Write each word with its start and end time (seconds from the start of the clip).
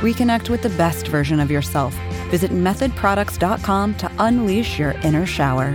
Reconnect 0.00 0.48
with 0.48 0.62
the 0.62 0.70
best 0.70 1.08
version 1.08 1.40
of 1.40 1.50
yourself. 1.50 1.94
Visit 2.30 2.50
methodproducts.com 2.50 3.94
to 3.96 4.10
unleash 4.18 4.78
your 4.78 4.92
inner 5.02 5.26
shower. 5.26 5.74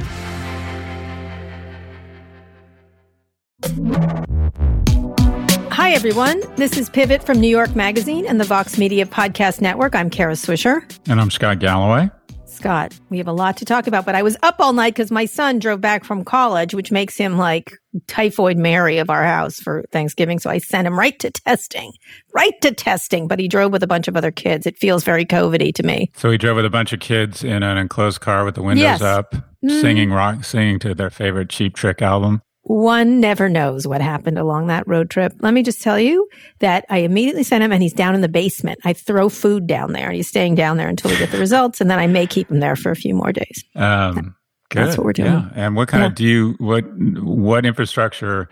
Hi, 5.71 5.91
everyone. 5.91 6.41
This 6.55 6.77
is 6.77 6.89
Pivot 6.89 7.23
from 7.23 7.39
New 7.39 7.47
York 7.47 7.75
Magazine 7.75 8.25
and 8.25 8.39
the 8.39 8.45
Vox 8.45 8.77
Media 8.77 9.05
Podcast 9.05 9.61
Network. 9.61 9.93
I'm 9.93 10.09
Kara 10.09 10.33
Swisher. 10.33 10.81
And 11.07 11.21
I'm 11.21 11.29
Scott 11.29 11.59
Galloway. 11.59 12.09
Scott, 12.55 12.97
we 13.09 13.17
have 13.17 13.27
a 13.27 13.33
lot 13.33 13.57
to 13.57 13.65
talk 13.65 13.87
about, 13.87 14.05
but 14.05 14.15
I 14.15 14.23
was 14.23 14.37
up 14.43 14.55
all 14.59 14.73
night 14.73 14.93
because 14.95 15.11
my 15.11 15.25
son 15.25 15.59
drove 15.59 15.81
back 15.81 16.03
from 16.03 16.23
college, 16.23 16.73
which 16.73 16.91
makes 16.91 17.17
him 17.17 17.37
like 17.37 17.73
typhoid 18.07 18.57
Mary 18.57 18.97
of 18.97 19.09
our 19.09 19.23
house 19.23 19.59
for 19.59 19.83
Thanksgiving. 19.91 20.39
So 20.39 20.49
I 20.49 20.57
sent 20.57 20.87
him 20.87 20.97
right 20.97 21.17
to 21.19 21.31
testing, 21.31 21.91
right 22.33 22.53
to 22.61 22.71
testing, 22.73 23.27
but 23.27 23.39
he 23.39 23.47
drove 23.47 23.71
with 23.71 23.83
a 23.83 23.87
bunch 23.87 24.07
of 24.07 24.15
other 24.17 24.31
kids. 24.31 24.65
It 24.65 24.77
feels 24.77 25.03
very 25.03 25.25
COVID 25.25 25.73
to 25.75 25.83
me. 25.83 26.11
So 26.15 26.31
he 26.31 26.37
drove 26.37 26.55
with 26.55 26.65
a 26.65 26.69
bunch 26.69 26.93
of 26.93 26.99
kids 26.99 27.43
in 27.43 27.63
an 27.63 27.77
enclosed 27.77 28.21
car 28.21 28.45
with 28.45 28.55
the 28.55 28.63
windows 28.63 28.81
Yes. 28.83 29.01
up, 29.01 29.35
Mm. 29.63 29.81
singing 29.81 30.11
rock, 30.11 30.43
singing 30.43 30.79
to 30.79 30.93
their 30.93 31.09
favorite 31.09 31.49
Cheap 31.49 31.75
Trick 31.75 32.01
album. 32.01 32.41
One 32.67 33.19
never 33.19 33.47
knows 33.47 33.85
what 33.87 34.01
happened 34.01 34.39
along 34.39 34.67
that 34.67 34.87
road 34.87 35.11
trip. 35.11 35.33
Let 35.41 35.53
me 35.53 35.61
just 35.61 35.83
tell 35.83 35.99
you 35.99 36.27
that 36.59 36.83
I 36.89 36.97
immediately 36.99 37.43
sent 37.43 37.63
him 37.63 37.71
and 37.71 37.81
he's 37.83 37.93
down 37.93 38.15
in 38.15 38.21
the 38.21 38.27
basement. 38.27 38.79
I 38.83 38.93
throw 38.93 39.29
food 39.29 39.67
down 39.67 39.93
there 39.93 40.07
and 40.07 40.15
he's 40.15 40.27
staying 40.27 40.55
down 40.55 40.77
there 40.77 40.87
until 40.89 41.11
we 41.11 41.17
get 41.17 41.31
the 41.31 41.37
results. 41.37 41.79
And 41.79 41.91
then 41.91 41.99
I 41.99 42.07
may 42.07 42.25
keep 42.25 42.49
him 42.49 42.59
there 42.61 42.75
for 42.75 42.89
a 42.91 42.95
few 42.95 43.13
more 43.13 43.31
days. 43.31 43.63
Um, 43.75 44.35
good. 44.69 44.83
That's 44.87 44.97
what 44.97 45.05
we're 45.05 45.13
doing. 45.13 45.31
Yeah. 45.31 45.49
And 45.53 45.75
what 45.75 45.89
kind 45.89 46.01
Yeah. 46.01 46.07
of 46.07 46.15
do 46.15 46.23
you 46.23 46.55
what 46.57 46.83
what 47.21 47.67
infrastructure? 47.67 48.49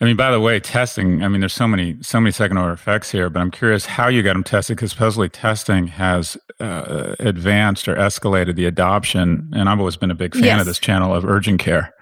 I 0.00 0.04
mean, 0.04 0.16
by 0.16 0.32
the 0.32 0.40
way, 0.40 0.58
testing. 0.58 1.22
I 1.22 1.28
mean, 1.28 1.38
there's 1.40 1.52
so 1.52 1.68
many 1.68 1.96
so 2.02 2.20
many 2.20 2.32
second 2.32 2.56
order 2.58 2.72
effects 2.72 3.12
here, 3.12 3.30
but 3.30 3.38
I'm 3.40 3.52
curious 3.52 3.86
how 3.86 4.08
you 4.08 4.24
got 4.24 4.32
them 4.32 4.42
tested 4.44 4.76
because 4.76 4.90
supposedly 4.90 5.28
testing 5.28 5.86
has 5.86 6.36
uh, 6.58 7.14
advanced 7.20 7.86
or 7.88 7.94
escalated 7.94 8.56
the 8.56 8.64
adoption. 8.66 9.48
And 9.54 9.68
I've 9.68 9.78
always 9.78 9.96
been 9.96 10.10
a 10.10 10.14
big 10.16 10.34
fan 10.34 10.42
Yes. 10.44 10.60
of 10.60 10.66
this 10.66 10.78
channel 10.80 11.14
of 11.14 11.24
urgent 11.24 11.60
care. 11.60 11.94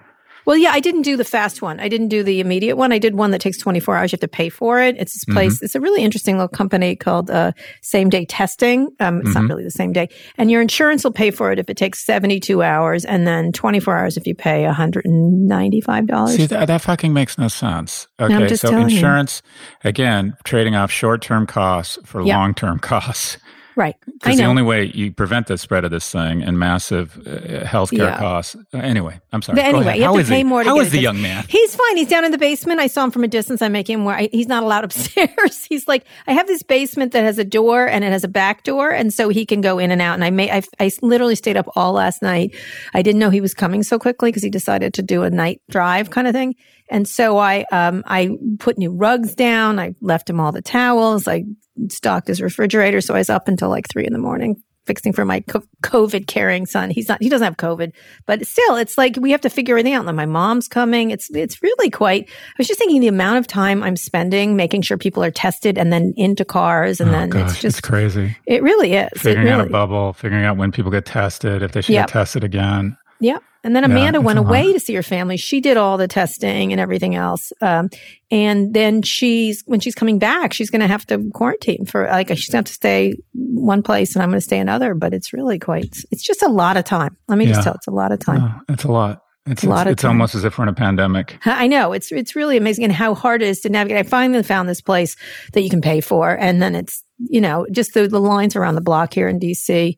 Well, 0.47 0.55
yeah, 0.55 0.71
I 0.71 0.79
didn't 0.79 1.01
do 1.01 1.17
the 1.17 1.25
fast 1.25 1.61
one. 1.61 1.81
I 1.81 1.89
didn't 1.89 2.07
do 2.07 2.23
the 2.23 2.39
immediate 2.39 2.77
one. 2.77 2.93
I 2.93 2.99
did 2.99 3.15
one 3.15 3.31
that 3.31 3.41
takes 3.41 3.57
24 3.57 3.97
hours. 3.97 4.11
You 4.13 4.15
have 4.15 4.21
to 4.21 4.29
pay 4.29 4.47
for 4.47 4.79
it. 4.79 4.95
It's 4.97 5.13
this 5.13 5.25
place. 5.25 5.61
It's 5.61 5.75
a 5.75 5.81
really 5.81 6.01
interesting 6.01 6.37
little 6.37 6.47
company 6.47 6.95
called 6.95 7.29
uh, 7.29 7.51
Same 7.81 8.07
Day 8.09 8.23
Testing. 8.23 8.87
Um, 9.01 9.19
it's 9.19 9.35
not 9.35 9.43
really 9.49 9.65
the 9.65 9.71
same 9.71 9.91
day. 9.91 10.07
And 10.37 10.49
your 10.49 10.61
insurance 10.61 11.03
will 11.03 11.11
pay 11.11 11.31
for 11.31 11.51
it 11.51 11.59
if 11.59 11.69
it 11.69 11.75
takes 11.75 11.99
72 12.05 12.63
hours 12.63 13.03
and 13.03 13.27
then 13.27 13.51
24 13.51 13.97
hours 13.97 14.15
if 14.15 14.25
you 14.25 14.35
pay 14.35 14.63
$195. 14.63 16.29
See, 16.29 16.45
that, 16.45 16.67
that 16.67 16.81
fucking 16.81 17.11
makes 17.11 17.37
no 17.37 17.49
sense. 17.49 18.07
Okay, 18.17 18.47
just 18.47 18.61
so 18.61 18.69
telling 18.69 18.89
you. 18.89 18.95
insurance, 18.95 19.41
again, 19.83 20.37
trading 20.45 20.75
off 20.75 20.91
short 20.91 21.21
term 21.21 21.45
costs 21.45 21.99
for 22.05 22.21
Yeah. 22.21 22.37
long 22.37 22.53
term 22.53 22.79
costs. 22.81 23.37
Right. 23.77 23.95
Because 24.05 24.35
the 24.37 24.43
only 24.43 24.63
way 24.63 24.91
you 24.93 25.13
prevent 25.13 25.47
the 25.47 25.57
spread 25.57 25.85
of 25.85 25.91
this 25.91 26.11
thing 26.11 26.43
and 26.43 26.59
massive 26.59 27.17
uh, 27.25 27.63
healthcare 27.65 28.09
Yeah. 28.09 28.17
costs. 28.17 28.55
Uh, 28.73 28.79
anyway, 28.79 29.21
I'm 29.31 29.41
sorry. 29.41 29.55
But 29.57 29.65
anyway, 29.65 29.95
you 29.97 30.01
have 30.03 30.09
How 30.11 30.13
to 30.15 30.19
is 30.19 30.27
pay 30.29 30.37
he? 30.39 30.43
more 30.43 30.63
to 30.63 30.69
How 30.69 30.79
is 30.81 30.91
the 30.91 30.99
young 30.99 31.21
man? 31.21 31.45
He's 31.47 31.75
fine. 31.75 31.95
He's 31.97 32.09
down 32.09 32.25
in 32.25 32.31
the 32.31 32.37
basement. 32.37 32.79
I 32.81 32.87
saw 32.87 33.05
him 33.05 33.11
from 33.11 33.23
a 33.23 33.27
distance. 33.29 33.61
I 33.61 33.69
make 33.69 33.89
him 33.89 34.03
where 34.03 34.15
I, 34.17 34.27
he's 34.33 34.47
not 34.47 34.63
allowed 34.63 34.83
upstairs. 34.89 35.63
he's 35.65 35.87
like, 35.87 36.05
I 36.27 36.33
have 36.33 36.47
this 36.47 36.63
basement 36.63 37.13
that 37.13 37.23
has 37.23 37.37
a 37.37 37.45
door 37.45 37.87
and 37.87 38.03
it 38.03 38.11
has 38.11 38.23
a 38.25 38.27
back 38.27 38.63
door, 38.63 38.89
and 38.89 39.13
so 39.13 39.29
he 39.29 39.45
can 39.45 39.61
go 39.61 39.79
in 39.79 39.91
and 39.91 40.01
out. 40.01 40.15
And 40.15 40.23
I 40.25 40.31
may, 40.31 40.51
I, 40.51 40.63
I 40.79 40.91
literally 41.01 41.35
stayed 41.35 41.55
up 41.55 41.67
all 41.75 41.93
last 41.93 42.21
night. 42.21 42.55
I 42.93 43.01
didn't 43.01 43.19
know 43.19 43.29
he 43.29 43.41
was 43.41 43.53
coming 43.53 43.83
so 43.83 43.97
quickly 43.99 44.29
because 44.29 44.43
he 44.43 44.49
decided 44.49 44.93
to 44.95 45.01
do 45.03 45.23
a 45.23 45.29
night 45.29 45.61
drive 45.69 46.09
kind 46.09 46.27
of 46.27 46.33
thing. 46.33 46.55
And 46.89 47.07
so 47.07 47.37
I, 47.37 47.65
um, 47.71 48.03
I 48.07 48.29
put 48.59 48.77
new 48.77 48.91
rugs 48.91 49.35
down. 49.35 49.77
I 49.77 49.93
left 50.01 50.29
him 50.29 50.39
all 50.39 50.51
the 50.51 50.61
towels. 50.61 51.27
I 51.27 51.43
stocked 51.89 52.27
his 52.27 52.41
refrigerator. 52.41 53.01
So 53.01 53.13
I 53.13 53.19
was 53.19 53.29
up 53.29 53.47
until 53.47 53.69
like 53.69 53.87
three 53.89 54.05
in 54.05 54.13
the 54.13 54.19
morning 54.19 54.61
fixing 54.87 55.11
for 55.13 55.25
my 55.25 55.41
COVID 55.83 56.27
carrying 56.27 56.65
son. 56.65 56.89
He's 56.89 57.09
not, 57.09 57.21
he 57.21 57.29
doesn't 57.29 57.43
have 57.43 57.57
COVID, 57.57 57.91
but 58.25 58.47
still, 58.47 58.77
it's 58.77 58.97
like 58.97 59.17
we 59.19 59.31
have 59.31 59.41
to 59.41 59.49
figure 59.49 59.73
everything 59.73 59.93
out. 59.93 60.07
And 60.07 60.15
my 60.15 60.25
mom's 60.25 60.67
coming. 60.67 61.11
It's, 61.11 61.29
it's 61.31 61.61
really 61.61 61.89
quite, 61.89 62.29
I 62.29 62.53
was 62.57 62.67
just 62.67 62.79
thinking 62.79 63.01
the 63.01 63.09
amount 63.09 63.37
of 63.37 63.47
time 63.47 63.83
I'm 63.83 63.97
spending 63.97 64.55
making 64.55 64.81
sure 64.83 64.97
people 64.97 65.23
are 65.23 65.31
tested 65.31 65.77
and 65.77 65.91
then 65.91 66.13
into 66.15 66.45
cars. 66.45 67.01
And 67.01 67.09
oh, 67.09 67.13
then 67.13 67.29
gosh, 67.29 67.51
it's 67.51 67.61
just, 67.61 67.83
crazy. 67.83 68.35
it 68.45 68.63
really 68.63 68.93
is. 68.93 69.09
Figuring 69.17 69.47
it 69.47 69.51
out 69.51 69.67
a 69.67 69.69
bubble, 69.69 70.13
figuring 70.13 70.45
out 70.45 70.57
when 70.57 70.71
people 70.71 70.89
get 70.89 71.05
tested, 71.05 71.61
if 71.61 71.73
they 71.73 71.81
should 71.81 71.93
Yep. 71.93 72.07
get 72.07 72.13
tested 72.13 72.43
again. 72.45 72.97
Yeah. 73.19 73.37
And 73.63 73.75
then 73.75 73.83
Amanda 73.83 74.19
it's 74.19 74.25
went 74.25 74.39
away 74.39 74.71
to 74.71 74.79
see 74.79 74.93
her 74.93 75.03
family. 75.03 75.35
She 75.35 75.59
did 75.59 75.75
all 75.75 75.97
the 75.97 76.07
testing 76.07 76.71
and 76.71 76.79
everything 76.79 77.15
else. 77.15 77.51
Um, 77.59 77.89
and 78.31 78.73
then 78.73 79.01
she's, 79.01 79.61
when 79.65 79.81
she's 79.81 79.95
coming 79.95 80.19
back, 80.19 80.53
she's 80.53 80.69
going 80.69 80.79
to 80.81 80.87
have 80.87 81.05
to 81.07 81.29
quarantine 81.33 81.85
for 81.85 82.07
like, 82.07 82.29
she's 82.29 82.47
going 82.47 82.51
to 82.51 82.57
have 82.57 82.65
to 82.65 82.73
stay 82.73 83.15
one 83.33 83.83
place 83.83 84.15
and 84.15 84.23
I'm 84.23 84.29
going 84.29 84.37
to 84.39 84.45
stay 84.45 84.59
another. 84.59 84.93
But 84.93 85.13
it's 85.13 85.33
really 85.33 85.59
quite, 85.59 85.97
it's 86.11 86.23
just 86.23 86.43
a 86.43 86.47
lot 86.47 86.77
of 86.77 86.85
time. 86.85 87.17
Let 87.27 87.37
me 87.37 87.45
Yeah. 87.45 87.53
just 87.53 87.63
tell, 87.63 87.73
it's 87.73 87.87
a 87.87 87.91
lot 87.91 88.13
of 88.13 88.19
time. 88.19 88.41
Oh, 88.43 88.73
it's 88.73 88.85
a 88.85 88.91
lot. 88.91 89.23
It's, 89.49 89.63
a 89.63 89.69
lot 89.69 89.81
it's, 89.81 89.87
of 89.87 89.91
it's 89.93 90.01
time. 90.01 90.11
almost 90.11 90.35
as 90.35 90.43
if 90.45 90.57
we're 90.57 90.63
in 90.63 90.69
a 90.69 90.73
pandemic. 90.73 91.37
I 91.45 91.67
know 91.67 91.93
it's 91.93 92.11
it's 92.11 92.35
really 92.35 92.57
amazing 92.57 92.83
and 92.83 92.91
how 92.91 93.15
hard 93.15 93.41
it 93.41 93.47
is 93.47 93.61
to 93.61 93.69
navigate. 93.69 93.97
I 93.97 94.03
finally 94.03 94.43
found 94.43 94.67
this 94.67 94.81
place 94.81 95.15
that 95.53 95.61
you 95.61 95.69
can 95.69 95.79
pay 95.79 96.01
for, 96.01 96.29
and 96.37 96.61
then 96.61 96.75
it's 96.75 97.01
you 97.17 97.39
know 97.39 97.65
just 97.71 97.93
the 97.93 98.09
the 98.09 98.19
lines 98.19 98.57
around 98.57 98.75
the 98.75 98.81
block 98.81 99.13
here 99.13 99.29
in 99.29 99.39
DC. 99.39 99.95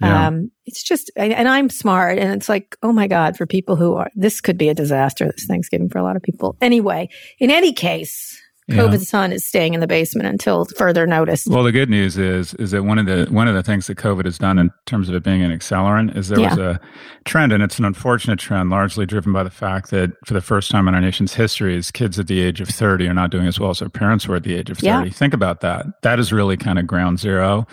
Yeah. 0.00 0.28
Um, 0.28 0.50
it's 0.64 0.82
just, 0.82 1.10
and 1.16 1.48
I'm 1.48 1.70
smart, 1.70 2.18
and 2.18 2.32
it's 2.32 2.48
like, 2.48 2.76
oh 2.82 2.92
my 2.92 3.08
god, 3.08 3.36
for 3.36 3.46
people 3.46 3.76
who 3.76 3.94
are, 3.94 4.10
this 4.14 4.40
could 4.40 4.56
be 4.56 4.68
a 4.68 4.74
disaster 4.74 5.26
this 5.26 5.46
Thanksgiving 5.46 5.88
for 5.88 5.98
a 5.98 6.04
lot 6.04 6.16
of 6.16 6.22
people. 6.22 6.56
Anyway, 6.60 7.08
in 7.38 7.50
any 7.50 7.72
case. 7.72 8.40
COVID's 8.68 9.08
son 9.08 9.32
is 9.32 9.44
staying 9.46 9.74
in 9.74 9.80
the 9.80 9.86
basement 9.86 10.28
until 10.28 10.66
further 10.76 11.06
notice. 11.06 11.46
Well, 11.46 11.64
the 11.64 11.72
good 11.72 11.88
news 11.88 12.18
is 12.18 12.54
is 12.54 12.70
that 12.72 12.82
one 12.84 12.98
of 12.98 13.06
the 13.06 13.26
one 13.30 13.48
of 13.48 13.54
the 13.54 13.62
things 13.62 13.86
that 13.86 13.96
COVID 13.96 14.24
has 14.26 14.38
done 14.38 14.58
in 14.58 14.70
terms 14.86 15.08
of 15.08 15.14
it 15.14 15.22
being 15.22 15.42
an 15.42 15.50
accelerant 15.50 16.16
is 16.16 16.28
there 16.28 16.40
was 16.40 16.58
a 16.58 16.80
trend, 17.24 17.52
and 17.52 17.62
it's 17.62 17.78
an 17.78 17.84
unfortunate 17.84 18.38
trend, 18.38 18.70
largely 18.70 19.06
driven 19.06 19.32
by 19.32 19.42
the 19.42 19.50
fact 19.50 19.90
that 19.90 20.10
for 20.26 20.34
the 20.34 20.40
first 20.40 20.70
time 20.70 20.86
in 20.88 20.94
our 20.94 21.00
nation's 21.00 21.34
history, 21.34 21.76
is 21.76 21.90
kids 21.90 22.18
at 22.18 22.26
the 22.26 22.40
age 22.40 22.60
of 22.60 22.68
thirty 22.68 23.06
are 23.08 23.14
not 23.14 23.30
doing 23.30 23.46
as 23.46 23.58
well 23.58 23.70
as 23.70 23.78
their 23.78 23.88
parents 23.88 24.28
were 24.28 24.36
at 24.36 24.42
the 24.42 24.54
age 24.54 24.70
of 24.70 24.82
Yeah. 24.82 24.98
thirty. 24.98 25.10
Think 25.10 25.34
about 25.34 25.60
that. 25.60 25.86
That 26.02 26.18
is 26.18 26.32
really 26.32 26.56
kind 26.56 26.78
of 26.78 26.86
ground 26.86 27.18
zero 27.18 27.66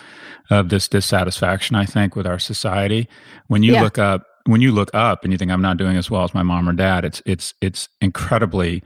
of 0.50 0.68
this 0.68 0.88
dissatisfaction, 0.88 1.76
I 1.76 1.84
think, 1.84 2.16
with 2.16 2.26
our 2.26 2.38
society. 2.38 3.08
When 3.48 3.62
you 3.62 3.74
Yeah. 3.74 3.82
look 3.82 3.98
up 3.98 4.24
when 4.46 4.60
you 4.60 4.70
look 4.70 4.90
up 4.94 5.24
and 5.24 5.32
you 5.32 5.38
think 5.38 5.50
I'm 5.50 5.60
not 5.60 5.76
doing 5.76 5.96
as 5.96 6.08
well 6.08 6.22
as 6.22 6.32
my 6.32 6.44
mom 6.44 6.68
or 6.68 6.72
dad, 6.72 7.04
it's 7.04 7.20
it's 7.26 7.52
it's 7.60 7.88
incredibly 8.00 8.80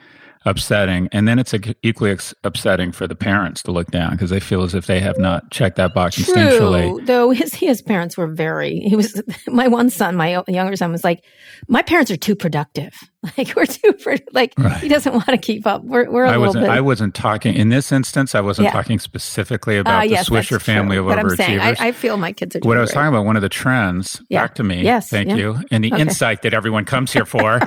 upsetting. 0.46 1.08
And 1.12 1.28
then 1.28 1.38
it's 1.38 1.54
equally 1.82 2.10
ex- 2.12 2.34
upsetting 2.44 2.92
for 2.92 3.06
the 3.06 3.14
parents 3.14 3.62
to 3.64 3.72
look 3.72 3.90
down 3.90 4.12
because 4.12 4.30
they 4.30 4.40
feel 4.40 4.62
as 4.62 4.74
if 4.74 4.86
they 4.86 5.00
have 5.00 5.18
not 5.18 5.50
checked 5.50 5.76
that 5.76 5.92
box 5.94 6.16
instinctually. 6.18 6.96
True, 6.96 7.04
though 7.06 7.30
his 7.40 7.54
his 7.54 7.82
parents 7.82 8.16
were 8.16 8.26
very. 8.28 8.78
He 8.80 8.96
was 8.96 9.20
my 9.48 9.68
one 9.68 9.90
son, 9.90 10.16
my 10.16 10.42
younger 10.48 10.76
son, 10.76 10.92
was 10.92 11.04
like, 11.04 11.22
my 11.68 11.82
parents 11.82 12.10
are 12.10 12.16
too 12.16 12.34
productive. 12.34 12.92
Like 13.36 13.54
we're 13.54 13.66
too 13.66 13.94
like 14.32 14.54
Right. 14.56 14.78
he 14.78 14.88
doesn't 14.88 15.12
want 15.12 15.26
to 15.26 15.36
keep 15.36 15.66
up. 15.66 15.84
We're 15.84 16.10
we're 16.10 16.24
a 16.24 16.28
I 16.28 16.30
little 16.30 16.46
wasn't. 16.46 16.64
bit. 16.64 16.70
I 16.70 16.80
wasn't 16.80 17.14
talking 17.14 17.52
in 17.54 17.68
this 17.68 17.92
instance. 17.92 18.34
I 18.34 18.40
wasn't 18.40 18.64
Yeah. 18.64 18.72
talking 18.72 18.98
specifically 18.98 19.76
about 19.76 19.92
ah, 19.94 20.02
yes, 20.04 20.30
the 20.30 20.36
Swisher 20.36 20.58
family 20.58 20.96
true. 20.96 21.06
of 21.10 21.14
But 21.14 21.18
I'm 21.18 21.36
saying, 21.36 21.60
I, 21.60 21.72
overachievers. 21.74 21.80
I 21.80 21.92
feel 21.92 22.16
my 22.16 22.32
kids 22.32 22.56
are. 22.56 22.60
what 22.60 22.78
I 22.78 22.80
was 22.80 22.88
great. 22.92 22.94
talking 23.02 23.08
about, 23.14 23.26
one 23.26 23.36
of 23.36 23.42
the 23.42 23.50
trends, 23.50 24.22
Yeah. 24.30 24.40
back 24.40 24.54
to 24.54 24.64
me, 24.64 24.82
Yes, 24.82 25.10
thank 25.10 25.28
yeah. 25.28 25.36
you, 25.36 25.58
and 25.70 25.84
the 25.84 25.92
Okay. 25.92 26.00
insight 26.00 26.40
that 26.42 26.54
everyone 26.54 26.86
comes 26.86 27.12
here 27.12 27.26
for 27.26 27.60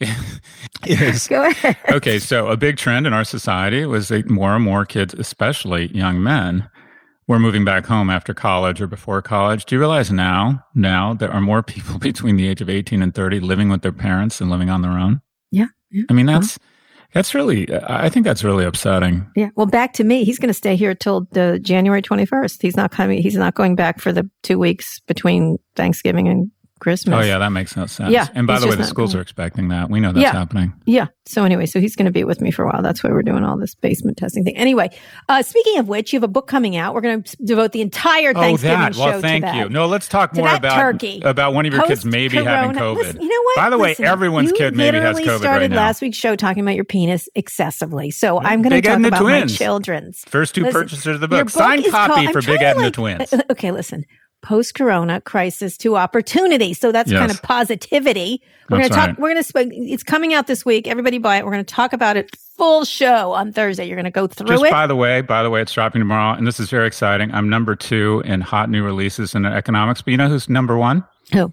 is 0.86 1.28
Go 1.28 1.44
ahead. 1.44 1.76
okay. 1.90 2.18
So 2.18 2.48
a 2.48 2.56
big 2.56 2.76
trend 2.76 3.06
in 3.06 3.12
our 3.12 3.24
society 3.24 3.86
was 3.86 4.08
that 4.08 4.28
more 4.28 4.54
and 4.54 4.64
more 4.64 4.84
kids, 4.84 5.14
especially 5.14 5.86
young 5.96 6.22
men, 6.22 6.68
were 7.28 7.38
moving 7.38 7.64
back 7.64 7.86
home 7.86 8.10
after 8.10 8.34
college 8.34 8.80
or 8.80 8.86
before 8.86 9.22
college. 9.22 9.64
Do 9.64 9.74
you 9.74 9.80
realize 9.80 10.10
now, 10.10 10.64
now 10.74 11.14
there 11.14 11.30
are 11.30 11.40
more 11.40 11.62
people 11.62 11.98
between 12.00 12.36
the 12.36 12.48
age 12.48 12.60
of 12.60 12.68
18 12.68 13.02
and 13.02 13.14
30 13.14 13.40
living 13.40 13.68
with 13.68 13.82
their 13.82 13.92
parents 13.92 14.38
than 14.38 14.50
living 14.50 14.70
on 14.70 14.82
their 14.82 14.92
own? 14.92 15.20
Yeah, 15.50 15.66
yeah. 15.90 16.04
I 16.10 16.12
mean, 16.12 16.26
that's, 16.26 16.56
uh-huh. 16.56 17.08
that's 17.14 17.34
really, 17.34 17.68
I 17.72 18.08
think 18.08 18.24
that's 18.24 18.42
really 18.42 18.64
upsetting. 18.64 19.26
Yeah. 19.36 19.50
Well, 19.54 19.66
back 19.66 19.92
to 19.94 20.04
me. 20.04 20.24
He's 20.24 20.38
going 20.38 20.48
to 20.48 20.54
stay 20.54 20.76
here 20.76 20.94
till 20.94 21.26
the 21.32 21.58
January 21.60 22.02
21st. 22.02 22.60
He's 22.60 22.76
not 22.76 22.90
coming. 22.90 23.22
He's 23.22 23.36
not 23.36 23.54
going 23.54 23.76
back 23.76 24.00
for 24.00 24.12
the 24.12 24.28
two 24.42 24.58
weeks 24.58 25.00
between 25.00 25.58
Thanksgiving 25.76 26.28
and 26.28 26.50
Christmas. 26.82 27.16
Oh 27.16 27.26
yeah, 27.26 27.38
that 27.38 27.50
makes 27.50 27.76
no 27.76 27.86
sense. 27.86 28.10
Yeah, 28.10 28.26
and 28.34 28.46
by 28.46 28.58
the 28.58 28.66
way, 28.66 28.74
the 28.74 28.84
schools 28.84 29.12
going. 29.12 29.20
are 29.20 29.22
expecting 29.22 29.68
that. 29.68 29.88
We 29.88 30.00
know 30.00 30.12
that's 30.12 30.22
Yeah. 30.22 30.32
happening. 30.32 30.72
Yeah. 30.84 31.06
So 31.24 31.44
anyway, 31.44 31.66
so 31.66 31.78
he's 31.80 31.94
going 31.94 32.06
to 32.06 32.10
be 32.12 32.24
with 32.24 32.40
me 32.40 32.50
for 32.50 32.64
a 32.64 32.68
while. 32.72 32.82
That's 32.82 33.04
why 33.04 33.10
we're 33.10 33.22
doing 33.22 33.44
all 33.44 33.56
this 33.56 33.76
basement 33.76 34.16
testing 34.18 34.42
thing. 34.44 34.56
Anyway, 34.56 34.90
uh, 35.28 35.40
speaking 35.42 35.78
of 35.78 35.86
which, 35.86 36.12
you 36.12 36.16
have 36.18 36.24
a 36.24 36.28
book 36.28 36.48
coming 36.48 36.76
out. 36.76 36.94
We're 36.94 37.00
going 37.00 37.22
to 37.22 37.36
devote 37.44 37.70
the 37.70 37.80
entire 37.80 38.34
Thanksgiving 38.34 38.76
Oh, 38.76 38.80
that. 38.80 38.94
show 38.96 39.04
Well, 39.04 39.20
thank 39.20 39.44
to 39.44 39.52
that. 39.52 39.56
you. 39.56 39.68
No, 39.68 39.86
let's 39.86 40.08
talk 40.08 40.32
To 40.32 40.40
more 40.40 40.52
about 40.52 40.74
turkey. 40.76 41.22
about 41.24 41.54
one 41.54 41.64
of 41.64 41.72
your 41.72 41.84
kids 41.84 42.04
maybe 42.04 42.38
having 42.42 42.76
COVID. 42.76 42.96
Listen, 42.96 43.22
you 43.22 43.28
know 43.28 43.42
what? 43.44 43.56
By 43.56 43.70
the 43.70 43.78
way, 43.78 43.90
Listen, 43.90 44.04
everyone's 44.06 44.50
you 44.50 44.56
kid 44.56 44.76
maybe 44.76 44.98
has 44.98 45.16
COVID 45.20 45.38
started 45.38 45.46
right 45.46 45.70
now. 45.70 45.76
last 45.76 46.02
week's 46.02 46.18
show 46.18 46.34
talking 46.34 46.62
about 46.62 46.74
your 46.74 46.84
penis 46.84 47.28
excessively. 47.36 48.10
So 48.10 48.40
I'm 48.40 48.60
going 48.60 48.72
to 48.72 48.82
talk 48.82 48.98
about 48.98 49.12
my 49.12 49.18
Twins. 49.20 49.56
children's. 49.56 50.24
First 50.26 50.56
two 50.56 50.62
Listen, 50.64 50.80
purchasers 50.82 51.14
of 51.14 51.20
the 51.20 51.36
your 51.36 51.44
book. 51.44 51.50
Signed 51.50 51.84
copy 51.88 52.26
for 52.32 52.42
Big 52.42 52.60
Ed 52.60 52.76
and 52.76 52.84
the 52.84 52.90
Twins. 52.90 53.32
Okay, 53.50 53.70
listen. 53.70 54.04
Post 54.42 54.74
Corona 54.74 55.20
crisis 55.20 55.76
to 55.78 55.96
opportunity. 55.96 56.74
So 56.74 56.92
that's 56.92 57.10
Yes. 57.10 57.18
kind 57.20 57.30
of 57.30 57.40
positivity. 57.42 58.42
We're 58.68 58.78
going 58.78 58.88
to 58.90 58.94
talk. 58.94 59.06
right. 59.08 59.18
We're 59.18 59.28
going 59.32 59.42
to. 59.42 59.48
Sp- 59.48 59.70
it's 59.72 60.02
coming 60.02 60.34
out 60.34 60.46
this 60.46 60.64
week. 60.64 60.86
Everybody 60.88 61.18
buy 61.18 61.36
it. 61.36 61.44
We're 61.44 61.52
going 61.52 61.64
to 61.64 61.74
talk 61.74 61.92
about 61.92 62.16
it 62.16 62.34
full 62.56 62.84
show 62.84 63.32
on 63.32 63.52
Thursday. 63.52 63.86
You're 63.86 63.96
going 63.96 64.04
to 64.04 64.10
go 64.10 64.26
through 64.26 64.48
Just 64.48 64.64
it. 64.64 64.70
by 64.70 64.86
the 64.86 64.96
way, 64.96 65.20
by 65.20 65.42
the 65.42 65.50
way, 65.50 65.62
it's 65.62 65.72
dropping 65.72 66.00
tomorrow, 66.00 66.36
and 66.36 66.46
this 66.46 66.58
is 66.60 66.70
very 66.70 66.86
exciting. 66.86 67.32
I'm 67.32 67.48
number 67.48 67.74
two 67.76 68.22
in 68.24 68.40
hot 68.40 68.70
new 68.70 68.82
releases 68.84 69.34
in 69.34 69.44
economics, 69.46 70.02
but 70.02 70.10
you 70.12 70.16
know 70.16 70.28
who's 70.28 70.48
number 70.48 70.76
one? 70.78 71.04
Who? 71.32 71.52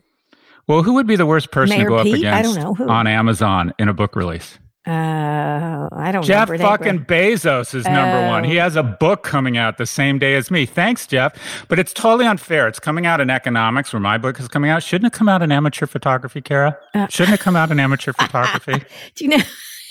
Well, 0.68 0.84
who 0.84 0.94
would 0.94 1.08
be 1.08 1.16
the 1.16 1.26
worst 1.26 1.52
person 1.52 1.78
Mayor 1.78 1.86
to 1.86 1.90
go 1.90 1.98
up 1.98 2.04
Pete? 2.04 2.26
I 2.26 2.40
against 2.40 2.56
don't 2.56 2.64
know. 2.64 2.74
Who? 2.76 2.90
on 2.90 3.08
Amazon 3.08 3.74
in 3.80 3.90
a 3.90 3.94
book 3.94 4.16
release? 4.16 4.60
Uh, 4.88 5.90
I 5.92 6.12
don't 6.12 6.24
Jeff. 6.24 6.48
Fucking 6.48 7.06
Bezos 7.06 7.76
is 7.76 7.86
number 7.86 8.28
one. 8.28 8.46
Oh. 8.46 8.48
He 8.48 8.56
has 8.56 8.76
a 8.76 8.84
book 8.84 9.24
coming 9.24 9.58
out 9.58 9.78
the 9.78 9.86
same 9.86 10.20
day 10.20 10.36
as 10.36 10.50
me. 10.50 10.66
Thanks, 10.66 11.06
Jeff. 11.06 11.36
But 11.68 11.80
it's 11.80 11.92
totally 11.94 12.26
unfair. 12.26 12.68
It's 12.68 12.80
coming 12.80 13.06
out 13.06 13.20
in 13.20 13.30
economics 13.30 13.92
where 13.92 14.00
my 14.00 14.18
book 14.18 14.40
is 14.40 14.48
coming 14.48 14.72
out. 14.72 14.82
Shouldn't 14.82 15.14
it 15.14 15.18
come 15.18 15.28
out 15.28 15.42
in 15.42 15.52
amateur 15.52 15.86
photography, 15.86 16.42
Kara? 16.42 16.78
Uh. 16.94 17.08
Shouldn't 17.08 17.36
it 17.36 17.42
come 17.42 17.56
out 17.56 17.72
in 17.72 17.80
amateur 17.80 18.14
photography? 18.20 18.84
Do 19.16 19.26
you 19.26 19.32
know? 19.32 19.44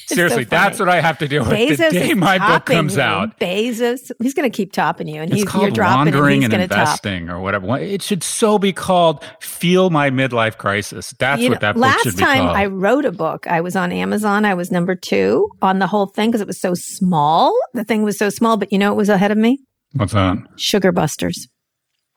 It's 0.09 0.17
so 0.17 0.27
Seriously, 0.27 0.45
that's 0.45 0.79
what 0.79 0.89
I 0.89 1.03
have 1.03 1.19
to 1.19 1.29
deal 1.29 1.43
with 1.45 1.53
Bezos 1.53 1.77
the 1.77 1.91
day 1.91 2.15
my 2.15 2.39
book 2.39 2.65
comes 2.65 2.97
you. 2.97 3.03
out. 3.03 3.39
Bezos, 3.39 4.11
he's 4.23 4.33
going 4.33 4.51
to 4.51 4.57
keep 4.57 4.73
topping 4.73 5.07
you, 5.07 5.21
and 5.21 5.31
It's 5.31 5.43
he's, 5.43 5.45
you're 5.45 5.51
called 5.51 5.75
dropping, 5.75 6.15
and 6.15 6.31
he's 6.31 6.45
and 6.45 6.53
to 6.53 6.59
top. 6.69 6.79
investing 6.79 7.29
or 7.29 7.41
whatever. 7.41 7.77
It 7.79 8.01
should 8.01 8.23
so 8.23 8.59
be 8.59 8.73
called 8.73 9.23
"Feel 9.41 9.91
My 9.91 10.09
Midlife 10.09 10.57
Crisis." 10.57 11.15
That's 11.19 11.43
You 11.43 11.51
what 11.51 11.61
know, 11.61 11.67
that 11.67 11.75
book 11.75 11.83
last 11.83 12.03
should 12.05 12.17
be 12.17 12.23
time 12.23 12.39
called. 12.47 12.57
I 12.57 12.67
wrote 12.67 13.05
a 13.05 13.13
book, 13.13 13.47
I 13.47 13.61
was 13.61 13.77
on 13.77 13.93
Amazon. 13.93 14.47
I 14.47 14.55
was 14.55 14.71
number 14.71 14.95
two 14.95 15.49
on 15.61 15.79
the 15.79 15.87
whole 15.87 16.07
thing 16.07 16.31
because 16.31 16.41
it 16.41 16.47
was 16.47 16.59
so 16.61 16.73
small. 16.75 17.55
The 17.75 17.85
thing 17.85 18.03
was 18.03 18.17
so 18.17 18.31
small, 18.31 18.57
but 18.57 18.73
you 18.73 18.79
know, 18.79 18.91
it 18.93 18.97
was 18.97 19.11
ahead 19.11 19.31
of 19.31 19.37
me. 19.37 19.59
What's 19.93 20.15
that? 20.15 20.39
Sugar 20.57 20.91
Busters. 20.93 21.49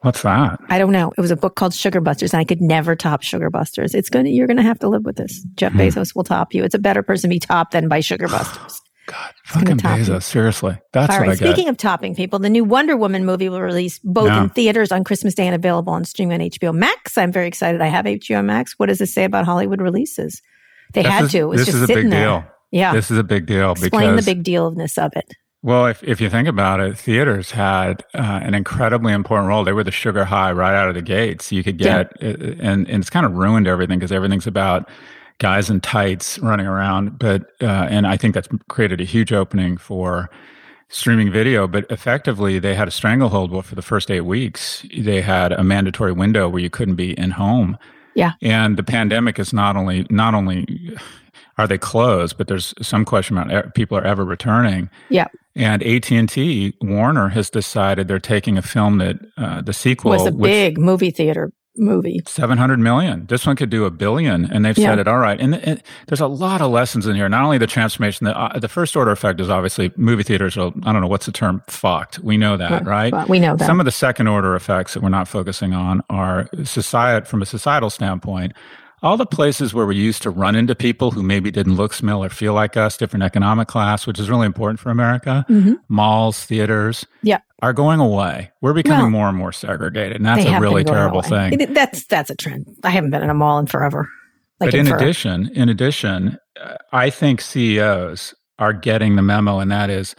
What's 0.02 0.22
that? 0.22 0.60
I 0.68 0.78
don't 0.78 0.92
know. 0.92 1.12
It 1.16 1.20
was 1.20 1.30
a 1.30 1.36
book 1.36 1.54
called 1.56 1.74
Sugar 1.74 2.00
Busters, 2.00 2.32
and 2.34 2.40
I 2.40 2.44
could 2.44 2.60
never 2.60 2.94
top 2.96 3.22
Sugar 3.22 3.50
Busters. 3.50 3.94
It's 3.94 4.10
to, 4.10 4.28
you're 4.28 4.46
going 4.48 4.56
to 4.56 4.62
have 4.62 4.78
to 4.80 4.88
live 4.88 5.04
with 5.04 5.16
this. 5.16 5.44
Jeff 5.54 5.72
hmm. 5.72 5.80
Bezos 5.80 6.14
will 6.14 6.24
top 6.24 6.52
you. 6.54 6.64
It's 6.64 6.74
a 6.74 6.78
better 6.80 7.02
person 7.02 7.30
to 7.30 7.34
be 7.34 7.38
topped 7.38 7.72
than 7.72 7.88
by 7.88 8.00
Sugar 8.00 8.28
Busters. 8.28 8.80
God, 9.06 9.32
gonna 9.52 9.76
fucking 9.76 9.98
you. 9.98 10.06
Bezos. 10.06 10.22
Seriously, 10.22 10.78
that's 10.92 11.12
All 11.12 11.20
what 11.20 11.28
right. 11.28 11.42
I. 11.42 11.52
Speaking 11.52 11.68
of 11.68 11.76
topping 11.76 12.14
people, 12.14 12.38
the 12.38 12.50
new 12.50 12.62
Wonder 12.64 12.96
Woman 12.96 13.24
movie 13.24 13.48
will 13.48 13.60
release 13.60 13.98
both 14.04 14.26
Yeah. 14.28 14.44
in 14.44 14.48
theaters 14.50 14.92
on 14.92 15.02
Christmas 15.02 15.34
Day 15.34 15.46
and 15.46 15.54
available 15.54 15.92
on 15.92 16.04
streaming 16.04 16.40
on 16.40 16.48
HBO 16.50 16.72
Max. 16.72 17.18
I'm 17.18 17.32
very 17.32 17.48
excited. 17.48 17.80
I 17.80 17.88
have 17.88 18.04
HBO 18.04 18.44
Max. 18.44 18.74
What 18.78 18.86
does 18.86 18.98
this 18.98 19.12
say 19.12 19.24
about 19.24 19.44
Hollywood 19.44 19.80
releases? 19.80 20.40
They 20.94 21.02
This 21.02 21.12
had 21.12 21.24
is- 21.24 21.32
to. 21.32 21.38
It 21.38 21.44
was 21.46 21.60
this 21.60 21.66
just 21.66 21.76
is 21.78 21.82
a 21.82 21.86
sitting 21.88 22.04
big 22.04 22.10
there. 22.12 22.26
deal. 22.26 22.44
Yeah. 22.70 22.92
This 22.94 23.10
is 23.10 23.18
a 23.18 23.24
big 23.24 23.46
deal 23.46 23.72
Explain 23.72 24.10
because 24.12 24.24
the 24.24 24.34
big 24.34 24.44
dealness 24.44 24.96
of 24.98 25.12
it. 25.16 25.34
Well, 25.64 25.86
if, 25.86 26.02
if 26.02 26.20
you 26.20 26.28
think 26.28 26.48
about 26.48 26.80
it, 26.80 26.98
theaters 26.98 27.52
had 27.52 28.04
uh, 28.14 28.40
an 28.42 28.52
incredibly 28.52 29.12
important 29.12 29.48
role. 29.48 29.62
They 29.62 29.72
were 29.72 29.84
the 29.84 29.92
sugar 29.92 30.24
high 30.24 30.50
right 30.50 30.74
out 30.74 30.88
of 30.88 30.96
the 30.96 31.02
gates. 31.02 31.52
You 31.52 31.62
could 31.62 31.78
get, 31.78 32.12
uh, 32.20 32.56
and, 32.58 32.88
and 32.88 33.00
it's 33.00 33.10
kind 33.10 33.24
of 33.24 33.32
ruined 33.34 33.68
everything 33.68 34.00
because 34.00 34.10
everything's 34.10 34.48
about 34.48 34.88
guys 35.38 35.70
in 35.70 35.80
tights 35.80 36.40
running 36.40 36.66
around. 36.66 37.16
But, 37.16 37.52
uh, 37.60 37.86
and 37.88 38.08
I 38.08 38.16
think 38.16 38.34
that's 38.34 38.48
created 38.68 39.00
a 39.00 39.04
huge 39.04 39.32
opening 39.32 39.76
for 39.76 40.30
streaming 40.88 41.30
video. 41.30 41.68
But 41.68 41.86
effectively, 41.90 42.58
they 42.58 42.74
had 42.74 42.88
a 42.88 42.90
stranglehold. 42.90 43.52
Well, 43.52 43.62
for 43.62 43.76
the 43.76 43.82
first 43.82 44.10
eight 44.10 44.22
weeks, 44.22 44.84
they 44.98 45.20
had 45.20 45.52
a 45.52 45.62
mandatory 45.62 46.12
window 46.12 46.48
where 46.48 46.60
you 46.60 46.70
couldn't 46.70 46.96
be 46.96 47.16
in 47.16 47.30
home. 47.30 47.78
Yeah. 48.14 48.32
And 48.42 48.76
the 48.76 48.82
pandemic 48.82 49.38
is 49.38 49.52
not 49.52 49.76
only, 49.76 50.08
not 50.10 50.34
only, 50.34 50.98
are 51.56 51.68
they 51.68 51.78
closed? 51.78 52.36
But 52.36 52.48
there's 52.48 52.74
some 52.82 53.04
question 53.04 53.38
about 53.38 53.66
e- 53.66 53.70
people 53.76 53.96
are 53.96 54.04
ever 54.04 54.24
returning. 54.24 54.90
Yeah. 55.08 55.28
And 55.54 55.82
AT 55.82 56.10
and 56.10 56.28
T 56.28 56.74
Warner 56.80 57.28
has 57.28 57.50
decided 57.50 58.08
they're 58.08 58.18
taking 58.18 58.56
a 58.56 58.62
film 58.62 58.98
that 58.98 59.18
uh, 59.36 59.60
the 59.60 59.72
sequel 59.72 60.12
was 60.12 60.26
a 60.26 60.32
big 60.32 60.78
movie 60.78 61.10
theater 61.10 61.52
movie. 61.76 62.20
700 62.26 62.78
million. 62.78 63.26
This 63.26 63.46
one 63.46 63.56
could 63.56 63.70
do 63.70 63.84
a 63.84 63.90
billion. 63.90 64.44
And 64.50 64.64
they've 64.64 64.76
said 64.76 64.98
it 64.98 65.08
all 65.08 65.18
right. 65.18 65.40
And, 65.40 65.54
and 65.54 65.82
there's 66.06 66.20
a 66.20 66.26
lot 66.26 66.60
of 66.60 66.70
lessons 66.70 67.06
in 67.06 67.16
here. 67.16 67.28
Not 67.28 67.44
only 67.44 67.58
the 67.58 67.66
transformation, 67.66 68.26
the, 68.26 68.38
uh, 68.38 68.58
the 68.58 68.68
first 68.68 68.96
order 68.96 69.10
effect 69.10 69.40
is 69.40 69.48
obviously 69.48 69.92
movie 69.96 70.22
theaters 70.22 70.56
are, 70.56 70.72
I 70.82 70.92
don't 70.92 71.00
know, 71.00 71.08
what's 71.08 71.26
the 71.26 71.32
term? 71.32 71.62
Fucked. 71.68 72.18
We 72.18 72.36
know 72.36 72.56
that, 72.56 72.84
right? 72.84 73.10
But 73.10 73.28
we 73.28 73.38
know 73.38 73.56
that. 73.56 73.66
Some 73.66 73.80
of 73.80 73.86
the 73.86 73.92
second 73.92 74.26
order 74.26 74.54
effects 74.54 74.94
that 74.94 75.02
we're 75.02 75.08
not 75.08 75.28
focusing 75.28 75.72
on 75.72 76.02
are 76.10 76.48
society, 76.64 77.26
from 77.26 77.42
a 77.42 77.46
societal 77.46 77.90
standpoint. 77.90 78.52
All 79.02 79.16
the 79.16 79.26
places 79.26 79.74
where 79.74 79.84
we 79.86 79.96
used 79.96 80.22
to 80.22 80.30
run 80.30 80.54
into 80.54 80.74
people 80.76 81.10
who 81.10 81.22
maybe 81.24 81.50
didn't 81.50 81.74
look, 81.74 81.92
smell, 81.92 82.22
or 82.22 82.28
feel 82.28 82.54
like 82.54 82.76
us, 82.76 82.96
different 82.96 83.24
economic 83.24 83.66
class, 83.66 84.06
which 84.06 84.20
is 84.20 84.30
really 84.30 84.46
important 84.46 84.78
for 84.78 84.90
America, 84.90 85.44
Mhm. 85.50 85.76
malls, 85.88 86.44
theaters, 86.44 87.04
Yeah. 87.22 87.38
are 87.62 87.72
going 87.72 87.98
away. 87.98 88.52
We're 88.60 88.72
becoming 88.74 89.02
Well, 89.02 89.10
more 89.10 89.28
and 89.28 89.36
more 89.36 89.50
segregated. 89.52 90.16
And 90.18 90.24
that's 90.26 90.44
a 90.44 90.60
really 90.60 90.84
terrible 90.84 91.18
away. 91.18 91.50
thing. 91.50 91.60
It- 91.60 91.74
that's 91.74 92.06
that's 92.06 92.30
a 92.30 92.36
trend. 92.36 92.66
I 92.84 92.90
haven't 92.90 93.10
been 93.10 93.22
in 93.22 93.30
a 93.30 93.34
mall 93.34 93.58
in 93.58 93.66
forever. 93.66 94.08
Like 94.60 94.70
but 94.70 94.78
in 94.78 94.86
forever. 94.86 95.02
addition, 95.02 95.50
in 95.54 95.68
addition, 95.68 96.38
uh, 96.64 96.74
I 96.92 97.10
think 97.10 97.40
CEOs 97.40 98.34
are 98.60 98.72
getting 98.72 99.16
the 99.16 99.22
memo, 99.22 99.58
and 99.58 99.72
that 99.72 99.90
is 99.90 100.14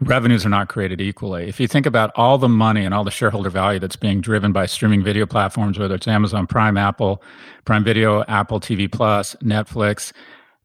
revenues 0.00 0.46
are 0.46 0.50
not 0.50 0.68
created 0.68 1.00
equally. 1.00 1.48
If 1.48 1.60
you 1.60 1.68
think 1.68 1.86
about 1.86 2.10
all 2.16 2.38
the 2.38 2.48
money 2.48 2.84
and 2.84 2.94
all 2.94 3.04
the 3.04 3.10
shareholder 3.10 3.50
value 3.50 3.78
that's 3.78 3.96
being 3.96 4.20
driven 4.20 4.52
by 4.52 4.66
streaming 4.66 5.02
video 5.02 5.26
platforms, 5.26 5.78
whether 5.78 5.94
it's 5.94 6.08
Amazon 6.08 6.46
Prime, 6.46 6.76
Apple, 6.76 7.22
Prime 7.64 7.84
Video, 7.84 8.24
Apple 8.24 8.60
TV 8.60 8.90
Plus, 8.90 9.36
Netflix, 9.42 10.12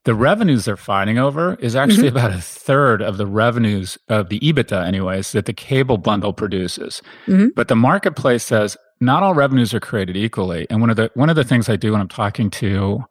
the 0.06 0.16
revenues 0.16 0.66
they're 0.66 0.78
fighting 0.78 1.18
over 1.18 1.56
is 1.56 1.76
actually 1.76 2.08
about 2.08 2.32
a 2.32 2.40
third 2.40 3.02
of 3.02 3.18
the 3.18 3.28
revenues 3.28 3.98
of 4.08 4.30
the 4.30 4.40
EBITDA, 4.40 4.86
anyways, 4.86 5.32
that 5.32 5.46
the 5.46 5.54
cable 5.54 5.98
bundle 5.98 6.31
produces. 6.31 7.02
Mhm. 7.28 7.50
But 7.56 7.68
the 7.68 7.76
marketplace 7.76 8.44
says 8.44 8.78
not 9.02 9.24
all 9.24 9.34
revenues 9.34 9.74
are 9.74 9.80
created 9.80 10.16
equally. 10.16 10.68
And 10.70 10.80
one 10.80 10.90
of 10.90 10.96
the 10.96 11.12
one 11.16 11.30
of 11.30 11.36
the 11.36 11.44
things 11.44 11.68
I 11.68 11.76
do 11.76 11.92
when 11.92 12.02
I'm 12.02 12.08
talking 12.08 12.50
to 12.52 13.04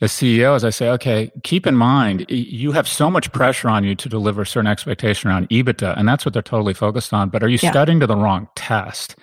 as 0.00 0.12
CEO 0.12 0.54
is 0.54 0.64
I 0.64 0.70
say, 0.70 0.88
okay, 0.90 1.30
keep 1.42 1.66
in 1.66 1.74
mind, 1.74 2.26
you 2.28 2.72
have 2.72 2.86
so 2.86 3.10
much 3.10 3.32
pressure 3.32 3.68
on 3.68 3.82
you 3.84 3.94
to 3.94 4.08
deliver 4.08 4.42
a 4.42 4.46
certain 4.46 4.66
expectation 4.66 5.30
around 5.30 5.48
EBITDA, 5.48 5.96
and 5.96 6.06
that's 6.06 6.24
what 6.26 6.32
they're 6.34 6.42
totally 6.42 6.74
focused 6.74 7.14
on. 7.14 7.30
But 7.30 7.42
are 7.42 7.48
you 7.48 7.58
Yeah. 7.62 7.70
studying 7.70 8.00
to 8.00 8.06
the 8.06 8.16
wrong 8.16 8.48
test? 8.54 9.16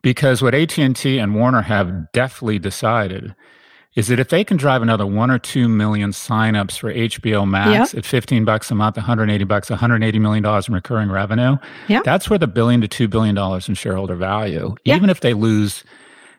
Because 0.00 0.40
what 0.40 0.54
AT&T 0.54 1.18
and 1.18 1.34
Warner 1.34 1.62
have 1.62 2.10
deftly 2.12 2.58
decided 2.58 3.34
is 3.96 4.06
that 4.06 4.20
if 4.20 4.28
they 4.28 4.44
can 4.44 4.56
drive 4.56 4.80
another 4.80 5.04
one 5.04 5.30
or 5.30 5.38
two 5.38 5.68
million 5.68 6.10
signups 6.12 6.78
for 6.78 6.90
HBO 6.92 7.44
Max 7.44 7.94
at 7.94 8.06
15 8.06 8.44
bucks 8.44 8.70
a 8.70 8.74
month, 8.76 8.96
180 8.96 9.44
bucks, 9.44 9.68
180 9.70 10.18
million 10.20 10.42
dollars 10.42 10.68
in 10.68 10.74
recurring 10.74 11.10
revenue, 11.10 11.56
that's 12.02 12.30
worth 12.30 12.40
the 12.40 12.46
billion 12.46 12.80
to 12.80 12.88
two 12.88 13.08
billion 13.08 13.34
dollars 13.34 13.68
in 13.68 13.74
shareholder 13.74 14.14
value. 14.14 14.74
Even 14.84 15.10
if 15.10 15.20
they 15.20 15.34
lose 15.34 15.82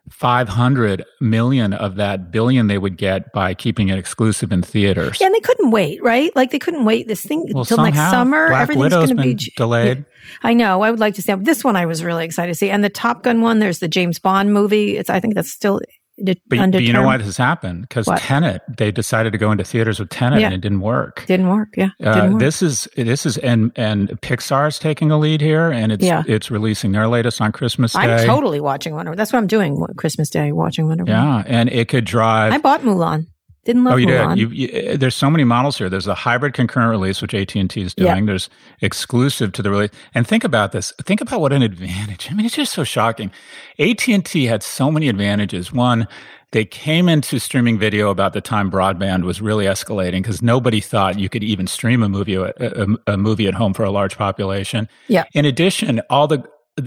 500 0.10 1.06
million 1.22 1.74
of 1.74 1.96
that 1.96 2.32
billion 2.32 2.68
they 2.68 2.78
would 2.78 2.98
get 2.98 3.32
by 3.32 3.54
keeping 3.54 3.90
it 3.90 3.98
exclusive 3.98 4.52
in 4.52 4.62
theaters. 4.62 5.18
Yeah, 5.20 5.28
and 5.28 5.36
they 5.36 5.40
couldn't 5.40 5.72
wait, 5.72 6.02
right? 6.04 6.36
Like 6.36 6.52
they 6.52 6.60
couldn't 6.60 6.86
wait 6.86 7.08
this 7.08 7.22
thing 7.22 7.46
Well, 7.54 7.62
until 7.62 7.84
next 7.84 7.98
summer. 7.98 8.50
Black 8.50 8.64
Everything's 8.64 8.94
going 8.94 9.08
to 9.10 9.16
be 9.16 9.36
delayed. 9.56 10.06
I 10.44 10.54
know. 10.54 10.82
I 10.82 10.92
would 10.92 11.00
like 11.00 11.16
to 11.16 11.22
see 11.22 11.34
this 11.36 11.64
one. 11.64 11.76
I 11.76 11.86
was 11.86 12.04
really 12.04 12.26
excited 12.26 12.52
to 12.52 12.56
see, 12.56 12.70
and 12.70 12.84
the 12.84 12.90
Top 12.90 13.24
Gun 13.24 13.42
one. 13.42 13.60
There's 13.60 13.80
the 13.80 13.88
James 13.88 14.20
Bond 14.20 14.54
movie. 14.54 14.98
It's. 14.98 15.10
I 15.10 15.20
think 15.20 15.36
that's 15.36 15.52
still. 15.52 15.80
But, 16.24 16.38
but 16.48 16.82
you 16.82 16.92
know 16.94 17.04
why 17.04 17.18
this 17.18 17.26
has 17.28 17.38
happened? 17.38 17.82
Because? 17.84 18.08
Tenet, 18.18 18.62
they 18.78 18.92
decided 18.92 19.32
to 19.32 19.38
go 19.38 19.52
into 19.52 19.64
theaters 19.64 20.00
with 20.00 20.10
Tenet 20.10 20.40
Yeah. 20.40 20.48
and 20.48 20.56
it 20.56 20.62
didn't 20.62 20.82
work. 20.82 21.26
Didn't 21.28 21.48
work. 21.50 21.70
Yeah, 21.78 21.90
Uh, 22.04 22.14
didn't 22.14 22.34
work. 22.34 22.40
this 22.42 22.62
is 22.62 22.88
this 22.96 23.26
is 23.26 23.38
and 23.38 23.72
and 23.76 24.10
Pixar's 24.22 24.80
taking 24.80 25.12
a 25.12 25.18
lead 25.18 25.42
here, 25.42 25.72
and 25.72 25.92
it's 25.92 26.04
Yeah. 26.04 26.24
it's 26.28 26.52
releasing 26.52 26.92
their 26.92 27.08
latest 27.08 27.42
on 27.42 27.52
Christmas 27.52 27.94
Day. 27.94 28.00
I'm 28.00 28.26
totally 28.28 28.60
watching 28.60 28.94
Wonder. 28.96 29.16
That's 29.16 29.32
what 29.34 29.40
I'm 29.40 29.48
doing. 29.48 29.78
Christmas 29.98 30.30
Day, 30.30 30.52
watching 30.52 30.88
Wonder. 30.88 31.06
Yeah, 31.08 31.44
and 31.48 31.70
it 31.70 31.88
could 31.88 32.06
drive. 32.06 32.54
I 32.54 32.58
bought 32.58 32.82
Mulan. 32.82 33.26
Didn't 33.66 33.84
love 33.84 33.94
Oh, 33.94 33.98
you 33.98 34.08
Mulan. 34.08 34.30
did. 34.36 34.40
You, 34.40 34.48
you, 34.50 34.70
eh, 34.72 34.98
there's 34.98 35.16
so 35.16 35.30
many 35.30 35.44
models 35.44 35.78
here. 35.78 35.90
There's 35.90 36.08
a 36.08 36.16
hybrid 36.16 36.54
concurrent 36.54 36.90
release, 36.92 37.22
which 37.22 37.34
AT 37.34 37.56
and 37.56 37.70
T 37.70 37.82
is 37.82 37.94
doing. 37.94 38.26
There's 38.26 38.50
exclusive 38.82 39.52
to 39.54 39.62
the 39.62 39.70
release. 39.70 39.92
And 40.16 40.26
think 40.26 40.44
about 40.44 40.72
this. 40.72 40.94
Think 41.04 41.22
about 41.22 41.42
what 41.42 41.52
an 41.54 41.62
advantage. 41.62 42.28
I 42.32 42.34
mean, 42.36 42.46
it's 42.46 42.56
just 42.56 42.74
so 42.74 42.84
shocking. 42.84 43.32
AT 43.78 44.08
and 44.08 44.26
T 44.26 44.46
had 44.46 44.64
so 44.64 44.90
many 44.92 45.10
advantages. 45.10 45.72
One, 45.74 46.08
they 46.52 46.66
came 46.66 47.08
into 47.08 47.38
streaming 47.40 47.78
video 47.78 48.10
about 48.10 48.34
the 48.34 48.42
time 48.42 48.72
broadband 48.72 49.24
was 49.24 49.40
really 49.42 49.66
escalating 49.66 50.24
because 50.24 50.42
nobody 50.42 50.80
thought 50.82 51.20
you 51.20 51.30
could 51.30 51.44
even 51.44 51.68
stream 51.68 52.02
a 52.02 52.10
movie 52.10 52.36
a, 52.36 52.54
a, 52.60 52.88
a 53.14 53.18
movie 53.18 53.48
at 53.48 53.54
home 53.54 53.74
for 53.74 53.84
a 53.84 53.92
large 53.92 54.18
population. 54.18 54.88
Yeah. 55.08 55.26
In 55.34 55.46
addition, 55.46 56.02
all 56.10 56.28
the 56.28 56.44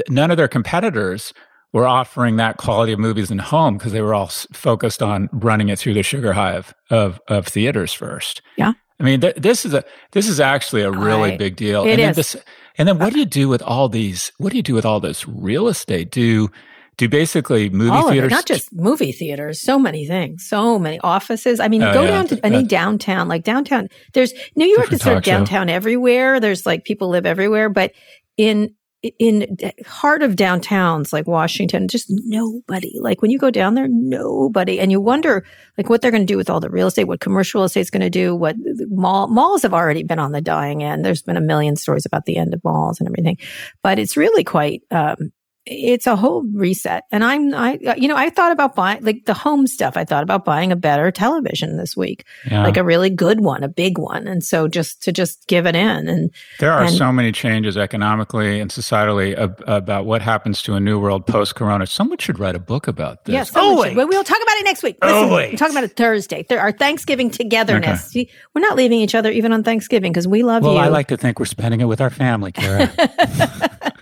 none 0.08 0.30
of 0.30 0.36
their 0.36 0.48
competitors 0.48 1.32
were 1.72 1.86
offering 1.86 2.36
that 2.36 2.56
quality 2.58 2.92
of 2.92 2.98
movies 2.98 3.30
in 3.30 3.38
home 3.38 3.78
because 3.78 3.92
they 3.92 4.02
were 4.02 4.14
all 4.14 4.28
focused 4.52 5.02
on 5.02 5.28
running 5.32 5.68
it 5.70 5.78
through 5.78 5.94
the 5.94 6.02
sugar 6.02 6.32
hive 6.34 6.74
of 6.90 7.20
of 7.28 7.46
theaters 7.46 7.92
first. 7.92 8.42
Yeah. 8.56 8.72
I 9.00 9.04
mean, 9.04 9.20
th- 9.20 9.36
this 9.36 9.64
is 9.64 9.74
a 9.74 9.82
this 10.12 10.28
is 10.28 10.38
actually 10.38 10.82
a 10.82 10.90
really 10.90 11.30
Right. 11.30 11.38
big 11.38 11.56
deal. 11.56 11.84
It 11.84 11.92
and 11.92 11.98
then 12.00 12.10
is. 12.10 12.16
this- 12.16 12.36
and 12.78 12.88
then 12.88 12.98
what 12.98 13.12
do 13.12 13.18
you 13.18 13.24
do 13.26 13.48
with 13.48 13.62
all 13.62 13.88
these? 13.88 14.32
What 14.38 14.50
do 14.50 14.56
you 14.56 14.62
do 14.62 14.74
with 14.74 14.84
all 14.86 15.00
this 15.00 15.26
real 15.28 15.68
estate? 15.68 16.10
Do 16.10 16.50
do 16.98 17.08
basically 17.08 17.70
movie 17.70 17.90
All 17.90 18.04
of 18.06 18.10
it, 18.10 18.12
theaters 18.12 18.30
not 18.30 18.44
just 18.46 18.72
movie 18.72 19.12
theaters, 19.12 19.60
so 19.62 19.78
many 19.78 20.06
things, 20.06 20.46
so 20.46 20.78
many 20.78 21.00
offices. 21.00 21.58
I 21.58 21.68
mean, 21.68 21.82
Oh, 21.82 21.92
go 21.92 22.02
yeah. 22.02 22.08
down 22.10 22.26
to 22.28 22.46
any 22.46 22.62
downtown, 22.64 23.28
like 23.28 23.44
downtown, 23.44 23.88
there's 24.12 24.34
New 24.56 24.66
York 24.66 24.92
is 24.92 25.00
sort 25.00 25.16
of 25.16 25.24
show. 25.24 25.30
downtown 25.32 25.70
everywhere. 25.70 26.38
There's 26.38 26.66
like 26.66 26.84
people 26.84 27.08
live 27.08 27.24
everywhere, 27.24 27.70
but 27.70 27.92
in, 28.36 28.74
in 29.18 29.56
heart 29.84 30.22
of 30.22 30.36
downtowns 30.36 31.12
like 31.12 31.26
Washington, 31.26 31.88
just 31.88 32.06
nobody. 32.08 32.92
Like 33.00 33.20
when 33.20 33.30
you 33.30 33.38
go 33.38 33.50
down 33.50 33.74
there, 33.74 33.88
nobody. 33.88 34.78
And 34.78 34.92
you 34.92 35.00
wonder 35.00 35.44
like 35.76 35.88
what 35.88 36.02
they're 36.02 36.10
going 36.10 36.26
to 36.26 36.32
do 36.32 36.36
with 36.36 36.48
all 36.48 36.60
the 36.60 36.70
real 36.70 36.86
estate, 36.86 37.04
what 37.04 37.20
commercial 37.20 37.60
real 37.60 37.66
estate's 37.66 37.90
going 37.90 38.02
to 38.02 38.10
do, 38.10 38.34
what 38.34 38.56
mall, 38.88 39.26
malls 39.28 39.62
have 39.62 39.74
already 39.74 40.04
been 40.04 40.18
on 40.18 40.32
the 40.32 40.40
dying 40.40 40.82
end. 40.82 41.04
There's 41.04 41.22
been 41.22 41.36
a 41.36 41.40
million 41.40 41.76
stories 41.76 42.06
about 42.06 42.26
the 42.26 42.36
end 42.36 42.54
of 42.54 42.62
malls 42.62 43.00
and 43.00 43.08
everything, 43.08 43.38
but 43.82 43.98
it's 43.98 44.16
really 44.16 44.44
quite, 44.44 44.82
um, 44.90 45.32
it's 45.64 46.08
a 46.08 46.16
whole 46.16 46.42
reset. 46.54 47.04
And 47.12 47.22
I'm, 47.22 47.54
I, 47.54 47.78
you 47.96 48.08
know, 48.08 48.16
I 48.16 48.30
thought 48.30 48.50
about 48.50 48.74
buying 48.74 49.04
like 49.04 49.26
the 49.26 49.34
home 49.34 49.66
stuff. 49.68 49.96
I 49.96 50.04
thought 50.04 50.24
about 50.24 50.44
buying 50.44 50.72
a 50.72 50.76
better 50.76 51.10
television 51.12 51.76
this 51.76 51.96
week, 51.96 52.24
Yeah. 52.50 52.64
like 52.64 52.76
a 52.76 52.82
really 52.82 53.10
good 53.10 53.40
one, 53.40 53.62
a 53.62 53.68
big 53.68 53.96
one. 53.96 54.26
And 54.26 54.42
so 54.42 54.66
just 54.66 55.02
to 55.04 55.12
just 55.12 55.46
give 55.46 55.64
it 55.66 55.76
in 55.76 56.08
and 56.08 56.30
There 56.58 56.72
are 56.72 56.82
And- 56.84 56.92
so 56.94 57.12
many 57.12 57.30
changes 57.30 57.76
economically 57.76 58.58
and 58.58 58.70
societally 58.72 59.38
ab- 59.38 59.62
about 59.68 60.04
what 60.04 60.20
happens 60.20 60.62
to 60.62 60.74
a 60.74 60.80
new 60.80 60.98
world 60.98 61.26
post 61.28 61.54
corona. 61.54 61.86
Someone 61.86 62.18
should 62.18 62.40
write 62.40 62.56
a 62.56 62.60
book 62.60 62.88
about 62.88 63.24
this. 63.24 63.32
yes, 63.34 63.50
someone 63.52 63.78
oh, 63.78 63.80
wait. 63.82 63.94
but 63.94 64.08
we'll 64.08 64.24
talk 64.24 64.42
about 64.42 64.56
it 64.56 64.64
next 64.64 64.82
week. 64.82 64.96
Oh, 65.02 65.06
Listen, 65.06 65.30
wait. 65.34 65.52
we're 65.52 65.58
talking 65.58 65.74
about 65.74 65.84
it 65.84 65.96
Thursday, 65.96 66.42
Th- 66.42 66.58
our 66.60 66.72
Thanksgiving 66.72 67.30
togetherness. 67.30 68.06
See, 68.06 68.28
we're 68.54 68.62
not 68.62 68.76
leaving 68.76 68.98
each 69.00 69.14
other 69.14 69.30
even 69.30 69.52
on 69.52 69.62
Thanksgiving 69.62 70.10
because 70.12 70.26
we 70.26 70.42
love 70.42 70.64
well, 70.64 70.72
you. 70.74 70.78
I 70.80 70.88
like 70.88 71.06
to 71.08 71.16
think 71.16 71.38
we're 71.38 71.44
spending 71.46 71.80
it 71.80 71.84
with 71.84 72.00
our 72.00 72.10
family, 72.10 72.50
Kara. 72.50 72.90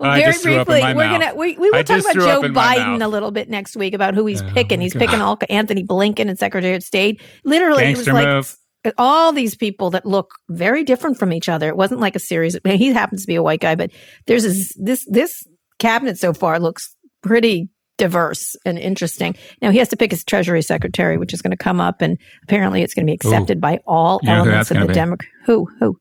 Very 0.00 0.22
just 0.32 0.42
threw 0.42 0.54
up 0.56 0.68
in 0.68 0.74
briefly, 0.74 0.94
we're 0.94 1.04
mouth. 1.06 1.20
gonna 1.20 1.34
we, 1.34 1.56
we 1.58 1.70
will 1.70 1.76
I 1.78 1.82
talk 1.82 2.00
about 2.00 2.14
Joe 2.14 2.38
up 2.38 2.44
in 2.44 2.52
my 2.52 2.76
Biden 2.76 3.02
a 3.04 3.08
little 3.08 3.30
bit 3.30 3.48
next 3.50 3.76
week 3.76 3.94
about 3.94 4.14
who 4.14 4.26
he's 4.26 4.42
Oh, 4.42 4.50
picking. 4.54 4.80
He's 4.80 4.92
God. 4.94 5.00
picking 5.00 5.20
all 5.20 5.38
Anthony 5.50 5.82
Blinken 5.84 6.28
and 6.28 6.38
Secretary 6.38 6.74
of 6.76 6.82
State. 6.82 7.20
Literally, 7.44 7.84
it 7.84 7.96
was 7.96 8.06
like 8.06 8.28
move. 8.28 8.56
all 8.96 9.32
these 9.32 9.56
people 9.56 9.90
that 9.90 10.06
look 10.06 10.30
very 10.48 10.84
different 10.84 11.18
from 11.18 11.32
each 11.32 11.48
other. 11.48 11.68
It 11.68 11.76
wasn't 11.76 12.00
like 12.00 12.14
a 12.16 12.20
series. 12.20 12.54
I 12.56 12.60
mean, 12.64 12.78
he 12.78 12.92
happens 12.92 13.22
to 13.22 13.26
be 13.26 13.34
a 13.34 13.42
white 13.42 13.60
guy, 13.60 13.74
but 13.74 13.90
there's 14.26 14.44
this 14.44 14.72
this, 14.76 15.04
this 15.10 15.42
cabinet 15.78 16.18
so 16.18 16.32
far 16.32 16.60
looks 16.60 16.94
pretty 17.22 17.68
diverse 17.96 18.54
and 18.64 18.78
interesting. 18.78 19.34
Now 19.60 19.72
he 19.72 19.78
has 19.78 19.88
to 19.88 19.96
pick 19.96 20.12
his 20.12 20.22
Treasury 20.22 20.62
Secretary, 20.62 21.18
which 21.18 21.34
is 21.34 21.42
going 21.42 21.50
to 21.50 21.56
come 21.56 21.80
up, 21.80 22.00
and 22.00 22.16
apparently 22.44 22.82
it's 22.82 22.94
going 22.94 23.04
to 23.04 23.10
be 23.10 23.14
accepted 23.14 23.60
by 23.60 23.80
all 23.86 24.20
You 24.22 24.30
elements 24.30 24.70
of 24.70 24.86
the? 24.86 24.94
Democrat. 24.94 25.28
Who 25.46 25.66
who 25.80 25.98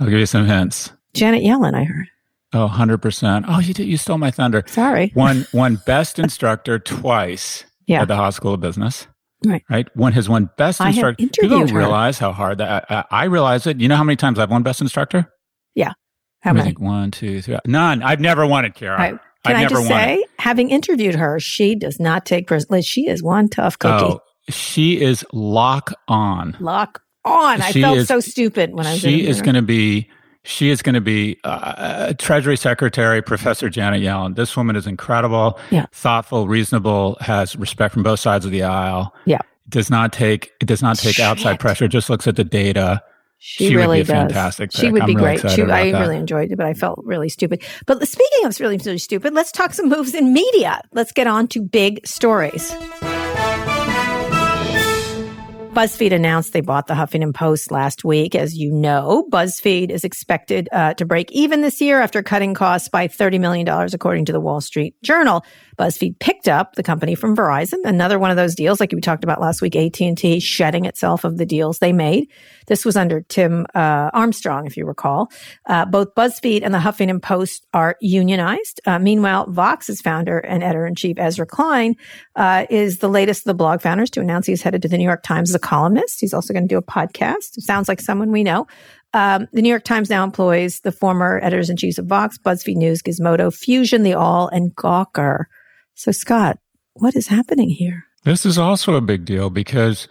I'll 0.00 0.08
give 0.08 0.18
you 0.18 0.26
some 0.26 0.46
hints. 0.46 0.90
Janet 1.14 1.42
Yellen? 1.44 1.74
I 1.74 1.84
heard. 1.84 2.06
Oh, 2.52 2.68
100%. 2.72 3.44
Oh, 3.46 3.60
you 3.60 3.72
did, 3.74 3.86
you 3.86 3.96
stole 3.96 4.18
my 4.18 4.30
thunder. 4.30 4.64
Sorry. 4.66 5.10
One 5.14 5.46
one 5.52 5.80
best 5.86 6.18
instructor 6.18 6.78
twice 6.78 7.64
Yeah. 7.86 8.02
at 8.02 8.08
the 8.08 8.16
Haas 8.16 8.36
School 8.36 8.54
of 8.54 8.60
Business. 8.60 9.06
Right. 9.46 9.62
Right. 9.70 9.88
One 9.96 10.12
has 10.12 10.28
won 10.28 10.50
best 10.58 10.80
instructor. 10.80 11.16
People 11.16 11.44
interviewed 11.44 11.68
don't 11.68 11.68
her. 11.70 11.78
realize 11.78 12.18
how 12.18 12.32
hard 12.32 12.58
that. 12.58 12.84
I, 12.90 13.04
I 13.10 13.24
realize 13.24 13.66
it. 13.66 13.80
You 13.80 13.88
know 13.88 13.96
how 13.96 14.04
many 14.04 14.16
times 14.16 14.38
I've 14.38 14.50
won 14.50 14.62
best 14.62 14.80
instructor? 14.82 15.32
Yeah. 15.74 15.92
How 16.40 16.52
many? 16.52 16.66
think. 16.66 16.80
One, 16.80 17.10
two, 17.10 17.40
three. 17.40 17.56
None. 17.66 18.02
I've 18.02 18.20
never 18.20 18.46
won 18.46 18.64
it, 18.64 18.74
Kara. 18.74 18.98
Right. 18.98 19.18
Can 19.46 19.56
I've 19.56 19.66
I 19.66 19.68
just 19.68 19.86
say, 19.86 20.14
it. 20.16 20.30
having 20.38 20.68
interviewed 20.70 21.14
her, 21.14 21.40
she 21.40 21.74
does 21.74 21.98
not 21.98 22.26
take 22.26 22.46
personally. 22.46 22.82
She 22.82 23.06
is 23.08 23.22
one 23.22 23.48
tough 23.48 23.78
cookie. 23.78 24.04
Oh, 24.04 24.20
she 24.50 25.00
is 25.00 25.24
lock 25.32 25.92
on. 26.08 26.54
Lock 26.60 27.00
on. 27.24 27.62
I 27.62 27.72
felt 27.72 27.96
is- 27.98 28.08
so 28.08 28.20
stupid 28.20 28.74
when 28.74 28.86
I 28.86 28.92
was. 28.92 29.00
She 29.00 29.26
is 29.26 29.40
going 29.40 29.54
to 29.54 29.62
be. 29.62 30.10
She 30.42 30.70
is 30.70 30.80
going 30.80 30.94
to 30.94 31.00
be 31.02 31.38
uh, 31.44 32.14
Treasury 32.18 32.56
Secretary 32.56 33.20
Professor 33.22 33.68
Janet 33.68 34.00
Yellen. 34.02 34.36
This 34.36 34.56
woman 34.56 34.74
is 34.74 34.86
incredible, 34.86 35.58
Yeah. 35.70 35.86
thoughtful, 35.92 36.48
reasonable, 36.48 37.18
has 37.20 37.56
respect 37.56 37.92
from 37.92 38.02
both 38.02 38.20
sides 38.20 38.44
of 38.46 38.50
the 38.50 38.62
aisle. 38.62 39.14
Yeah. 39.26 39.40
does 39.68 39.90
not 39.90 40.12
take 40.12 40.50
it 40.60 40.64
does 40.66 40.82
not 40.82 40.98
take 40.98 41.20
outside 41.20 41.52
Shit. 41.52 41.60
pressure. 41.60 41.88
Just 41.88 42.08
looks 42.10 42.26
at 42.26 42.36
the 42.36 42.44
data. 42.44 43.02
She, 43.42 43.68
she 43.68 43.76
would 43.76 43.80
really 43.82 43.96
be 43.98 44.00
a 44.02 44.04
does. 44.04 44.12
fantastic 44.12 44.72
She 44.72 44.90
would 44.90 45.02
I'm 45.02 45.06
be 45.06 45.14
really 45.16 45.38
great. 45.38 45.52
She, 45.52 45.62
I 45.62 45.92
that. 45.92 46.00
really 46.00 46.16
enjoyed 46.16 46.50
it, 46.52 46.56
but 46.56 46.66
I 46.66 46.74
felt 46.74 47.00
really 47.04 47.28
stupid. 47.28 47.62
But 47.86 48.06
speaking 48.08 48.44
of 48.46 48.58
really, 48.60 48.76
really 48.78 48.98
stupid, 48.98 49.32
let's 49.32 49.50
talk 49.52 49.72
some 49.72 49.88
moves 49.88 50.14
in 50.14 50.32
media. 50.32 50.80
Let's 50.92 51.12
get 51.12 51.26
on 51.26 51.48
to 51.48 51.62
big 51.62 52.06
stories. 52.06 52.70
BuzzFeed 55.70 56.12
announced 56.12 56.52
they 56.52 56.62
bought 56.62 56.88
the 56.88 56.94
Huffington 56.94 57.32
Post 57.32 57.70
last 57.70 58.04
week. 58.04 58.34
As 58.34 58.56
you 58.56 58.72
know, 58.72 59.24
BuzzFeed 59.30 59.90
is 59.90 60.02
expected 60.02 60.68
uh, 60.72 60.94
to 60.94 61.04
break 61.04 61.30
even 61.30 61.60
this 61.60 61.80
year 61.80 62.00
after 62.00 62.24
cutting 62.24 62.54
costs 62.54 62.88
by 62.88 63.06
$30 63.06 63.38
million, 63.38 63.68
according 63.68 64.24
to 64.24 64.32
the 64.32 64.40
Wall 64.40 64.60
Street 64.60 65.00
Journal. 65.04 65.44
BuzzFeed 65.80 66.18
picked 66.18 66.46
up 66.46 66.74
the 66.74 66.82
company 66.82 67.14
from 67.14 67.34
Verizon, 67.34 67.78
another 67.84 68.18
one 68.18 68.30
of 68.30 68.36
those 68.36 68.54
deals 68.54 68.80
like 68.80 68.92
we 68.92 69.00
talked 69.00 69.24
about 69.24 69.40
last 69.40 69.62
week, 69.62 69.74
AT&T 69.74 70.38
shedding 70.40 70.84
itself 70.84 71.24
of 71.24 71.38
the 71.38 71.46
deals 71.46 71.78
they 71.78 71.94
made. 71.94 72.30
This 72.66 72.84
was 72.84 72.98
under 72.98 73.22
Tim 73.22 73.66
uh, 73.74 74.10
Armstrong, 74.12 74.66
if 74.66 74.76
you 74.76 74.84
recall. 74.84 75.32
Uh, 75.64 75.86
both 75.86 76.14
BuzzFeed 76.14 76.60
and 76.62 76.74
the 76.74 76.78
Huffington 76.78 77.22
Post 77.22 77.66
are 77.72 77.96
unionized. 78.02 78.82
Uh, 78.84 78.98
meanwhile, 78.98 79.46
Vox's 79.46 80.02
founder 80.02 80.38
and 80.38 80.62
editor-in-chief 80.62 81.16
Ezra 81.18 81.46
Klein 81.46 81.94
uh, 82.36 82.66
is 82.68 82.98
the 82.98 83.08
latest 83.08 83.40
of 83.40 83.44
the 83.44 83.54
blog 83.54 83.80
founders 83.80 84.10
to 84.10 84.20
announce 84.20 84.46
he's 84.46 84.60
headed 84.60 84.82
to 84.82 84.88
the 84.88 84.98
New 84.98 85.04
York 85.04 85.22
Times 85.22 85.48
as 85.48 85.54
a 85.54 85.58
columnist. 85.58 86.20
He's 86.20 86.34
also 86.34 86.52
going 86.52 86.68
to 86.68 86.74
do 86.74 86.78
a 86.78 86.82
podcast. 86.82 87.54
Sounds 87.54 87.88
like 87.88 88.02
someone 88.02 88.32
we 88.32 88.44
know. 88.44 88.66
Um, 89.14 89.48
the 89.54 89.62
New 89.62 89.70
York 89.70 89.84
Times 89.84 90.10
now 90.10 90.24
employs 90.24 90.80
the 90.80 90.92
former 90.92 91.40
editors 91.42 91.70
in 91.70 91.78
chief 91.78 91.96
of 91.96 92.04
Vox, 92.04 92.36
BuzzFeed 92.36 92.76
News, 92.76 93.00
Gizmodo, 93.00 93.52
Fusion, 93.52 94.02
The 94.02 94.14
Awl, 94.14 94.48
and 94.48 94.74
Gawker. 94.76 95.46
So, 95.94 96.12
Scott, 96.12 96.58
what 96.94 97.14
is 97.16 97.28
happening 97.28 97.70
here? 97.70 98.04
This 98.24 98.44
is 98.46 98.58
also 98.58 98.94
a 98.94 99.00
big 99.00 99.24
deal 99.24 99.50
because 99.50 100.08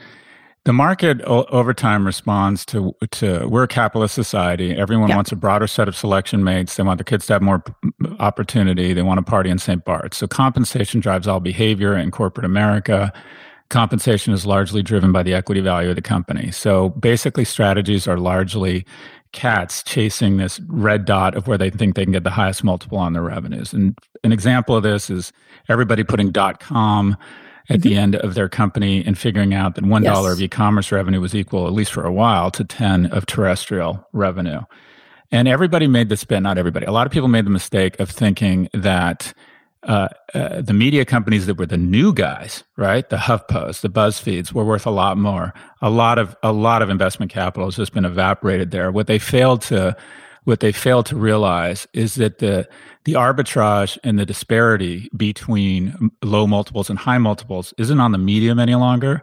the 0.65 0.74
market 0.74 1.21
o- 1.25 1.45
over 1.45 1.74
time 1.74 2.05
responds 2.05 2.65
to 2.67 2.93
to 3.12 3.48
we're 3.48 3.63
a 3.63 3.67
capitalist 3.67 4.13
society. 4.15 4.75
Everyone 4.75 5.09
Yeah. 5.09 5.15
wants 5.15 5.31
a 5.31 5.36
broader 5.36 5.67
set 5.67 5.88
of 5.88 5.95
selection 5.95 6.43
mates. 6.43 6.75
They 6.75 6.83
want 6.83 6.98
the 6.98 7.03
kids 7.03 7.27
to 7.27 7.33
have 7.33 7.41
more 7.41 7.59
p- 7.59 7.74
opportunity. 8.19 8.93
They 8.93 9.01
want 9.03 9.19
to 9.19 9.21
party 9.24 9.50
in 9.50 9.57
St. 9.59 9.83
Bart's. 9.86 10.17
So 10.17 10.27
compensation 10.27 11.00
drives 11.00 11.27
all 11.27 11.39
behavior 11.39 11.95
in 11.95 12.12
corporate 12.12 12.45
America. 12.45 13.13
Compensation 13.69 14.33
is 14.33 14.45
largely 14.48 14.81
driven 14.81 15.12
by 15.12 15.21
the 15.21 15.33
equity 15.36 15.62
value 15.62 15.91
of 15.91 15.95
the 15.95 16.01
company. 16.01 16.50
So 16.51 16.89
basically, 16.89 17.45
strategies 17.45 18.07
are 18.07 18.17
largely 18.17 18.86
cats 19.31 19.83
chasing 19.83 20.38
this 20.38 20.59
red 20.67 21.05
dot 21.05 21.36
of 21.36 21.48
where 21.48 21.57
they 21.57 21.69
think 21.69 21.95
they 21.95 22.03
can 22.03 22.12
get 22.12 22.24
the 22.24 22.31
highest 22.31 22.63
multiple 22.63 22.98
on 22.98 23.13
their 23.13 23.21
revenues. 23.21 23.74
And 23.74 23.98
an 24.24 24.31
example 24.31 24.75
of 24.75 24.83
this 24.83 25.09
is 25.09 25.31
everybody 25.67 26.03
putting 26.03 26.31
dot 26.31 26.59
com 26.59 27.15
at 27.69 27.79
mm-hmm. 27.79 27.89
the 27.89 27.95
end 27.95 28.15
of 28.15 28.33
their 28.33 28.50
company 28.50 29.05
and 29.05 29.17
figuring 29.17 29.53
out 29.53 29.75
that 29.75 29.86
one 29.86 30.01
dollar 30.01 30.29
Yes. 30.29 30.38
of 30.38 30.41
e-commerce 30.41 30.91
revenue 30.91 31.21
was 31.21 31.36
equal, 31.36 31.67
at 31.67 31.74
least 31.74 31.93
for 31.93 32.05
a 32.05 32.12
while, 32.12 32.50
to 32.51 32.63
ten 32.63 33.05
of 33.07 33.25
terrestrial 33.27 34.07
revenue. 34.13 34.62
And 35.31 35.48
everybody 35.48 35.86
made 35.86 36.09
this 36.09 36.24
bet, 36.24 36.41
not 36.41 36.57
everybody. 36.57 36.88
A 36.88 36.91
lot 36.91 37.05
of 37.05 37.13
people 37.13 37.27
made 37.27 37.45
the 37.45 37.51
mistake 37.51 38.00
of 38.00 38.09
thinking 38.09 38.67
that 38.74 39.31
uh, 39.83 40.09
uh, 40.33 40.62
the 40.62 40.74
media 40.74 41.05
companies 41.05 41.45
that 41.45 41.55
were 41.57 41.65
the 41.65 41.77
new 41.77 42.13
guys, 42.13 42.63
right? 42.77 43.07
The 43.09 43.15
HuffPost, 43.17 43.81
the 43.81 43.89
BuzzFeeds, 43.89 44.51
were 44.51 44.65
worth 44.65 44.86
a 44.86 44.91
lot 44.91 45.17
more. 45.17 45.53
A 45.81 45.89
lot 45.89 46.17
of 46.19 46.36
a 46.43 46.51
lot 46.51 46.81
of 46.81 46.89
investment 46.89 47.31
capital 47.31 47.67
has 47.67 47.77
just 47.77 47.93
been 47.93 48.05
evaporated 48.05 48.71
there. 48.71 48.91
What 48.91 49.07
they 49.07 49.19
failed 49.19 49.62
to 49.63 49.95
what 50.43 50.59
they 50.59 50.71
failed 50.71 51.05
to 51.07 51.15
realize 51.15 51.88
is 51.93 52.15
that 52.15 52.39
the 52.39 52.67
the 53.05 53.13
arbitrage 53.13 53.98
and 54.03 54.19
the 54.19 54.25
disparity 54.25 55.09
between 55.15 56.12
low 56.24 56.45
multiples 56.45 56.89
and 56.89 57.00
high 57.00 57.17
multiples 57.17 57.74
isn't 57.77 58.00
on 58.00 58.12
the 58.12 58.17
medium 58.17 58.59
any 58.59 58.75
longer. 58.75 59.21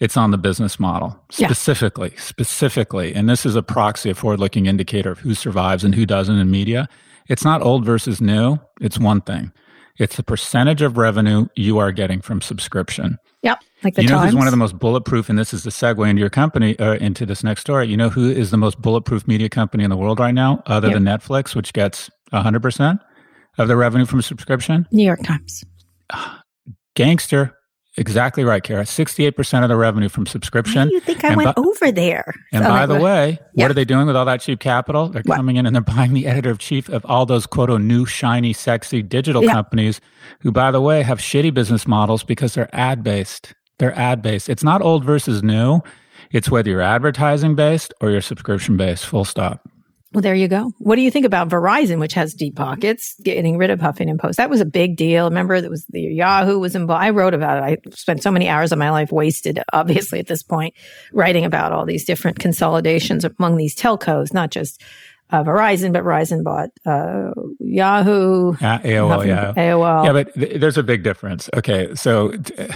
It's 0.00 0.16
on 0.16 0.30
the 0.30 0.38
business 0.38 0.78
model 0.78 1.20
Yeah. 1.36 1.48
specifically, 1.48 2.14
specifically. 2.16 3.12
And 3.14 3.28
this 3.28 3.44
is 3.44 3.56
a 3.56 3.62
proxy, 3.62 4.10
a 4.10 4.14
forward 4.14 4.38
looking 4.40 4.66
indicator 4.66 5.10
of 5.10 5.18
who 5.18 5.34
survives 5.34 5.82
and 5.84 5.94
who 5.94 6.06
doesn't 6.06 6.36
in 6.38 6.50
media. 6.50 6.88
It's 7.26 7.44
not 7.44 7.62
old 7.62 7.84
versus 7.84 8.20
new. 8.20 8.58
It's 8.80 8.98
one 8.98 9.20
thing. 9.20 9.52
It's 9.98 10.16
the 10.16 10.22
percentage 10.22 10.80
of 10.82 10.96
revenue 10.96 11.46
you 11.56 11.78
are 11.78 11.90
getting 11.92 12.20
from 12.20 12.40
subscription. 12.40 13.18
Yep. 13.42 13.62
Like 13.84 13.94
the 13.94 14.02
you 14.02 14.08
know 14.08 14.16
Times. 14.16 14.30
who's 14.30 14.36
one 14.36 14.46
of 14.46 14.50
the 14.52 14.56
most 14.56 14.78
bulletproof, 14.78 15.28
and 15.28 15.38
this 15.38 15.52
is 15.52 15.62
the 15.64 15.70
segue 15.70 16.08
into 16.08 16.20
your 16.20 16.30
company, 16.30 16.78
uh, 16.78 16.94
into 16.94 17.26
this 17.26 17.42
next 17.44 17.60
story. 17.62 17.88
You 17.88 17.96
know 17.96 18.08
who 18.08 18.30
is 18.30 18.50
the 18.50 18.56
most 18.56 18.80
bulletproof 18.80 19.26
media 19.28 19.48
company 19.48 19.84
in 19.84 19.90
the 19.90 19.96
world 19.96 20.18
right 20.20 20.34
now, 20.34 20.62
other 20.66 20.88
Yep. 20.88 20.94
than 20.94 21.04
Netflix, 21.04 21.54
which 21.54 21.72
gets 21.72 22.10
100% 22.32 22.98
of 23.58 23.68
the 23.68 23.76
revenue 23.76 24.06
from 24.06 24.22
subscription? 24.22 24.86
New 24.92 25.04
York 25.04 25.22
Times. 25.24 25.64
Gangster. 26.94 27.54
Exactly 27.98 28.44
right, 28.44 28.62
Kara. 28.62 28.84
68% 28.84 29.62
of 29.62 29.68
the 29.68 29.76
revenue 29.76 30.08
from 30.08 30.24
subscription. 30.26 30.82
Why 30.82 30.88
do 30.88 30.94
you 30.94 31.00
think 31.00 31.24
I 31.24 31.28
And 31.28 31.36
went 31.36 31.56
bu- 31.56 31.68
over 31.68 31.92
there? 31.92 32.32
And 32.52 32.64
by 32.64 32.86
the 32.86 32.98
way, 32.98 33.38
Yeah. 33.54 33.64
what 33.64 33.70
are 33.70 33.74
they 33.74 33.84
doing 33.84 34.06
with 34.06 34.16
all 34.16 34.24
that 34.24 34.40
cheap 34.40 34.60
capital? 34.60 35.08
They're 35.08 35.22
What? 35.26 35.36
coming 35.36 35.56
in 35.56 35.66
and 35.66 35.74
they're 35.76 35.82
buying 35.82 36.14
the 36.14 36.26
editor 36.26 36.50
of 36.50 36.58
chief 36.58 36.88
of 36.88 37.04
all 37.06 37.26
those 37.26 37.46
quote 37.46 37.68
new 37.80 38.06
shiny, 38.06 38.52
sexy 38.52 39.02
digital 39.02 39.44
Yeah. 39.44 39.52
companies 39.52 40.00
who, 40.40 40.50
by 40.52 40.70
the 40.70 40.80
way, 40.80 41.02
have 41.02 41.18
shitty 41.18 41.52
business 41.52 41.86
models 41.86 42.22
because 42.24 42.54
they're 42.54 42.70
ad 42.72 43.02
based. 43.02 43.52
They're 43.78 43.96
ad 43.98 44.22
based. 44.22 44.48
It's 44.48 44.64
not 44.64 44.80
old 44.82 45.04
versus 45.04 45.42
new. 45.42 45.80
It's 46.32 46.50
whether 46.50 46.70
you're 46.70 46.80
advertising 46.82 47.54
based 47.54 47.92
or 48.00 48.10
you're 48.10 48.20
subscription 48.20 48.76
based. 48.76 49.06
Full 49.06 49.24
stop. 49.24 49.60
Well, 50.12 50.22
there 50.22 50.34
you 50.34 50.48
go. 50.48 50.72
What 50.78 50.96
do 50.96 51.02
you 51.02 51.10
think 51.10 51.26
about 51.26 51.50
Verizon, 51.50 51.98
which 52.00 52.14
has 52.14 52.32
deep 52.32 52.56
pockets, 52.56 53.14
getting 53.22 53.58
rid 53.58 53.68
of 53.68 53.78
Huffington 53.80 54.18
Post? 54.18 54.38
That 54.38 54.48
was 54.48 54.62
a 54.62 54.64
big 54.64 54.96
deal. 54.96 55.26
Remember, 55.28 55.60
that 55.60 55.70
was 55.70 55.84
the 55.90 56.00
Yahoo 56.00 56.58
was 56.58 56.74
involved. 56.74 57.02
I 57.04 57.10
wrote 57.10 57.34
about 57.34 57.58
it. 57.70 57.80
I 57.86 57.90
spent 57.90 58.22
so 58.22 58.30
many 58.30 58.48
hours 58.48 58.72
of 58.72 58.78
my 58.78 58.90
life 58.90 59.12
wasted, 59.12 59.60
obviously, 59.72 60.18
at 60.18 60.26
this 60.26 60.42
point, 60.42 60.72
writing 61.12 61.44
about 61.44 61.72
all 61.72 61.84
these 61.84 62.06
different 62.06 62.38
consolidations 62.38 63.22
among 63.24 63.58
these 63.58 63.76
telcos, 63.76 64.32
not 64.32 64.50
just 64.50 64.82
uh, 65.30 65.44
Verizon, 65.44 65.92
but 65.92 66.02
Verizon 66.04 66.42
bought 66.42 66.70
uh, 66.86 67.32
Yahoo, 67.60 68.52
Uh, 68.54 68.78
AOL, 68.78 69.26
yeah. 69.26 69.52
AOL. 69.54 70.04
Yeah, 70.06 70.12
but 70.12 70.34
th- 70.34 70.58
there's 70.58 70.78
a 70.78 70.82
big 70.82 71.02
difference. 71.02 71.50
Okay, 71.54 71.94
so 71.94 72.32
uh, 72.56 72.72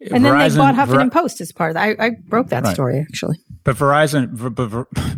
and 0.00 0.24
then 0.24 0.38
they 0.38 0.56
bought 0.56 0.74
Huffington 0.74 1.04
Ver- 1.04 1.10
Post 1.10 1.40
as 1.40 1.52
part 1.52 1.70
of 1.70 1.74
that. 1.74 1.96
I, 2.00 2.06
I 2.06 2.10
broke 2.28 2.48
that 2.48 2.64
Right. 2.64 2.74
story, 2.74 3.00
actually. 3.00 3.36
But 3.64 3.76
Verizon, 3.76 4.30
but, 4.54 4.54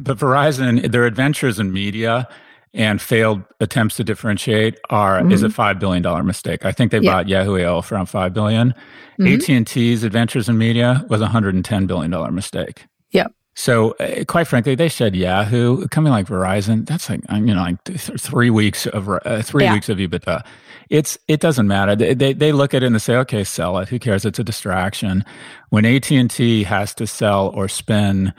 but 0.03 0.19
Verizon, 0.19 0.91
their 0.91 1.05
adventures 1.07 1.59
in 1.59 1.73
media 1.73 2.27
and 2.73 3.01
failed 3.03 3.43
attempts 3.59 3.97
to 3.97 4.05
differentiate 4.05 4.79
are 4.91 5.29
is 5.31 5.43
a 5.43 5.51
five 5.51 5.79
billion 5.81 6.03
dollar 6.03 6.23
mistake. 6.23 6.65
I 6.65 6.73
think 6.73 6.93
they 6.93 6.99
Mm-hmm. 6.99 7.05
Yeah. 7.05 7.13
bought 7.13 7.29
Yahoo 7.29 7.55
AOL 7.59 7.85
for 7.85 7.97
around 7.97 8.07
five 8.07 8.33
billion. 8.33 8.75
Mhm. 9.21 9.35
AT 9.35 9.49
and 9.57 9.67
T's 9.67 10.03
adventures 10.05 10.49
in 10.49 10.57
media 10.57 11.05
was 11.09 11.21
a 11.21 11.27
hundred 11.27 11.55
and 11.55 11.65
ten 11.65 11.87
billion 11.87 12.11
dollar 12.11 12.31
mistake. 12.31 12.87
Yep. 13.11 13.33
So, 13.57 13.91
uh, 14.01 14.25
quite 14.25 14.47
frankly, 14.47 14.77
they 14.77 14.89
said 14.89 15.15
Yahoo 15.17 15.87
coming 15.89 16.13
like 16.13 16.27
Verizon. 16.27 16.87
That's 16.87 17.11
like 17.11 17.21
you 17.33 17.53
know, 17.55 17.61
like 17.61 17.83
th- 17.85 17.99
three 18.21 18.51
weeks 18.51 18.87
of 18.87 19.09
uh, 19.09 19.43
three 19.43 19.65
Yeah. 19.65 19.75
weeks 19.75 19.89
of 19.89 19.99
EBITDA. 19.99 20.45
It's 20.91 21.17
it 21.29 21.41
doesn't 21.41 21.69
matter. 21.69 21.97
They, 21.97 22.15
they 22.15 22.33
they 22.33 22.53
look 22.53 22.75
at 22.75 22.83
it 22.83 22.87
and 22.87 22.95
they 22.95 23.01
say, 23.01 23.17
okay, 23.17 23.45
sell 23.45 23.79
it. 23.79 23.89
Who 23.89 23.99
cares? 23.99 24.25
It's 24.25 24.39
a 24.41 24.45
distraction. 24.45 25.25
When 25.71 25.87
AT 25.87 26.11
and 26.11 26.31
T 26.31 26.65
has 26.65 26.95
to 26.95 27.07
sell 27.07 27.49
or 27.55 27.69
spin 27.69 28.35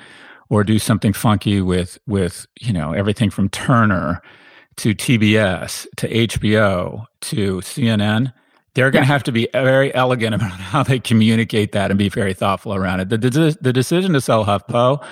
or 0.50 0.65
do 0.65 0.77
something 0.77 1.13
funky 1.13 1.62
with 1.62 1.98
with 2.05 2.46
you 2.60 2.74
know 2.74 2.91
everything 2.91 3.29
from 3.29 3.50
Turner 3.50 4.22
to 4.77 4.93
TBS 4.93 5.88
to 5.98 6.10
HBO 6.10 7.05
to 7.22 7.58
CNN. 7.60 8.34
They're 8.74 8.89
going 8.89 9.03
to 9.03 9.08
have 9.08 9.24
to 9.24 9.34
be 9.34 9.50
very 9.51 9.93
elegant 9.93 10.34
about 10.34 10.51
how 10.60 10.84
they 10.84 11.00
communicate 11.00 11.74
that 11.74 11.91
and 11.91 11.98
be 11.98 12.10
very 12.10 12.34
thoughtful 12.34 12.74
around 12.74 13.01
it. 13.01 13.10
The, 13.10 13.17
the, 13.17 13.58
the 13.60 13.74
decision 13.74 14.13
to 14.13 14.22
sell 14.22 14.46
HuffPo 14.46 15.03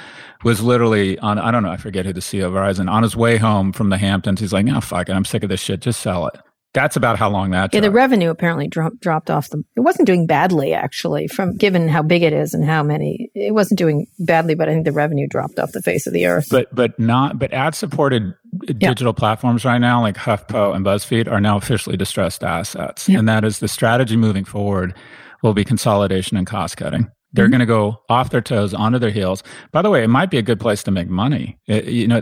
was 0.45 0.61
literally 0.61 1.19
on, 1.19 1.37
I 1.37 1.51
don't 1.51 1.63
know, 1.63 1.71
I 1.71 1.75
forget 1.75 2.05
who 2.05 2.13
the 2.13 2.21
CEO 2.21 2.45
of 2.45 2.53
Verizon, 2.53 2.89
on 2.89 3.03
his 3.03 3.17
way 3.17 3.35
home 3.35 3.73
from 3.73 3.89
the 3.89 3.97
Hamptons. 3.97 4.39
He's 4.39 4.53
like, 4.53 4.65
no, 4.65 4.79
fuck 4.79 5.09
it. 5.09 5.11
I'm 5.11 5.25
sick 5.25 5.43
of 5.43 5.49
this 5.49 5.59
shit. 5.59 5.81
Just 5.81 5.99
sell 5.99 6.27
it. 6.27 6.39
That's 6.73 6.95
about 6.95 7.17
how 7.17 7.29
long 7.31 7.49
that 7.51 7.73
Yeah, 7.73 7.79
took. 7.79 7.89
the 7.89 7.91
revenue 7.91 8.29
apparently 8.29 8.67
dropped 8.67 8.99
dropped 8.99 9.29
off 9.31 9.49
the. 9.49 9.63
It 9.75 9.79
wasn't 9.79 10.05
doing 10.05 10.27
badly 10.27 10.73
actually, 10.73 11.27
from 11.27 11.57
given 11.57 11.87
how 11.87 12.03
big 12.03 12.21
it 12.21 12.31
is 12.31 12.53
and 12.53 12.63
how 12.63 12.83
many. 12.83 13.31
It 13.33 13.53
wasn't 13.55 13.79
doing 13.79 14.05
badly, 14.19 14.53
but 14.53 14.69
I 14.69 14.73
think 14.73 14.85
the 14.85 14.91
revenue 14.91 15.27
dropped 15.27 15.57
off 15.57 15.71
the 15.71 15.81
face 15.81 16.05
of 16.05 16.13
the 16.13 16.27
earth. 16.27 16.47
but 16.51 16.67
but 16.75 16.99
not 16.99 17.39
but 17.39 17.51
ad 17.53 17.73
supported 17.73 18.35
digital 18.77 19.13
platforms 19.13 19.65
right 19.65 19.79
now 19.79 20.01
like 20.01 20.15
HuffPo 20.15 20.75
and 20.75 20.85
BuzzFeed 20.85 21.31
are 21.31 21.41
now 21.41 21.57
officially 21.57 21.97
distressed 21.97 22.43
assets, 22.43 23.09
Yeah. 23.09 23.19
and 23.19 23.27
that 23.29 23.43
is 23.43 23.59
the 23.59 23.67
strategy 23.67 24.15
moving 24.15 24.45
forward 24.45 24.93
will 25.41 25.53
be 25.53 25.63
consolidation 25.63 26.37
and 26.37 26.45
cost 26.45 26.77
cutting. 26.77 27.09
They're 27.33 27.45
Mm-hmm. 27.45 27.51
going 27.51 27.59
to 27.59 27.65
go 27.65 28.01
off 28.09 28.29
their 28.31 28.41
toes, 28.41 28.73
onto 28.73 28.99
their 28.99 29.11
heels. 29.11 29.41
By 29.71 29.81
the 29.81 29.89
way, 29.89 30.03
it 30.03 30.07
might 30.09 30.29
be 30.31 30.37
a 30.37 30.41
good 30.43 30.59
place 30.59 30.83
to 30.83 30.91
make 30.91 31.09
money. 31.09 31.57
It- 31.67 31.85
you 31.85 32.07
know. 32.07 32.21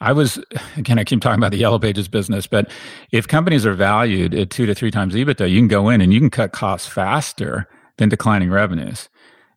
I 0.00 0.12
was 0.12 0.38
again. 0.76 0.98
I 0.98 1.04
keep 1.04 1.20
talking 1.20 1.38
about 1.40 1.52
the 1.52 1.58
Yellow 1.58 1.78
Pages 1.78 2.06
business, 2.08 2.46
but 2.46 2.70
if 3.12 3.26
companies 3.26 3.64
are 3.64 3.72
valued 3.74 4.34
at 4.34 4.50
two 4.50 4.66
to 4.66 4.74
three 4.74 4.90
times 4.90 5.14
EBITDA, 5.14 5.50
you 5.50 5.58
can 5.58 5.68
go 5.68 5.88
in 5.88 6.00
and 6.00 6.12
you 6.12 6.20
can 6.20 6.30
cut 6.30 6.52
costs 6.52 6.86
faster 6.86 7.66
than 7.96 8.08
declining 8.08 8.50
revenues. 8.50 9.08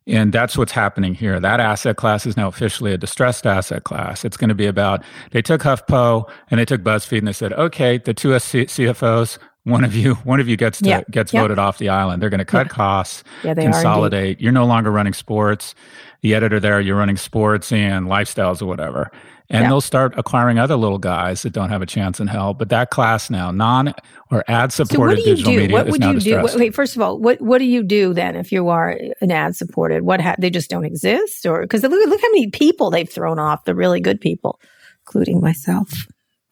And 0.06 0.32
that's 0.32 0.56
what's 0.56 0.72
happening 0.72 1.14
here. 1.14 1.38
That 1.38 1.60
asset 1.60 1.96
class 1.96 2.24
is 2.26 2.36
now 2.36 2.48
officially 2.48 2.92
a 2.92 2.98
distressed 2.98 3.46
asset 3.46 3.84
class. 3.84 4.24
It's 4.24 4.36
going 4.38 4.48
to 4.48 4.54
be 4.54 4.66
about, 4.66 5.04
they 5.30 5.42
took 5.42 5.60
HuffPo 5.60 6.28
and 6.50 6.58
they 6.58 6.64
took 6.64 6.80
BuzzFeed 6.82 7.18
and 7.18 7.28
they 7.28 7.32
said, 7.34 7.52
okay, 7.52 7.98
the 7.98 8.14
two 8.14 8.30
CFOs, 8.30 9.38
one 9.64 9.84
of 9.84 9.94
you, 9.94 10.14
one 10.24 10.40
of 10.40 10.48
you 10.48 10.56
gets 10.56 10.78
to, 10.80 10.88
Yeah. 10.88 11.02
gets 11.10 11.32
Yeah. 11.34 11.42
voted 11.42 11.58
off 11.58 11.78
the 11.78 11.90
island. 11.90 12.22
They're 12.22 12.30
going 12.30 12.38
to 12.38 12.44
cut 12.46 12.70
costs, 12.70 13.22
Yeah, 13.44 13.54
they 13.54 13.66
are 13.66 13.70
consolidate. 13.72 14.40
You're 14.40 14.52
no 14.52 14.64
longer 14.64 14.90
running 14.90 15.12
sports. 15.12 15.74
The 16.22 16.34
editor 16.34 16.58
there, 16.58 16.80
you're 16.80 16.96
running 16.96 17.18
sports 17.18 17.70
and 17.70 18.06
lifestyles 18.06 18.60
or 18.62 18.66
whatever. 18.66 19.10
And 19.52 19.62
Yeah. 19.64 19.68
they'll 19.68 19.80
start 19.80 20.14
acquiring 20.16 20.58
other 20.60 20.76
little 20.76 20.98
guys 20.98 21.42
that 21.42 21.52
don't 21.52 21.70
have 21.70 21.82
a 21.82 21.86
chance 21.86 22.20
in 22.20 22.28
hell. 22.28 22.54
But 22.54 22.68
that 22.68 22.90
class 22.90 23.30
now, 23.30 23.50
non 23.50 23.92
or 24.30 24.44
ad 24.46 24.72
So 24.72 24.82
what 24.84 24.88
supported 24.90 25.16
do 25.16 25.20
you 25.22 25.26
digital 25.34 25.52
do? 25.52 25.58
media 25.58 25.76
What 25.76 25.86
is 25.88 25.92
would 25.92 26.00
now 26.00 26.06
you 26.12 26.20
do? 26.20 26.30
distressed. 26.36 26.58
Wait, 26.58 26.74
first 26.74 26.94
of 26.94 27.02
all, 27.02 27.18
what 27.18 27.40
what 27.40 27.58
do 27.58 27.64
you 27.64 27.82
do 27.82 28.14
then 28.14 28.36
if 28.36 28.52
you 28.52 28.68
are 28.68 28.96
an 29.20 29.30
ad 29.32 29.56
supported? 29.56 30.02
What 30.04 30.20
ha- 30.20 30.36
they 30.38 30.50
just 30.50 30.70
don't 30.70 30.84
exist, 30.84 31.46
or 31.46 31.62
because 31.62 31.82
look 31.82 31.90
look 31.92 32.20
how 32.20 32.28
many 32.28 32.48
people 32.50 32.90
they've 32.90 33.10
thrown 33.10 33.40
off, 33.40 33.64
the 33.64 33.74
really 33.74 34.00
good 34.00 34.20
people, 34.20 34.60
including 35.04 35.40
myself. 35.40 35.90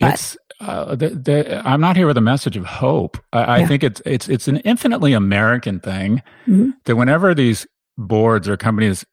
But- 0.01 0.15
It's 0.15 0.37
uh, 0.61 0.97
the, 0.97 1.11
the, 1.11 1.63
I'm 1.65 1.81
not 1.81 1.97
here 1.97 2.09
with 2.09 2.17
a 2.17 2.21
message 2.21 2.57
of 2.57 2.65
hope. 2.67 3.17
I, 3.33 3.43
I 3.43 3.59
Yeah. 3.59 3.67
think 3.69 3.85
it's 3.85 4.03
it's 4.05 4.29
it's 4.29 4.49
an 4.49 4.57
infinitely 4.59 5.13
American 5.13 5.79
thing 5.79 6.21
Mhm. 6.49 6.73
that 6.87 6.97
whenever 6.97 7.33
these 7.33 7.65
boards 7.97 8.49
or 8.49 8.57
companies 8.57 9.05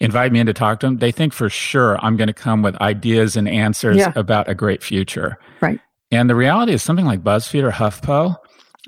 invite 0.00 0.32
me 0.32 0.40
in 0.40 0.46
to 0.46 0.52
talk 0.54 0.80
to 0.80 0.86
them, 0.86 0.98
they 0.98 1.10
think 1.12 1.32
for 1.32 1.48
sure 1.50 1.98
I'm 2.04 2.16
going 2.16 2.28
to 2.28 2.32
come 2.34 2.62
with 2.62 2.76
ideas 2.80 3.36
and 3.36 3.48
answers 3.48 3.96
Yeah. 3.96 4.12
about 4.16 4.48
a 4.48 4.54
great 4.54 4.82
future. 4.82 5.38
Right. 5.60 5.80
And 6.10 6.30
the 6.30 6.34
reality 6.36 6.72
is 6.72 6.82
something 6.82 7.04
like 7.04 7.22
BuzzFeed 7.22 7.62
or 7.64 7.70
HuffPo 7.70 8.36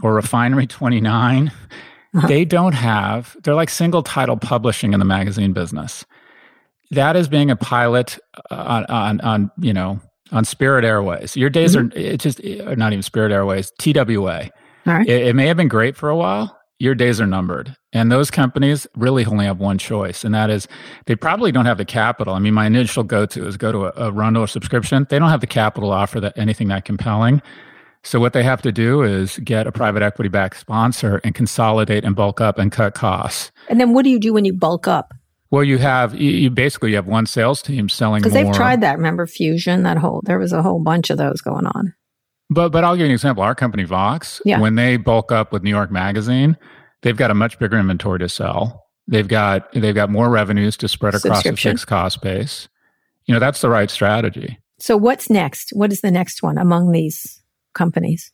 or 0.03 0.14
Refinery 0.14 0.66
29, 0.66 1.49
Uh-huh. 2.12 2.27
they 2.27 2.44
don't 2.44 2.73
have, 2.75 3.37
they're 3.42 3.55
like 3.55 3.70
single 3.70 4.03
title 4.03 4.37
publishing 4.37 4.92
in 4.92 4.99
the 4.99 5.05
magazine 5.05 5.53
business. 5.53 6.05
That 6.90 7.14
is 7.14 7.29
being 7.29 7.51
a 7.51 7.57
pilot 7.57 8.18
uh, 8.51 8.55
on, 8.55 8.85
on, 8.87 9.20
on 9.20 9.51
you 9.59 9.73
know, 9.73 10.01
on 10.33 10.44
Spirit 10.44 10.85
Airways. 10.85 11.37
Your 11.37 11.51
days 11.51 11.77
Mm-hmm. 11.77 11.96
are, 11.96 12.01
it's 12.01 12.23
just, 12.25 12.40
or 12.66 12.75
not 12.77 12.92
even 12.92 13.03
Spirit 13.03 13.31
Airways, 13.33 13.73
TWA. 13.79 14.51
All 14.87 14.94
right. 14.94 15.07
It, 15.09 15.29
it 15.29 15.37
may 15.37 15.46
have 15.46 15.57
been 15.57 15.68
great 15.68 15.96
for 15.96 16.09
a 16.09 16.16
while. 16.16 16.57
Your 16.81 16.95
days 16.95 17.21
are 17.21 17.27
numbered. 17.27 17.77
And 17.93 18.11
those 18.11 18.31
companies 18.31 18.87
really 18.97 19.25
only 19.27 19.45
have 19.45 19.59
one 19.59 19.77
choice, 19.77 20.25
and 20.25 20.35
that 20.35 20.49
is 20.49 20.66
they 21.05 21.14
probably 21.14 21.53
don't 21.53 21.66
have 21.66 21.77
the 21.77 21.85
capital. 21.85 22.35
I 22.35 22.38
mean, 22.38 22.55
my 22.55 22.66
initial 22.66 23.05
go 23.05 23.27
to 23.27 23.47
is 23.47 23.59
go 23.59 23.71
to 23.71 23.85
a, 23.87 24.09
a 24.09 24.12
Rundle 24.12 24.47
subscription. 24.49 25.07
They 25.11 25.19
don't 25.19 25.29
have 25.29 25.43
the 25.43 25.47
capital 25.47 25.90
to 25.90 25.95
offer 25.95 26.21
that 26.21 26.38
anything 26.38 26.69
that 26.69 26.87
compelling. 26.87 27.43
So 28.03 28.19
what 28.19 28.33
they 28.33 28.43
have 28.43 28.62
to 28.62 28.73
do 28.73 29.03
is 29.03 29.38
get 29.40 29.66
a 29.66 29.73
private 29.73 30.03
equity 30.03 30.31
backed 30.31 30.59
sponsor 30.59 31.21
and 31.23 31.35
consolidate 31.35 32.03
and 32.03 32.16
bulk 32.16 32.40
up 32.40 32.59
and 32.59 32.73
cut 32.73 32.95
costs. 32.95 33.53
And 33.69 33.79
then 33.79 33.93
what 33.93 34.05
do 34.05 34.11
you 34.11 34.19
do 34.19 34.33
when 34.33 34.47
you 34.47 34.55
bulk 34.55 34.88
up? 34.88 35.12
Well, 35.51 35.64
you 35.64 35.77
have 35.79 36.14
you, 36.14 36.31
you 36.31 36.51
basically 36.51 36.90
you 36.90 36.97
have 36.97 37.07
one 37.07 37.27
sales 37.27 37.61
team 37.61 37.90
selling 37.90 38.23
Because 38.23 38.33
they've 38.33 38.55
tried 38.55 38.81
that. 38.81 38.97
Remember 38.97 39.27
Fusion? 39.27 39.83
That 39.83 39.99
whole 39.99 40.23
there 40.25 40.38
was 40.38 40.53
a 40.53 40.62
whole 40.62 40.81
bunch 40.81 41.11
of 41.11 41.19
those 41.19 41.43
going 41.43 41.66
on. 41.66 41.95
But 42.50 42.70
but 42.70 42.84
I'll 42.84 42.94
give 42.94 43.00
you 43.02 43.06
an 43.06 43.12
example. 43.12 43.42
Our 43.42 43.54
company 43.54 43.84
Vox, 43.84 44.42
Yeah. 44.44 44.60
when 44.60 44.74
they 44.74 44.96
bulk 44.96 45.30
up 45.32 45.52
with 45.52 45.62
New 45.62 45.70
York 45.70 45.90
Magazine, 45.90 46.56
they've 47.02 47.16
got 47.16 47.30
a 47.30 47.34
much 47.34 47.58
bigger 47.58 47.78
inventory 47.78 48.18
to 48.18 48.28
sell. 48.28 48.84
They've 49.06 49.26
got 49.28 49.72
they've 49.72 49.94
got 49.94 50.10
more 50.10 50.28
revenues 50.28 50.76
to 50.78 50.88
spread 50.88 51.14
across 51.14 51.42
the 51.42 51.56
fixed 51.56 51.86
cost 51.86 52.20
base. 52.22 52.68
You 53.26 53.34
know, 53.34 53.40
that's 53.40 53.60
the 53.60 53.68
right 53.68 53.90
strategy. 53.90 54.58
So 54.78 54.96
what's 54.96 55.30
next? 55.30 55.70
What 55.72 55.92
is 55.92 56.00
the 56.00 56.10
next 56.10 56.42
one 56.42 56.58
among 56.58 56.90
these 56.92 57.40
companies? 57.74 58.32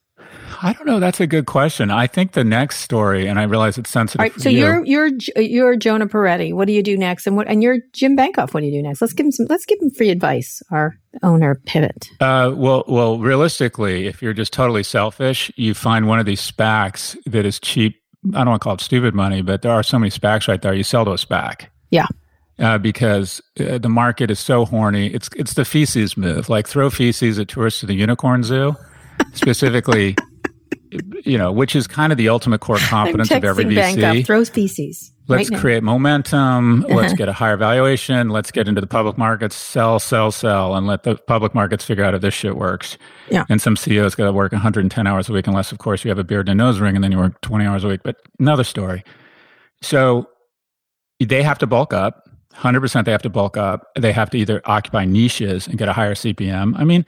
I 0.62 0.72
don't 0.72 0.86
know. 0.86 1.00
That's 1.00 1.20
a 1.20 1.26
good 1.26 1.46
question. 1.46 1.90
I 1.90 2.06
think 2.06 2.32
the 2.32 2.44
next 2.44 2.78
story, 2.78 3.26
and 3.26 3.38
I 3.38 3.44
realize 3.44 3.78
it's 3.78 3.90
sensitive. 3.90 4.20
All 4.20 4.24
right. 4.24 4.40
So 4.40 4.48
you. 4.48 4.60
you're 4.60 4.84
you're 4.84 5.10
you're 5.36 5.76
Jonah 5.76 6.06
Peretti. 6.06 6.52
What 6.52 6.66
do 6.66 6.72
you 6.72 6.82
do 6.82 6.96
next? 6.96 7.26
And 7.26 7.36
what 7.36 7.46
and 7.48 7.62
you're 7.62 7.78
Jim 7.92 8.16
Bankoff. 8.16 8.54
What 8.54 8.60
do 8.60 8.66
you 8.66 8.72
do 8.72 8.82
next? 8.82 9.00
Let's 9.00 9.12
give 9.12 9.26
him 9.26 9.32
some. 9.32 9.46
Let's 9.48 9.66
give 9.66 9.78
him 9.80 9.90
free 9.90 10.10
advice. 10.10 10.62
Our 10.70 10.96
owner 11.22 11.60
pivot. 11.66 12.08
Uh, 12.20 12.52
well, 12.54 12.84
well, 12.86 13.18
realistically, 13.18 14.06
if 14.06 14.22
you're 14.22 14.32
just 14.32 14.52
totally 14.52 14.82
selfish, 14.82 15.50
you 15.56 15.74
find 15.74 16.06
one 16.06 16.18
of 16.18 16.26
these 16.26 16.40
SPACs 16.40 17.16
that 17.26 17.44
is 17.44 17.60
cheap. 17.60 17.96
I 18.34 18.38
don't 18.38 18.48
want 18.48 18.62
to 18.62 18.64
call 18.64 18.74
it 18.74 18.80
stupid 18.80 19.14
money, 19.14 19.42
but 19.42 19.62
there 19.62 19.72
are 19.72 19.82
so 19.82 19.98
many 19.98 20.10
SPACs 20.10 20.48
right 20.48 20.60
there. 20.60 20.74
You 20.74 20.82
sell 20.82 21.04
to 21.04 21.12
a 21.12 21.16
SPAC. 21.16 21.68
Yeah. 21.90 22.06
Uh, 22.58 22.78
because 22.78 23.42
uh, 23.60 23.78
the 23.78 23.88
market 23.88 24.30
is 24.30 24.38
so 24.38 24.64
horny. 24.64 25.08
It's 25.08 25.28
it's 25.36 25.54
the 25.54 25.64
feces 25.64 26.16
move. 26.16 26.48
Like 26.48 26.66
throw 26.66 26.88
feces 26.88 27.38
at 27.38 27.48
tourists 27.48 27.80
to 27.80 27.86
the 27.86 27.94
unicorn 27.94 28.42
zoo, 28.42 28.74
specifically. 29.34 30.16
You 31.24 31.38
know, 31.38 31.50
which 31.52 31.74
is 31.74 31.86
kind 31.86 32.12
of 32.12 32.18
the 32.18 32.28
ultimate 32.28 32.60
core 32.60 32.78
competence 32.80 33.30
of 33.30 33.44
every 33.44 33.64
VC. 33.64 33.96
Bankoff. 33.96 34.26
Throws 34.26 34.48
feces. 34.50 35.12
Let's 35.28 35.50
right 35.50 35.58
create 35.58 35.82
momentum. 35.82 36.82
Let's 36.82 37.06
Uh-huh. 37.08 37.14
get 37.16 37.28
a 37.28 37.32
higher 37.32 37.56
valuation. 37.56 38.28
Let's 38.30 38.52
get 38.52 38.68
into 38.68 38.80
the 38.80 38.86
public 38.86 39.18
markets, 39.18 39.56
sell, 39.56 39.98
sell, 39.98 40.30
sell, 40.30 40.76
and 40.76 40.86
let 40.86 41.02
the 41.02 41.16
public 41.16 41.52
markets 41.52 41.84
figure 41.84 42.04
out 42.04 42.14
if 42.14 42.20
this 42.20 42.32
shit 42.34 42.56
works. 42.56 42.96
Yeah. 43.28 43.44
And 43.48 43.60
some 43.60 43.74
CEOs 43.76 44.14
got 44.14 44.26
to 44.26 44.32
work 44.32 44.52
110 44.52 45.06
hours 45.06 45.28
a 45.28 45.32
week, 45.32 45.48
unless, 45.48 45.72
of 45.72 45.78
course, 45.78 46.04
you 46.04 46.10
have 46.10 46.18
a 46.20 46.24
beard 46.24 46.48
and 46.48 46.60
a 46.60 46.64
nose 46.64 46.78
ring 46.78 46.94
and 46.94 47.02
then 47.02 47.10
you 47.10 47.18
work 47.18 47.40
20 47.40 47.64
hours 47.66 47.82
a 47.82 47.88
week. 47.88 48.02
But 48.04 48.16
another 48.38 48.62
story. 48.62 49.02
So 49.82 50.28
they 51.18 51.42
have 51.42 51.58
to 51.58 51.66
bulk 51.66 51.92
up. 51.92 52.28
100% 52.54 53.04
they 53.04 53.10
have 53.12 53.22
to 53.22 53.28
bulk 53.28 53.56
up. 53.56 53.88
They 53.98 54.12
have 54.12 54.30
to 54.30 54.38
either 54.38 54.62
occupy 54.64 55.04
niches 55.06 55.66
and 55.66 55.76
get 55.76 55.88
a 55.88 55.92
higher 55.92 56.14
CPM. 56.14 56.78
I 56.78 56.84
mean, 56.84 57.04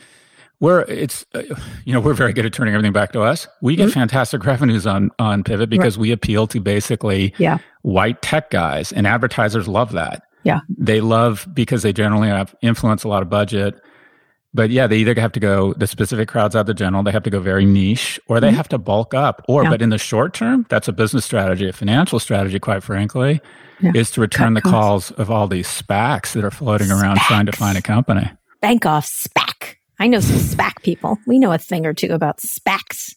we're 0.60 0.80
it's 0.82 1.24
uh, 1.34 1.42
you 1.84 1.92
know 1.92 2.00
we're 2.00 2.14
very 2.14 2.32
good 2.32 2.44
at 2.44 2.52
turning 2.52 2.74
everything 2.74 2.92
back 2.92 3.12
to 3.12 3.22
us. 3.22 3.46
We 3.62 3.76
get 3.76 3.90
mm-hmm. 3.90 4.00
fantastic 4.00 4.44
revenues 4.44 4.86
on 4.86 5.10
on 5.18 5.44
Pivot 5.44 5.70
because 5.70 5.96
right. 5.96 6.02
we 6.02 6.12
appeal 6.12 6.46
to 6.48 6.60
basically 6.60 7.34
yeah. 7.38 7.58
white 7.82 8.20
tech 8.22 8.50
guys, 8.50 8.92
and 8.92 9.06
advertisers 9.06 9.68
love 9.68 9.92
that. 9.92 10.22
Yeah, 10.44 10.60
they 10.68 11.00
love 11.00 11.46
because 11.52 11.82
they 11.82 11.92
generally 11.92 12.28
have 12.28 12.54
influence 12.62 13.04
a 13.04 13.08
lot 13.08 13.22
of 13.22 13.28
budget. 13.28 13.80
But 14.54 14.70
yeah, 14.70 14.86
they 14.86 14.96
either 14.96 15.14
have 15.20 15.32
to 15.32 15.40
go 15.40 15.74
the 15.74 15.86
specific 15.86 16.26
crowds 16.26 16.56
out 16.56 16.66
the 16.66 16.74
general, 16.74 17.02
they 17.02 17.12
have 17.12 17.22
to 17.24 17.30
go 17.30 17.38
very 17.38 17.66
niche, 17.66 18.18
or 18.28 18.40
they 18.40 18.48
mm-hmm. 18.48 18.56
have 18.56 18.68
to 18.68 18.78
bulk 18.78 19.12
up. 19.12 19.44
Or, 19.46 19.62
yeah. 19.62 19.70
but 19.70 19.82
in 19.82 19.90
the 19.90 19.98
short 19.98 20.32
term, 20.32 20.64
that's 20.70 20.88
a 20.88 20.92
business 20.92 21.26
strategy, 21.26 21.68
a 21.68 21.72
financial 21.72 22.18
strategy, 22.18 22.58
quite 22.58 22.82
frankly, 22.82 23.42
yeah. 23.80 23.92
is 23.94 24.10
to 24.12 24.22
return 24.22 24.54
Cut 24.54 24.64
the 24.64 24.70
costs. 24.70 25.10
calls 25.10 25.10
of 25.12 25.30
all 25.30 25.48
these 25.48 25.68
SPACs 25.68 26.32
that 26.32 26.44
are 26.44 26.50
floating 26.50 26.88
SPACs. 26.88 27.02
around 27.02 27.18
trying 27.18 27.46
to 27.46 27.52
find 27.52 27.76
a 27.76 27.82
company. 27.82 28.30
Bank 28.62 28.86
off 28.86 29.06
SPAC. 29.06 29.47
I 29.98 30.06
know 30.06 30.20
some 30.20 30.36
SPAC 30.36 30.82
people. 30.82 31.18
We 31.26 31.38
know 31.38 31.52
a 31.52 31.58
thing 31.58 31.86
or 31.86 31.94
two 31.94 32.12
about 32.12 32.38
SPACs. 32.38 33.14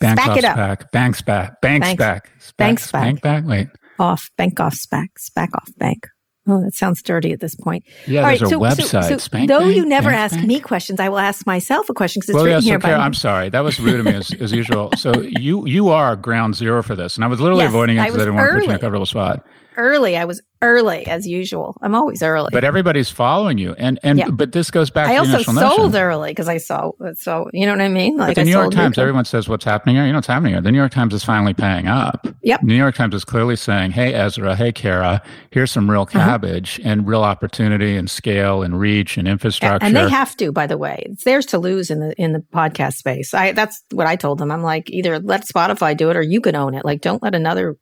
Bank 0.00 0.18
SPAC 0.18 0.36
it 0.36 0.44
up. 0.44 0.56
SPAC. 0.56 0.90
Bank 0.90 1.16
SPAC. 1.16 1.54
Bank 1.62 1.84
SPAC. 1.84 2.20
Bank 2.56 2.78
SPAC. 2.80 2.92
Bank 2.92 3.22
back. 3.22 3.44
Wait. 3.46 3.68
Off. 3.98 4.30
Bank 4.36 4.60
off 4.60 4.74
SPAC. 4.74 5.08
SPAC 5.18 5.48
off 5.54 5.68
bank. 5.76 6.08
Oh, 6.46 6.60
that 6.60 6.74
sounds 6.74 7.02
dirty 7.02 7.32
at 7.32 7.38
this 7.38 7.54
point. 7.54 7.84
Yeah, 8.06 8.22
All 8.22 8.26
there's 8.26 8.42
right, 8.42 8.48
a 8.48 8.50
so, 8.50 8.58
website. 8.58 9.08
So, 9.08 9.18
so 9.18 9.46
though 9.46 9.68
you 9.68 9.86
never 9.86 10.10
ask 10.10 10.36
me 10.40 10.58
questions, 10.58 10.98
I 10.98 11.08
will 11.08 11.20
ask 11.20 11.46
myself 11.46 11.88
a 11.88 11.94
question 11.94 12.18
because 12.18 12.30
it's 12.30 12.34
well, 12.34 12.44
written 12.46 12.64
yeah, 12.64 12.70
here. 12.72 12.78
by 12.80 12.94
I'm 12.94 13.14
sorry, 13.14 13.48
that 13.50 13.60
was 13.60 13.78
rude 13.78 14.00
of 14.00 14.06
me 14.06 14.14
as, 14.14 14.32
as 14.34 14.50
usual. 14.50 14.90
So 14.96 15.20
you 15.20 15.64
you 15.66 15.90
are 15.90 16.16
ground 16.16 16.56
zero 16.56 16.82
for 16.82 16.96
this, 16.96 17.14
and 17.14 17.24
I 17.24 17.28
was 17.28 17.40
literally 17.40 17.62
yes, 17.62 17.70
avoiding 17.70 17.96
it 17.96 18.00
because 18.00 18.16
I, 18.16 18.22
I, 18.22 18.24
didn't 18.24 18.34
want 18.34 18.48
to 18.48 18.54
put 18.54 18.64
you 18.64 18.70
in 18.70 18.74
a 18.74 18.78
comfortable 18.80 19.06
spot 19.06 19.46
early. 19.76 20.16
I 20.16 20.24
was 20.24 20.42
early 20.62 21.06
as 21.06 21.26
usual. 21.26 21.76
I'm 21.82 21.94
always 21.94 22.22
early. 22.22 22.48
But 22.52 22.64
everybody's 22.64 23.10
following 23.10 23.58
you, 23.58 23.74
and 23.76 23.98
and 24.02 24.18
yeah. 24.18 24.30
but 24.30 24.52
this 24.52 24.70
goes 24.70 24.88
back. 24.88 25.08
I 25.08 25.16
also 25.16 25.42
sold 25.42 25.56
notion. 25.56 25.96
early 25.96 26.30
because 26.30 26.48
I 26.48 26.58
saw 26.58 26.92
so 27.16 27.50
you 27.52 27.66
know 27.66 27.72
what 27.72 27.80
I 27.82 27.88
mean. 27.88 28.16
Like 28.16 28.28
but 28.30 28.34
the 28.36 28.40
I 28.42 28.44
New 28.44 28.52
York 28.52 28.72
Times, 28.72 28.96
everyone 28.96 29.24
says 29.24 29.48
what's 29.48 29.64
happening 29.64 29.96
here. 29.96 30.06
You 30.06 30.12
know 30.12 30.18
what's 30.18 30.28
happening 30.28 30.54
here. 30.54 30.62
The 30.62 30.72
New 30.72 30.78
York 30.78 30.92
Times 30.92 31.12
is 31.12 31.24
finally 31.24 31.52
paying 31.52 31.88
up. 31.88 32.26
Yep. 32.42 32.62
New 32.62 32.74
York 32.74 32.94
Times 32.94 33.14
is 33.14 33.24
clearly 33.24 33.56
saying, 33.56 33.90
"Hey 33.90 34.14
Ezra, 34.14 34.56
hey 34.56 34.72
Kara, 34.72 35.20
here's 35.50 35.70
some 35.70 35.90
real 35.90 36.02
uh-huh. 36.02 36.18
cabbage 36.18 36.80
and 36.84 37.06
real 37.06 37.22
opportunity 37.22 37.96
and 37.96 38.10
scale 38.10 38.62
and 38.62 38.78
reach 38.78 39.18
and 39.18 39.28
infrastructure." 39.28 39.84
And 39.84 39.96
they 39.96 40.08
have 40.08 40.36
to, 40.38 40.52
by 40.52 40.66
the 40.66 40.78
way, 40.78 41.02
it's 41.06 41.24
theirs 41.24 41.46
to 41.46 41.58
lose 41.58 41.90
in 41.90 42.00
the 42.00 42.14
in 42.20 42.32
the 42.32 42.40
podcast 42.40 42.94
space. 42.94 43.34
I 43.34 43.52
that's 43.52 43.82
what 43.90 44.06
I 44.06 44.16
told 44.16 44.38
them. 44.38 44.50
I'm 44.50 44.62
like, 44.62 44.90
either 44.90 45.18
let 45.18 45.46
Spotify 45.46 45.96
do 45.96 46.10
it 46.10 46.16
or 46.16 46.22
you 46.22 46.40
can 46.40 46.54
own 46.54 46.74
it. 46.74 46.84
Like, 46.84 47.00
don't 47.00 47.22
let 47.22 47.34
another 47.34 47.76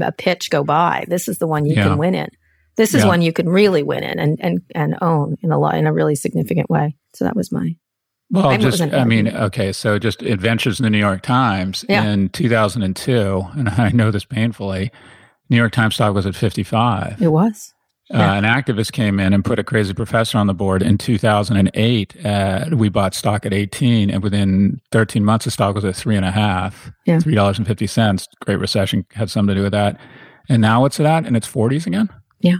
a 0.00 0.12
pitch 0.12 0.50
go 0.50 0.64
by. 0.64 1.04
This 1.08 1.28
is 1.28 1.38
the 1.38 1.46
one 1.46 1.66
you 1.66 1.74
yeah. 1.74 1.84
can 1.84 1.98
win 1.98 2.14
in. 2.16 2.28
This 2.76 2.94
is 2.94 3.02
yeah. 3.02 3.08
one 3.08 3.22
you 3.22 3.32
can 3.32 3.48
really 3.48 3.82
win 3.82 4.02
in 4.02 4.18
and, 4.18 4.38
and, 4.40 4.60
and 4.74 4.96
own 5.00 5.36
in 5.42 5.50
a 5.50 5.58
lot, 5.58 5.76
in 5.76 5.86
a 5.86 5.92
really 5.92 6.14
significant 6.14 6.68
way. 6.68 6.96
So 7.14 7.24
that 7.24 7.36
was 7.36 7.50
my. 7.50 7.76
Well, 8.30 8.48
I 8.48 8.56
just, 8.56 8.82
I 8.82 9.04
mean, 9.04 9.28
okay. 9.28 9.72
So 9.72 9.98
just 9.98 10.20
adventures 10.22 10.80
in 10.80 10.84
the 10.84 10.90
New 10.90 10.98
York 10.98 11.22
Times 11.22 11.84
yeah. 11.88 12.04
in 12.04 12.28
2002. 12.30 13.46
And 13.54 13.68
I 13.78 13.90
know 13.90 14.10
this 14.10 14.24
painfully. 14.24 14.90
New 15.48 15.56
York 15.56 15.72
Times 15.72 15.94
stock 15.94 16.12
was 16.14 16.26
at 16.26 16.34
55. 16.34 17.22
It 17.22 17.28
was. 17.28 17.72
Uh, 18.12 18.18
yeah. 18.18 18.34
an 18.34 18.44
activist 18.44 18.92
came 18.92 19.18
in 19.18 19.32
and 19.32 19.44
put 19.44 19.58
a 19.58 19.64
crazy 19.64 19.92
professor 19.92 20.38
on 20.38 20.46
the 20.46 20.54
board 20.54 20.80
in 20.80 20.96
2008. 20.96 22.24
Uh, 22.24 22.66
we 22.72 22.88
bought 22.88 23.14
stock 23.14 23.44
at 23.44 23.52
18, 23.52 24.10
and 24.10 24.22
within 24.22 24.80
13 24.92 25.24
months, 25.24 25.44
the 25.44 25.50
stock 25.50 25.74
was 25.74 25.84
at 25.84 25.96
three 25.96 26.14
and 26.14 26.24
a 26.24 26.30
half, 26.30 26.92
yeah. 27.04 27.18
three 27.18 27.34
dollars 27.34 27.58
and 27.58 27.66
fifty 27.66 27.88
cents. 27.88 28.28
Great 28.44 28.60
Recession 28.60 29.04
had 29.12 29.28
something 29.28 29.54
to 29.56 29.60
do 29.60 29.64
with 29.64 29.72
that. 29.72 29.98
And 30.48 30.62
now 30.62 30.84
it's 30.84 31.00
at 31.00 31.26
in 31.26 31.36
its 31.36 31.48
40s 31.48 31.86
again. 31.86 32.08
Yeah. 32.40 32.56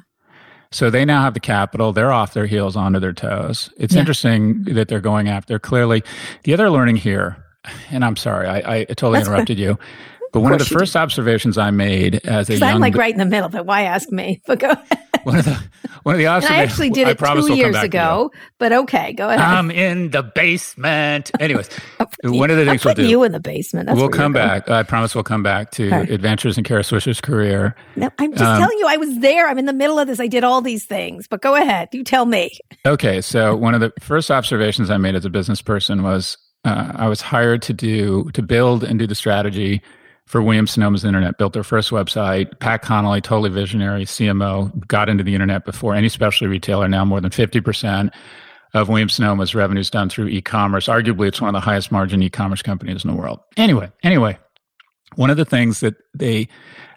So 0.73 0.91
they 0.91 1.05
now 1.05 1.23
have 1.23 1.35
the 1.35 1.41
capital. 1.41 1.93
They're 1.93 2.13
off 2.13 2.35
their 2.35 2.47
heels, 2.47 2.77
onto 2.77 2.99
their 2.99 3.13
toes. 3.13 3.71
It's 3.79 3.95
yeah. 3.95 4.01
interesting 4.01 4.65
that 4.65 4.89
they're 4.89 5.01
going 5.01 5.29
after. 5.29 5.59
Clearly, 5.59 6.03
the 6.45 6.53
other 6.53 6.71
learning 6.71 6.97
here, 6.97 7.43
and 7.91 8.05
I'm 8.05 8.17
sorry, 8.17 8.49
I, 8.49 8.73
I 8.73 8.85
totally 8.85 9.19
That's 9.19 9.29
interrupted 9.29 9.59
you. 9.59 9.79
But 10.33 10.41
one 10.41 10.53
of 10.53 10.59
the 10.59 10.65
first 10.65 10.93
did. 10.93 10.99
observations 10.99 11.57
I 11.57 11.71
made 11.71 12.17
as 12.27 12.51
a 12.51 12.59
young, 12.59 12.75
I'm 12.75 12.81
like 12.81 12.97
right 12.97 13.13
in 13.13 13.19
the 13.19 13.25
middle, 13.25 13.49
but 13.49 13.65
why 13.65 13.83
ask 13.83 14.11
me? 14.11 14.43
But 14.47 14.59
go 14.59 14.71
ahead. 14.71 14.99
One 15.23 15.39
of 15.39 15.45
the 15.45 15.63
one 16.07 16.15
of 16.15 16.19
the 16.21 16.29
observations. 16.29 16.61
I 16.61 16.63
actually 16.63 16.91
did 16.91 17.09
it 17.09 17.19
two 17.19 17.55
years 17.55 17.75
ago, 17.83 18.31
but 18.61 18.73
okay, 18.73 19.13
go 19.13 19.29
ahead. 19.29 19.41
I'm 19.41 19.73
in 19.73 20.11
the 20.11 20.23
basement. 20.23 21.33
Anyways, 21.41 21.69
one 22.23 22.49
of 22.49 22.59
the 22.59 22.65
things 22.65 22.85
we'll 22.85 22.95
do. 22.95 23.09
You 23.09 23.25
in 23.25 23.33
the 23.33 23.41
basement. 23.41 23.87
That's 23.87 23.99
we'll 23.99 24.09
come 24.09 24.33
back. 24.33 24.71
I 24.71 24.85
promise 24.85 25.17
we'll 25.17 25.25
come 25.25 25.43
back 25.43 25.73
to 25.73 25.93
okay. 25.93 26.15
Adventures 26.15 26.57
in 26.57 26.63
Kara 26.63 26.83
Swisher's 26.83 27.21
career. 27.21 27.75
No, 27.97 28.09
I'm 28.21 28.31
just 28.31 28.45
um, 28.45 28.61
telling 28.61 28.79
you, 28.79 28.87
I 28.87 28.99
was 28.99 29.19
there. 29.19 29.49
I'm 29.49 29.59
in 29.59 29.65
the 29.65 29.73
middle 29.73 29.99
of 29.99 30.07
this. 30.07 30.21
I 30.21 30.29
did 30.29 30.45
all 30.45 30.63
these 30.63 30.85
things, 30.85 31.27
but 31.27 31.43
go 31.43 31.57
ahead. 31.57 31.89
You 31.91 32.05
tell 32.05 32.25
me. 32.25 32.57
Okay, 32.87 33.21
so 33.21 33.57
one 33.57 33.75
of 33.75 33.81
the 33.81 33.93
first 33.99 34.31
observations 34.31 34.91
I 34.91 34.99
made 34.99 35.17
as 35.17 35.25
a 35.25 35.31
business 35.31 35.61
person 35.61 36.05
was 36.05 36.39
uh, 36.65 36.93
I 36.95 37.09
was 37.09 37.21
hired 37.21 37.63
to 37.63 37.73
do 37.73 38.31
to 38.35 38.43
build 38.43 38.85
and 38.85 38.97
do 38.97 39.09
the 39.09 39.17
strategy 39.17 39.83
for 40.27 40.43
Williams 40.43 40.73
Sonoma's 40.73 41.05
internet, 41.05 41.39
built 41.39 41.53
their 41.53 41.63
first 41.63 41.91
website. 41.91 42.59
Pat 42.59 42.83
Connolly, 42.83 43.21
totally 43.21 43.51
visionary 43.51 44.05
CMO, 44.05 44.87
got 44.89 45.09
into 45.09 45.23
the 45.23 45.35
internet 45.35 45.65
before 45.65 45.95
any 45.95 46.09
specialty 46.09 46.49
retailer. 46.49 46.89
Now 46.89 47.05
more 47.05 47.21
than 47.21 47.31
50% 47.31 48.13
of 48.75 48.89
Williams 48.89 49.15
Sonoma's 49.15 49.55
revenues 49.55 49.89
done 49.89 50.09
through 50.09 50.29
e-commerce. 50.29 50.89
Arguably, 50.89 51.29
it's 51.29 51.41
one 51.41 51.49
of 51.49 51.55
the 51.55 51.65
highest 51.65 51.93
margin 51.93 52.23
e-commerce 52.23 52.61
companies 52.61 53.05
in 53.05 53.11
the 53.11 53.17
world. 53.17 53.41
Anyway, 53.57 53.91
anyway, 54.03 54.37
one 55.15 55.31
of 55.31 55.37
the 55.37 55.45
things 55.45 55.81
that 55.81 55.95
they, 56.15 56.49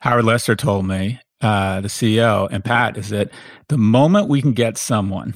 Howard 0.01 0.25
Lester 0.25 0.55
told 0.55 0.87
me, 0.87 1.19
uh, 1.41 1.81
the 1.81 1.87
CEO 1.87 2.49
and 2.51 2.65
Pat, 2.65 2.97
is 2.97 3.09
that 3.09 3.29
the 3.67 3.77
moment 3.77 4.27
we 4.27 4.41
can 4.41 4.53
get 4.53 4.77
someone 4.77 5.33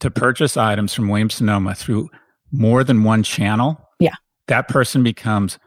to 0.00 0.10
purchase 0.10 0.56
items 0.56 0.92
from 0.92 1.08
Williams 1.08 1.34
Sonoma 1.34 1.74
through 1.74 2.10
more 2.50 2.82
than 2.82 3.04
one 3.04 3.22
channel, 3.22 3.80
yeah, 4.00 4.14
that 4.48 4.68
person 4.68 5.02
becomes 5.02 5.58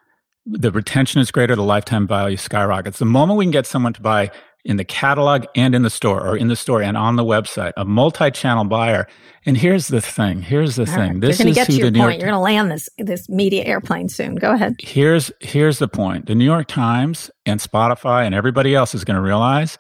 the 0.46 0.72
retention 0.72 1.22
is 1.22 1.32
greater, 1.32 1.56
the 1.56 1.64
lifetime 1.64 2.08
value 2.08 2.38
skyrockets. 2.38 3.00
The 3.00 3.06
moment 3.06 3.38
we 3.38 3.46
can 3.46 3.52
get 3.52 3.66
someone 3.66 3.94
to 3.94 4.02
buy 4.02 4.32
in 4.66 4.78
the 4.78 4.86
catalog 4.86 5.46
and 5.56 5.76
in 5.76 5.82
the 5.82 5.90
store 5.90 6.26
or 6.26 6.38
in 6.38 6.48
the 6.48 6.56
store 6.56 6.82
and 6.82 6.96
on 6.96 7.18
the 7.18 7.24
website, 7.24 7.74
a 7.76 7.84
multi-channel 7.84 8.66
buyer. 8.66 9.08
And 9.46 9.58
here's 9.58 9.90
the 9.90 10.00
thing. 10.00 10.42
Here's 10.42 10.76
the 10.76 10.84
All 10.84 10.96
thing. 10.96 11.14
Right. 11.14 11.22
This 11.22 11.40
You're 11.40 11.46
going 11.46 11.54
to 11.54 11.60
get 11.60 11.68
to 11.68 11.74
your 11.74 11.86
point. 11.88 11.96
York, 11.98 12.14
You're 12.14 12.30
going 12.30 12.34
to 12.34 12.40
land 12.40 12.72
this 12.72 12.90
this 12.98 13.28
media 13.30 13.66
airplane 13.66 14.08
soon. 14.08 14.36
Go 14.36 14.54
ahead. 14.54 14.76
Here's 14.80 15.32
here's 15.42 15.80
the 15.80 15.88
point. 15.88 16.28
The 16.28 16.36
New 16.36 16.46
York 16.46 16.68
Times 16.68 17.30
and 17.46 17.60
Spotify 17.60 18.26
and 18.26 18.34
everybody 18.34 18.74
else 18.74 18.96
is 18.96 19.04
going 19.04 19.16
to 19.16 19.22
realize 19.22 19.78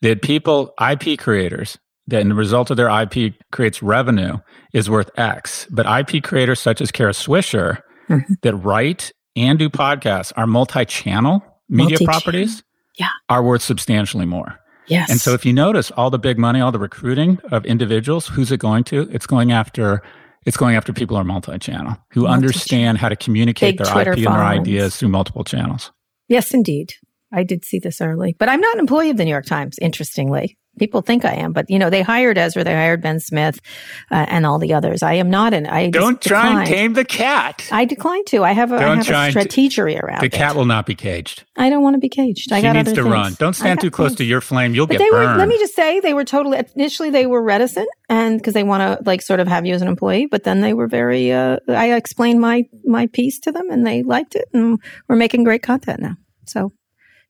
that 0.00 0.22
people, 0.22 0.72
IP 0.80 1.18
creators, 1.18 1.78
that 2.06 2.20
in 2.20 2.28
the 2.28 2.34
result 2.34 2.70
of 2.70 2.76
their 2.76 2.88
IP 2.88 3.34
creates 3.50 3.82
revenue 3.82 4.38
is 4.72 4.88
worth 4.88 5.10
X. 5.18 5.66
But 5.70 5.86
IP 5.86 6.22
creators 6.22 6.60
such 6.60 6.80
as 6.80 6.90
Kara 6.90 7.12
Swisher 7.12 7.82
mm-hmm. 8.08 8.34
that 8.42 8.54
write 8.54 9.12
and 9.36 9.58
do 9.58 9.68
podcasts, 9.68 10.32
our 10.36 10.46
multi-channel 10.46 11.42
media 11.68 11.84
multi-channel. 11.84 12.06
properties 12.06 12.62
yeah. 12.98 13.08
are 13.28 13.42
worth 13.42 13.62
substantially 13.62 14.26
more. 14.26 14.58
Yes. 14.86 15.10
And 15.10 15.20
so 15.20 15.34
if 15.34 15.44
you 15.44 15.52
notice 15.52 15.90
all 15.92 16.10
the 16.10 16.18
big 16.18 16.38
money, 16.38 16.60
all 16.60 16.72
the 16.72 16.78
recruiting 16.78 17.40
of 17.50 17.66
individuals, 17.66 18.28
who's 18.28 18.52
it 18.52 18.58
going 18.58 18.84
to? 18.84 19.08
It's 19.10 19.26
going 19.26 19.52
after 19.52 20.02
it's 20.44 20.56
going 20.56 20.76
after 20.76 20.92
people 20.92 21.16
who 21.16 21.22
are 21.22 21.24
multi-channel, 21.24 21.96
who 22.12 22.20
multi-channel. 22.20 22.26
understand 22.28 22.98
how 22.98 23.08
to 23.08 23.16
communicate 23.16 23.76
big 23.76 23.84
their 23.84 23.92
Twitter 23.92 24.12
IP 24.12 24.18
and 24.18 24.26
their 24.26 24.44
ideas 24.44 24.96
through 24.96 25.08
multiple 25.08 25.42
channels. 25.42 25.90
Yes, 26.28 26.54
indeed. 26.54 26.92
I 27.32 27.42
did 27.42 27.64
see 27.64 27.80
this 27.80 28.00
early, 28.00 28.36
but 28.38 28.48
I'm 28.48 28.60
not 28.60 28.74
an 28.74 28.80
employee 28.80 29.10
of 29.10 29.16
the 29.16 29.24
New 29.24 29.32
York 29.32 29.46
Times, 29.46 29.76
interestingly 29.80 30.56
people 30.78 31.02
think 31.02 31.24
I 31.24 31.34
am, 31.34 31.52
but 31.52 31.68
you 31.68 31.78
know, 31.78 31.90
they 31.90 32.02
hired 32.02 32.38
Ezra, 32.38 32.64
they 32.64 32.74
hired 32.74 33.02
Ben 33.02 33.20
Smith, 33.20 33.60
uh, 34.10 34.26
and 34.28 34.46
all 34.46 34.58
the 34.58 34.74
others. 34.74 35.02
I 35.02 35.14
am 35.14 35.30
not 35.30 35.54
an. 35.54 35.66
I 35.66 35.90
don't 35.90 36.20
try 36.20 36.42
declined. 36.42 36.58
and 36.58 36.68
tame 36.68 36.92
the 36.94 37.04
cat. 37.04 37.68
I 37.72 37.84
decline 37.84 38.24
to. 38.26 38.44
I 38.44 38.52
have 38.52 38.72
a, 38.72 38.76
I 38.76 38.80
have 38.80 38.98
a 38.98 39.02
strategery 39.02 40.00
around. 40.00 40.20
The 40.20 40.30
cat 40.30 40.56
will 40.56 40.64
not 40.64 40.86
be 40.86 40.94
caged. 40.94 41.44
I 41.56 41.70
don't 41.70 41.82
want 41.82 41.94
to 41.94 42.00
be 42.00 42.08
caged. 42.08 42.52
I 42.52 42.58
she 42.58 42.62
got 42.62 42.72
needs 42.74 42.90
to 42.90 43.02
things. 43.02 43.08
run. 43.08 43.34
Don't 43.38 43.54
stand 43.54 43.80
too 43.80 43.90
close 43.90 44.10
things. 44.10 44.18
to 44.18 44.24
your 44.24 44.40
flame. 44.40 44.74
You'll 44.74 44.86
but 44.86 44.98
get 44.98 45.10
burned. 45.10 45.32
Were, 45.32 45.38
let 45.38 45.48
me 45.48 45.58
just 45.58 45.74
say, 45.74 46.00
they 46.00 46.14
were 46.14 46.24
totally 46.24 46.58
initially 46.74 47.10
they 47.10 47.26
were 47.26 47.42
reticent, 47.42 47.88
and 48.08 48.38
because 48.38 48.54
they 48.54 48.64
want 48.64 48.82
to 48.82 49.08
like 49.08 49.22
sort 49.22 49.40
of 49.40 49.48
have 49.48 49.66
you 49.66 49.74
as 49.74 49.82
an 49.82 49.88
employee, 49.88 50.26
but 50.26 50.44
then 50.44 50.60
they 50.60 50.74
were 50.74 50.86
very. 50.88 51.32
Uh, 51.32 51.58
I 51.68 51.94
explained 51.94 52.40
my 52.40 52.64
my 52.84 53.06
piece 53.06 53.40
to 53.40 53.52
them, 53.52 53.70
and 53.70 53.86
they 53.86 54.02
liked 54.02 54.34
it, 54.34 54.48
and 54.52 54.78
we're 55.08 55.16
making 55.16 55.44
great 55.44 55.62
content 55.62 56.00
now. 56.00 56.16
So 56.46 56.72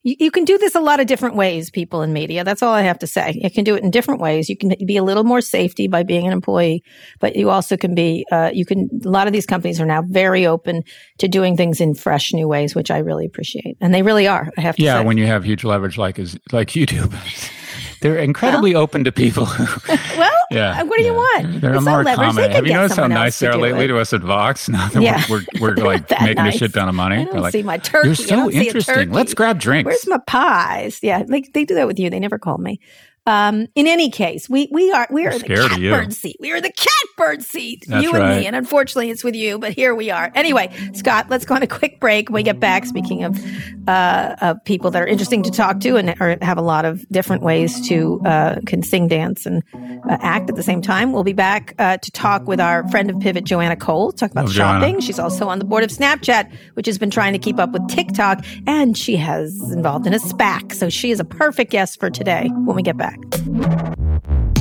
you, 0.07 0.15
you, 0.19 0.31
can 0.31 0.45
do 0.45 0.57
this 0.57 0.73
a 0.73 0.79
lot 0.79 1.01
of 1.01 1.07
different 1.07 1.35
ways, 1.35 1.69
people 1.69 2.01
in 2.01 2.13
media. 2.13 2.45
That's 2.45 2.63
all 2.63 2.73
I 2.73 2.81
have 2.81 2.97
to 2.99 3.07
say. 3.07 3.37
You 3.43 3.51
can 3.51 3.65
do 3.65 3.75
it 3.75 3.83
in 3.83 3.91
different 3.91 4.21
ways. 4.21 4.47
You 4.47 4.55
can 4.55 4.73
be 4.85 4.95
a 4.95 5.03
little 5.03 5.25
more 5.25 5.41
safety 5.41 5.87
by 5.87 6.03
being 6.03 6.25
an 6.25 6.31
employee, 6.31 6.81
but 7.19 7.35
you 7.35 7.49
also 7.49 7.75
can 7.75 7.93
be, 7.93 8.25
uh, 8.31 8.49
you 8.53 8.65
can, 8.65 8.89
a 9.03 9.09
lot 9.09 9.27
of 9.27 9.33
these 9.33 9.45
companies 9.45 9.81
are 9.81 9.85
now 9.85 10.01
very 10.01 10.47
open 10.47 10.83
to 11.17 11.27
doing 11.27 11.57
things 11.57 11.81
in 11.81 11.93
fresh 11.93 12.31
new 12.31 12.47
ways, 12.47 12.73
which 12.73 12.89
I 12.89 12.99
really 12.99 13.25
appreciate. 13.25 13.75
And 13.81 13.93
they 13.93 14.01
really 14.01 14.27
are, 14.27 14.49
I 14.57 14.61
have 14.61 14.77
to 14.77 14.83
yeah, 14.83 14.99
say. 14.99 15.05
when 15.05 15.17
you 15.17 15.25
have 15.27 15.43
huge 15.43 15.65
leverage 15.65 15.97
like 15.97 16.17
is 16.19 16.39
like 16.53 16.69
YouTube. 16.69 17.13
They're 18.01 18.17
incredibly 18.17 18.75
well, 18.75 18.83
open 18.83 19.03
to 19.03 19.11
people. 19.11 19.45
well, 20.17 20.26
Yeah. 20.51 20.81
Uh, 20.81 20.85
what 20.85 20.97
do 20.97 21.03
you 21.03 21.13
want? 21.13 21.61
They're 21.61 21.75
It's 21.75 21.83
more 21.83 22.03
leverage. 22.03 22.17
They 22.17 22.23
common. 22.25 22.51
Have 22.51 22.65
you 22.67 22.73
noticed 22.73 22.95
how 22.95 23.07
nice 23.07 23.37
they 23.39 23.47
are 23.47 23.57
lately 23.57 23.85
it. 23.85 23.87
to 23.89 23.99
us 23.99 24.13
at 24.13 24.21
Vox? 24.21 24.69
Now 24.69 24.87
that 24.89 25.01
Yeah. 25.01 25.23
we're, 25.29 25.41
we're, 25.59 25.75
we're 25.75 25.83
like 25.85 26.09
making 26.21 26.35
nice. 26.35 26.55
a 26.55 26.57
shit 26.59 26.73
ton 26.73 26.87
of 26.87 26.95
money. 26.95 27.15
I 27.17 27.23
They're 27.25 27.33
don't 27.33 27.41
like, 27.41 27.51
see 27.51 27.63
my 27.63 27.77
turkey. 27.77 28.07
You're 28.07 28.15
so 28.15 28.35
don't 28.35 28.51
see 28.51 28.59
a 28.59 28.61
interesting. 28.63 29.11
Let's 29.11 29.33
grab 29.33 29.59
drinks. 29.59 29.85
Where's 29.87 30.07
my 30.07 30.19
pies? 30.25 30.99
Yeah, 31.03 31.23
like 31.27 31.51
they 31.53 31.65
do 31.65 31.75
that 31.75 31.87
with 31.87 31.99
you. 31.99 32.09
They 32.09 32.19
never 32.19 32.39
call 32.39 32.57
me. 32.57 32.79
Um, 33.27 33.67
in 33.75 33.87
any 33.87 34.09
case, 34.09 34.49
we 34.49 34.69
we 34.71 34.89
are 34.93 35.05
we 35.11 35.27
are 35.27 35.33
I'm 35.33 35.39
the 35.39 35.47
catbird 35.47 36.13
seat. 36.13 36.37
We 36.39 36.53
are 36.53 36.61
the 36.61 36.71
catbird 36.71 37.43
seat. 37.43 37.83
That's 37.85 38.01
you 38.01 38.13
and 38.13 38.23
right. 38.23 38.39
me, 38.39 38.47
and 38.47 38.55
unfortunately, 38.55 39.09
it's 39.09 39.21
with 39.21 39.35
you. 39.35 39.59
But 39.59 39.73
here 39.73 39.93
we 39.93 40.09
are. 40.09 40.31
Anyway, 40.33 40.73
Scott, 40.93 41.27
let's 41.29 41.43
go 41.43 41.55
on 41.55 41.61
a 41.61 41.67
quick 41.67 41.99
break. 41.99 42.29
When 42.29 42.35
we 42.35 42.43
get 42.43 42.59
back. 42.61 42.85
Speaking 42.85 43.25
of 43.25 43.37
uh, 43.85 44.35
of 44.41 44.63
people 44.63 44.91
that 44.91 45.01
are 45.01 45.07
interesting 45.07 45.43
to 45.43 45.51
talk 45.51 45.81
to 45.81 45.97
and 45.97 46.15
or 46.21 46.37
have 46.41 46.57
a 46.57 46.61
lot 46.61 46.85
of 46.85 47.07
different 47.09 47.43
ways 47.43 47.85
to 47.89 48.21
uh, 48.25 48.61
can 48.65 48.81
sing, 48.81 49.09
dance, 49.09 49.45
and 49.45 49.61
uh, 49.73 50.17
act 50.21 50.49
at 50.49 50.55
the 50.55 50.63
same 50.63 50.81
time, 50.81 51.11
we'll 51.11 51.25
be 51.25 51.33
back 51.33 51.75
uh, 51.79 51.97
to 51.97 52.11
talk 52.11 52.47
with 52.47 52.61
our 52.61 52.87
friend 52.87 53.09
of 53.09 53.19
Pivot, 53.19 53.43
Joanna 53.43 53.75
Coles, 53.75 54.15
talk 54.15 54.31
about 54.31 54.45
Love 54.45 54.53
Joanna. 54.53 54.79
shopping. 54.79 55.01
She's 55.01 55.19
also 55.19 55.49
on 55.49 55.59
the 55.59 55.65
board 55.65 55.83
of 55.83 55.89
Snapchat, 55.89 56.49
which 56.75 56.85
has 56.85 56.97
been 56.97 57.09
trying 57.09 57.33
to 57.33 57.39
keep 57.39 57.59
up 57.59 57.71
with 57.71 57.85
TikTok, 57.89 58.45
and 58.65 58.97
she 58.97 59.17
has 59.17 59.59
involved 59.73 60.07
in 60.07 60.13
a 60.13 60.19
SPAC. 60.19 60.73
So 60.73 60.87
she 60.87 61.11
is 61.11 61.19
a 61.19 61.25
perfect 61.25 61.71
guest 61.71 61.99
for 61.99 62.09
today 62.09 62.49
when 62.53 62.75
we 62.75 62.83
get 62.83 62.95
back. 62.95 63.16
Bye. 63.17 64.53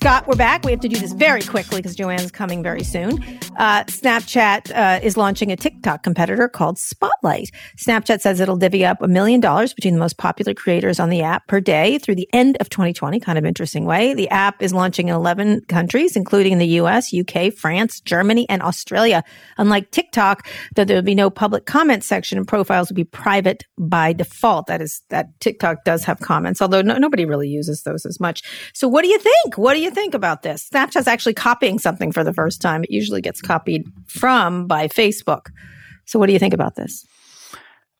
Scott, 0.00 0.28
we're 0.28 0.36
back. 0.36 0.64
We 0.64 0.70
have 0.70 0.78
to 0.82 0.88
do 0.88 0.96
this 0.96 1.12
very 1.12 1.42
quickly 1.42 1.78
because 1.78 1.96
Joanne's 1.96 2.30
coming 2.30 2.62
very 2.62 2.84
soon. 2.84 3.20
Uh, 3.56 3.82
Snapchat 3.86 4.70
uh, 4.72 5.00
is 5.02 5.16
launching 5.16 5.50
a 5.50 5.56
TikTok 5.56 6.04
competitor 6.04 6.48
called 6.48 6.78
Spotlight. 6.78 7.50
Snapchat 7.76 8.20
says 8.20 8.38
it'll 8.38 8.56
divvy 8.56 8.84
up 8.84 9.02
a 9.02 9.08
million 9.08 9.40
dollars 9.40 9.74
between 9.74 9.94
the 9.94 9.98
most 9.98 10.16
popular 10.16 10.54
creators 10.54 11.00
on 11.00 11.08
the 11.08 11.22
app 11.22 11.48
per 11.48 11.60
day 11.60 11.98
through 11.98 12.14
the 12.14 12.28
end 12.32 12.56
of 12.60 12.70
2020. 12.70 13.18
Kind 13.18 13.38
of 13.38 13.44
interesting 13.44 13.86
way. 13.86 14.14
The 14.14 14.28
app 14.28 14.62
is 14.62 14.72
launching 14.72 15.08
in 15.08 15.16
11 15.16 15.62
countries, 15.62 16.14
including 16.14 16.58
the 16.58 16.66
US, 16.80 17.12
UK, 17.12 17.52
France, 17.52 18.00
Germany, 18.00 18.48
and 18.48 18.62
Australia. 18.62 19.24
Unlike 19.56 19.90
TikTok, 19.90 20.46
though 20.76 20.84
there 20.84 20.96
will 20.96 21.02
be 21.02 21.16
no 21.16 21.28
public 21.28 21.66
comment 21.66 22.04
section 22.04 22.38
and 22.38 22.46
profiles 22.46 22.88
will 22.88 22.94
be 22.94 23.02
private 23.02 23.64
by 23.76 24.12
default. 24.12 24.68
That 24.68 24.80
is, 24.80 25.02
that 25.08 25.40
TikTok 25.40 25.82
does 25.84 26.04
have 26.04 26.20
comments, 26.20 26.62
although 26.62 26.82
no, 26.82 26.98
nobody 26.98 27.24
really 27.24 27.48
uses 27.48 27.82
those 27.82 28.06
as 28.06 28.20
much. 28.20 28.44
So 28.74 28.86
what 28.86 29.02
do 29.02 29.08
you 29.08 29.18
think? 29.18 29.58
What 29.58 29.74
do 29.74 29.80
you 29.80 29.87
think 29.90 30.14
about 30.14 30.42
this? 30.42 30.68
Snapchat's 30.72 31.06
actually 31.06 31.34
copying 31.34 31.78
something 31.78 32.12
for 32.12 32.24
the 32.24 32.32
first 32.32 32.60
time. 32.60 32.84
It 32.84 32.90
usually 32.90 33.20
gets 33.20 33.40
copied 33.40 33.84
from 34.06 34.66
by 34.66 34.88
Facebook. 34.88 35.46
So 36.06 36.18
what 36.18 36.26
do 36.26 36.32
you 36.32 36.38
think 36.38 36.54
about 36.54 36.74
this? 36.76 37.04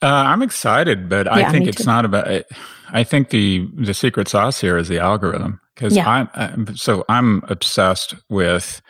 Uh, 0.00 0.06
I'm 0.06 0.42
excited, 0.42 1.08
but 1.08 1.26
Yeah, 1.26 1.34
I 1.34 1.50
think 1.50 1.66
it's 1.66 1.84
not 1.84 2.04
about. 2.04 2.28
It. 2.28 2.46
I 2.90 3.02
think 3.04 3.30
the 3.30 3.68
the 3.74 3.94
secret 3.94 4.28
sauce 4.28 4.60
here 4.60 4.76
is 4.78 4.88
the 4.88 4.98
algorithm 5.00 5.60
because 5.74 5.96
Yeah. 5.96 6.08
I'm, 6.08 6.28
I'm 6.34 6.76
so 6.76 7.04
I'm 7.08 7.42
obsessed 7.48 8.14
with 8.28 8.80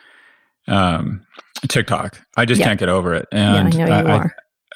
um, 0.67 1.25
TikTok. 1.67 2.21
I 2.37 2.45
just 2.45 2.59
Yeah. 2.61 2.67
can't 2.67 2.81
get 2.81 2.91
over 2.91 3.15
it, 3.15 3.27
and 3.33 3.73
yeah, 3.75 3.85
I 3.85 3.89
know 3.89 4.01
you 4.01 4.13
are. 4.13 4.35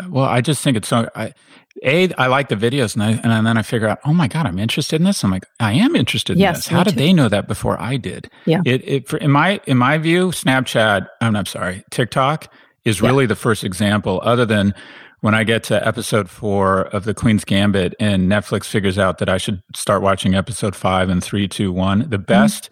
well, 0.09 0.25
I 0.25 0.41
just 0.41 0.63
think 0.65 0.77
it's 0.79 0.89
so. 0.89 1.09
I, 1.15 1.35
a, 1.83 2.13
I 2.15 2.27
like 2.27 2.49
the 2.49 2.57
videos, 2.57 2.95
and, 2.95 3.03
I, 3.03 3.13
and 3.13 3.47
then 3.47 3.57
I 3.57 3.63
figure 3.63 3.89
out, 3.89 3.99
oh 4.05 4.13
my 4.13 4.29
god, 4.29 4.47
I'm 4.47 4.59
interested 4.59 4.97
in 4.97 5.05
this. 5.05 5.25
I'm 5.25 5.31
like, 5.31 5.47
I 5.59 5.73
am 5.73 5.97
interested 5.97 6.35
in 6.35 6.41
Yes, 6.41 6.57
this. 6.59 6.67
How 6.67 6.83
did 6.83 6.93
too. 6.93 6.97
they 6.97 7.13
know 7.13 7.29
that 7.29 7.49
before 7.49 7.81
I 7.81 7.97
did? 7.97 8.31
Yeah. 8.45 8.61
It, 8.65 8.87
it 8.87 9.09
for, 9.09 9.17
in 9.17 9.31
my 9.31 9.61
in 9.67 9.79
my 9.79 9.99
view, 9.99 10.29
Snapchat. 10.29 11.09
I'm 11.21 11.33
not 11.33 11.49
sorry, 11.49 11.85
TikTok 11.91 12.53
is 12.85 13.01
Yeah. 13.01 13.09
really 13.09 13.27
the 13.27 13.37
first 13.37 13.65
example, 13.65 14.21
other 14.25 14.45
than 14.45 14.75
when 15.21 15.35
I 15.35 15.45
get 15.45 15.63
to 15.65 15.87
episode 15.87 16.29
four 16.29 16.83
of 16.89 17.05
the 17.05 17.15
Queen's 17.15 17.45
Gambit, 17.45 17.95
and 18.01 18.31
Netflix 18.31 18.67
figures 18.67 18.99
out 18.99 19.19
that 19.19 19.29
I 19.29 19.39
should 19.39 19.63
start 19.75 20.03
watching 20.03 20.35
episode 20.35 20.75
five 20.77 21.09
and 21.09 21.23
three, 21.23 21.49
two, 21.49 21.73
one. 21.73 22.01
The 22.01 22.17
mm-hmm. 22.17 22.25
best, 22.25 22.71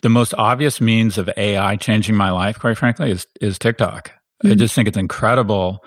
the 0.00 0.08
most 0.08 0.34
obvious 0.34 0.80
means 0.80 1.18
of 1.18 1.30
AI 1.36 1.76
changing 1.76 2.16
my 2.16 2.30
life, 2.30 2.58
quite 2.58 2.78
frankly, 2.78 3.10
is 3.10 3.26
is 3.40 3.58
TikTok. 3.58 4.12
I 4.42 4.48
mm-hmm. 4.48 4.58
just 4.58 4.74
think 4.74 4.88
it's 4.88 4.96
incredible 4.96 5.84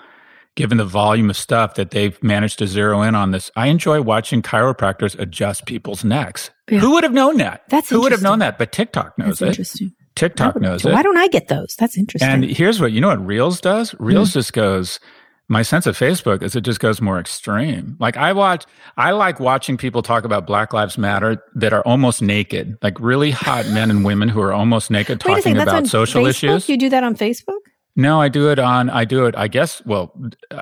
given 0.56 0.78
the 0.78 0.84
volume 0.84 1.30
of 1.30 1.36
stuff 1.36 1.74
that 1.74 1.90
they've 1.90 2.22
managed 2.22 2.58
to 2.60 2.66
zero 2.66 3.02
in 3.02 3.14
on 3.14 3.32
this. 3.32 3.50
I 3.56 3.66
enjoy 3.68 4.02
watching 4.02 4.42
chiropractors 4.42 5.18
adjust 5.18 5.66
people's 5.66 6.04
necks. 6.04 6.50
Yeah. 6.70 6.78
Who 6.78 6.92
would 6.92 7.02
have 7.04 7.12
known 7.12 7.38
that? 7.38 7.62
That's 7.68 7.90
Who 7.90 8.00
would 8.02 8.12
have 8.12 8.22
known 8.22 8.38
that? 8.38 8.58
But 8.58 8.72
TikTok 8.72 9.18
knows 9.18 9.38
That's 9.38 9.42
it. 9.42 9.46
interesting. 9.48 9.92
TikTok 10.14 10.60
knows 10.60 10.84
it. 10.84 10.92
Why 10.92 11.02
don't 11.02 11.16
I 11.18 11.26
get 11.28 11.48
those? 11.48 11.74
That's 11.76 11.98
interesting. 11.98 12.30
And 12.30 12.44
here's 12.44 12.80
what 12.80 12.92
you 12.92 13.00
know 13.00 13.08
what 13.08 13.24
Reels 13.26 13.60
does? 13.60 13.94
Reels 13.98 14.32
just 14.32 14.52
goes. 14.52 15.00
My 15.46 15.60
sense 15.60 15.86
of 15.86 15.98
Facebook 15.98 16.42
is 16.42 16.56
it 16.56 16.62
just 16.62 16.80
goes 16.80 17.02
more 17.02 17.18
extreme. 17.20 17.96
Like 18.00 18.16
I 18.16 18.32
watch, 18.32 18.64
I 18.96 19.10
like 19.10 19.40
watching 19.40 19.76
people 19.76 20.00
talk 20.02 20.24
about 20.24 20.46
Black 20.46 20.72
Lives 20.72 20.96
Matter 20.96 21.42
that 21.56 21.74
are 21.74 21.82
almost 21.82 22.22
naked, 22.22 22.78
like 22.80 22.98
really 22.98 23.30
hot 23.30 23.66
men 23.68 23.90
and 23.90 24.06
women 24.06 24.30
who 24.30 24.40
are 24.40 24.54
almost 24.54 24.90
naked 24.90 25.22
Wait 25.22 25.32
a 25.32 25.34
talking 25.36 25.42
second, 25.42 25.58
that's 25.58 25.68
about 25.70 25.86
social 25.88 26.22
Facebook? 26.22 26.28
issues. 26.30 26.68
You 26.70 26.78
do 26.78 26.88
that 26.88 27.04
on 27.04 27.14
Facebook? 27.14 27.58
No, 27.96 28.20
I 28.20 28.28
do 28.28 28.50
it 28.50 28.58
on. 28.58 28.90
I 28.90 29.04
do 29.04 29.26
it. 29.26 29.36
I 29.36 29.46
guess. 29.46 29.84
Well, 29.86 30.12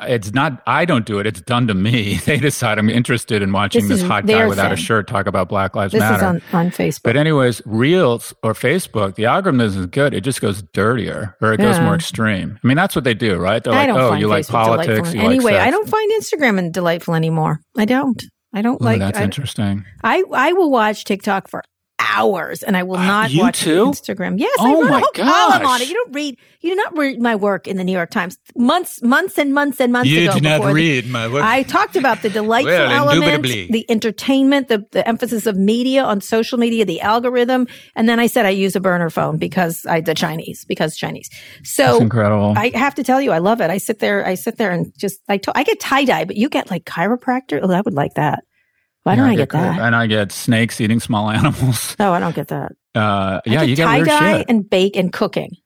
it's 0.02 0.32
not. 0.34 0.62
I 0.66 0.84
don't 0.84 1.06
do 1.06 1.18
it. 1.18 1.26
It's 1.26 1.40
done 1.40 1.66
to 1.68 1.74
me. 1.74 2.18
They 2.32 2.38
decide 2.38 2.78
I'm 2.78 2.88
interested 2.88 3.42
in 3.42 3.52
watching 3.52 3.88
This 3.88 4.00
this, 4.00 4.08
hot 4.08 4.26
guy 4.26 4.46
without 4.46 4.72
a 4.72 4.76
shirt 4.76 5.08
talk 5.08 5.26
about 5.26 5.48
Black 5.48 5.74
Lives 5.74 5.92
This 5.92 6.00
Matter. 6.00 6.16
is 6.16 6.22
on, 6.22 6.42
on 6.52 6.70
Facebook. 6.70 7.02
But 7.02 7.16
anyways, 7.16 7.60
Reels 7.66 8.32
or 8.42 8.52
Facebook, 8.52 9.16
the 9.16 9.26
algorithm 9.26 9.60
isn't 9.60 9.90
good. 9.90 10.14
It 10.14 10.22
just 10.22 10.40
goes 10.40 10.62
dirtier 10.72 11.36
or 11.40 11.52
it 11.52 11.58
goes 11.58 11.78
more 11.80 11.94
extreme. 11.94 12.58
I 12.62 12.66
mean, 12.66 12.76
that's 12.76 12.94
what 12.94 13.04
they 13.04 13.14
do, 13.14 13.36
right? 13.36 13.62
They're 13.62 13.72
I 13.72 13.78
like, 13.78 13.88
don't 13.88 14.00
oh, 14.00 14.08
find 14.10 14.20
you 14.20 14.28
like 14.28 14.46
Facebook 14.46 14.50
politics. 14.50 14.86
delightful. 14.86 15.20
You 15.20 15.26
anyway, 15.26 15.52
like. 15.52 15.62
I 15.62 15.70
don't 15.70 15.88
find 15.88 16.12
Instagram 16.12 16.58
and 16.58 16.72
delightful 16.72 17.14
anymore. 17.14 17.60
I 17.76 17.84
don't. 17.84 18.22
I 18.54 18.62
don't 18.62 18.80
Ooh, 18.80 18.84
like. 18.84 18.98
that's 19.00 19.18
I, 19.18 19.24
interesting. 19.24 19.84
I 20.04 20.22
I 20.32 20.52
will 20.52 20.70
watch 20.70 21.04
TikTok 21.04 21.48
for 21.48 21.62
hours, 22.10 22.62
and 22.62 22.76
I 22.76 22.82
will 22.82 22.96
Uh, 22.96 23.06
not 23.06 23.30
you 23.30 23.40
watch 23.40 23.60
too? 23.60 23.86
Instagram. 23.86 24.38
Yes, 24.38 24.54
Oh 24.58 24.66
I 24.66 24.72
wrote 24.82 24.90
my 24.90 24.98
a 24.98 25.00
whole 25.00 25.10
column 25.12 25.66
on 25.66 25.80
it. 25.82 25.88
You 25.88 25.94
don't 25.94 26.12
read. 26.14 26.36
You 26.60 26.70
do 26.70 26.76
not 26.76 26.96
read 26.96 27.20
my 27.20 27.34
work 27.34 27.66
in 27.66 27.76
the 27.76 27.82
New 27.84 27.92
York 27.92 28.10
Times 28.10 28.38
months, 28.56 29.02
months, 29.02 29.36
and 29.36 29.52
months 29.52 29.80
and 29.80 29.92
months 29.92 30.08
you 30.08 30.30
ago. 30.30 30.38
before 30.38 30.72
the- 30.74 31.02
my 31.02 31.26
work. 31.28 31.42
I 31.42 31.64
talked 31.64 31.96
about 31.96 32.22
the 32.22 32.30
delightful 32.30 32.72
Well, 32.72 33.10
elements, 33.10 33.48
the 33.48 33.84
entertainment, 33.90 34.68
the, 34.68 34.84
the 34.92 35.06
emphasis 35.08 35.46
of 35.46 35.56
media 35.56 36.04
on 36.04 36.20
social 36.20 36.58
media, 36.58 36.84
the 36.84 37.00
algorithm, 37.00 37.66
and 37.96 38.08
then 38.08 38.20
I 38.20 38.26
said 38.28 38.46
I 38.46 38.50
use 38.50 38.76
a 38.76 38.80
burner 38.80 39.10
phone 39.10 39.38
because 39.38 39.84
I 39.86 40.00
the 40.00 40.14
Chinese 40.14 40.64
because 40.66 40.96
Chinese. 40.96 41.28
that's 41.58 41.70
So 41.70 41.98
incredible. 41.98 42.54
I 42.56 42.70
have 42.74 42.94
to 42.96 43.02
tell 43.02 43.20
you, 43.20 43.32
I 43.32 43.38
love 43.38 43.60
it. 43.60 43.70
I 43.70 43.78
sit 43.78 43.98
there, 43.98 44.24
I 44.24 44.34
sit 44.36 44.56
there 44.58 44.70
and 44.70 44.92
just 44.96 45.18
I 45.28 45.38
to- 45.38 45.52
I 45.58 45.64
get 45.64 45.80
tie 45.80 46.04
dye, 46.04 46.24
but 46.24 46.36
you 46.36 46.48
get 46.48 46.70
like 46.70 46.84
chiropractor. 46.84 47.58
Oh, 47.62 47.70
I 47.72 47.80
would 47.80 47.94
like 47.94 48.14
that. 48.14 48.44
Why 49.04 49.16
don't 49.16 49.26
Yeah, 49.26 49.32
I 49.32 49.36
get 49.36 49.50
that? 49.50 49.80
And 49.80 49.96
I 49.96 50.06
get 50.06 50.30
snakes 50.32 50.80
eating 50.80 51.00
small 51.00 51.30
animals. 51.38 51.96
No, 51.98 52.12
I 52.12 52.20
don't 52.20 52.34
get 52.34 52.48
that. 52.48 52.72
Uh, 52.94 53.40
yeah, 53.46 53.60
get 53.60 53.68
you 53.68 53.76
get 53.76 53.84
tie 53.86 53.96
weird 53.96 54.08
dye 54.08 54.38
shit. 54.38 54.46
and 54.48 54.68
bake 54.68 54.96
and 54.96 55.12
cooking. 55.12 55.56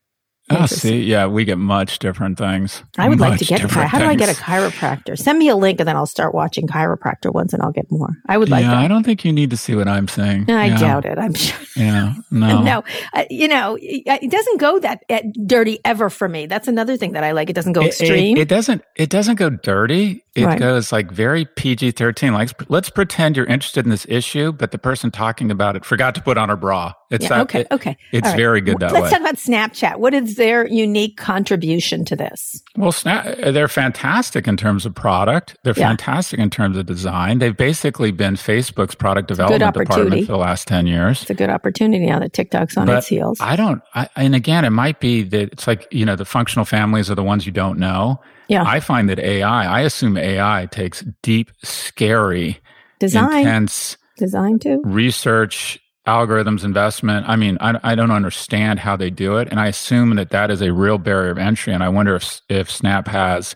Oh, 0.48 0.66
see, 0.66 1.02
yeah, 1.02 1.26
we 1.26 1.44
get 1.44 1.58
much 1.58 1.98
different 1.98 2.38
things. 2.38 2.84
I 2.96 3.08
would 3.08 3.18
like 3.18 3.38
to 3.40 3.44
get 3.44 3.64
a 3.64 3.68
chi- 3.68 3.84
how 3.86 3.98
do 3.98 4.04
I 4.04 4.14
get 4.14 4.28
a 4.28 4.40
chiropractor? 4.40 5.18
Send 5.18 5.38
me 5.40 5.48
a 5.48 5.56
link 5.56 5.80
and 5.80 5.88
then 5.88 5.96
I'll 5.96 6.06
start 6.06 6.34
watching 6.34 6.68
chiropractor 6.68 7.32
ones 7.34 7.52
and 7.52 7.62
I'll 7.62 7.72
get 7.72 7.90
more. 7.90 8.10
I 8.28 8.38
would 8.38 8.48
like 8.48 8.62
yeah, 8.62 8.78
I 8.78 8.86
don't 8.86 9.02
think 9.02 9.24
you 9.24 9.32
need 9.32 9.50
to 9.50 9.56
see 9.56 9.74
what 9.74 9.88
I'm 9.88 10.06
saying. 10.06 10.48
I 10.48 10.66
yeah. 10.66 10.78
doubt 10.78 11.04
it. 11.04 11.18
I'm 11.18 11.34
sure. 11.34 11.58
Yeah, 11.74 12.14
no. 12.30 12.62
No, 12.62 12.84
uh, 13.12 13.24
you 13.28 13.48
know, 13.48 13.76
it, 13.80 14.30
doesn't 14.30 14.60
go 14.60 14.78
that 14.78 15.02
uh, 15.10 15.20
dirty 15.46 15.80
ever 15.84 16.08
for 16.10 16.28
me. 16.28 16.46
That's 16.46 16.68
another 16.68 16.96
thing 16.96 17.12
that 17.12 17.24
I 17.24 17.32
like. 17.32 17.50
It 17.50 17.54
doesn't 17.54 17.72
go 17.72 17.80
It- 17.82 17.88
extreme. 17.88 18.36
It, 18.36 18.42
it 18.42 18.48
doesn't. 18.48 18.82
It 18.94 19.10
doesn't 19.10 19.36
go 19.36 19.50
dirty. 19.50 20.22
It 20.36 20.44
Right. 20.44 20.58
goes 20.58 20.92
like 20.92 21.10
very 21.10 21.44
PG 21.46 21.92
thirteen. 21.92 22.34
Like 22.34 22.50
let's 22.70 22.90
pretend 22.90 23.36
you're 23.36 23.46
interested 23.46 23.84
in 23.84 23.90
this 23.90 24.06
issue, 24.08 24.52
but 24.52 24.70
the 24.70 24.78
person 24.78 25.10
talking 25.10 25.50
about 25.50 25.74
it 25.76 25.84
forgot 25.84 26.14
to 26.16 26.20
put 26.20 26.36
on 26.38 26.50
her 26.50 26.56
bra. 26.56 26.92
It's 27.10 27.22
yeah, 27.24 27.28
that. 27.30 27.40
okay, 27.42 27.60
it- 27.60 27.68
okay. 27.72 27.96
It's 28.12 28.28
right. 28.28 28.36
very 28.36 28.60
good 28.60 28.78
that 28.80 28.92
Let's 28.92 29.04
way. 29.04 29.10
talk 29.10 29.20
about 29.20 29.36
Snapchat. 29.36 29.96
What 29.98 30.12
is 30.14 30.35
their 30.36 30.66
unique 30.68 31.16
contribution 31.16 32.04
to 32.06 32.16
this? 32.16 32.62
well, 32.76 32.92
Snap, 32.92 33.36
they're 33.38 33.68
fantastic 33.68 34.46
in 34.46 34.56
terms 34.56 34.86
of 34.86 34.94
product. 34.94 35.56
They're 35.64 35.74
Yeah. 35.76 35.88
fantastic 35.88 36.38
in 36.38 36.50
terms 36.50 36.76
of 36.78 36.86
design. 36.86 37.38
They've 37.38 37.56
basically 37.56 38.10
been 38.12 38.34
Facebook's 38.36 38.94
product 38.94 39.28
development 39.28 39.74
department 39.74 40.26
for 40.26 40.32
the 40.32 40.38
last 40.38 40.68
ten 40.68 40.86
years. 40.86 41.22
It's 41.22 41.30
a 41.30 41.34
good 41.34 41.50
opportunity 41.50 42.06
now 42.06 42.18
that 42.20 42.32
TikTok's 42.32 42.76
on 42.76 42.86
But 42.86 42.98
its 42.98 43.06
heels. 43.08 43.38
I 43.40 43.56
don't. 43.56 43.82
I, 43.94 44.08
and 44.16 44.34
again, 44.34 44.64
it 44.64 44.70
might 44.70 45.00
be 45.00 45.22
that 45.24 45.52
it's 45.52 45.66
like 45.66 45.86
you 45.90 46.04
know 46.04 46.16
the 46.16 46.24
functional 46.24 46.64
families 46.64 47.10
are 47.10 47.14
the 47.14 47.24
ones 47.24 47.46
you 47.46 47.52
don't 47.52 47.78
know. 47.78 48.20
yeah, 48.48 48.62
I 48.64 48.80
find 48.80 49.08
that 49.08 49.18
AI. 49.18 49.64
I 49.66 49.80
assume 49.80 50.16
AI 50.16 50.68
takes 50.70 51.04
deep, 51.22 51.50
scary, 51.64 52.58
design, 52.98 53.38
intense 53.38 53.96
design 54.18 54.58
too. 54.58 54.80
research, 54.84 55.78
algorithms, 56.06 56.64
investment. 56.64 57.28
I 57.28 57.36
mean, 57.36 57.58
I, 57.60 57.78
I 57.82 57.94
don't 57.94 58.10
understand 58.10 58.80
how 58.80 58.96
they 58.96 59.10
do 59.10 59.36
it, 59.38 59.48
and 59.50 59.60
I 59.60 59.66
assume 59.68 60.14
that 60.16 60.30
that 60.30 60.50
is 60.50 60.60
a 60.62 60.72
real 60.72 60.98
barrier 60.98 61.30
of 61.30 61.38
entry. 61.38 61.72
And 61.72 61.82
I 61.82 61.88
wonder 61.88 62.14
if 62.16 62.40
if 62.48 62.70
Snap 62.70 63.08
has 63.08 63.54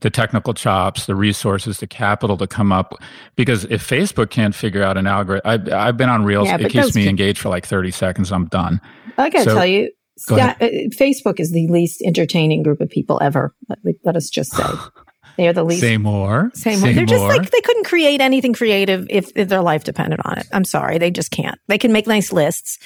the 0.00 0.10
technical 0.10 0.54
chops, 0.54 1.06
the 1.06 1.16
resources, 1.16 1.80
the 1.80 1.86
capital 1.86 2.36
to 2.36 2.46
come 2.46 2.70
up. 2.70 2.94
Because 3.34 3.64
if 3.64 3.86
Facebook 3.86 4.30
can't 4.30 4.54
figure 4.54 4.82
out 4.82 4.96
an 4.96 5.06
algorithm, 5.08 5.50
I've, 5.50 5.72
I've 5.72 5.96
been 5.96 6.08
on 6.08 6.24
Reels. 6.24 6.46
Yeah, 6.46 6.58
it 6.60 6.70
keeps 6.70 6.94
me 6.94 7.02
can- 7.02 7.10
engaged 7.10 7.38
for 7.40 7.48
like 7.48 7.66
thirty 7.66 7.90
seconds. 7.90 8.30
I'm 8.32 8.46
done. 8.46 8.80
I 9.16 9.28
got 9.30 9.38
to 9.40 9.44
So- 9.44 9.54
tell 9.54 9.66
you, 9.66 9.90
Sta- 10.18 10.56
uh, 10.60 10.68
Facebook 10.98 11.38
is 11.40 11.52
the 11.52 11.66
least 11.68 12.02
entertaining 12.02 12.62
group 12.62 12.80
of 12.80 12.88
people 12.88 13.18
ever. 13.22 13.54
Let, 13.68 13.94
let 14.04 14.16
us 14.16 14.28
just 14.30 14.52
say. 14.52 14.64
They 15.38 15.46
are 15.46 15.52
the 15.52 15.62
least. 15.62 15.82
Say 15.82 15.96
more. 15.96 16.50
Say 16.54 16.76
more. 16.76 16.92
They're 16.92 17.06
just 17.06 17.22
like 17.22 17.48
they 17.48 17.60
couldn't 17.60 17.84
create 17.86 18.20
anything 18.20 18.52
creative 18.52 19.06
if, 19.08 19.30
if 19.36 19.48
their 19.48 19.62
life 19.62 19.84
depended 19.84 20.18
on 20.24 20.36
it. 20.36 20.48
I'm 20.52 20.64
sorry, 20.64 20.98
they 20.98 21.12
just 21.12 21.30
can't. 21.30 21.58
They 21.68 21.78
can 21.78 21.92
make 21.92 22.08
nice 22.08 22.32
lists 22.32 22.76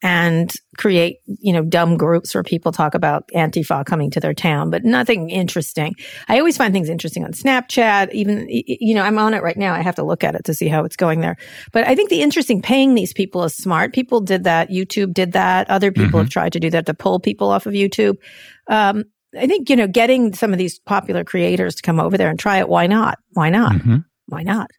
and 0.00 0.50
create, 0.78 1.18
you 1.26 1.52
know, 1.52 1.62
dumb 1.62 1.98
groups 1.98 2.32
where 2.32 2.42
people 2.42 2.72
talk 2.72 2.94
about 2.94 3.28
Antifa 3.34 3.84
coming 3.84 4.10
to 4.12 4.20
their 4.20 4.32
town, 4.32 4.70
but 4.70 4.84
nothing 4.84 5.28
interesting. 5.28 5.96
I 6.28 6.38
always 6.38 6.56
find 6.56 6.72
things 6.72 6.88
interesting 6.88 7.24
on 7.24 7.32
Snapchat. 7.32 8.10
Even, 8.12 8.46
you 8.48 8.94
know, 8.94 9.02
I'm 9.02 9.18
on 9.18 9.34
it 9.34 9.42
right 9.42 9.58
now. 9.58 9.74
I 9.74 9.82
have 9.82 9.96
to 9.96 10.02
look 10.02 10.24
at 10.24 10.34
it 10.34 10.44
to 10.44 10.54
see 10.54 10.68
how 10.68 10.84
it's 10.84 10.96
going 10.96 11.20
there. 11.20 11.36
But 11.72 11.86
I 11.86 11.94
think 11.94 12.08
the 12.08 12.22
interesting 12.22 12.62
paying 12.62 12.94
these 12.94 13.12
people 13.12 13.44
is 13.44 13.54
smart. 13.54 13.92
People 13.92 14.22
did 14.22 14.44
that. 14.44 14.70
YouTube 14.70 15.12
did 15.12 15.32
that. 15.32 15.68
Other 15.68 15.92
people 15.92 16.06
mm-hmm. 16.06 16.18
have 16.20 16.30
tried 16.30 16.54
to 16.54 16.60
do 16.60 16.70
that 16.70 16.86
to 16.86 16.94
pull 16.94 17.20
people 17.20 17.50
off 17.50 17.66
of 17.66 17.74
YouTube. 17.74 18.16
Um, 18.66 19.04
I 19.36 19.46
think, 19.46 19.68
you 19.68 19.76
know, 19.76 19.86
getting 19.86 20.32
some 20.32 20.52
of 20.52 20.58
these 20.58 20.78
popular 20.78 21.24
creators 21.24 21.74
to 21.76 21.82
come 21.82 22.00
over 22.00 22.16
there 22.16 22.30
and 22.30 22.38
try 22.38 22.58
it. 22.58 22.68
Why 22.68 22.86
not? 22.86 23.18
Why 23.32 23.50
not? 23.50 23.72
Mm-hmm. 23.72 23.98
Why 24.26 24.42
not? 24.42 24.70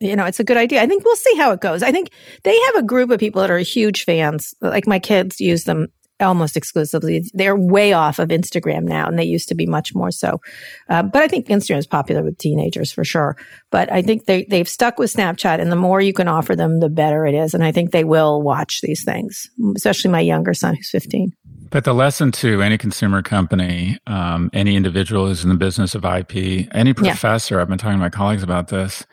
you 0.00 0.16
know, 0.16 0.26
it's 0.26 0.40
a 0.40 0.44
good 0.44 0.56
idea. 0.56 0.82
I 0.82 0.86
think 0.86 1.04
we'll 1.04 1.16
see 1.16 1.36
how 1.36 1.52
it 1.52 1.60
goes. 1.60 1.82
I 1.82 1.92
think 1.92 2.10
they 2.42 2.58
have 2.66 2.76
a 2.76 2.82
group 2.82 3.10
of 3.10 3.20
people 3.20 3.40
that 3.40 3.50
are 3.50 3.58
huge 3.58 4.04
fans. 4.04 4.54
Like 4.60 4.86
my 4.86 4.98
kids 4.98 5.40
use 5.40 5.64
them 5.64 5.88
almost 6.20 6.56
exclusively. 6.56 7.24
They're 7.34 7.56
way 7.56 7.92
off 7.92 8.18
of 8.18 8.28
Instagram 8.28 8.84
now, 8.84 9.06
and 9.06 9.18
they 9.18 9.24
used 9.24 9.48
to 9.48 9.54
be 9.54 9.66
much 9.66 9.94
more 9.94 10.10
so. 10.10 10.40
Uh, 10.88 11.02
but 11.02 11.22
I 11.22 11.28
think 11.28 11.48
Instagram 11.48 11.78
is 11.78 11.86
popular 11.86 12.22
with 12.22 12.38
teenagers 12.38 12.92
for 12.92 13.04
sure. 13.04 13.36
But 13.70 13.92
I 13.92 14.02
think 14.02 14.26
they 14.26 14.44
they've 14.44 14.68
stuck 14.68 14.98
with 14.98 15.12
Snapchat, 15.12 15.60
and 15.60 15.70
the 15.70 15.76
more 15.76 16.00
you 16.00 16.12
can 16.12 16.28
offer 16.28 16.54
them, 16.54 16.80
the 16.80 16.88
better 16.88 17.26
it 17.26 17.34
is. 17.34 17.54
And 17.54 17.64
I 17.64 17.72
think 17.72 17.90
they 17.90 18.04
will 18.04 18.42
watch 18.42 18.80
these 18.80 19.04
things, 19.04 19.48
especially 19.76 20.10
my 20.10 20.20
younger 20.20 20.54
son 20.54 20.74
who's 20.74 20.90
fifteen. 20.90 21.32
But 21.70 21.84
the 21.84 21.94
lesson 21.94 22.30
to 22.32 22.62
any 22.62 22.78
consumer 22.78 23.20
company, 23.20 23.98
um, 24.06 24.48
any 24.52 24.76
individual 24.76 25.26
who's 25.26 25.42
in 25.42 25.48
the 25.48 25.56
business 25.56 25.96
of 25.96 26.04
IP, 26.04 26.68
any 26.72 26.92
professor, 26.92 27.56
yeah. 27.56 27.62
I've 27.62 27.68
been 27.68 27.78
talking 27.78 27.98
to 27.98 28.02
my 28.02 28.10
colleagues 28.10 28.44
about 28.44 28.68
this 28.68 29.04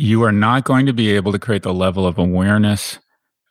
you 0.00 0.22
are 0.22 0.30
not 0.30 0.62
going 0.62 0.86
to 0.86 0.92
be 0.92 1.10
able 1.10 1.32
to 1.32 1.40
create 1.40 1.64
the 1.64 1.74
level 1.74 2.06
of 2.06 2.18
awareness 2.18 3.00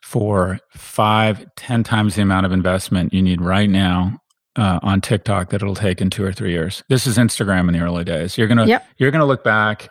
for 0.08 0.58
five, 0.70 1.44
ten 1.54 1.84
times 1.84 2.14
the 2.14 2.22
amount 2.22 2.46
of 2.46 2.52
investment 2.52 3.12
you 3.12 3.20
need 3.20 3.42
right 3.42 3.68
now 3.68 4.18
uh, 4.56 4.80
on 4.82 5.02
TikTok 5.02 5.50
that 5.50 5.60
it'll 5.60 5.74
take 5.74 6.00
in 6.00 6.08
two 6.08 6.24
or 6.24 6.32
three 6.32 6.50
years. 6.50 6.82
This 6.88 7.06
is 7.06 7.18
Instagram 7.18 7.68
in 7.68 7.74
the 7.74 7.80
early 7.80 8.04
days. 8.04 8.38
You're 8.38 8.48
gonna 8.48 8.64
yep. 8.64 8.86
you're 8.96 9.10
gonna 9.10 9.26
look 9.26 9.44
back. 9.44 9.90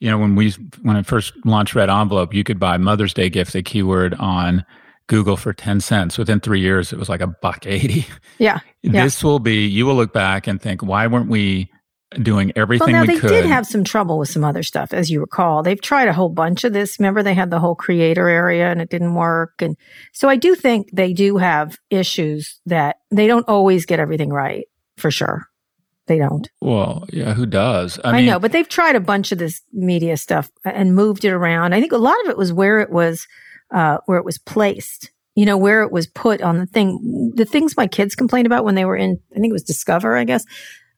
You 0.00 0.10
know, 0.10 0.16
when 0.16 0.36
we 0.36 0.52
when 0.80 0.96
I 0.96 1.02
first 1.02 1.34
launched 1.44 1.74
Red 1.74 1.90
Envelope, 1.90 2.32
you 2.32 2.44
could 2.44 2.58
buy 2.58 2.78
Mother's 2.78 3.12
Day 3.12 3.28
gift 3.28 3.54
a 3.54 3.62
keyword 3.62 4.14
on 4.14 4.64
Google 5.06 5.36
for 5.36 5.52
10 5.52 5.82
cents. 5.82 6.16
Within 6.16 6.40
three 6.40 6.60
years, 6.60 6.90
it 6.90 6.98
was 6.98 7.10
like 7.10 7.20
a 7.20 7.26
buck 7.26 7.66
80. 7.66 8.06
Yeah. 8.38 8.60
This 8.82 9.22
will 9.22 9.38
be, 9.38 9.64
you 9.64 9.86
will 9.86 9.94
look 9.94 10.12
back 10.12 10.48
and 10.48 10.60
think, 10.60 10.82
why 10.82 11.06
weren't 11.06 11.28
we 11.28 11.70
doing 12.20 12.52
everything 12.56 12.92
well, 12.92 13.04
now 13.04 13.12
we 13.12 13.14
they 13.14 13.20
could. 13.20 13.28
did 13.28 13.44
have 13.46 13.66
some 13.66 13.84
trouble 13.84 14.18
with 14.18 14.28
some 14.28 14.44
other 14.44 14.62
stuff, 14.62 14.92
as 14.92 15.10
you 15.10 15.20
recall. 15.20 15.62
They've 15.62 15.80
tried 15.80 16.08
a 16.08 16.12
whole 16.12 16.28
bunch 16.28 16.64
of 16.64 16.72
this. 16.72 16.98
Remember, 16.98 17.22
they 17.22 17.34
had 17.34 17.50
the 17.50 17.58
whole 17.58 17.74
creator 17.74 18.28
area 18.28 18.70
and 18.70 18.80
it 18.80 18.90
didn't 18.90 19.14
work. 19.14 19.60
And 19.60 19.76
so 20.12 20.28
I 20.28 20.36
do 20.36 20.54
think 20.54 20.88
they 20.92 21.12
do 21.12 21.36
have 21.36 21.78
issues 21.90 22.60
that 22.66 22.96
they 23.10 23.26
don't 23.26 23.48
always 23.48 23.86
get 23.86 24.00
everything 24.00 24.30
right, 24.30 24.66
for 24.96 25.10
sure. 25.10 25.48
They 26.06 26.18
don't. 26.18 26.48
Well, 26.60 27.06
yeah, 27.12 27.34
who 27.34 27.46
does? 27.46 27.98
I, 28.02 28.10
I 28.10 28.16
mean, 28.16 28.26
know, 28.26 28.38
but 28.40 28.52
they've 28.52 28.68
tried 28.68 28.96
a 28.96 29.00
bunch 29.00 29.30
of 29.30 29.38
this 29.38 29.62
media 29.72 30.16
stuff 30.16 30.50
and 30.64 30.94
moved 30.94 31.24
it 31.24 31.30
around. 31.30 31.74
I 31.74 31.80
think 31.80 31.92
a 31.92 31.98
lot 31.98 32.20
of 32.24 32.30
it 32.30 32.36
was 32.36 32.52
where 32.52 32.80
it 32.80 32.90
was, 32.90 33.26
uh, 33.72 33.98
where 34.06 34.18
it 34.18 34.24
was 34.24 34.38
placed 34.38 35.12
you 35.34 35.46
know, 35.46 35.56
where 35.56 35.82
it 35.82 35.92
was 35.92 36.06
put 36.06 36.42
on 36.42 36.58
the 36.58 36.66
thing. 36.66 37.32
The 37.34 37.44
things 37.44 37.76
my 37.76 37.86
kids 37.86 38.14
complained 38.14 38.46
about 38.46 38.64
when 38.64 38.74
they 38.74 38.84
were 38.84 38.96
in, 38.96 39.18
I 39.34 39.38
think 39.38 39.50
it 39.50 39.52
was 39.52 39.62
Discover, 39.62 40.16
I 40.16 40.24
guess. 40.24 40.44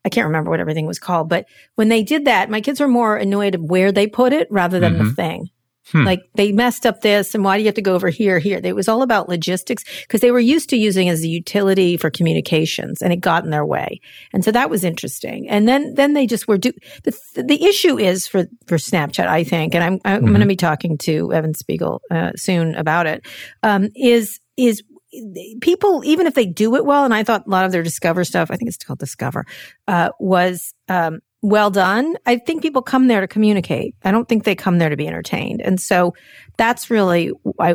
I 0.04 0.08
can't 0.10 0.26
remember 0.26 0.50
what 0.50 0.60
everything 0.60 0.86
was 0.86 0.98
called, 0.98 1.28
but 1.28 1.46
when 1.76 1.88
they 1.88 2.02
did 2.02 2.26
that, 2.26 2.50
my 2.50 2.60
kids 2.60 2.80
were 2.80 2.88
more 2.88 3.16
annoyed 3.16 3.54
of 3.54 3.62
where 3.62 3.90
they 3.90 4.06
put 4.06 4.32
it 4.32 4.48
rather 4.50 4.78
than 4.78 4.94
mm-hmm. 4.94 5.04
the 5.08 5.14
thing. 5.14 5.50
Hmm. 5.92 6.04
Like 6.04 6.22
they 6.34 6.50
messed 6.50 6.86
up 6.86 7.02
this 7.02 7.34
and 7.34 7.44
why 7.44 7.56
do 7.56 7.62
you 7.62 7.66
have 7.66 7.74
to 7.74 7.82
go 7.82 7.94
over 7.94 8.08
here, 8.08 8.38
here? 8.38 8.58
It 8.62 8.74
was 8.74 8.88
all 8.88 9.02
about 9.02 9.28
logistics 9.28 9.84
because 10.02 10.22
they 10.22 10.30
were 10.30 10.40
used 10.40 10.70
to 10.70 10.76
using 10.78 11.10
as 11.10 11.22
a 11.22 11.28
utility 11.28 11.98
for 11.98 12.10
communications 12.10 13.02
and 13.02 13.12
it 13.12 13.16
got 13.16 13.44
in 13.44 13.50
their 13.50 13.66
way. 13.66 14.00
And 14.32 14.42
so 14.42 14.50
that 14.52 14.70
was 14.70 14.82
interesting. 14.82 15.46
And 15.48 15.68
then, 15.68 15.94
then 15.94 16.14
they 16.14 16.26
just 16.26 16.48
were 16.48 16.56
do 16.56 16.72
the, 17.02 17.12
the 17.34 17.62
issue 17.64 17.98
is 17.98 18.26
for, 18.26 18.46
for 18.66 18.78
Snapchat, 18.78 19.26
I 19.26 19.44
think, 19.44 19.74
and 19.74 19.84
I'm, 19.84 20.00
I'm 20.06 20.22
mm-hmm. 20.22 20.28
going 20.28 20.40
to 20.40 20.46
be 20.46 20.56
talking 20.56 20.96
to 20.98 21.32
Evan 21.34 21.52
Spiegel 21.52 22.00
uh, 22.10 22.32
soon 22.34 22.74
about 22.76 23.06
it. 23.06 23.26
Um, 23.62 23.90
is 23.94 24.40
is 24.56 24.82
people, 25.60 26.02
even 26.04 26.26
if 26.26 26.34
they 26.34 26.46
do 26.46 26.76
it 26.76 26.84
well, 26.84 27.04
and 27.04 27.14
I 27.14 27.24
thought 27.24 27.46
a 27.46 27.50
lot 27.50 27.64
of 27.64 27.72
their 27.72 27.82
Discover 27.82 28.24
stuff, 28.24 28.50
I 28.50 28.56
think 28.56 28.68
it's 28.68 28.78
called 28.78 28.98
Discover, 28.98 29.46
uh, 29.88 30.10
was 30.18 30.74
um, 30.88 31.20
well 31.42 31.70
done. 31.70 32.16
I 32.26 32.38
think 32.38 32.62
people 32.62 32.82
come 32.82 33.06
there 33.06 33.20
to 33.20 33.28
communicate. 33.28 33.94
I 34.04 34.10
don't 34.10 34.28
think 34.28 34.44
they 34.44 34.54
come 34.54 34.78
there 34.78 34.88
to 34.88 34.96
be 34.96 35.06
entertained. 35.06 35.60
And 35.62 35.80
so 35.80 36.14
that's 36.56 36.90
really 36.90 37.32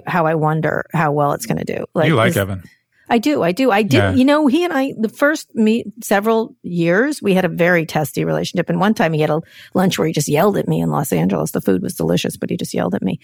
how 0.07 0.25
I 0.25 0.35
wonder 0.35 0.85
how 0.93 1.11
well 1.11 1.33
it's 1.33 1.45
going 1.45 1.63
to 1.63 1.77
do. 1.77 1.85
Like, 1.93 2.07
you 2.07 2.15
like 2.15 2.31
is, 2.31 2.37
Evan. 2.37 2.63
I 3.09 3.17
do. 3.17 3.41
I 3.41 3.51
do. 3.51 3.71
I 3.71 3.81
did. 3.81 3.97
Yeah. 3.97 4.13
You 4.13 4.25
know, 4.25 4.47
he 4.47 4.63
and 4.63 4.71
I, 4.71 4.93
the 4.97 5.09
first 5.09 5.53
meet 5.55 5.87
several 6.03 6.55
years, 6.61 7.21
we 7.21 7.33
had 7.33 7.45
a 7.45 7.49
very 7.49 7.85
testy 7.85 8.23
relationship. 8.23 8.69
And 8.69 8.79
one 8.79 8.93
time 8.93 9.13
he 9.13 9.21
had 9.21 9.29
a 9.29 9.41
lunch 9.73 9.97
where 9.97 10.07
he 10.07 10.13
just 10.13 10.27
yelled 10.27 10.57
at 10.57 10.67
me 10.67 10.79
in 10.79 10.89
Los 10.89 11.11
Angeles. 11.11 11.51
The 11.51 11.61
food 11.61 11.81
was 11.81 11.95
delicious, 11.95 12.37
but 12.37 12.49
he 12.49 12.57
just 12.57 12.73
yelled 12.73 12.95
at 12.95 13.01
me. 13.01 13.19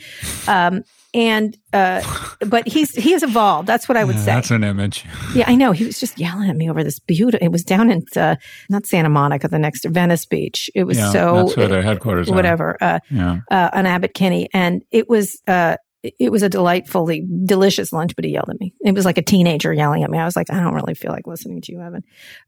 Um, 0.48 0.84
and, 1.14 1.58
uh, 1.72 2.02
but 2.42 2.68
he's, 2.68 2.94
he 2.94 3.12
has 3.12 3.24
evolved. 3.24 3.68
That's 3.68 3.88
what 3.88 3.98
I 3.98 4.04
would 4.04 4.16
yeah, 4.16 4.22
say. 4.22 4.34
That's 4.34 4.52
an 4.52 4.66
image. 4.66 5.06
Yeah, 5.34 5.46
I 5.48 5.56
know. 5.56 5.72
He 5.72 5.86
was 5.86 6.00
just 6.00 6.20
yelling 6.20 6.50
at 6.50 6.58
me 6.58 6.70
over 6.70 6.84
this 6.84 7.00
beautiful, 7.00 7.46
it 7.46 7.52
was 7.52 7.64
down 7.64 7.90
in, 7.90 8.04
uh, 8.18 8.36
not 8.70 8.86
Santa 8.86 9.08
Monica, 9.08 9.48
the 9.48 9.60
next 9.60 9.86
Venice 9.86 10.26
Beach. 10.26 10.70
It 10.76 10.84
was 10.84 10.98
yeah, 10.98 11.12
so, 11.12 11.36
that's 11.36 11.56
where 11.56 11.68
their 11.70 11.84
headquarters 11.84 12.30
whatever. 12.30 12.76
Uh, 12.82 13.00
yeah. 13.10 13.40
uh, 13.50 13.70
on 13.72 13.86
Abbot 13.86 14.14
Kinney. 14.14 14.50
And 14.54 14.84
it 14.92 15.08
was, 15.08 15.42
uh, 15.48 15.78
it 16.20 16.32
was 16.32 16.44
a 16.44 16.50
delightfully 16.50 17.26
delicious 17.46 17.92
lunch, 17.94 18.16
but 18.16 18.26
he 18.26 18.32
yelled 18.32 18.50
at 18.50 18.60
me. 18.60 18.74
It 18.82 18.94
was 18.94 19.06
like 19.06 19.18
a 19.18 19.22
teenager 19.22 19.74
yelling 19.74 20.04
at 20.04 20.10
me. 20.10 20.18
I 20.18 20.26
was 20.26 20.36
like, 20.36 20.52
I 20.52 20.60
don't 20.60 20.74
really 20.74 20.94
feel 20.94 21.12
like 21.12 21.28
listening 21.28 21.62
to 21.62 21.72
you, 21.72 21.82
Evan. 21.82 22.04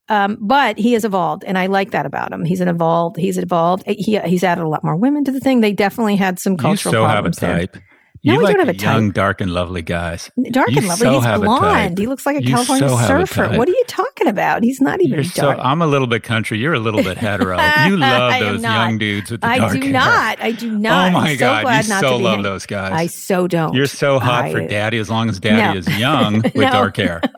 Um, 0.09 0.37
but 0.39 0.77
he 0.77 0.93
has 0.93 1.05
evolved, 1.05 1.43
and 1.43 1.57
I 1.57 1.67
like 1.67 1.91
that 1.91 2.05
about 2.05 2.31
him. 2.31 2.45
He's 2.45 2.61
an 2.61 2.67
evolved. 2.67 3.17
He's 3.17 3.37
evolved. 3.37 3.83
He 3.85 4.19
he's 4.19 4.43
added 4.43 4.63
a 4.63 4.67
lot 4.67 4.83
more 4.83 4.95
women 4.95 5.23
to 5.25 5.31
the 5.31 5.39
thing. 5.39 5.61
They 5.61 5.73
definitely 5.73 6.15
had 6.15 6.39
some 6.39 6.57
cultural 6.57 6.93
you 6.93 6.99
so 6.99 7.05
have 7.05 7.25
a 7.25 7.31
type. 7.31 7.73
There. 7.73 7.83
You 8.27 8.37
no, 8.37 8.43
like 8.43 8.57
don't 8.57 8.67
have 8.67 8.75
a 8.75 8.77
young, 8.77 9.07
type. 9.07 9.15
dark, 9.15 9.41
and 9.41 9.53
lovely 9.53 9.81
guys. 9.81 10.29
Dark 10.51 10.69
you 10.71 10.77
and 10.79 10.87
lovely. 10.87 11.05
So 11.05 11.21
He's 11.21 11.39
blonde. 11.39 11.97
He 11.97 12.07
looks 12.07 12.25
like 12.25 12.35
a 12.37 12.43
you 12.43 12.49
California 12.49 12.89
so 12.89 12.97
surfer. 12.97 13.57
What 13.57 13.69
are 13.69 13.71
you 13.71 13.83
talking 13.87 14.27
about? 14.27 14.63
He's 14.63 14.81
not 14.81 14.99
even 15.01 15.13
You're 15.15 15.23
dark. 15.23 15.57
So, 15.57 15.63
I'm 15.63 15.81
a 15.81 15.87
little 15.87 16.07
bit 16.07 16.23
country. 16.23 16.57
You're 16.59 16.73
a 16.73 16.79
little 16.79 17.03
bit 17.03 17.17
hetero. 17.17 17.57
You 17.87 17.95
love 17.95 18.39
those 18.39 18.61
young 18.61 18.97
dudes 18.97 19.31
with 19.31 19.41
the 19.41 19.47
I 19.47 19.59
dark 19.59 19.73
do 19.73 19.79
hair. 19.81 19.91
not. 19.93 20.41
I 20.41 20.51
do 20.51 20.73
oh 20.73 20.77
not. 20.77 21.07
Oh 21.09 21.11
my 21.11 21.29
I'm 21.31 21.37
god! 21.37 21.57
So 21.57 21.61
glad 21.63 21.83
you 21.85 21.89
not 21.89 22.01
so 22.01 22.09
to 22.09 22.15
love 22.17 22.43
those 22.43 22.65
guys. 22.65 22.91
I 22.91 23.07
so 23.07 23.47
don't. 23.47 23.73
You're 23.73 23.85
so 23.87 24.19
hot 24.19 24.45
I, 24.45 24.51
for 24.51 24.67
daddy 24.67 24.97
as 24.97 25.09
long 25.09 25.29
as 25.29 25.39
daddy 25.39 25.73
no. 25.73 25.79
is 25.79 25.97
young 25.97 26.41
with 26.41 26.55
no, 26.55 26.69
dark 26.71 26.97
hair. 26.97 27.21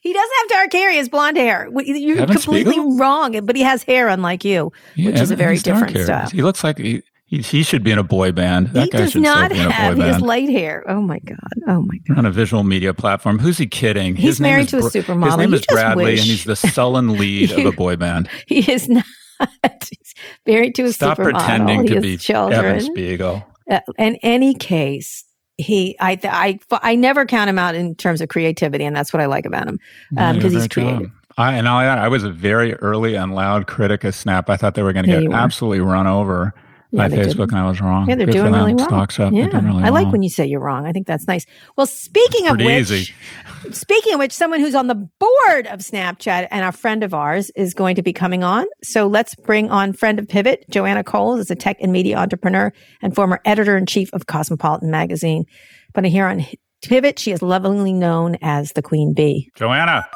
He 0.00 0.12
doesn't 0.12 0.32
have 0.40 0.48
dark 0.50 0.72
hair. 0.72 0.90
He 0.90 0.98
has 0.98 1.08
blonde 1.08 1.36
hair. 1.38 1.68
You're 1.82 2.18
Evan 2.18 2.34
completely 2.34 2.72
Spiegel? 2.74 2.96
wrong. 2.98 3.40
But 3.44 3.56
he 3.56 3.62
has 3.62 3.82
hair, 3.82 4.08
unlike 4.08 4.44
you, 4.44 4.70
Yeah, 4.96 5.10
which 5.10 5.20
is 5.20 5.30
a 5.30 5.36
very 5.36 5.56
different 5.58 5.96
style. 5.98 6.28
He 6.28 6.42
looks 6.42 6.62
like 6.62 6.76
he, 6.78 7.02
he, 7.36 7.42
he 7.42 7.62
should 7.62 7.82
be 7.82 7.90
in 7.90 7.98
a 7.98 8.02
boy 8.02 8.32
band. 8.32 8.68
That 8.68 8.84
he 8.84 8.90
guy 8.90 8.98
does 8.98 9.12
should 9.12 9.22
not 9.22 9.50
be 9.50 9.58
in 9.58 9.66
a 9.66 9.70
have. 9.70 9.96
boy 9.96 10.02
He 10.02 10.08
has 10.08 10.16
band. 10.16 10.26
light 10.26 10.48
hair. 10.50 10.84
Oh 10.88 11.00
my 11.00 11.18
god. 11.20 11.38
Oh 11.68 11.82
my 11.82 11.98
god. 12.08 12.18
on 12.18 12.26
a 12.26 12.30
visual 12.30 12.62
media 12.64 12.94
platform. 12.94 13.38
Who's 13.38 13.58
he 13.58 13.66
kidding? 13.66 14.16
He's 14.16 14.24
His 14.24 14.40
name 14.40 14.52
married 14.52 14.64
is 14.64 14.70
to 14.70 14.78
a 14.78 14.80
supermodel. 15.02 15.26
His 15.26 15.36
name 15.36 15.50
You 15.50 15.56
is 15.56 15.66
Bradley, 15.66 16.04
wish. 16.04 16.20
and 16.20 16.28
he's 16.28 16.44
the 16.44 16.56
sullen 16.56 17.12
lead 17.18 17.50
of 17.52 17.64
a 17.66 17.72
boy 17.76 17.96
band. 17.96 18.28
He 18.46 18.70
is 18.70 18.88
not. 18.88 19.04
He's 19.90 20.14
married 20.46 20.74
to 20.76 20.84
a 20.84 20.92
Stop 20.92 21.18
supermodel. 21.18 21.32
pretending 21.32 21.82
he 21.88 21.94
to 21.94 22.00
be 22.00 22.16
children. 22.16 22.64
Evan 22.64 22.80
Spiegel. 22.80 23.44
Uh, 23.70 23.80
in 23.98 24.16
any 24.22 24.54
case, 24.54 25.24
he, 25.58 25.96
I, 26.00 26.18
I, 26.22 26.58
I 26.82 26.94
never 26.94 27.26
count 27.26 27.50
him 27.50 27.58
out 27.58 27.74
in 27.74 27.94
terms 27.96 28.20
of 28.20 28.28
creativity, 28.28 28.84
and 28.84 28.94
that's 28.94 29.12
what 29.12 29.20
I 29.20 29.26
like 29.26 29.44
about 29.44 29.66
him 29.68 29.78
because 30.10 30.52
you're 30.52 30.62
he's 30.62 30.68
creative. 30.68 30.98
true. 31.00 31.10
I, 31.36 31.54
and 31.54 31.66
I, 31.68 32.04
I 32.04 32.08
was 32.08 32.22
a 32.22 32.30
very 32.30 32.74
early 32.74 33.16
and 33.16 33.34
loud 33.34 33.66
critic 33.66 34.04
of 34.04 34.14
Snap. 34.14 34.48
I 34.48 34.56
thought 34.56 34.76
they 34.76 34.82
were 34.84 34.92
going 34.92 35.06
to 35.06 35.20
get 35.22 35.32
absolutely 35.32 35.80
run 35.80 36.06
over 36.06 36.54
Yeah, 36.94 37.08
by 37.08 37.16
Facebook, 37.16 37.48
and 37.48 37.58
I 37.58 37.68
was 37.68 37.80
wrong. 37.80 38.08
Yeah, 38.08 38.14
they're 38.14 38.26
Good 38.26 38.32
doing 38.32 38.52
really 38.52 38.74
well. 38.74 38.86
Stock 38.86 39.10
stuff. 39.10 39.32
Yeah, 39.32 39.46
really 39.46 39.82
I 39.82 39.88
like 39.88 40.04
well. 40.04 40.12
when 40.12 40.22
you 40.22 40.30
say 40.30 40.46
you're 40.46 40.60
wrong. 40.60 40.86
I 40.86 40.92
think 40.92 41.06
that's 41.06 41.26
nice. 41.26 41.44
Well, 41.76 41.86
speaking 41.86 42.46
of 42.46 42.58
which, 42.58 42.90
easy. 42.90 43.14
speaking 43.72 44.14
of 44.14 44.20
which, 44.20 44.32
someone 44.32 44.60
who's 44.60 44.76
on 44.76 44.86
the 44.86 44.94
board 44.94 45.66
of 45.66 45.80
Snapchat 45.80 46.48
and 46.50 46.64
a 46.64 46.70
friend 46.70 47.02
of 47.02 47.12
ours 47.12 47.50
is 47.56 47.74
going 47.74 47.96
to 47.96 48.02
be 48.02 48.12
coming 48.12 48.44
on. 48.44 48.66
So 48.84 49.08
let's 49.08 49.34
bring 49.34 49.70
on 49.70 49.92
friend 49.92 50.18
of 50.20 50.28
Pivot, 50.28 50.64
Joanna 50.70 51.02
Coles, 51.02 51.40
is 51.40 51.50
a 51.50 51.56
tech 51.56 51.78
and 51.80 51.90
media 51.90 52.16
entrepreneur 52.16 52.72
and 53.02 53.14
former 53.14 53.40
editor 53.44 53.76
in 53.76 53.86
chief 53.86 54.12
of 54.12 54.26
Cosmopolitan 54.26 54.90
magazine. 54.90 55.46
But 55.94 56.04
here 56.04 56.26
on 56.26 56.46
Pivot, 56.82 57.18
she 57.18 57.32
is 57.32 57.42
lovingly 57.42 57.92
known 57.92 58.36
as 58.40 58.72
the 58.72 58.82
Queen 58.82 59.14
Bee. 59.14 59.50
Joanna. 59.56 60.06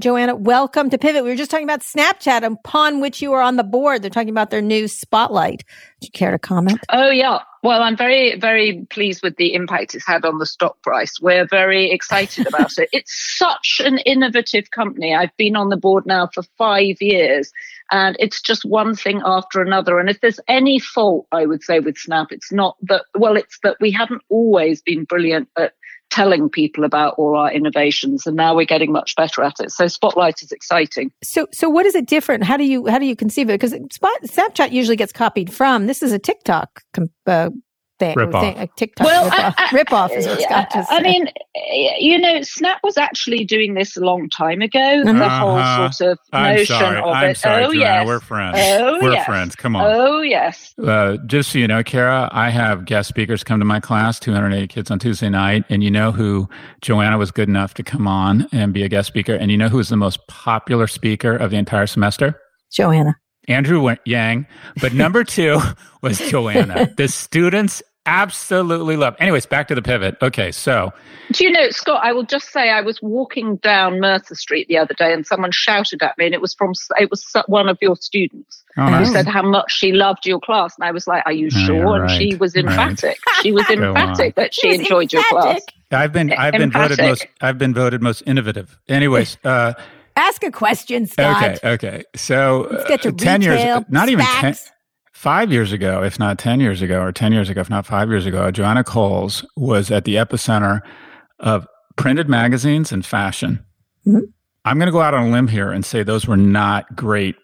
Joanna, 0.00 0.34
welcome 0.34 0.88
to 0.88 0.96
Pivot. 0.96 1.24
We 1.24 1.28
were 1.28 1.36
just 1.36 1.50
talking 1.50 1.66
about 1.66 1.80
Snapchat, 1.80 2.42
upon 2.42 3.00
which 3.00 3.20
you 3.20 3.34
are 3.34 3.42
on 3.42 3.56
the 3.56 3.64
board. 3.64 4.00
They're 4.00 4.10
talking 4.10 4.30
about 4.30 4.50
their 4.50 4.62
new 4.62 4.88
spotlight. 4.88 5.62
Do 6.00 6.06
you 6.06 6.10
care 6.10 6.30
to 6.30 6.38
comment? 6.38 6.80
Oh, 6.88 7.10
yeah. 7.10 7.40
Well, 7.62 7.82
I'm 7.82 7.98
very, 7.98 8.38
very 8.38 8.86
pleased 8.88 9.22
with 9.22 9.36
the 9.36 9.52
impact 9.52 9.94
it's 9.94 10.06
had 10.06 10.24
on 10.24 10.38
the 10.38 10.46
stock 10.46 10.80
price. 10.82 11.20
We're 11.20 11.46
very 11.46 11.90
excited 11.90 12.46
about 12.46 12.78
it. 12.78 12.88
It's 13.00 13.36
such 13.38 13.82
an 13.84 13.98
innovative 13.98 14.70
company. 14.70 15.14
I've 15.14 15.36
been 15.36 15.54
on 15.54 15.68
the 15.68 15.76
board 15.76 16.06
now 16.06 16.28
for 16.32 16.42
five 16.56 16.96
years, 17.00 17.52
and 17.90 18.16
it's 18.18 18.40
just 18.40 18.64
one 18.64 18.94
thing 18.96 19.20
after 19.24 19.60
another. 19.60 19.98
And 19.98 20.08
if 20.08 20.20
there's 20.20 20.40
any 20.48 20.78
fault, 20.78 21.26
I 21.30 21.44
would 21.44 21.62
say 21.62 21.80
with 21.80 21.98
Snap, 21.98 22.28
it's 22.30 22.50
not 22.50 22.76
that, 22.82 23.04
well, 23.14 23.36
it's 23.36 23.58
that 23.62 23.76
we 23.80 23.90
haven't 23.90 24.22
always 24.30 24.80
been 24.80 25.04
brilliant 25.04 25.48
at 25.58 25.74
telling 26.10 26.48
people 26.48 26.84
about 26.84 27.14
all 27.14 27.36
our 27.36 27.52
innovations 27.52 28.26
and 28.26 28.36
now 28.36 28.54
we're 28.54 28.66
getting 28.66 28.92
much 28.92 29.16
better 29.16 29.42
at 29.42 29.60
it. 29.60 29.70
So 29.70 29.86
spotlight 29.86 30.42
is 30.42 30.52
exciting. 30.52 31.12
So 31.22 31.46
so 31.52 31.68
what 31.70 31.86
is 31.86 31.94
it 31.94 32.06
different? 32.06 32.44
How 32.44 32.56
do 32.56 32.64
you 32.64 32.86
how 32.86 32.98
do 32.98 33.06
you 33.06 33.16
conceive 33.16 33.48
it? 33.48 33.60
Because 33.60 33.72
snapchat 33.72 34.72
usually 34.72 34.96
gets 34.96 35.12
copied 35.12 35.52
from 35.52 35.86
this 35.86 36.02
is 36.02 36.12
a 36.12 36.18
tiktok 36.18 36.82
uh, 37.26 37.50
thing, 38.00 38.16
rip 38.16 38.32
thing 38.32 38.56
off. 38.56 38.64
a 38.64 38.66
TikTok 38.76 39.06
well, 39.06 39.24
rip, 39.24 39.32
off. 39.32 39.54
I, 39.56 39.64
I, 39.64 39.70
rip 39.72 39.92
off 39.92 40.10
is 40.12 40.26
what 40.26 40.40
Scott 40.40 40.68
just 40.72 40.90
I 40.90 41.00
mean, 41.00 41.28
you 42.00 42.18
know, 42.18 42.42
Snap 42.42 42.80
was 42.82 42.96
actually 42.96 43.44
doing 43.44 43.74
this 43.74 43.96
a 43.96 44.00
long 44.00 44.28
time 44.28 44.60
ago. 44.60 44.80
Uh-huh. 44.80 45.12
The 45.12 45.28
whole 45.28 45.92
sort 45.92 46.12
of 46.12 46.18
I'm 46.32 46.56
notion 46.56 46.76
sorry. 46.76 46.98
of 46.98 47.04
I'm 47.04 47.30
it. 47.30 47.36
sorry, 47.36 47.64
oh 47.64 47.72
Joanna. 47.72 47.78
yes, 47.78 48.06
We're 48.06 48.20
friends. 48.20 48.56
Oh, 48.58 48.98
We're 49.00 49.12
yes. 49.12 49.26
friends. 49.26 49.54
Come 49.54 49.76
on. 49.76 49.84
Oh 49.86 50.20
yes. 50.22 50.74
Uh, 50.78 51.18
just 51.26 51.52
so 51.52 51.58
you 51.58 51.68
know, 51.68 51.84
Kara, 51.84 52.28
I 52.32 52.50
have 52.50 52.86
guest 52.86 53.08
speakers 53.08 53.44
come 53.44 53.60
to 53.60 53.64
my 53.64 53.78
class, 53.78 54.18
280 54.18 54.66
kids 54.66 54.90
on 54.90 54.98
Tuesday 54.98 55.28
night. 55.28 55.64
And 55.68 55.84
you 55.84 55.90
know 55.90 56.10
who 56.10 56.48
Joanna 56.80 57.18
was 57.18 57.30
good 57.30 57.48
enough 57.48 57.74
to 57.74 57.82
come 57.82 58.08
on 58.08 58.48
and 58.50 58.72
be 58.72 58.82
a 58.82 58.88
guest 58.88 59.06
speaker. 59.06 59.34
And 59.34 59.50
you 59.50 59.56
know 59.56 59.68
who 59.68 59.76
was 59.76 59.90
the 59.90 59.96
most 59.96 60.26
popular 60.26 60.88
speaker 60.88 61.36
of 61.36 61.50
the 61.50 61.56
entire 61.56 61.86
semester? 61.86 62.40
Joanna. 62.72 63.14
Andrew 63.48 63.94
Yang. 64.04 64.46
But 64.80 64.94
number 64.94 65.24
two 65.24 65.60
was 66.02 66.18
Joanna. 66.18 66.92
the 66.96 67.08
students 67.08 67.82
absolutely 68.10 68.96
love. 68.96 69.14
Anyways, 69.20 69.46
back 69.46 69.68
to 69.68 69.74
the 69.74 69.82
pivot. 69.82 70.16
Okay, 70.20 70.50
so 70.52 70.92
Do 71.32 71.44
you 71.44 71.50
know, 71.50 71.70
Scott? 71.70 72.00
I 72.02 72.12
will 72.12 72.24
just 72.24 72.50
say 72.52 72.70
I 72.70 72.80
was 72.80 73.00
walking 73.00 73.56
down 73.56 74.00
Mercer 74.00 74.34
Street 74.34 74.66
the 74.68 74.76
other 74.78 74.94
day, 74.94 75.12
and 75.12 75.24
someone 75.26 75.50
shouted 75.52 76.02
at 76.02 76.18
me, 76.18 76.26
and 76.26 76.34
it 76.34 76.40
was 76.40 76.54
from 76.54 76.72
it 76.98 77.08
was 77.10 77.24
one 77.46 77.68
of 77.68 77.78
your 77.80 77.96
students 77.96 78.62
oh, 78.76 78.84
who 78.86 78.90
nice. 78.90 79.12
said 79.12 79.26
how 79.28 79.42
much 79.42 79.72
she 79.72 79.92
loved 79.92 80.26
your 80.26 80.40
class, 80.40 80.74
and 80.76 80.84
I 80.84 80.90
was 80.90 81.06
like, 81.06 81.22
"Are 81.24 81.32
you 81.32 81.46
Oh, 81.54 81.58
sure?" 81.66 81.76
you're 81.76 82.02
And 82.04 82.10
she 82.10 82.30
right. 82.32 82.40
was 82.40 82.56
Right. 82.56 82.64
emphatic. 82.66 83.18
She 83.42 83.52
was 83.52 83.68
emphatic 83.70 84.34
that 84.34 84.52
she 84.54 84.72
She's 84.72 84.80
enjoyed 84.80 85.12
your 85.12 85.22
class. 85.30 85.60
I've 85.92 86.12
been 86.12 86.32
I've 86.32 86.52
been 86.54 86.70
voted 86.70 86.98
most 86.98 87.26
I've 87.40 87.58
been 87.58 87.74
voted 87.74 88.02
most 88.02 88.22
innovative. 88.26 88.78
Anyways, 88.88 89.38
uh, 89.44 89.74
Ask 90.16 90.42
a 90.42 90.50
question, 90.50 91.06
Scott. 91.06 91.42
okay, 91.44 91.68
okay. 91.70 92.04
So 92.16 92.68
Let's 92.70 92.88
get 92.88 93.02
to 93.02 93.08
uh, 93.10 93.12
ten 93.12 93.40
years, 93.42 93.58
retail, 93.60 93.84
not 93.88 94.08
even 94.08 94.24
ten, 94.26 94.52
SPACs. 94.54 94.70
Five 95.20 95.52
years 95.52 95.70
ago, 95.70 96.02
if 96.02 96.18
not 96.18 96.38
10 96.38 96.60
years 96.60 96.80
ago, 96.80 97.02
or 97.02 97.12
10 97.12 97.30
years 97.30 97.50
ago, 97.50 97.60
if 97.60 97.68
not 97.68 97.84
five 97.84 98.08
years 98.08 98.24
ago, 98.24 98.50
Joanna 98.50 98.82
Coles 98.82 99.44
was 99.54 99.90
at 99.90 100.06
the 100.06 100.14
epicenter 100.14 100.80
of 101.38 101.66
printed 101.96 102.26
magazines 102.26 102.90
and 102.90 103.04
fashion. 103.04 103.62
Mhm. 104.06 104.22
I'm 104.64 104.78
going 104.78 104.86
to 104.86 104.92
go 104.92 105.02
out 105.02 105.12
on 105.12 105.26
a 105.26 105.30
limb 105.30 105.48
here 105.48 105.70
and 105.70 105.84
say 105.84 106.02
those 106.02 106.26
were 106.26 106.38
not 106.38 106.96
great, 106.96 107.36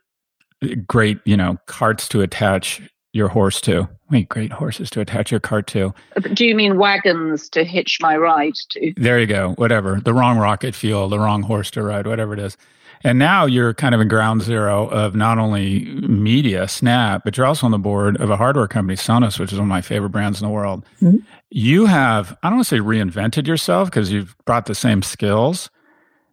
great, 0.87 1.19
you 1.27 1.37
know, 1.37 1.59
carts 1.67 2.09
to 2.09 2.23
attach 2.23 2.81
your 3.13 3.29
horse 3.29 3.61
to. 3.63 3.87
Wait, 4.11 4.27
great 4.31 4.53
horses 4.53 4.89
to 4.91 5.01
attach 5.01 5.31
your 5.31 5.41
cart 5.41 5.67
to. 5.67 5.93
Do 6.33 6.47
you 6.47 6.55
mean 6.55 6.79
wagons 6.79 7.51
to 7.51 7.63
hitch 7.63 7.99
my 8.01 8.17
ride 8.17 8.55
to? 8.71 8.95
There 8.97 9.21
you 9.21 9.27
go. 9.27 9.53
Whatever. 9.57 10.01
The 10.03 10.15
wrong 10.15 10.39
rocket 10.39 10.75
fuel, 10.75 11.11
the 11.11 11.19
wrong 11.19 11.43
horse 11.43 11.71
to 11.73 11.83
ride, 11.83 12.07
whatever 12.07 12.33
it 12.33 12.41
is. 12.41 12.57
And 13.05 13.19
now 13.19 13.47
you're 13.47 13.75
kind 13.75 13.95
of 13.95 14.01
in 14.01 14.09
ground 14.09 14.43
zero 14.43 14.89
of 14.89 15.15
not 15.15 15.39
only 15.39 15.85
media, 16.09 16.67
Snap, 16.69 17.23
but 17.25 17.37
you're 17.37 17.47
also 17.47 17.67
on 17.67 17.71
the 17.71 17.79
board 17.79 18.17
of 18.21 18.31
a 18.31 18.37
hardware 18.37 18.67
company, 18.69 18.97
Sonos, 18.97 19.39
which 19.39 19.53
is 19.53 19.59
one 19.59 19.67
of 19.67 19.71
my 19.71 19.83
favorite 19.83 20.11
brands 20.11 20.41
in 20.41 20.47
the 20.49 20.53
world. 20.53 20.85
Mhm. 21.01 21.23
You 21.51 21.87
have, 21.87 22.37
I 22.43 22.49
don't 22.49 22.57
want 22.59 22.67
to 22.69 22.77
say 22.77 22.81
reinvented 22.81 23.47
yourself 23.47 23.91
because 23.91 24.11
you've 24.11 24.35
brought 24.47 24.67
the 24.67 24.75
same 24.75 25.03
skills, 25.03 25.71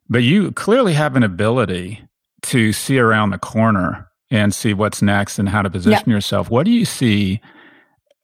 but 0.10 0.24
you 0.24 0.52
clearly 0.54 0.94
have 0.94 1.16
an 1.16 1.24
ability 1.24 2.02
to 2.44 2.74
see 2.74 2.98
around 3.00 3.30
the 3.30 3.38
corner 3.38 4.08
and 4.32 4.54
see 4.54 4.74
what's 4.74 5.02
next 5.02 5.38
and 5.40 5.48
how 5.50 5.62
to 5.62 5.70
position 5.70 6.10
yourself. 6.10 6.50
What 6.50 6.66
do 6.66 6.72
you 6.72 6.86
see? 6.86 7.40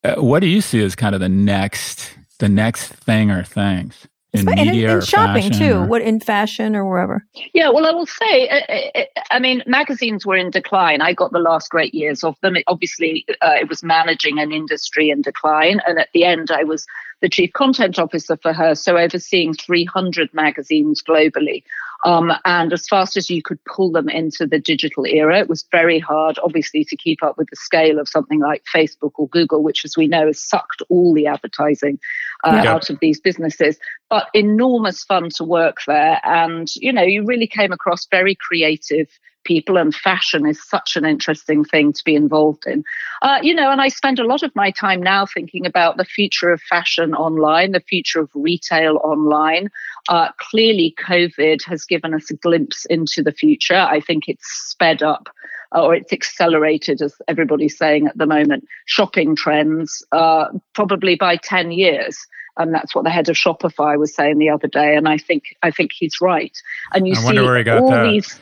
Uh, 0.03 0.15
what 0.15 0.39
do 0.39 0.47
you 0.47 0.61
see 0.61 0.81
as 0.83 0.95
kind 0.95 1.13
of 1.13 1.21
the 1.21 1.29
next, 1.29 2.17
the 2.39 2.49
next 2.49 2.87
thing 2.87 3.29
or 3.31 3.43
things 3.43 4.07
in 4.33 4.47
and 4.47 4.59
in, 4.59 4.67
media 4.67 4.91
in 4.91 4.97
or 4.97 5.01
shopping 5.01 5.51
too. 5.51 5.73
or- 5.73 5.85
What 5.85 6.01
in 6.01 6.19
fashion 6.19 6.75
or 6.75 6.85
wherever. 6.87 7.25
Yeah, 7.53 7.69
well, 7.69 7.85
I 7.85 7.91
will 7.91 8.05
say, 8.05 8.47
uh, 8.49 8.99
uh, 8.99 9.03
I 9.31 9.39
mean, 9.39 9.63
magazines 9.65 10.25
were 10.25 10.37
in 10.37 10.51
decline. 10.51 11.01
I 11.01 11.13
got 11.13 11.31
the 11.31 11.39
last 11.39 11.69
great 11.69 11.93
years 11.93 12.23
of 12.23 12.35
them. 12.41 12.55
It, 12.55 12.63
obviously, 12.67 13.25
uh, 13.41 13.55
it 13.59 13.69
was 13.69 13.81
managing 13.83 14.39
an 14.39 14.51
industry 14.51 15.09
in 15.09 15.21
decline. 15.21 15.79
And 15.87 15.97
at 15.99 16.09
the 16.13 16.25
end, 16.25 16.51
I 16.51 16.63
was 16.63 16.85
the 17.21 17.29
chief 17.29 17.51
content 17.53 17.99
officer 17.99 18.37
for 18.37 18.53
Hearst, 18.53 18.83
so 18.83 18.97
overseeing 18.97 19.53
300 19.53 20.29
magazines 20.33 21.01
globally. 21.01 21.63
Um, 22.05 22.31
and 22.45 22.71
as 22.71 22.87
fast 22.87 23.17
as 23.17 23.29
you 23.29 23.41
could 23.41 23.63
pull 23.65 23.91
them 23.91 24.07
into 24.07 24.47
the 24.47 24.59
digital 24.59 25.05
era, 25.05 25.39
it 25.39 25.49
was 25.49 25.65
very 25.71 25.99
hard, 25.99 26.39
obviously, 26.41 26.85
to 26.85 26.95
keep 26.95 27.21
up 27.21 27.37
with 27.37 27.49
the 27.49 27.57
scale 27.57 27.99
of 27.99 28.07
something 28.07 28.39
like 28.39 28.63
Facebook 28.73 29.11
or 29.15 29.27
Google, 29.27 29.63
which, 29.63 29.83
as 29.83 29.97
we 29.97 30.07
know, 30.07 30.27
has 30.27 30.41
sucked 30.41 30.81
all 30.89 31.13
the 31.13 31.27
advertising 31.27 31.99
uh, 32.45 32.61
Yeah. 32.63 32.73
out 32.73 32.89
of 32.89 32.99
these 33.01 33.19
businesses. 33.19 33.77
But 34.09 34.27
enormous 34.33 35.03
fun 35.03 35.29
to 35.35 35.43
work 35.43 35.79
there. 35.87 36.21
And, 36.23 36.67
you 36.75 36.93
know, 36.93 37.03
you 37.03 37.25
really 37.25 37.47
came 37.47 37.73
across 37.73 38.07
very 38.09 38.35
creative 38.35 39.09
people, 39.43 39.77
and 39.77 39.93
fashion 39.93 40.45
is 40.45 40.61
such 40.67 40.95
an 40.95 41.05
interesting 41.05 41.63
thing 41.63 41.93
to 41.93 42.03
be 42.03 42.15
involved 42.15 42.65
in. 42.65 42.83
Uh, 43.21 43.39
you 43.41 43.53
know, 43.53 43.71
and 43.71 43.81
I 43.81 43.89
spend 43.89 44.19
a 44.19 44.25
lot 44.25 44.43
of 44.43 44.55
my 44.55 44.71
time 44.71 45.01
now 45.01 45.25
thinking 45.25 45.65
about 45.65 45.97
the 45.97 46.05
future 46.05 46.51
of 46.51 46.61
fashion 46.61 47.13
online, 47.13 47.71
the 47.71 47.79
future 47.79 48.21
of 48.21 48.29
retail 48.33 48.97
online. 49.03 49.69
Uh, 50.07 50.29
clearly, 50.37 50.95
COVID 50.99 51.63
has 51.65 51.85
given 51.85 52.13
us 52.13 52.29
a 52.29 52.35
glimpse 52.35 52.85
into 52.85 53.23
the 53.23 53.31
future. 53.31 53.75
I 53.75 53.99
think 53.99 54.27
it's 54.27 54.47
sped 54.47 55.03
up 55.03 55.29
uh, 55.75 55.83
or 55.83 55.95
it's 55.95 56.13
accelerated, 56.13 57.01
as 57.01 57.15
everybody's 57.27 57.77
saying 57.77 58.07
at 58.07 58.17
the 58.17 58.25
moment, 58.25 58.67
shopping 58.85 59.35
trends 59.35 60.03
uh, 60.11 60.45
probably 60.73 61.15
by 61.15 61.37
10 61.37 61.71
years. 61.71 62.17
And 62.57 62.73
that's 62.73 62.93
what 62.93 63.03
the 63.03 63.09
head 63.09 63.29
of 63.29 63.35
Shopify 63.35 63.97
was 63.97 64.13
saying 64.13 64.37
the 64.37 64.49
other 64.49 64.67
day. 64.67 64.95
And 64.95 65.07
I 65.07 65.17
think 65.17 65.55
I 65.63 65.71
think 65.71 65.91
he's 65.93 66.19
right. 66.19 66.57
And 66.93 67.07
you 67.07 67.13
I 67.13 67.17
see 67.17 67.25
wonder 67.25 67.43
where 67.43 67.57
he 67.57 67.63
got 67.63 67.77
all 67.77 67.91
that. 67.91 68.03
these. 68.03 68.39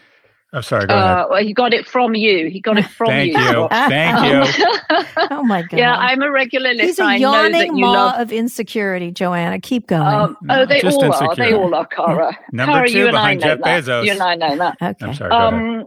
I'm 0.53 0.59
oh, 0.59 0.61
sorry. 0.61 0.87
Go 0.87 0.93
ahead. 0.93 1.05
Uh, 1.05 1.27
well, 1.29 1.43
he 1.43 1.53
got 1.53 1.73
it 1.73 1.85
from 1.85 2.15
you. 2.15 2.49
He 2.49 2.61
got 2.61 2.77
it 2.77 2.85
from 2.85 3.07
Thank 3.07 3.33
you. 3.33 3.39
you. 3.39 3.67
Thank 3.71 4.57
you. 4.57 4.63
Oh 5.29 5.43
my 5.43 5.61
god. 5.63 5.77
yeah, 5.77 5.95
I'm 5.95 6.21
a 6.21 6.31
regular 6.31 6.69
He's 6.71 6.97
listener. 6.99 7.05
a 7.05 7.09
I 7.09 7.17
know 7.17 7.31
that 7.31 7.51
yawning 7.51 7.77
you 7.77 7.85
maw 7.85 7.91
love. 7.91 8.21
of 8.21 8.31
insecurity, 8.31 9.11
Joanna. 9.11 9.59
Keep 9.59 9.87
going. 9.87 10.01
Um, 10.01 10.37
No, 10.41 10.61
oh, 10.61 10.65
they 10.65 10.79
just 10.79 10.97
all 10.97 11.13
are. 11.13 11.35
They 11.35 11.53
all 11.53 11.73
are, 11.75 11.85
Kara. 11.85 12.37
Number 12.53 12.73
Kara, 12.73 12.87
two 12.87 12.97
you 12.97 13.07
and 13.07 13.17
I 13.17 13.35
behind 13.35 13.41
know 13.41 13.47
Jeff 13.47 13.59
that. 13.63 13.83
Bezos. 13.83 14.05
You 14.05 14.11
and 14.11 14.21
I 14.21 14.35
know 14.35 14.57
that. 14.57 14.77
okay. 14.81 15.05
I'm 15.05 15.13
sorry. 15.13 15.29
Go 15.29 15.35
ahead. 15.37 15.53
Um, 15.53 15.85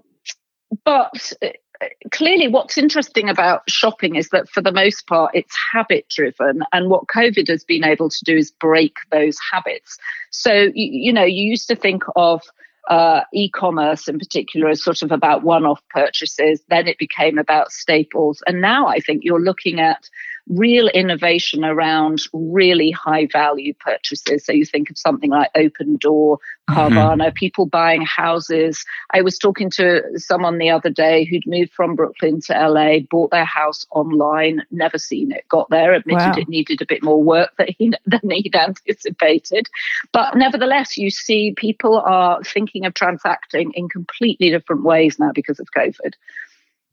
but 0.85 1.33
uh, 1.43 1.87
clearly, 2.13 2.49
what's 2.49 2.77
interesting 2.77 3.29
about 3.29 3.69
shopping 3.69 4.17
is 4.17 4.29
that 4.29 4.49
for 4.49 4.61
the 4.61 4.73
most 4.73 5.07
part, 5.07 5.31
it's 5.35 5.57
habit 5.73 6.07
driven. 6.11 6.63
And 6.73 6.91
what 6.91 7.07
COVID 7.07 7.49
has 7.49 7.65
been 7.65 7.85
able 7.85 8.11
to 8.11 8.25
do 8.25 8.37
is 8.37 8.51
break 8.51 8.97
those 9.11 9.39
habits. 9.53 9.97
So, 10.31 10.53
you, 10.53 10.73
you 10.75 11.13
know, 11.13 11.25
you 11.25 11.49
used 11.49 11.69
to 11.69 11.77
think 11.77 12.03
of 12.15 12.43
uh, 12.89 13.22
e-commerce 13.33 14.09
in 14.09 14.18
particular 14.18 14.68
as 14.68 14.83
sort 14.83 15.03
of 15.03 15.12
about 15.12 15.43
one-off 15.43 15.81
purchases. 15.91 16.62
Then 16.68 16.89
it 16.89 16.99
became 16.99 17.39
about 17.39 17.72
staples, 17.72 18.43
and 18.47 18.61
now 18.61 18.87
I 18.87 19.01
think 19.01 19.24
you're 19.24 19.41
looking 19.41 19.81
at 19.81 20.09
real 20.49 20.88
innovation 20.88 21.64
around 21.64 22.20
really 22.32 22.91
high 22.91 23.26
value 23.32 23.74
purchases. 23.74 24.45
So 24.45 24.53
you 24.53 24.64
think 24.64 24.91
of 24.91 24.99
something 24.99 25.30
like 25.30 25.53
Opendoor, 25.55 26.38
mm-hmm. 26.38 26.74
Carvana, 26.74 27.34
people 27.34 27.66
buying 27.66 28.03
houses. 28.03 28.84
I 29.12 29.22
was 29.22 29.38
talking 29.38 29.70
to 29.70 30.03
someone 30.16 30.59
the 30.59 30.70
other 30.70 30.91
day 30.91 31.24
who'd 31.24 31.47
moved 31.47 31.72
from 31.72 31.95
Brooklyn 31.95 32.41
to 32.43 32.68
LA, 32.68 33.01
bought 33.01 33.30
their 33.30 33.45
house 33.45 33.86
online, 33.91 34.62
never 34.70 34.99
seen 34.99 35.32
it, 35.32 35.45
got 35.49 35.70
there, 35.70 35.93
admitted 35.93 36.20
Wow. 36.20 36.34
it 36.36 36.49
needed 36.49 36.82
a 36.82 36.86
bit 36.86 37.03
more 37.03 37.22
work 37.22 37.51
that 37.57 37.70
he, 37.78 37.93
than 38.07 38.30
he'd 38.30 38.55
anticipated. 38.55 39.68
But 40.12 40.36
nevertheless, 40.36 40.97
you 40.97 41.11
see 41.11 41.55
people 41.57 42.01
are 42.01 42.43
thinking 42.43 42.84
of 42.86 42.95
transacting 42.95 43.72
in 43.74 43.88
completely 43.88 44.51
different 44.51 44.82
ways 44.82 45.18
now 45.18 45.32
because 45.32 45.61
of 45.61 45.68
COVID. 45.76 46.14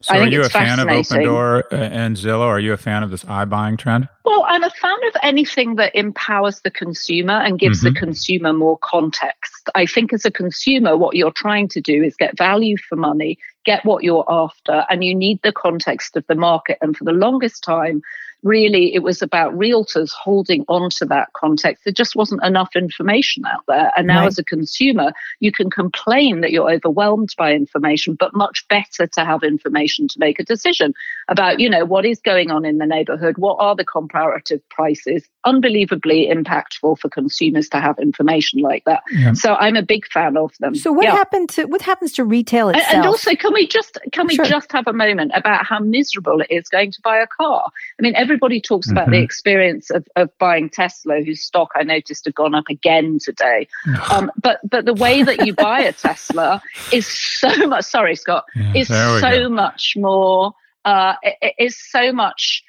So, 0.02 0.16
are 0.16 0.28
you 0.28 0.44
a 0.44 0.50
fan 0.50 0.80
of 0.80 0.88
Open. 0.88 1.24
Door 1.24 1.74
and 1.74 2.16
Zillow? 2.16 2.46
Are 2.46 2.60
you 2.60 2.72
a 2.72 2.78
fan 2.78 3.02
of 3.02 3.10
this 3.10 3.24
iBuying 3.24 3.80
trend? 3.80 4.08
Well, 4.26 4.46
I'm 4.48 4.64
a 4.64 4.70
fan 4.70 4.98
of 5.08 5.16
anything 5.24 5.76
that 5.76 5.96
empowers 5.96 6.62
the 6.62 6.70
consumer 6.70 7.34
and 7.34 7.58
gives 7.58 7.82
the 7.82 7.90
mm-hmm. 7.90 8.06
consumer 8.06 8.54
more 8.54 8.78
context. 8.84 9.70
I 9.74 9.88
think 9.88 10.14
as 10.14 10.24
a 10.24 10.30
consumer, 10.30 10.96
what 10.96 11.16
you're 11.16 11.32
trying 11.32 11.68
to 11.70 11.82
do 11.82 12.04
is 12.04 12.16
get 12.16 12.38
value 12.38 12.78
for 12.78 12.96
money, 12.96 13.40
get 13.66 13.84
what 13.86 14.04
you're 14.04 14.26
after, 14.30 14.86
and 14.92 15.04
you 15.04 15.16
need 15.16 15.40
the 15.42 15.52
context 15.52 16.16
of 16.16 16.24
the 16.28 16.36
market. 16.36 16.78
And 16.80 16.96
for 16.96 17.04
the 17.04 17.12
longest 17.12 17.64
time, 17.64 18.04
really 18.44 18.94
it 18.94 19.04
was 19.04 19.22
about 19.22 19.54
realtors 19.54 20.12
holding 20.12 20.64
on 20.68 20.90
to 20.92 21.06
that 21.06 21.34
context. 21.34 21.84
There 21.84 21.94
just 21.94 22.16
wasn't 22.16 22.44
enough 22.44 22.76
information 22.76 23.46
out 23.46 23.64
there. 23.68 23.92
And 23.96 24.08
now, 24.08 24.22
right. 24.22 24.28
as 24.28 24.38
a 24.38 24.44
consumer, 24.44 25.12
you 25.40 25.52
can 25.52 25.70
complain 25.70 26.42
that 26.42 26.52
you're 26.52 26.72
overwhelmed 26.72 27.34
by 27.38 27.54
information, 27.54 28.16
but 28.16 28.36
much 28.36 28.68
better 28.68 29.08
to 29.08 29.26
have 29.26 29.44
information 29.44 30.08
to 30.08 30.20
make 30.20 30.40
a 30.40 30.44
decision 30.44 30.94
about, 31.28 31.60
you 31.60 31.70
know, 31.70 31.86
what 31.86 32.06
is 32.06 32.20
going 32.20 32.52
on 32.52 32.66
in 32.66 32.78
the 32.78 32.86
neighborhood, 32.86 33.38
what 33.38 33.58
are 33.60 33.76
the 33.76 33.86
comparative 33.86 34.62
prices. 34.70 35.28
Unbelievably 35.46 36.30
impactful 36.32 37.00
for 37.00 37.10
consumers 37.10 37.70
to 37.70 37.80
have 37.80 37.98
information 38.00 38.62
like 38.62 38.84
that. 38.86 39.02
Yeah. 39.12 39.34
So 39.34 39.56
I'm 39.56 39.76
a 39.76 39.82
big 39.82 40.06
fan 40.08 40.38
of 40.38 40.54
them. 40.60 40.76
So 40.76 40.92
what 40.92 41.06
yeah. 41.06 41.16
happened 41.16 41.50
to 41.52 41.66
what 41.66 41.82
happens 41.82 42.14
to 42.14 42.24
retail 42.24 42.70
itself? 42.70 42.88
And, 42.90 42.98
and 42.98 43.08
also, 43.08 43.36
can 43.36 43.54
we 43.54 43.68
just 43.68 43.98
can 44.12 44.28
we 44.28 44.36
sure. 44.36 44.46
just 44.46 44.72
have 44.72 44.88
a 44.88 44.94
moment 44.94 45.32
about 45.34 45.66
how 45.66 45.80
miserable 45.80 46.42
it 46.42 46.48
is 46.50 46.68
going 46.70 46.92
to 46.92 47.02
buy 47.02 47.18
a 47.18 47.28
car? 47.28 47.70
I 48.00 48.02
mean, 48.02 48.16
everybody 48.28 48.60
talks 48.60 48.88
mm-hmm. 48.88 48.98
about 48.98 49.10
the 49.10 49.18
mm-hmm. 49.18 49.24
experience 49.24 49.90
of, 49.90 50.06
of 50.18 50.30
buying 50.38 50.70
Tesla, 50.70 51.22
whose 51.24 51.42
stock 51.42 51.70
I 51.76 51.84
noticed 51.84 52.26
had 52.26 52.36
gone 52.36 52.54
up 52.54 52.66
again 52.70 53.20
today. 53.24 53.70
um, 54.12 54.30
but 54.42 54.60
but 54.70 54.84
the 54.84 54.94
way 54.94 55.24
that 55.24 55.46
you 55.46 55.54
buy 55.54 55.80
a 55.80 55.94
Tesla 55.94 56.62
is 56.92 57.08
so 57.08 57.68
much. 57.68 57.86
Sorry, 57.86 58.18
Scott, 58.18 58.44
yeah, 58.54 58.74
is 58.76 58.88
so 58.90 59.22
go. 59.22 59.50
much 59.50 59.94
more. 59.96 60.52
Uh, 60.84 61.16
it, 61.24 61.36
it 61.42 61.56
is 61.58 61.78
so 61.78 62.12
much 62.12 62.64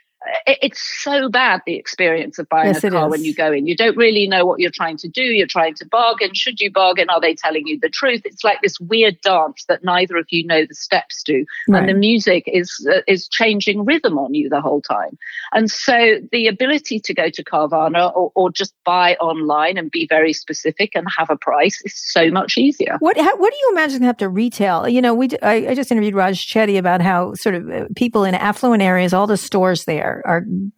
it's 0.47 0.81
so 1.03 1.29
bad 1.29 1.63
the 1.65 1.77
experience 1.77 2.39
of 2.39 2.49
buying 2.49 2.75
yes, 2.75 2.83
a 2.83 2.91
car 2.91 3.09
when 3.09 3.25
you 3.25 3.35
go 3.35 3.53
in. 3.53 3.67
You 3.67 3.77
don't 3.77 3.97
really 3.97 4.27
know 4.27 4.45
what 4.45 4.59
you're 4.59 4.71
trying 4.71 4.97
to 4.99 5.09
do. 5.09 5.23
You're 5.23 5.47
trying 5.47 5.75
to 5.75 5.87
bargain. 5.87 6.35
Should 6.35 6.61
you 6.61 6.71
bargain? 6.71 7.09
Are 7.09 7.21
they 7.21 7.35
telling 7.35 7.67
you 7.67 7.79
the 7.81 7.89
truth? 7.89 8.23
It's 8.25 8.43
like 8.43 8.61
this 8.61 8.81
weird 8.81 9.21
dance 9.21 9.65
that 9.69 9.85
neither 9.85 10.17
of 10.17 10.27
you 10.31 10.45
know 10.45 10.65
the 10.67 10.75
steps 10.75 11.23
to, 11.25 11.45
right. 11.69 11.81
and 11.81 11.89
the 11.89 11.95
music 11.95 12.45
is 12.47 12.87
uh, 12.93 13.01
is 13.07 13.29
changing 13.29 13.85
rhythm 13.85 14.19
on 14.19 14.35
you 14.35 14.49
the 14.49 14.61
whole 14.61 14.81
time. 14.81 15.17
And 15.53 15.71
so 15.71 16.17
the 16.33 16.49
ability 16.49 17.01
to 17.01 17.15
go 17.15 17.31
to 17.31 17.45
Carvana 17.45 18.15
or, 18.15 18.33
or 18.35 18.51
just 18.51 18.75
buy 18.85 19.15
online 19.17 19.79
and 19.79 19.91
be 19.91 20.07
very 20.09 20.33
specific 20.33 20.93
and 20.95 21.07
have 21.17 21.31
a 21.31 21.37
price 21.37 21.81
is 21.85 21.95
so 21.95 22.31
much 22.31 22.59
easier. 22.59 22.97
What 22.99 23.17
how, 23.17 23.37
what 23.37 23.53
do 23.53 23.59
you 23.61 23.71
imagine 23.73 24.03
have 24.03 24.17
to 24.19 24.29
retail? 24.29 24.89
You 24.89 25.01
know, 25.01 25.15
we 25.15 25.29
I, 25.43 25.69
I 25.69 25.75
just 25.75 25.93
interviewed 25.93 26.15
Raj 26.15 26.45
Chetty 26.45 26.77
about 26.77 27.01
how 27.03 27.35
sort 27.35 27.55
of 27.55 27.71
uh, 27.71 27.85
people 27.95 28.25
in 28.25 28.35
affluent 28.35 28.83
areas, 28.83 29.15
all 29.15 29.27
the 29.27 29.37
stores 29.37 29.85
there 29.85 30.08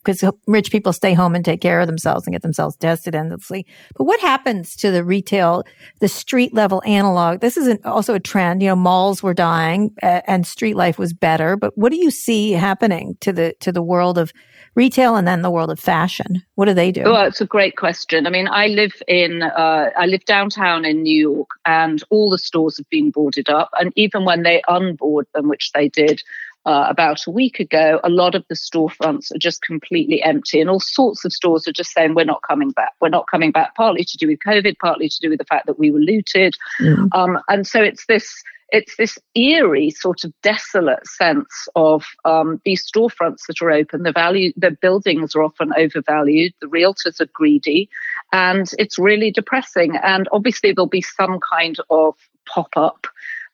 because 0.05 0.24
rich 0.47 0.70
people 0.70 0.93
stay 0.93 1.14
home 1.14 1.35
and 1.35 1.45
take 1.45 1.61
care 1.61 1.81
of 1.81 1.87
themselves 1.87 2.26
and 2.26 2.35
get 2.35 2.43
themselves 2.43 2.76
tested 2.76 3.14
endlessly. 3.14 3.66
But 3.97 4.05
what 4.05 4.20
happens 4.20 4.76
to 4.76 4.91
the 4.91 5.05
retail, 5.05 5.64
the 6.01 6.09
street 6.09 6.55
level 6.55 6.83
analog? 6.87 7.41
This 7.41 7.57
is 7.57 7.66
an, 7.66 7.78
also 7.85 8.14
a 8.14 8.20
trend. 8.20 8.62
You 8.62 8.68
know, 8.68 8.76
malls 8.76 9.22
were 9.22 9.35
dying 9.35 9.93
uh, 10.03 10.22
and 10.26 10.47
street 10.47 10.76
life 10.76 10.99
was 10.99 11.12
better. 11.12 11.57
But 11.57 11.76
what 11.76 11.91
do 11.93 11.97
you 11.97 12.11
see 12.11 12.53
happening 12.53 13.16
to 13.20 13.33
the 13.33 13.55
to 13.61 13.72
the 13.72 13.83
world 13.83 14.18
of 14.18 14.33
retail 14.74 15.16
and 15.16 15.26
then 15.26 15.43
the 15.43 15.51
world 15.51 15.70
of 15.70 15.81
fashion? 15.81 16.43
What 16.55 16.66
do 16.66 16.74
they 16.74 16.93
do? 16.93 17.05
Well, 17.05 17.26
it's 17.26 17.41
a 17.41 17.47
great 17.47 17.76
question. 17.76 18.26
I 18.26 18.31
mean, 18.31 18.49
I 18.49 18.68
live 18.68 19.03
in 19.09 19.43
uh, 19.43 19.91
I 19.97 20.07
live 20.07 20.24
downtown 20.24 20.85
in 20.85 21.03
New 21.03 21.18
York, 21.18 21.49
and 21.64 22.03
all 22.11 22.31
the 22.31 22.39
stores 22.39 22.76
have 22.78 22.89
been 22.91 23.11
boarded 23.11 23.49
up. 23.49 23.70
And 23.78 23.93
even 23.97 24.24
when 24.24 24.43
they 24.43 24.62
unboard 24.68 25.24
them, 25.35 25.49
which 25.49 25.72
they 25.72 25.89
did, 25.89 26.22
uh, 26.67 26.87
about 26.89 27.27
a 27.27 27.31
week 27.31 27.59
ago, 27.59 28.01
a 28.05 28.11
lot 28.11 28.35
of 28.35 28.45
the 28.49 28.55
storefronts 28.55 29.35
are 29.35 29.39
just 29.39 29.63
completely 29.63 30.23
empty, 30.23 30.61
and 30.61 30.69
all 30.69 30.81
sorts 30.81 31.25
of 31.25 31.33
stores 31.33 31.67
are 31.67 31.73
just 31.73 31.93
saying, 31.93 32.15
We're 32.15 32.25
not 32.25 32.43
coming 32.47 32.71
back. 32.71 32.93
We're 33.01 33.09
not 33.09 33.27
coming 33.31 33.51
back, 33.51 33.75
partly 33.75 34.05
to 34.05 34.17
do 34.19 34.27
with 34.27 34.41
COVID, 34.47 34.77
partly 34.79 35.09
to 35.09 35.21
do 35.21 35.31
with 35.31 35.39
the 35.39 35.45
fact 35.45 35.67
that 35.67 35.79
we 35.79 35.91
were 35.91 36.01
looted. 36.01 36.55
Mm. 36.81 37.09
Um, 37.13 37.39
and 37.49 37.67
so 37.67 37.83
it's 37.83 38.07
this. 38.07 38.43
It's 38.73 38.97
this 38.97 39.19
eerie, 39.35 39.91
sort 39.91 40.23
of 40.23 40.33
desolate 40.45 41.05
sense 41.05 41.67
of 41.75 42.05
um, 42.25 42.61
these 42.65 42.89
storefronts 42.89 43.47
that 43.49 43.61
are 43.61 43.73
open. 43.73 44.05
The 44.05 44.13
value, 44.13 44.53
the 44.57 44.71
buildings 44.71 45.35
are 45.35 45.43
often 45.43 45.73
overvalued. 45.77 46.53
The 46.61 46.69
realtors 46.69 47.21
are 47.21 47.27
greedy, 47.33 47.89
and 48.33 48.71
it's 48.79 48.97
really 48.97 49.33
depressing. 49.33 49.97
And 50.05 50.29
obviously, 50.31 50.71
there'll 50.71 50.87
be 50.87 51.03
some 51.03 51.41
kind 51.53 51.79
of 51.91 52.15
pop 52.47 52.77
up 52.77 53.09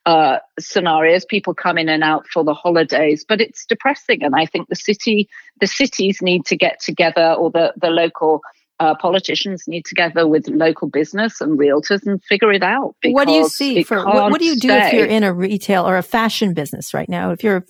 uh, 0.06 0.38
scenarios. 0.58 1.24
People 1.24 1.52
come 1.52 1.76
in 1.76 1.88
and 1.88 2.02
out 2.02 2.26
for 2.32 2.44
the 2.44 2.54
holidays, 2.54 3.24
but 3.28 3.40
it's 3.40 3.66
depressing. 3.66 4.22
And 4.22 4.34
I 4.34 4.46
think 4.46 4.68
the 4.68 4.76
city, 4.76 5.28
the 5.60 5.66
cities 5.66 6.22
need 6.22 6.46
to 6.46 6.56
get 6.56 6.80
together, 6.80 7.34
or 7.34 7.50
the 7.50 7.74
the 7.76 7.88
local 7.88 8.40
uh, 8.78 8.94
politicians 8.94 9.64
need 9.66 9.84
to 9.84 9.96
together 9.96 10.28
with 10.28 10.46
local 10.48 10.88
business 10.88 11.40
and 11.40 11.58
realtors 11.58 12.06
and 12.06 12.22
figure 12.24 12.52
it 12.52 12.62
out. 12.62 12.94
What 13.04 13.26
do 13.26 13.32
you 13.32 13.48
see 13.48 13.82
for 13.82 14.04
what, 14.04 14.30
what, 14.30 14.40
do 14.40 14.44
you 14.44 14.56
do 14.56 14.68
stay. 14.68 14.86
if 14.88 14.92
you're 14.92 15.06
in 15.06 15.22
a 15.22 15.32
retail 15.32 15.88
or 15.88 15.96
a 15.96 16.02
fashion 16.02 16.52
business 16.52 16.92
right 16.92 17.08
now? 17.08 17.30
If 17.30 17.42
you're, 17.42 17.64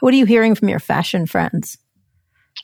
what 0.00 0.14
are 0.14 0.16
you 0.16 0.26
hearing 0.26 0.54
from 0.54 0.68
your 0.68 0.78
fashion 0.78 1.26
friends? 1.26 1.78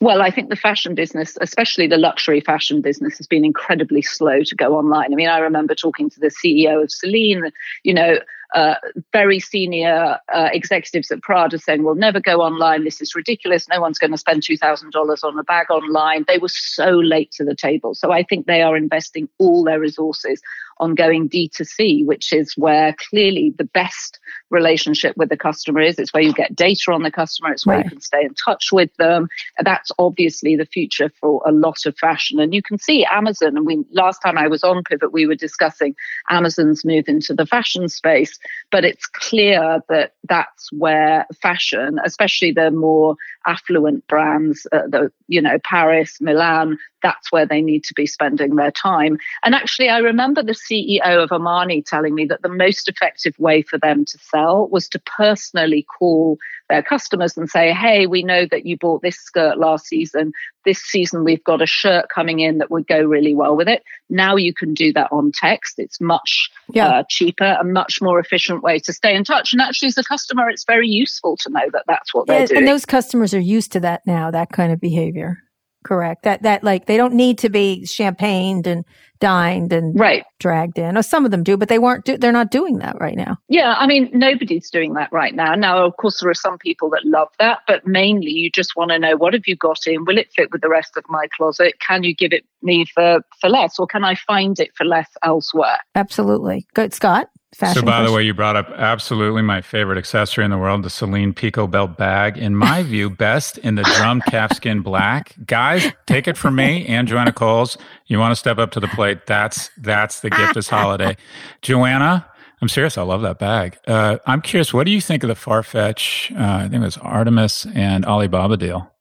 Well, 0.00 0.22
I 0.22 0.30
think 0.30 0.50
the 0.50 0.56
fashion 0.56 0.94
business, 0.94 1.36
especially 1.40 1.88
the 1.88 1.96
luxury 1.96 2.40
fashion 2.40 2.80
business, 2.80 3.18
has 3.18 3.26
been 3.26 3.44
incredibly 3.44 4.02
slow 4.02 4.44
to 4.44 4.54
go 4.54 4.76
online. 4.76 5.12
I 5.12 5.16
mean, 5.16 5.28
I 5.28 5.38
remember 5.38 5.74
talking 5.74 6.08
to 6.10 6.20
the 6.20 6.28
CEO 6.28 6.82
of 6.82 6.92
Celine, 6.92 7.50
you 7.82 7.94
know, 7.94 8.18
uh, 8.54 8.74
very 9.12 9.40
senior 9.40 10.18
uh, 10.32 10.48
executives 10.52 11.10
at 11.10 11.22
Prada 11.22 11.58
saying, 11.58 11.82
we'll 11.82 11.94
never 11.94 12.20
go 12.20 12.40
online. 12.40 12.84
This 12.84 13.00
is 13.00 13.14
ridiculous. 13.14 13.68
No 13.68 13.80
one's 13.80 13.98
going 13.98 14.10
to 14.10 14.18
spend 14.18 14.42
$2,000 14.42 15.24
on 15.24 15.38
a 15.38 15.44
bag 15.44 15.70
online. 15.70 16.24
They 16.26 16.38
were 16.38 16.48
so 16.48 16.90
late 16.90 17.30
to 17.32 17.44
the 17.44 17.54
table. 17.54 17.94
So 17.94 18.10
I 18.10 18.22
think 18.22 18.46
they 18.46 18.62
are 18.62 18.76
investing 18.76 19.28
all 19.38 19.64
their 19.64 19.80
resources 19.80 20.40
on 20.80 20.94
going 20.94 21.28
D2C, 21.28 22.04
which 22.06 22.32
is 22.32 22.54
where 22.56 22.94
clearly 22.94 23.54
the 23.56 23.64
best 23.64 24.18
relationship 24.50 25.16
with 25.16 25.28
the 25.28 25.36
customer 25.36 25.80
is. 25.80 25.98
It's 25.98 26.12
where 26.12 26.22
you 26.22 26.32
get 26.32 26.54
data 26.54 26.92
on 26.92 27.02
the 27.02 27.10
customer, 27.10 27.52
it's 27.52 27.66
where 27.66 27.76
right. 27.76 27.84
you 27.84 27.90
can 27.90 28.00
stay 28.00 28.22
in 28.22 28.34
touch 28.34 28.72
with 28.72 28.94
them. 28.96 29.28
That's 29.62 29.90
obviously 29.98 30.56
the 30.56 30.66
future 30.66 31.10
for 31.20 31.42
a 31.46 31.52
lot 31.52 31.86
of 31.86 31.96
fashion. 31.96 32.40
And 32.40 32.54
you 32.54 32.62
can 32.62 32.78
see 32.78 33.04
Amazon, 33.04 33.56
and 33.56 33.66
we 33.66 33.84
last 33.92 34.20
time 34.20 34.38
I 34.38 34.48
was 34.48 34.64
on 34.64 34.82
Pivot, 34.84 35.12
we 35.12 35.26
were 35.26 35.34
discussing 35.34 35.94
Amazon's 36.30 36.84
move 36.84 37.08
into 37.08 37.34
the 37.34 37.46
fashion 37.46 37.88
space, 37.88 38.38
but 38.70 38.84
it's 38.84 39.06
clear 39.06 39.80
that 39.88 40.14
that's 40.28 40.72
where 40.72 41.26
fashion, 41.40 41.98
especially 42.04 42.52
the 42.52 42.70
more 42.70 43.16
affluent 43.46 44.06
brands, 44.06 44.66
uh, 44.72 44.86
the 44.86 45.10
you 45.26 45.40
know 45.40 45.58
Paris, 45.64 46.20
Milan, 46.20 46.78
that's 47.02 47.30
where 47.32 47.46
they 47.46 47.62
need 47.62 47.84
to 47.84 47.94
be 47.94 48.06
spending 48.06 48.56
their 48.56 48.70
time. 48.70 49.18
And 49.44 49.54
actually, 49.54 49.88
I 49.88 49.98
remember 49.98 50.42
the 50.42 50.52
CEO 50.52 51.22
of 51.22 51.30
Armani 51.30 51.84
telling 51.84 52.14
me 52.14 52.26
that 52.26 52.42
the 52.42 52.48
most 52.48 52.88
effective 52.88 53.38
way 53.38 53.62
for 53.62 53.78
them 53.78 54.04
to 54.04 54.18
sell 54.18 54.68
was 54.68 54.88
to 54.90 54.98
personally 55.00 55.86
call 55.98 56.38
their 56.68 56.82
customers 56.82 57.36
and 57.36 57.48
say, 57.48 57.72
Hey, 57.72 58.06
we 58.06 58.22
know 58.22 58.46
that 58.50 58.66
you 58.66 58.76
bought 58.76 59.02
this 59.02 59.16
skirt 59.16 59.58
last 59.58 59.86
season. 59.86 60.32
This 60.64 60.80
season, 60.80 61.24
we've 61.24 61.42
got 61.44 61.62
a 61.62 61.66
shirt 61.66 62.08
coming 62.14 62.40
in 62.40 62.58
that 62.58 62.70
would 62.70 62.86
go 62.86 63.00
really 63.00 63.34
well 63.34 63.56
with 63.56 63.68
it. 63.68 63.82
Now 64.10 64.36
you 64.36 64.52
can 64.52 64.74
do 64.74 64.92
that 64.92 65.08
on 65.10 65.32
text. 65.32 65.78
It's 65.78 66.00
much 66.00 66.50
yeah. 66.72 66.88
uh, 66.88 67.04
cheaper, 67.08 67.56
and 67.58 67.72
much 67.72 68.02
more 68.02 68.18
efficient 68.18 68.62
way 68.62 68.78
to 68.80 68.92
stay 68.92 69.14
in 69.14 69.24
touch. 69.24 69.52
And 69.52 69.62
actually, 69.62 69.88
as 69.88 69.98
a 69.98 70.04
customer, 70.04 70.50
it's 70.50 70.64
very 70.64 70.88
useful 70.88 71.36
to 71.38 71.50
know 71.50 71.70
that 71.72 71.84
that's 71.86 72.12
what 72.12 72.26
yeah, 72.28 72.38
they're 72.38 72.46
doing. 72.48 72.58
And 72.58 72.68
those 72.68 72.84
customers 72.84 73.32
are 73.32 73.40
used 73.40 73.72
to 73.72 73.80
that 73.80 74.06
now, 74.06 74.30
that 74.30 74.50
kind 74.50 74.72
of 74.72 74.80
behavior. 74.80 75.42
Correct. 75.88 76.24
That 76.24 76.42
that 76.42 76.62
like 76.62 76.84
they 76.84 76.98
don't 76.98 77.14
need 77.14 77.38
to 77.38 77.48
be 77.48 77.86
champagned 77.86 78.66
and 78.66 78.84
dined 79.20 79.72
and 79.72 79.98
right. 79.98 80.22
dragged 80.38 80.78
in. 80.78 80.98
Or 80.98 81.02
some 81.02 81.24
of 81.24 81.30
them 81.30 81.42
do, 81.42 81.56
but 81.56 81.70
they 81.70 81.78
weren't. 81.78 82.04
Do, 82.04 82.18
they're 82.18 82.30
not 82.30 82.50
doing 82.50 82.76
that 82.80 83.00
right 83.00 83.16
now. 83.16 83.38
Yeah, 83.48 83.74
I 83.78 83.86
mean 83.86 84.10
nobody's 84.12 84.68
doing 84.68 84.92
that 84.94 85.10
right 85.12 85.34
now. 85.34 85.54
Now, 85.54 85.86
of 85.86 85.96
course, 85.96 86.20
there 86.20 86.28
are 86.28 86.34
some 86.34 86.58
people 86.58 86.90
that 86.90 87.06
love 87.06 87.28
that, 87.38 87.60
but 87.66 87.86
mainly 87.86 88.28
you 88.28 88.50
just 88.50 88.76
want 88.76 88.90
to 88.90 88.98
know 88.98 89.16
what 89.16 89.32
have 89.32 89.46
you 89.46 89.56
got 89.56 89.86
in? 89.86 90.04
Will 90.04 90.18
it 90.18 90.30
fit 90.36 90.52
with 90.52 90.60
the 90.60 90.68
rest 90.68 90.94
of 90.98 91.04
my 91.08 91.26
closet? 91.34 91.80
Can 91.80 92.02
you 92.02 92.14
give 92.14 92.34
it 92.34 92.44
me 92.60 92.84
for 92.84 93.22
for 93.40 93.48
less, 93.48 93.78
or 93.78 93.86
can 93.86 94.04
I 94.04 94.14
find 94.14 94.60
it 94.60 94.76
for 94.76 94.84
less 94.84 95.08
elsewhere? 95.22 95.78
Absolutely. 95.94 96.66
Good, 96.74 96.92
Scott. 96.92 97.30
Fashion 97.54 97.80
so, 97.80 97.86
by 97.86 98.02
the 98.02 98.12
way, 98.12 98.22
you 98.22 98.34
brought 98.34 98.56
up 98.56 98.68
absolutely 98.76 99.40
my 99.40 99.62
favorite 99.62 99.96
accessory 99.96 100.44
in 100.44 100.50
the 100.50 100.58
world, 100.58 100.82
the 100.82 100.90
Celine 100.90 101.32
Pico 101.32 101.66
Belt 101.66 101.96
bag. 101.96 102.36
In 102.36 102.54
my 102.54 102.82
view, 102.84 103.08
best 103.08 103.56
in 103.58 103.74
the 103.74 103.82
drum 103.96 104.20
calfskin 104.20 104.82
black. 104.82 105.34
Guys, 105.46 105.90
take 106.06 106.28
it 106.28 106.36
from 106.36 106.56
me 106.56 106.86
and 106.86 107.08
Joanna 107.08 107.32
Coles. 107.32 107.78
You 108.06 108.18
want 108.18 108.32
to 108.32 108.36
step 108.36 108.58
up 108.58 108.70
to 108.72 108.80
the 108.80 108.88
plate? 108.88 109.26
That's 109.26 109.70
that's 109.78 110.20
the 110.20 110.30
gift 110.30 110.54
this 110.54 110.68
holiday. 110.68 111.16
Joanna, 111.62 112.26
I'm 112.60 112.68
serious. 112.68 112.98
I 112.98 113.02
love 113.02 113.22
that 113.22 113.38
bag. 113.38 113.78
Uh, 113.86 114.18
I'm 114.26 114.42
curious. 114.42 114.74
What 114.74 114.84
do 114.84 114.92
you 114.92 115.00
think 115.00 115.22
of 115.22 115.28
the 115.28 115.34
Farfetch? 115.34 116.38
Uh, 116.38 116.64
I 116.64 116.68
think 116.68 116.82
it 116.82 116.84
was 116.84 116.98
Artemis 116.98 117.66
and 117.74 118.04
Alibaba 118.04 118.56
deal. 118.58 118.92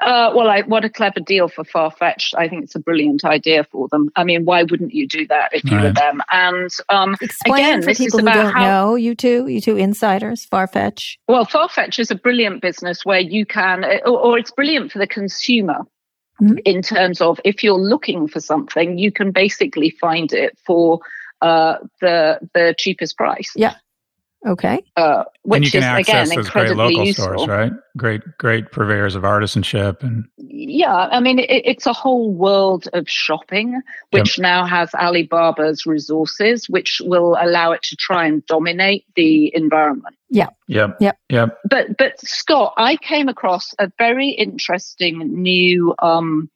Uh, 0.00 0.32
well, 0.34 0.48
I, 0.48 0.62
what 0.62 0.84
a 0.84 0.90
clever 0.90 1.20
deal 1.20 1.48
for 1.48 1.64
Farfetch. 1.64 2.34
I 2.36 2.48
think 2.48 2.64
it's 2.64 2.74
a 2.74 2.80
brilliant 2.80 3.24
idea 3.24 3.64
for 3.64 3.88
them. 3.88 4.10
I 4.16 4.24
mean, 4.24 4.44
why 4.44 4.62
wouldn't 4.62 4.94
you 4.94 5.06
do 5.06 5.26
that 5.28 5.50
if 5.52 5.64
you 5.64 5.76
right. 5.76 5.84
were 5.84 5.92
them? 5.92 6.20
And 6.30 6.70
um, 6.88 7.16
Explain 7.20 7.64
again, 7.64 7.82
for 7.82 7.94
people 7.94 8.18
who 8.20 8.24
don't 8.26 8.52
how, 8.52 8.60
know, 8.60 8.94
you 8.94 9.14
two, 9.14 9.46
you 9.48 9.60
two 9.60 9.76
insiders, 9.76 10.46
Farfetch. 10.46 11.16
Well, 11.26 11.46
Farfetch 11.46 11.98
is 11.98 12.10
a 12.10 12.14
brilliant 12.14 12.62
business 12.62 13.04
where 13.04 13.20
you 13.20 13.46
can, 13.46 13.84
or, 13.84 14.18
or 14.18 14.38
it's 14.38 14.50
brilliant 14.50 14.92
for 14.92 14.98
the 14.98 15.06
consumer. 15.06 15.84
Mm-hmm. 16.40 16.58
In 16.64 16.82
terms 16.82 17.20
of 17.20 17.40
if 17.44 17.64
you're 17.64 17.80
looking 17.80 18.28
for 18.28 18.38
something, 18.38 18.96
you 18.96 19.10
can 19.10 19.32
basically 19.32 19.90
find 19.90 20.32
it 20.32 20.56
for 20.64 21.00
uh, 21.40 21.78
the 22.00 22.38
the 22.54 22.76
cheapest 22.78 23.16
price. 23.16 23.52
Yeah, 23.56 23.74
Okay. 24.46 24.84
Uh, 24.96 25.24
which 25.42 25.56
and 25.56 25.64
you 25.64 25.70
can 25.70 25.78
is 25.78 25.84
access 25.84 26.08
again 26.08 26.36
those 26.36 26.48
great 26.48 26.66
incredibly 26.68 26.94
local 26.94 27.06
useful. 27.06 27.24
stores, 27.24 27.48
right? 27.48 27.72
Great, 27.96 28.22
great 28.38 28.70
purveyors 28.70 29.16
of 29.16 29.24
artisanship 29.24 30.02
and 30.02 30.26
Yeah, 30.36 30.94
I 30.94 31.18
mean, 31.20 31.40
it, 31.40 31.50
it's 31.50 31.86
a 31.86 31.92
whole 31.92 32.30
world 32.30 32.88
of 32.92 33.08
shopping, 33.08 33.80
which 34.12 34.38
now 34.38 34.64
has 34.64 34.94
Alibaba's 34.94 35.86
resources, 35.86 36.68
which 36.68 37.02
will 37.04 37.36
allow 37.40 37.72
it 37.72 37.82
to 37.84 37.96
try 37.96 38.26
and 38.26 38.46
dominate 38.46 39.04
the 39.16 39.54
environment. 39.54 40.14
Yeah. 40.30 40.48
Yeah. 40.68 40.88
Yeah. 41.00 41.12
yep. 41.28 41.58
But, 41.68 41.96
but 41.96 42.20
Scott, 42.20 42.74
I 42.76 42.96
came 42.96 43.28
across 43.28 43.74
a 43.78 43.90
very 43.98 44.28
interesting 44.28 45.42
new 45.42 45.94
um, 45.98 46.48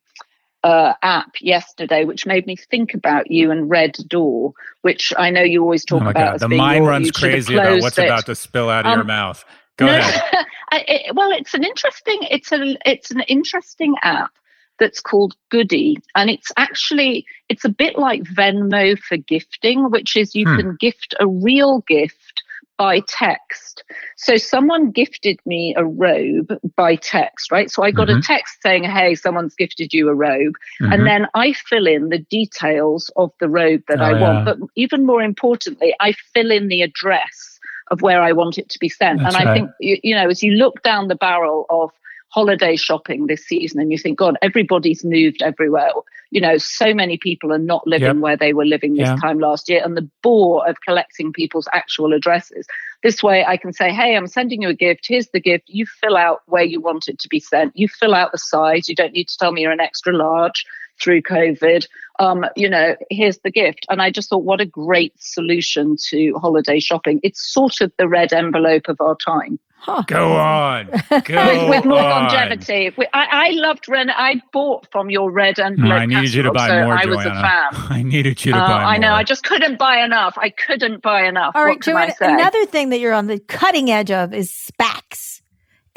uh, 0.64 0.94
app 1.02 1.32
yesterday, 1.40 2.04
which 2.04 2.26
made 2.26 2.46
me 2.46 2.56
think 2.56 2.94
about 2.94 3.30
you 3.30 3.50
and 3.50 3.68
Red 3.68 3.96
Door, 4.08 4.52
which 4.82 5.12
I 5.18 5.30
know 5.30 5.42
you 5.42 5.62
always 5.62 5.84
Oh 5.84 5.96
talk 5.98 6.02
my 6.04 6.10
about. 6.12 6.40
god, 6.40 6.50
the 6.50 6.56
mind 6.56 6.84
your- 6.84 6.88
runs 6.90 7.06
you 7.08 7.12
crazy 7.12 7.54
about 7.56 7.80
what's 7.80 7.98
it. 7.98 8.04
about 8.04 8.26
to 8.26 8.34
spill 8.34 8.68
out 8.70 8.86
of 8.86 8.92
your 8.92 9.00
Um, 9.00 9.06
mouth. 9.06 9.44
Go 9.76 9.86
No, 9.86 9.96
ahead. 9.96 10.46
I, 10.72 10.84
it, 10.86 11.14
well, 11.14 11.30
it's 11.32 11.54
an 11.54 11.64
interesting. 11.64 12.18
It's 12.30 12.52
a. 12.52 12.76
It's 12.84 13.10
an 13.10 13.20
interesting 13.20 13.94
app 14.02 14.30
that's 14.78 15.00
called 15.00 15.34
Goody, 15.50 15.98
and 16.14 16.28
it's 16.30 16.50
actually 16.56 17.24
it's 17.48 17.64
a 17.64 17.68
bit 17.68 17.98
like 17.98 18.22
Venmo 18.22 18.98
for 18.98 19.16
gifting, 19.16 19.90
which 19.90 20.16
is 20.16 20.34
you 20.34 20.46
Hmm. 20.46 20.56
can 20.56 20.76
gift 20.80 21.14
a 21.20 21.26
real 21.26 21.80
gift 21.88 22.42
by 22.78 23.00
text. 23.06 23.84
So 24.16 24.36
someone 24.36 24.90
gifted 24.90 25.38
me 25.46 25.74
a 25.76 25.84
robe 25.84 26.58
by 26.76 26.96
text, 26.96 27.52
right? 27.52 27.70
So 27.70 27.82
I 27.82 27.90
got 27.90 28.10
a 28.10 28.14
Mhm. 28.14 28.26
text 28.26 28.62
saying, 28.62 28.84
"Hey, 28.84 29.14
someone's 29.14 29.54
gifted 29.54 29.92
you 29.92 30.08
a 30.08 30.14
robe," 30.14 30.56
Mhm. 30.80 30.92
and 30.92 31.06
then 31.06 31.26
I 31.34 31.52
fill 31.52 31.86
in 31.86 32.08
the 32.08 32.18
details 32.18 33.10
of 33.16 33.30
the 33.40 33.48
robe 33.48 33.82
that 33.88 34.00
Oh, 34.00 34.06
I 34.06 34.12
yeah. 34.12 34.18
want. 34.20 34.44
But 34.44 34.58
even 34.74 35.06
more 35.06 35.22
importantly, 35.22 35.94
I 36.00 36.12
fill 36.34 36.50
in 36.50 36.68
the 36.68 36.82
address 36.82 37.60
of 37.90 38.02
where 38.02 38.22
I 38.22 38.32
want 38.32 38.58
it 38.58 38.68
to 38.70 38.78
be 38.78 38.88
sent. 38.88 39.20
That's 39.22 39.34
and 39.34 39.42
I 39.42 39.46
right. 39.46 39.58
think, 39.60 39.70
you, 39.80 39.98
you 40.02 40.14
know, 40.14 40.28
as 40.28 40.42
you 40.42 40.52
look 40.52 40.82
down 40.82 41.08
the 41.08 41.14
barrel 41.14 41.66
of 41.70 41.90
holiday 42.32 42.76
shopping 42.76 43.26
this 43.26 43.44
season 43.46 43.78
and 43.78 43.92
you 43.92 43.98
think, 43.98 44.18
God, 44.18 44.36
everybody's 44.40 45.04
moved 45.04 45.42
everywhere. 45.42 45.90
You 46.30 46.40
know, 46.40 46.56
so 46.56 46.94
many 46.94 47.18
people 47.18 47.52
are 47.52 47.58
not 47.58 47.86
living 47.86 48.06
Yep. 48.06 48.16
where 48.16 48.36
they 48.38 48.54
were 48.54 48.64
living 48.64 48.94
this 48.94 49.08
Yeah. 49.08 49.16
time 49.16 49.38
last 49.38 49.68
year. 49.68 49.82
And 49.84 49.98
the 49.98 50.08
bore 50.22 50.66
of 50.66 50.80
collecting 50.80 51.30
people's 51.32 51.68
actual 51.74 52.14
addresses. 52.14 52.66
This 53.02 53.22
way 53.22 53.44
I 53.44 53.58
can 53.58 53.74
say, 53.74 53.90
hey, 53.92 54.16
I'm 54.16 54.26
sending 54.26 54.62
you 54.62 54.70
a 54.70 54.74
gift. 54.74 55.06
Here's 55.06 55.28
the 55.28 55.40
gift. 55.40 55.64
You 55.68 55.84
fill 55.84 56.16
out 56.16 56.40
where 56.46 56.62
you 56.62 56.80
want 56.80 57.06
it 57.06 57.18
to 57.18 57.28
be 57.28 57.38
sent. 57.38 57.76
You 57.76 57.86
fill 57.86 58.14
out 58.14 58.32
the 58.32 58.38
size. 58.38 58.88
You 58.88 58.94
don't 58.94 59.12
need 59.12 59.28
to 59.28 59.36
tell 59.36 59.52
me 59.52 59.60
you're 59.60 59.70
an 59.70 59.80
extra 59.80 60.14
large 60.16 60.64
through 61.02 61.20
COVID. 61.22 61.86
Um, 62.18 62.46
you 62.56 62.68
know, 62.68 62.96
here's 63.10 63.38
the 63.40 63.50
gift. 63.50 63.84
And 63.90 64.00
I 64.00 64.10
just 64.10 64.30
thought, 64.30 64.44
what 64.44 64.60
a 64.60 64.66
great 64.66 65.12
solution 65.18 65.96
to 66.08 66.32
holiday 66.40 66.80
shopping. 66.80 67.20
It's 67.22 67.42
sort 67.52 67.80
of 67.82 67.92
the 67.98 68.08
red 68.08 68.32
envelope 68.32 68.88
of 68.88 69.00
our 69.00 69.16
time. 69.16 69.58
Huh. 69.84 70.04
Go 70.06 70.32
on. 70.34 70.86
Go 71.24 71.68
With, 71.68 71.70
with 71.70 71.84
more 71.86 71.98
on. 71.98 72.28
longevity. 72.28 72.92
I, 73.12 73.26
I 73.48 73.50
loved 73.50 73.88
Ren. 73.88 74.10
I 74.10 74.40
bought 74.52 74.86
from 74.92 75.10
your 75.10 75.32
red 75.32 75.58
envelope. 75.58 75.90
I 76.00 76.06
needed 76.06 76.32
you 76.34 76.42
to 76.44 76.52
buy 76.52 76.68
so 76.68 76.84
more, 76.84 76.94
I 76.96 77.04
was 77.06 77.18
a 77.26 77.30
fan. 77.30 77.68
I 77.90 78.02
needed 78.04 78.44
you 78.44 78.52
to 78.52 78.58
Uh, 78.58 78.66
buy 78.68 78.78
more. 78.78 78.86
I 78.86 78.98
know. 78.98 79.12
I 79.14 79.24
just 79.24 79.42
couldn't 79.42 79.80
buy 79.80 79.96
enough. 80.04 80.38
I 80.38 80.50
couldn't 80.50 81.02
buy 81.02 81.24
enough. 81.24 81.56
All 81.56 81.64
right, 81.64 81.72
what 81.76 81.82
can 81.82 81.96
I 81.96 82.14
Joanna, 82.16 82.34
another 82.38 82.64
thing 82.66 82.90
that 82.90 83.00
you're 83.00 83.12
on 83.12 83.26
the 83.26 83.40
cutting 83.40 83.90
edge 83.90 84.12
of 84.12 84.32
is 84.32 84.52
SPACs. 84.52 85.40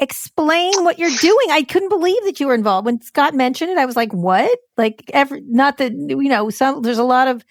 Explain 0.00 0.72
what 0.84 0.98
you're 0.98 1.16
doing. 1.20 1.46
I 1.50 1.62
couldn't 1.62 1.88
believe 1.88 2.22
that 2.24 2.38
you 2.40 2.48
were 2.48 2.54
involved. 2.54 2.86
When 2.86 3.00
Scott 3.00 3.34
mentioned 3.34 3.70
it, 3.70 3.78
I 3.78 3.86
was 3.86 3.96
like, 3.96 4.12
what? 4.12 4.58
Like, 4.76 5.08
every, 5.14 5.42
not 5.46 5.78
that, 5.78 5.92
you 5.92 6.28
know, 6.28 6.50
some, 6.50 6.82
there's 6.82 6.98
a 6.98 7.04
lot 7.04 7.28
of 7.28 7.44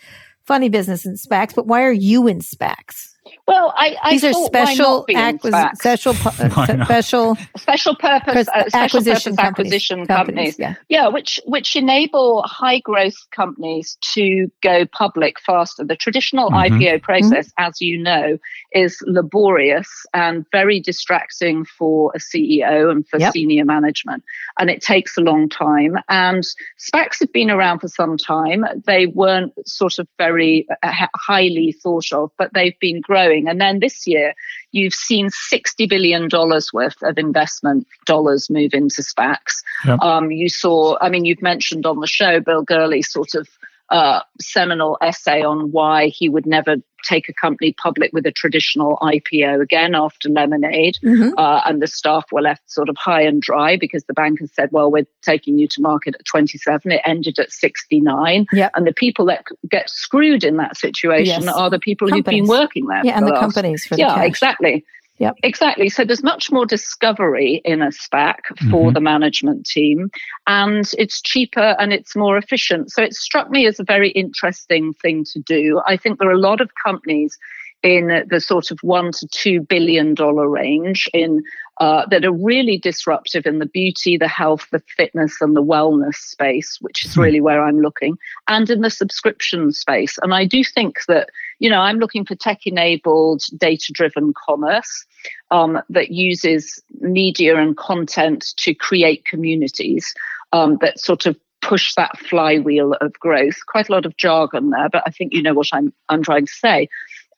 funny 0.46 0.70
business 0.70 1.06
in 1.06 1.16
SPACs, 1.16 1.56
but 1.56 1.66
why 1.66 1.82
are 1.84 1.92
you 1.92 2.28
in 2.28 2.40
SPACs? 2.42 3.14
Well, 3.48 3.74
I, 3.76 3.96
I 4.02 4.12
These 4.12 4.24
are 4.24 4.34
special 4.34 4.98
not 5.00 5.08
be 5.08 5.14
in 5.14 5.20
acquis- 5.20 5.76
special, 5.76 6.14
pu- 6.14 6.30
special 6.86 7.36
special 7.58 7.96
purpose, 7.96 8.48
uh, 8.50 8.68
special 8.68 8.80
acquisition 9.00 9.36
purpose 9.36 9.46
companies, 9.46 9.74
acquisition 9.74 10.06
companies. 10.06 10.60
Yeah. 10.60 10.76
Yeah, 10.90 11.08
which 11.08 11.40
which 11.46 11.76
enable 11.76 12.44
high 12.44 12.80
growth 12.80 13.16
companies 13.32 13.98
to 14.14 14.48
go 14.62 14.86
public 14.86 15.40
faster. 15.40 15.84
The 15.84 15.96
traditional 15.96 16.50
Mhm. 16.52 16.70
IPO 16.80 17.02
process, 17.02 17.52
as 17.58 17.82
you 17.82 17.98
know, 18.02 18.38
is 18.74 18.98
laborious 19.06 19.88
and 20.14 20.46
very 20.52 20.80
distracting 20.80 21.66
for 21.66 22.12
a 22.16 22.20
CEO 22.20 22.90
and 22.92 23.08
for 23.08 23.20
Yep. 23.20 23.34
senior 23.34 23.66
management, 23.66 24.24
and 24.60 24.70
it 24.70 24.82
takes 24.82 25.18
a 25.18 25.22
long 25.22 25.50
time. 25.50 25.96
And 26.10 26.44
SPACs 26.80 27.20
have 27.22 27.32
been 27.34 27.50
around 27.50 27.80
for 27.80 27.88
some 27.88 28.18
time. 28.18 28.66
They 28.86 29.08
weren't 29.08 29.54
sort 29.68 29.98
of 30.00 30.08
very 30.18 30.68
uh, 30.84 31.08
highly 31.16 31.72
thought 31.84 32.12
of, 32.12 32.30
but 32.38 32.52
they've 32.54 32.78
been 32.80 33.02
growing. 33.02 33.15
And 33.16 33.60
then 33.60 33.80
this 33.80 34.06
year, 34.08 34.34
you've 34.72 34.94
seen 34.94 35.30
$60 35.30 35.90
billion 35.90 36.30
worth 36.74 37.02
of 37.02 37.18
investment 37.18 37.88
dollars 38.06 38.50
move 38.50 38.74
into 38.74 39.02
SPACs. 39.02 39.64
Yep. 39.86 40.00
Um, 40.02 40.32
you 40.32 40.50
saw, 40.50 40.98
I 41.00 41.10
mean, 41.10 41.26
you've 41.26 41.42
mentioned 41.42 41.86
on 41.86 42.00
the 42.00 42.08
show 42.08 42.40
Bill 42.40 42.62
Gurley 42.62 43.02
sort 43.02 43.36
of 43.36 43.48
uh, 43.90 44.22
seminal 44.42 44.98
essay 45.02 45.44
on 45.44 45.72
why 45.72 46.08
he 46.08 46.28
would 46.30 46.46
never 46.46 46.78
take 47.04 47.30
a 47.30 47.34
company 47.34 47.72
public 47.74 48.12
with 48.14 48.26
a 48.26 48.32
traditional 48.32 48.98
IPO 49.02 49.62
again 49.62 49.94
after 49.94 50.28
Lemonade. 50.28 50.98
Mhm. 51.04 51.34
Uh, 51.38 51.62
and 51.66 51.82
the 51.82 51.88
staff 51.88 52.26
were 52.32 52.42
left 52.42 52.64
sort 52.70 52.90
of 52.90 52.98
high 52.98 53.22
and 53.22 53.42
dry 53.42 53.78
because 53.78 54.04
the 54.06 54.14
bankers 54.14 54.52
said, 54.54 54.70
well, 54.72 54.92
we're 54.92 55.06
taking 55.22 55.60
you 55.60 55.68
to 55.68 55.82
market 55.82 56.16
at 56.16 56.26
27. 56.26 56.92
It 56.92 57.02
ended 57.06 57.38
at 57.38 57.52
69. 57.52 58.48
Yep. 58.52 58.72
And 58.76 58.88
the 58.88 58.94
people 58.94 59.26
that 59.26 59.46
get 59.70 59.90
screwed 59.90 60.44
in 60.44 60.58
that 60.58 60.78
situation 60.78 61.44
Yes. 61.44 61.54
are 61.54 61.70
the 61.70 61.80
people 61.80 62.10
who've 62.10 62.26
been 62.26 62.48
working 62.48 62.88
there. 62.88 63.02
Yeah, 63.04 63.14
for 63.14 63.18
and 63.18 63.28
the 63.28 63.32
last 63.34 63.42
companies 63.42 63.86
for 63.86 63.96
the 63.96 64.02
yeah, 64.02 64.24
exactly. 64.24 64.84
Yep. 65.18 65.36
Exactly. 65.44 65.88
So 65.90 66.04
there's 66.04 66.24
much 66.24 66.52
more 66.52 66.66
discovery 66.66 67.62
in 67.64 67.82
a 67.82 67.88
SPAC 67.92 68.40
for 68.70 68.92
Mhm. 68.92 68.94
the 68.96 69.00
management 69.02 69.66
team, 69.66 70.10
and 70.46 70.86
it's 70.98 71.22
cheaper 71.22 71.76
and 71.80 71.94
it's 71.94 72.16
more 72.16 72.38
efficient. 72.38 72.92
So 72.92 73.02
it 73.02 73.14
struck 73.14 73.50
me 73.50 73.66
as 73.66 73.80
a 73.80 73.84
very 73.86 74.10
interesting 74.10 74.94
thing 74.94 75.24
to 75.32 75.40
do. 75.40 75.82
I 75.88 75.96
think 75.96 76.20
there 76.20 76.28
are 76.30 76.34
a 76.34 76.38
lot 76.38 76.60
of 76.60 76.70
companies 76.84 77.38
in 77.82 78.26
the 78.30 78.42
sort 78.42 78.72
of 78.72 78.80
one 78.82 79.12
to 79.12 79.28
two 79.28 79.62
billion 79.62 80.16
dollar 80.16 80.50
range 80.50 81.08
in 81.14 81.44
uh, 81.78 82.06
that 82.08 82.24
are 82.24 82.32
really 82.32 82.78
disruptive 82.78 83.46
in 83.46 83.60
the 83.60 83.66
beauty, 83.66 84.18
the 84.18 84.28
health, 84.28 84.68
the 84.72 84.82
fitness, 84.96 85.42
and 85.42 85.56
the 85.56 85.64
wellness 85.64 86.16
space, 86.16 86.78
which 86.82 87.06
is 87.06 87.16
Hmm. 87.16 87.22
really 87.22 87.42
where 87.42 87.64
I'm 87.64 87.82
looking, 87.82 88.18
and 88.48 88.70
in 88.70 88.82
the 88.82 88.90
subscription 88.90 89.72
space. 89.72 90.18
And 90.22 90.34
I 90.34 90.46
do 90.46 90.64
think 90.64 91.06
that 91.08 91.30
you 91.60 91.70
know 91.70 91.80
I'm 91.82 92.00
looking 92.00 92.26
for 92.26 92.36
tech-enabled, 92.36 93.44
data-driven 93.58 94.34
commerce 94.48 95.06
um, 95.52 95.82
that 95.90 96.12
uses 96.12 96.82
media 97.00 97.58
and 97.58 97.76
content 97.76 98.54
to 98.58 98.74
create 98.74 99.26
communities 99.26 100.14
um, 100.54 100.78
that 100.82 101.00
sort 101.00 101.26
of 101.26 101.36
push 101.62 101.96
that 101.96 102.18
flywheel 102.20 102.94
of 103.02 103.12
growth. 103.14 103.58
Quite 103.68 103.90
a 103.90 103.92
lot 103.92 104.06
of 104.06 104.16
jargon 104.18 104.70
there, 104.70 104.88
but 104.90 105.04
I 105.06 105.10
think 105.10 105.34
you 105.34 105.42
know 105.42 105.54
what 105.54 105.70
I'm 105.74 105.92
I'm 106.10 106.24
trying 106.24 106.46
to 106.46 106.54
say. 106.54 106.88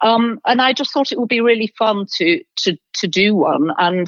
Um, 0.01 0.39
and 0.45 0.61
I 0.61 0.73
just 0.73 0.91
thought 0.91 1.11
it 1.11 1.19
would 1.19 1.29
be 1.29 1.41
really 1.41 1.73
fun 1.77 2.05
to 2.17 2.43
to 2.57 2.77
to 2.95 3.07
do 3.07 3.35
one. 3.35 3.71
And 3.77 4.07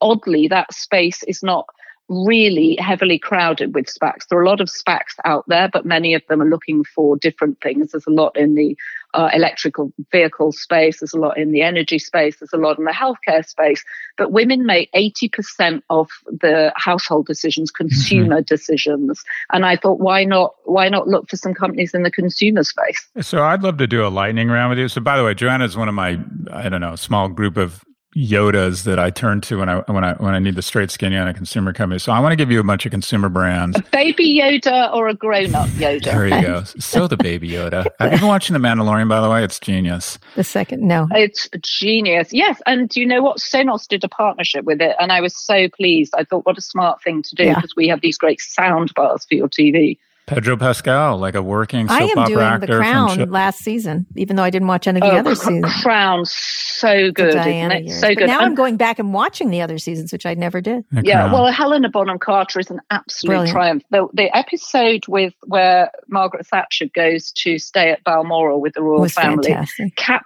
oddly, 0.00 0.48
that 0.48 0.72
space 0.72 1.22
is 1.24 1.42
not 1.42 1.66
really 2.08 2.76
heavily 2.80 3.18
crowded 3.18 3.74
with 3.74 3.86
SPACs. 3.86 4.26
There 4.28 4.38
are 4.38 4.42
a 4.42 4.48
lot 4.48 4.60
of 4.60 4.68
SPACs 4.68 5.16
out 5.24 5.44
there, 5.46 5.68
but 5.70 5.84
many 5.84 6.14
of 6.14 6.22
them 6.28 6.40
are 6.40 6.48
looking 6.48 6.84
for 6.84 7.16
different 7.16 7.60
things. 7.60 7.92
There's 7.92 8.06
a 8.06 8.10
lot 8.10 8.36
in 8.36 8.54
the 8.54 8.76
uh, 9.14 9.28
electrical 9.32 9.92
vehicle 10.10 10.52
space. 10.52 11.00
There's 11.00 11.12
a 11.12 11.18
lot 11.18 11.36
in 11.36 11.52
the 11.52 11.62
energy 11.62 11.98
space. 11.98 12.38
There's 12.38 12.52
a 12.52 12.58
lot 12.58 12.78
in 12.78 12.84
the 12.84 12.92
healthcare 12.92 13.46
space. 13.46 13.84
But 14.16 14.32
women 14.32 14.64
make 14.64 14.90
80% 14.92 15.82
of 15.90 16.08
the 16.26 16.72
household 16.76 17.26
decisions, 17.26 17.70
consumer 17.70 18.40
decisions. 18.40 19.22
And 19.52 19.66
I 19.66 19.76
thought, 19.76 20.00
why 20.00 20.24
not? 20.24 20.54
Why 20.64 20.88
not 20.88 21.08
look 21.08 21.28
for 21.28 21.36
some 21.36 21.54
companies 21.54 21.94
in 21.94 22.02
the 22.02 22.10
consumer 22.10 22.64
space? 22.64 23.08
So 23.20 23.42
I'd 23.42 23.62
love 23.62 23.78
to 23.78 23.86
do 23.86 24.06
a 24.06 24.08
lightning 24.08 24.48
round 24.48 24.70
with 24.70 24.78
you. 24.78 24.88
So 24.88 25.00
by 25.00 25.16
the 25.16 25.24
way, 25.24 25.34
Joanna 25.34 25.64
is 25.64 25.76
one 25.76 25.88
of 25.88 25.94
my 25.94 26.18
I 26.50 26.68
don't 26.68 26.80
know 26.80 26.96
small 26.96 27.28
group 27.28 27.56
of 27.56 27.82
Yodas 28.16 28.84
that 28.84 28.98
I 28.98 29.10
turn 29.10 29.40
to 29.42 29.58
when 29.58 29.68
I 29.68 29.80
when 29.82 30.02
I 30.02 30.14
when 30.14 30.34
I 30.34 30.38
need 30.38 30.54
the 30.54 30.62
straight 30.62 30.90
skinny 30.90 31.16
on 31.16 31.28
a 31.28 31.34
consumer 31.34 31.72
company. 31.74 31.98
So 31.98 32.10
I 32.10 32.20
want 32.20 32.32
to 32.32 32.36
give 32.36 32.50
you 32.50 32.58
a 32.58 32.64
bunch 32.64 32.86
of 32.86 32.90
consumer 32.90 33.28
brands. 33.28 33.78
A 33.78 33.82
baby 33.92 34.38
Yoda 34.40 34.92
or 34.94 35.08
a 35.08 35.14
grown-up 35.14 35.68
Yoda? 35.70 36.04
There 36.04 36.26
you 36.26 36.42
go. 36.42 36.64
So 36.78 37.06
the 37.06 37.18
baby 37.18 37.50
Yoda. 37.50 37.86
Have 38.00 38.12
you 38.12 38.18
been 38.18 38.26
watching 38.26 38.54
The 38.54 38.60
Mandalorian? 38.60 39.08
By 39.08 39.20
the 39.20 39.28
way, 39.28 39.44
it's 39.44 39.60
genius. 39.60 40.18
The 40.36 40.42
second, 40.44 40.82
no. 40.88 41.06
It's 41.12 41.48
genius. 41.60 42.32
Yes. 42.32 42.60
And 42.66 42.88
do 42.88 42.98
you 43.00 43.06
know 43.06 43.22
what? 43.22 43.38
Sonos 43.38 43.86
did 43.86 44.02
a 44.04 44.08
partnership 44.08 44.64
with 44.64 44.80
it. 44.80 44.96
And 44.98 45.12
I 45.12 45.20
was 45.20 45.36
so 45.36 45.68
pleased. 45.68 46.14
I 46.16 46.24
thought, 46.24 46.46
what 46.46 46.56
a 46.58 46.62
smart 46.62 47.02
thing 47.02 47.22
to 47.22 47.34
do 47.34 47.44
Yeah. 47.44 47.54
because 47.56 47.74
we 47.76 47.88
have 47.88 48.00
these 48.00 48.16
great 48.18 48.40
sound 48.40 48.92
bars 48.94 49.26
for 49.26 49.34
your 49.34 49.48
TV. 49.48 49.98
Pedro 50.28 50.56
Pascal, 50.56 51.18
like 51.18 51.34
a 51.34 51.42
working 51.42 51.88
soap 51.88 52.00
I 52.00 52.04
am 52.04 52.18
opera 52.18 52.34
doing 52.34 52.46
actor 52.46 52.66
The 52.66 52.76
Crown 52.78 53.16
Chi- 53.16 53.24
last 53.24 53.58
season, 53.60 54.06
even 54.16 54.36
though 54.36 54.42
I 54.44 54.50
didn't 54.50 54.68
watch 54.68 54.86
any 54.86 55.00
of 55.00 55.06
the 55.08 55.12
Oh, 55.14 55.18
other 55.18 55.34
Cr- 55.34 55.42
seasons. 55.42 55.82
Crown, 55.82 56.24
so 56.24 56.88
the 57.06 57.12
good, 57.12 57.28
isn't 57.30 57.42
Diana 57.42 57.74
it? 57.76 57.84
years. 57.86 58.00
So 58.00 58.08
But 58.08 58.16
good. 58.18 58.26
now 58.28 58.38
And- 58.38 58.46
I'm 58.46 58.54
going 58.54 58.76
back 58.76 58.98
and 58.98 59.12
watching 59.14 59.50
the 59.50 59.60
other 59.62 59.78
seasons, 59.78 60.12
which 60.12 60.26
I 60.26 60.34
never 60.34 60.60
did. 60.60 60.84
Yeah, 61.02 61.32
well, 61.32 61.46
Helena 61.50 61.88
Bonham 61.88 62.18
Carter 62.18 62.60
is 62.60 62.70
an 62.70 62.80
absolute 62.90 63.30
Brilliant. 63.32 63.52
triumph. 63.52 63.82
The, 63.90 64.06
the 64.12 64.36
episode 64.36 65.06
with 65.08 65.34
where 65.46 65.90
Margaret 66.08 66.46
Thatcher 66.46 66.86
goes 66.94 67.32
to 67.32 67.58
stay 67.58 67.90
at 67.90 68.04
Balmoral 68.04 68.60
with 68.60 68.74
the 68.74 68.82
royal 68.82 69.00
was 69.00 69.14
family, 69.14 69.54
cap, 69.96 70.24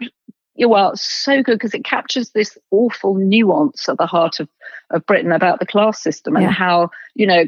Yeah, 0.54 0.66
well, 0.66 0.92
so 0.96 1.42
good 1.42 1.54
because 1.54 1.74
it 1.74 1.84
captures 1.84 2.30
this 2.30 2.58
awful 2.70 3.14
nuance 3.14 3.88
at 3.88 3.96
the 3.96 4.06
heart 4.06 4.38
of, 4.38 4.48
of 4.90 5.04
Britain 5.06 5.32
about 5.32 5.60
the 5.60 5.66
class 5.66 6.02
system 6.02 6.36
and 6.36 6.44
Yeah. 6.44 6.50
how, 6.50 6.90
you 7.14 7.26
know, 7.26 7.44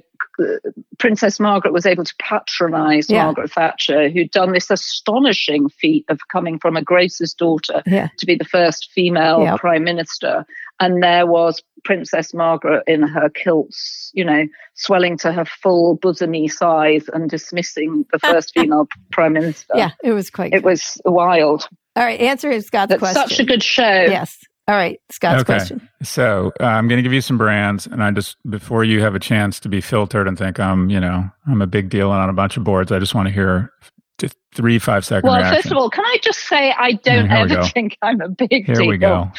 Princess 0.98 1.38
Margaret 1.38 1.72
was 1.72 1.86
able 1.86 2.04
to 2.04 2.14
patronize 2.18 3.08
Yeah. 3.10 3.24
Margaret 3.24 3.52
Thatcher, 3.52 4.08
who'd 4.08 4.30
done 4.30 4.52
this 4.52 4.70
astonishing 4.70 5.68
feat 5.68 6.04
of 6.08 6.18
coming 6.28 6.58
from 6.58 6.76
a 6.76 6.82
grocer's 6.82 7.34
daughter 7.34 7.82
Yeah. 7.86 8.08
to 8.18 8.26
be 8.26 8.34
the 8.34 8.44
first 8.44 8.90
female 8.92 9.58
prime 9.58 9.84
minister. 9.84 10.46
And 10.80 11.02
there 11.02 11.26
was 11.26 11.62
Princess 11.84 12.34
Margaret 12.34 12.82
in 12.86 13.02
her 13.02 13.28
kilts, 13.30 14.10
you 14.12 14.24
know, 14.24 14.44
swelling 14.74 15.16
to 15.18 15.30
her 15.32 15.44
full 15.44 15.96
bosomy 15.98 16.50
size 16.50 17.04
and 17.12 17.30
dismissing 17.30 18.04
the 18.12 18.18
first 18.18 18.52
female 18.58 18.86
prime 19.12 19.34
minister. 19.34 19.72
Yeah, 19.76 19.90
it 20.02 20.12
was 20.12 20.30
quite. 20.30 20.52
It 20.52 20.64
was 20.64 21.00
wild. 21.04 21.68
All 21.96 22.02
right, 22.04 22.20
answer 22.20 22.50
is 22.50 22.66
Scott's 22.66 22.88
That's 22.90 22.98
question. 23.00 23.28
such 23.28 23.38
a 23.40 23.44
good 23.44 23.62
show. 23.62 23.82
Yes. 23.84 24.36
All 24.66 24.74
right, 24.74 24.98
Scott's 25.12 25.42
Okay. 25.42 25.52
question. 25.58 25.88
So 26.02 26.50
uh, 26.58 26.64
I'm 26.64 26.88
going 26.88 26.96
to 26.98 27.02
give 27.02 27.12
you 27.12 27.20
some 27.20 27.38
brands, 27.38 27.86
and 27.86 28.02
I 28.02 28.10
just 28.10 28.36
before 28.48 28.82
you 28.82 29.00
have 29.02 29.14
a 29.14 29.20
chance 29.20 29.60
to 29.60 29.68
be 29.68 29.80
filtered 29.80 30.26
and 30.26 30.36
think 30.36 30.58
I'm, 30.58 30.90
you 30.90 30.98
know, 30.98 31.30
I'm 31.46 31.62
a 31.62 31.66
big 31.66 31.88
deal 31.90 32.10
and 32.12 32.20
on 32.20 32.30
a 32.30 32.32
bunch 32.32 32.56
of 32.56 32.64
boards. 32.64 32.90
I 32.90 32.98
just 32.98 33.14
want 33.14 33.28
to 33.28 33.32
hear 33.34 33.70
t- 34.18 34.30
three 34.54 34.78
five 34.80 35.04
second 35.04 35.28
Well, 35.28 35.36
reaction. 35.38 35.62
first 35.62 35.70
of 35.72 35.76
all, 35.78 35.90
can 35.90 36.04
I 36.04 36.16
just 36.22 36.40
say 36.48 36.72
I 36.76 36.92
don't 36.94 37.30
ever 37.30 37.62
think 37.74 37.96
I'm 38.02 38.20
a 38.22 38.28
big 38.30 38.64
Here 38.66 38.74
deal. 38.74 38.88
we 38.88 38.96
go. 38.98 39.30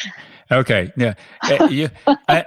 Okay, 0.50 0.92
yeah. 0.96 1.14
Uh, 1.42 1.64
you, 1.70 1.88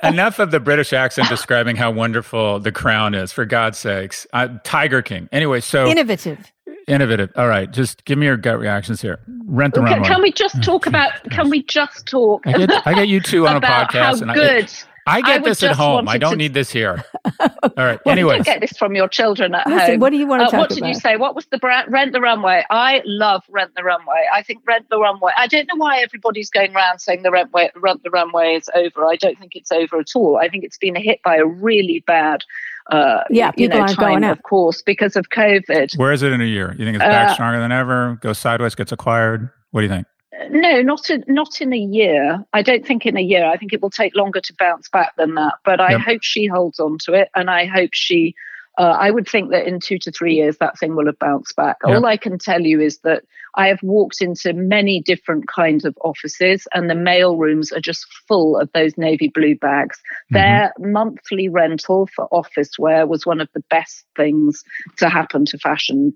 enough 0.04 0.40
of 0.40 0.52
the 0.52 0.60
British 0.60 0.94
accent 0.94 1.30
describing 1.30 1.76
how 1.76 1.92
wonderful 1.92 2.60
the 2.60 2.72
crown 2.72 3.14
is. 3.14 3.32
For 3.32 3.46
God's 3.46 3.78
sakes, 3.78 4.26
uh, 4.34 4.48
Tiger 4.64 5.02
King. 5.02 5.28
Anyway, 5.32 5.60
so 5.60 5.88
Innovative. 5.88 6.52
innovative. 6.88 7.32
All 7.36 7.48
right, 7.48 7.70
just 7.70 8.06
give 8.06 8.18
me 8.18 8.26
your 8.26 8.38
gut 8.38 8.60
reactions 8.60 9.02
here. 9.02 9.20
Rent 9.46 9.74
the 9.74 9.82
runway. 9.82 10.08
can 10.08 10.22
we 10.22 10.32
just 10.32 10.62
talk 10.64 10.86
about? 10.86 11.12
Can 11.32 11.50
we 11.50 11.64
just 11.64 12.06
talk 12.08 12.42
I 12.46 12.54
get, 12.54 12.88
I 12.88 12.94
get 12.94 13.08
you 13.08 13.20
two 13.20 13.48
on 13.48 13.58
a 13.58 13.62
podcast, 13.62 13.92
how 13.92 14.22
and 14.22 14.32
I, 14.32 14.34
good? 14.34 14.64
I 14.66 14.89
I 15.10 15.22
get 15.22 15.42
would 15.42 15.50
this 15.52 15.64
at 15.64 15.76
home. 15.76 16.08
I 16.08 16.18
don't 16.18 16.32
to- 16.32 16.38
need 16.38 16.54
this 16.54 16.72
here. 16.72 17.04
All 17.40 17.50
right. 17.78 18.00
Well, 18.06 18.18
you 18.18 18.44
get 18.44 18.62
this 18.62 18.74
from 18.78 18.96
your 18.96 19.08
children 19.08 19.54
at 19.56 19.66
Listen, 19.68 19.92
home. 19.92 20.00
what 20.00 20.10
do 20.12 20.18
you 20.18 20.28
want 20.28 20.42
to 20.42 20.46
Uh, 20.48 20.52
talk 20.52 20.60
what 20.60 20.70
did 20.70 20.78
about? 20.80 20.88
you 20.88 20.94
say? 20.96 21.16
What 21.18 21.36
was 21.36 21.46
the 21.48 21.58
brand? 21.58 21.92
Rent 21.92 22.14
the 22.14 22.22
Runway. 22.22 22.64
I 22.70 23.02
love 23.06 23.44
Rent 23.50 23.72
the 23.76 23.84
Runway. 23.84 24.26
I 24.34 24.42
think 24.44 24.62
Rent 24.68 24.86
the 24.90 25.00
Runway. 25.00 25.32
I 25.38 25.48
don't 25.48 25.68
know 25.68 25.76
why 25.78 26.00
everybody's 26.00 26.50
going 26.50 26.76
around 26.76 27.00
saying 27.00 27.24
the 27.24 27.32
Rent, 27.32 27.52
way, 27.54 27.70
Rent 27.76 28.04
the 28.04 28.10
Runway 28.10 28.56
is 28.56 28.70
over. 28.76 29.06
I 29.06 29.16
don't 29.16 29.38
think 29.40 29.56
it's 29.56 29.72
over 29.72 30.00
at 30.00 30.08
all. 30.16 30.38
I 30.38 30.50
think 30.50 30.64
it's 30.64 30.78
been 30.78 30.96
hit 30.96 31.20
by 31.24 31.36
a 31.38 31.46
really 31.46 32.04
bad, 32.08 32.44
uh, 32.92 33.24
Yeah, 33.30 33.52
you 33.58 33.68
know, 33.68 33.80
aren't 33.80 33.96
time, 33.96 34.10
going 34.10 34.24
out. 34.24 34.38
of 34.38 34.44
course, 34.44 34.82
because 34.82 35.16
of 35.16 35.30
COVID. 35.30 35.98
where 35.98 36.12
is 36.12 36.24
it 36.24 36.32
in 36.32 36.42
a 36.42 36.46
year? 36.46 36.76
You 36.78 36.86
think 36.86 36.96
it's 36.96 37.04
back 37.06 37.30
Uh, 37.30 37.34
stronger 37.34 37.60
than 37.60 37.72
ever? 37.72 38.18
Goes 38.22 38.40
sideways, 38.40 38.76
gets 38.76 38.92
acquired? 38.92 39.50
What 39.72 39.82
do 39.82 39.86
you 39.86 39.92
think? 39.94 40.08
No, 40.50 40.82
not 40.82 41.10
in, 41.10 41.24
not 41.28 41.60
in 41.60 41.74
a 41.74 41.78
year. 41.78 42.46
I 42.54 42.62
don't 42.62 42.86
think 42.86 43.06
in 43.06 43.18
a 43.18 43.22
year. 43.22 43.46
I 43.46 43.58
think 43.58 43.74
it 43.74 43.82
will 43.82 43.90
take 43.90 44.16
longer 44.16 44.40
to 44.42 44.54
bounce 44.60 44.88
back 44.90 45.16
than 45.18 45.36
that. 45.36 45.56
But 45.66 45.80
I 45.82 45.92
Yep. 45.94 46.02
hope 46.02 46.24
she 46.24 46.46
holds 46.46 46.80
on 46.80 46.98
to 47.06 47.14
it, 47.14 47.30
and 47.36 47.50
I 47.50 47.66
hope 47.66 47.92
she. 47.94 48.36
Uh, 48.78 48.96
I 48.98 49.12
would 49.12 49.28
think 49.28 49.50
that 49.52 49.68
in 49.68 49.80
two 49.82 49.98
to 50.00 50.12
three 50.12 50.36
years, 50.36 50.58
that 50.60 50.80
thing 50.80 50.96
will 50.96 51.08
have 51.08 51.20
bounced 51.20 51.56
back. 51.56 51.78
Yep. 51.86 51.96
All 51.96 52.06
I 52.06 52.16
can 52.16 52.38
tell 52.38 52.62
you 52.62 52.80
is 52.80 53.00
that 53.00 53.24
I 53.56 53.68
have 53.68 53.82
walked 53.82 54.22
into 54.22 54.54
many 54.54 55.02
different 55.02 55.48
kinds 55.48 55.84
of 55.84 55.98
offices, 56.02 56.68
and 56.74 56.90
the 56.90 56.96
mail 56.96 57.36
rooms 57.36 57.72
are 57.74 57.82
just 57.82 58.06
full 58.28 58.58
of 58.58 58.72
those 58.74 58.98
navy 58.98 59.28
blue 59.28 59.56
bags. 59.56 59.98
Mm-hmm. 59.98 60.36
Their 60.36 60.74
monthly 60.80 61.50
rental 61.50 62.08
for 62.16 62.26
office 62.32 62.78
wear 62.78 63.08
was 63.08 63.26
one 63.26 63.42
of 63.42 63.50
the 63.54 63.64
best 63.70 64.06
things 64.16 64.64
to 64.98 65.10
happen 65.10 65.46
to 65.46 65.58
fashion. 65.58 66.14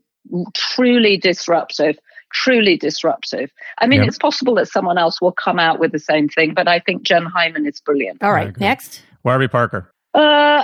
Truly 0.53 1.17
disruptive 1.17 1.97
truly 2.33 2.75
disruptive. 2.77 3.51
I 3.79 3.87
mean, 3.87 3.99
Yep. 4.01 4.07
it's 4.09 4.17
possible 4.17 4.55
that 4.55 4.67
someone 4.67 4.97
else 4.97 5.21
will 5.21 5.31
come 5.31 5.59
out 5.59 5.79
with 5.79 5.91
the 5.91 5.99
same 5.99 6.27
thing, 6.27 6.53
but 6.53 6.67
I 6.67 6.79
think 6.79 7.03
Jen 7.03 7.25
Hyman 7.25 7.65
is 7.65 7.79
brilliant. 7.79 8.21
All 8.23 8.29
I 8.31 8.33
right, 8.33 8.47
agree. 8.49 8.65
next. 8.65 9.01
Warby 9.23 9.47
Parker. 9.47 9.89
Uh, 10.13 10.63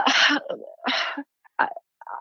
I- 1.60 1.68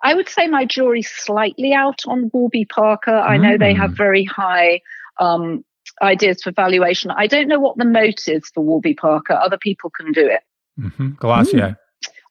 I 0.05 0.14
would 0.14 0.28
say 0.28 0.46
my 0.46 0.64
jury's 0.64 1.11
slightly 1.11 1.72
out 1.72 2.01
on 2.07 2.30
Warby 2.32 2.66
Parker. 2.66 3.14
I 3.16 3.36
know 3.36 3.57
they 3.59 3.74
have 3.74 3.90
Mm. 3.92 3.96
very 3.96 4.24
high 4.24 4.80
um, 5.20 5.64
ideas 6.01 6.40
for 6.44 6.53
valuation. 6.53 7.11
I 7.11 7.26
don't 7.26 7.49
know 7.49 7.59
what 7.59 7.76
the 7.76 7.84
moat 7.84 8.28
is 8.28 8.49
for 8.55 8.61
Warby 8.62 8.94
Parker. 8.94 9.34
Other 9.34 9.59
people 9.59 9.90
can 9.90 10.12
do 10.12 10.24
it. 10.28 10.42
hmm 10.80 11.09
Glossier. 11.18 11.76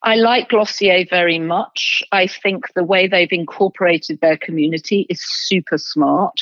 I 0.03 0.15
like 0.15 0.47
Glossier 0.49 1.05
very 1.09 1.38
much. 1.39 2.01
I 2.13 2.28
think 2.28 2.72
the 2.76 2.84
way 2.86 3.07
they've 3.07 3.32
incorporated 3.34 4.22
their 4.22 4.38
community 4.38 5.05
is 5.09 5.20
super 5.22 5.78
smart. 5.78 6.39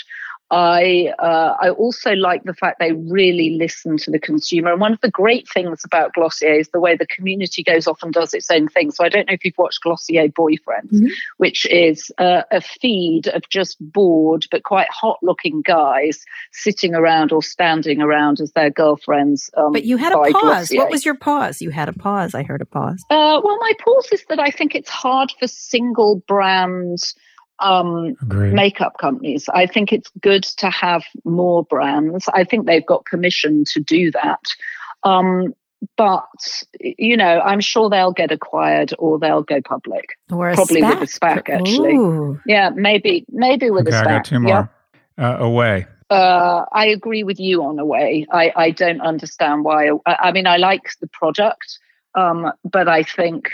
I 0.52 1.12
uh, 1.18 1.56
I 1.60 1.70
also 1.72 2.14
like 2.14 2.43
the 2.43 2.54
fact 2.54 2.80
they 2.80 2.91
really 2.91 3.58
listen 3.58 3.98
to 3.98 4.12
the 4.12 4.20
consumer. 4.20 4.72
And 4.72 4.80
one 4.80 4.93
of 4.93 5.02
the 5.02 5.10
great 5.10 5.50
things 5.50 5.84
about 5.84 6.14
Glossier 6.14 6.54
is 6.60 6.70
the 6.70 6.80
way 6.80 6.96
the 6.96 7.08
community 7.08 7.64
goes 7.64 7.88
off 7.88 8.04
and 8.04 8.14
does 8.14 8.34
its 8.34 8.50
own 8.52 8.68
thing. 8.68 8.91
So 8.91 9.04
I 9.04 9.10
don't 9.10 9.28
know 9.28 9.34
if 9.34 9.43
you've 9.43 9.58
watched 9.58 9.82
Glossier 9.82 10.28
Boyfriends, 10.30 10.91
Mhm. 10.93 11.10
which 11.38 11.66
is 11.66 12.12
uh, 12.20 12.43
a 12.52 12.62
feed 12.62 13.28
of 13.28 13.50
just 13.50 13.78
bored 13.80 14.46
but 14.52 14.64
quite 14.64 14.89
hot-looking 14.91 15.62
guys 15.64 16.24
sitting 16.52 16.93
around 16.93 17.32
or 17.32 17.41
standing 17.41 18.02
around 18.02 18.39
as 18.39 18.52
their 18.52 18.70
girlfriends. 18.70 19.50
Um, 19.58 19.72
But 19.74 19.84
you 19.86 19.98
had 19.98 20.14
a 20.14 20.16
pause. 20.16 20.32
Glossier. 20.34 20.78
What 20.78 20.91
was 20.91 21.06
your 21.06 21.16
pause? 21.16 21.60
You 21.62 21.72
had 21.72 21.89
a 21.89 21.93
pause. 21.93 22.36
I 22.36 22.43
heard 22.43 22.62
a 22.62 22.66
pause. 22.66 23.04
Uh, 23.10 23.41
well, 23.43 23.58
my 23.60 23.74
pause 23.80 24.10
is 24.12 24.24
that 24.30 24.39
I 24.39 24.52
think 24.52 24.76
it's 24.76 24.89
hard 24.89 25.32
for 25.39 25.48
single 25.48 26.22
brand 26.28 27.00
um, 27.60 28.16
Agreed. 28.22 28.53
makeup 28.53 28.97
companies. 28.99 29.47
I 29.53 29.66
think 29.66 29.91
it's 29.93 30.10
good 30.22 30.43
to 30.43 30.70
have 30.70 31.03
more 31.24 31.64
brands. 31.64 32.28
I 32.34 32.43
think 32.43 32.66
they've 32.66 32.86
got 32.86 33.06
permission 33.06 33.64
to 33.74 33.80
do 33.80 34.12
that. 34.12 34.41
Um, 35.03 35.53
but, 35.97 36.26
you 36.80 37.16
know, 37.16 37.39
I'm 37.41 37.60
sure 37.60 37.89
they'll 37.89 38.12
get 38.12 38.32
acquired 38.32 38.93
or 38.97 39.20
they'll 39.20 39.43
go 39.43 39.62
public. 39.62 40.18
Or 40.32 40.49
a 40.49 40.56
Probably 40.56 40.82
SPAC. 40.82 40.99
with 40.99 41.10
a 41.10 41.20
SPAC, 41.20 41.49
actually. 41.49 41.95
Ooh. 41.95 42.39
Yeah, 42.45 42.70
maybe, 42.70 43.26
maybe 43.30 43.70
with 43.70 43.88
okay, 43.88 43.95
a 43.95 43.99
I 43.99 44.03
SPAC. 44.03 44.08
got 44.10 44.26
two 44.26 44.36
Yep. 44.36 44.41
more. 44.41 44.70
Uh, 45.18 45.38
away. 45.39 45.86
Uh, 46.10 46.66
I 46.72 46.88
agree 46.88 47.24
with 47.24 47.39
you 47.39 47.64
on 47.64 47.80
a 47.80 47.86
way. 47.86 48.26
I, 48.32 48.51
I 48.56 48.72
don't 48.72 49.01
understand 49.01 49.64
why. 49.64 49.89
I, 50.06 50.16
I 50.20 50.32
mean, 50.32 50.45
I 50.47 50.58
like 50.58 50.89
the 50.99 51.08
product, 51.08 51.80
um, 52.16 52.51
but 52.64 52.88
I 52.88 53.03
think 53.03 53.49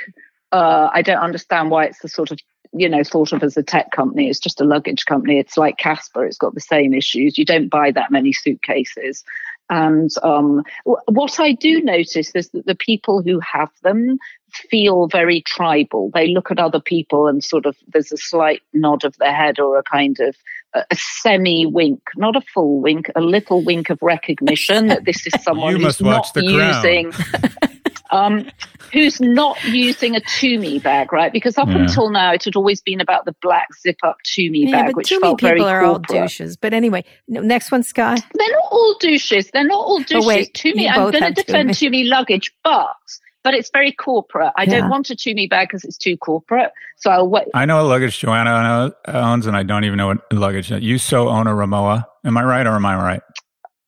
uh, 0.52 0.90
I 0.92 1.02
don't 1.02 1.20
understand 1.20 1.70
why 1.70 1.86
it's 1.86 2.00
the 2.00 2.10
sort 2.10 2.32
of 2.32 2.40
you 2.74 2.88
know 2.90 3.04
thought 3.04 3.32
of 3.34 3.44
as 3.44 3.58
a 3.58 3.64
tech 3.64 3.92
company. 3.92 4.30
It's 4.30 4.40
just 4.40 4.62
a 4.62 4.66
luggage 4.66 5.06
company. 5.06 5.38
It's 5.40 5.58
like 5.58 5.78
Casper. 5.78 6.26
It's 6.26 6.38
got 6.38 6.54
the 6.54 6.60
same 6.62 6.94
issues. 6.94 7.38
You 7.38 7.46
don't 7.46 7.70
buy 7.70 7.92
that 7.92 8.12
many 8.12 8.34
suitcases. 8.34 9.24
And 9.70 10.10
um, 10.22 10.64
what 10.84 11.40
I 11.40 11.54
do 11.54 11.82
notice 11.82 12.36
is 12.36 12.50
that 12.50 12.66
the 12.66 12.76
people 12.76 13.22
who 13.22 13.40
have 13.40 13.70
them 13.84 14.18
feel 14.52 15.08
very 15.08 15.42
tribal. 15.48 16.12
They 16.14 16.28
look 16.28 16.52
at 16.52 16.60
other 16.60 16.82
people 16.82 17.28
and 17.28 17.42
sort 17.42 17.66
of 17.66 17.78
there's 17.88 18.12
a 18.12 18.18
slight 18.18 18.62
nod 18.74 19.06
of 19.06 19.16
their 19.18 19.34
head 19.34 19.60
or 19.60 19.78
a 19.78 19.84
kind 19.84 20.20
of 20.20 20.36
a, 20.74 20.84
a 20.92 20.96
semi 20.98 21.66
wink, 21.66 22.02
not 22.18 22.36
a 22.36 22.42
full 22.54 22.82
wink, 22.82 23.10
a 23.16 23.22
little 23.22 23.64
wink 23.64 23.90
of 23.90 24.00
recognition 24.02 24.88
that 24.88 25.06
this 25.06 25.26
is 25.26 25.34
someone 25.42 25.72
You 25.72 25.78
who's 25.78 25.86
must 25.86 26.02
watch 26.02 26.28
not 26.28 26.34
The 26.34 26.54
Crown. 26.54 27.14
using. 27.14 27.71
Um, 28.12 28.46
who's 28.92 29.22
not 29.22 29.58
using 29.64 30.16
a 30.18 30.22
Tumi 30.22 30.82
bag, 30.84 31.14
right? 31.14 31.32
Because 31.32 31.58
up 31.58 31.70
Yeah. 31.70 31.76
until 31.78 32.10
now, 32.10 32.34
it 32.34 32.44
had 32.44 32.56
always 32.58 32.82
been 32.82 33.00
about 33.00 33.24
the 33.26 33.34
black 33.42 33.68
zip-up 33.82 34.18
Tumi 34.26 34.66
Yeah, 34.66 34.72
bag, 34.84 34.86
but 34.88 34.96
which 34.98 35.08
too 35.10 35.20
many 35.22 35.32
felt 35.32 35.42
very 35.42 35.54
people 35.60 35.70
are 35.70 35.82
all 35.82 35.96
corporate. 36.00 36.22
douches. 36.24 36.58
But 36.58 36.74
anyway, 36.74 37.06
no, 37.30 37.40
next 37.42 37.72
one, 37.72 37.84
Sky. 37.84 38.16
They're 38.34 38.50
not 38.52 38.68
all 38.72 38.96
douches. 39.00 39.50
They're 39.52 39.64
not 39.66 39.80
all 39.80 40.00
douches. 40.00 40.26
Oh, 40.26 40.28
wait, 40.28 40.54
Tumi, 40.54 40.90
I'm 40.90 40.96
going 40.96 41.14
to 41.14 41.20
have 41.22 41.36
defend 41.36 41.70
Tumi 41.70 42.08
luggage, 42.08 42.52
but 42.64 42.90
but 43.44 43.56
it's 43.56 43.72
very 43.74 43.92
corporate. 43.92 44.52
I 44.56 44.64
Yeah. 44.66 44.82
don't 44.82 44.90
want 44.90 45.10
a 45.10 45.16
Tumi 45.16 45.50
bag 45.50 45.70
because 45.70 45.84
it's 45.84 45.98
too 45.98 46.16
corporate. 46.16 46.72
So 46.98 47.10
I'll 47.10 47.28
wait. 47.28 47.46
I 47.56 47.66
know 47.66 47.78
what 47.78 47.86
luggage 47.90 48.20
Joanna 48.20 48.94
owns, 49.08 49.48
and 49.48 49.58
I 49.58 49.64
don't 49.64 49.84
even 49.84 49.98
know 49.98 50.08
what 50.08 50.32
luggage. 50.32 50.70
You 50.70 51.00
so 51.00 51.28
own 51.30 51.48
a 51.48 51.52
Rimowa. 51.52 52.06
Am 52.24 52.38
I 52.38 52.44
right 52.44 52.68
or 52.68 52.76
am 52.76 52.86
I 52.86 52.96
right? 52.96 53.22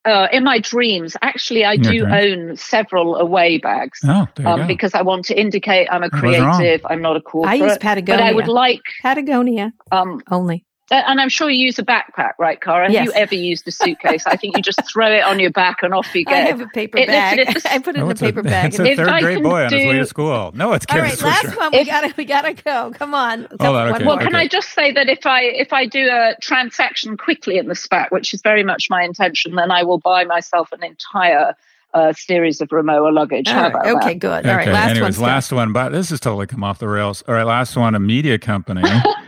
Uh, 0.06 0.28
in 0.34 0.43
my 0.43 0.60
dreams, 0.60 1.16
actually, 1.22 1.64
I 1.64 1.74
In 1.74 1.84
your 1.84 2.10
do 2.10 2.14
own 2.14 2.58
several 2.58 3.16
away 3.16 3.58
bags. 3.58 3.99
Oh, 4.04 4.28
Um, 4.43 4.68
because 4.68 4.93
I 4.93 5.01
want 5.01 5.26
to 5.26 5.39
indicate 5.39 5.88
I'm 5.89 6.04
a 6.04 6.10
creative. 6.10 6.86
I'm 6.89 7.01
not 7.01 7.16
a 7.16 7.22
corporate. 7.22 7.62
I 7.62 7.66
use 7.66 7.78
Patagonia, 7.78 8.22
but 8.22 8.30
I 8.30 8.34
would 8.34 8.49
like, 8.49 8.82
Patagonia 9.01 9.72
um, 9.91 10.22
only. 10.30 10.66
Uh, 10.93 11.01
and 11.07 11.19
I'm 11.19 11.29
sure 11.29 11.49
you 11.49 11.65
use 11.65 11.79
a 11.79 11.83
backpack, 11.83 12.33
right, 12.37 12.61
Kara? 12.61 12.83
Have 12.83 12.91
Yes. 12.93 13.05
you 13.07 13.11
ever 13.13 13.33
used 13.33 13.67
a 13.67 13.71
suitcase? 13.71 14.27
I 14.27 14.35
think 14.35 14.55
you 14.55 14.61
just 14.61 14.79
throw 14.91 15.07
it 15.11 15.23
on 15.23 15.39
your 15.39 15.49
back 15.49 15.81
and 15.81 15.91
off 15.91 16.13
you 16.13 16.23
go. 16.25 16.31
I 16.31 16.41
have 16.41 16.61
a 16.61 16.67
paper 16.67 16.99
It- 16.99 17.07
bag. 17.07 17.37
listen, 17.39 17.55
it's 17.55 17.65
a- 17.65 17.73
I 17.73 17.79
put 17.79 17.95
it 17.95 17.99
Oh, 17.99 18.03
in 18.03 18.07
a 18.07 18.11
it's 18.11 18.21
paper 18.21 18.43
bag. 18.53 18.67
It's 18.67 18.79
a 18.79 18.95
third 18.95 19.07
grade 19.21 19.35
can 19.37 19.43
boy 19.43 19.65
on 19.65 19.73
his 19.73 19.87
way 19.87 19.97
to 19.97 20.05
school. 20.05 20.51
No, 20.53 20.73
it's 20.73 20.85
All 20.89 20.97
kids 21.01 21.21
right, 21.23 21.41
for 21.41 21.47
last 21.47 21.57
one. 21.57 21.71
We 21.71 21.79
If- 21.79 21.87
gotta 21.87 22.13
we 22.15 22.25
gotta 22.25 22.53
go. 22.53 22.91
Come 22.93 23.15
on. 23.15 23.47
Hold 23.59 23.75
on, 23.75 23.89
okay. 23.95 24.03
more. 24.03 24.15
Well, 24.15 24.17
can 24.19 24.35
Okay. 24.35 24.37
I 24.43 24.47
just 24.47 24.69
say 24.73 24.91
that 24.91 25.09
if 25.09 25.25
I 25.25 25.41
if 25.41 25.73
I 25.73 25.87
do 25.87 26.07
a 26.11 26.35
transaction 26.41 27.17
quickly 27.17 27.57
in 27.57 27.67
the 27.67 27.73
SPAC, 27.75 28.11
which 28.11 28.31
is 28.33 28.41
very 28.43 28.63
much 28.63 28.87
my 28.91 29.01
intention, 29.01 29.55
then 29.55 29.71
I 29.71 29.81
will 29.83 29.97
buy 29.99 30.25
myself 30.25 30.71
an 30.73 30.83
entire 30.83 31.55
uh, 31.95 32.13
series 32.13 32.59
of 32.61 32.69
Rimowa 32.69 33.11
luggage. 33.13 33.47
All 33.47 33.53
How 33.53 33.67
about 33.67 33.85
okay, 33.87 34.13
that? 34.13 34.19
good. 34.19 34.45
All 34.47 34.55
right, 34.55 34.61
Okay, 34.67 34.71
last 34.73 34.89
anyways, 34.91 35.01
one. 35.03 35.13
Scott. 35.13 35.27
last 35.27 35.51
one, 35.51 35.73
but 35.73 35.89
this 35.91 36.09
has 36.11 36.19
totally 36.19 36.47
come 36.47 36.63
off 36.63 36.79
the 36.79 36.87
rails. 36.87 37.23
All 37.27 37.33
right, 37.35 37.45
last 37.45 37.75
one, 37.77 37.93
a 37.95 37.99
media 37.99 38.37
company. 38.39 38.81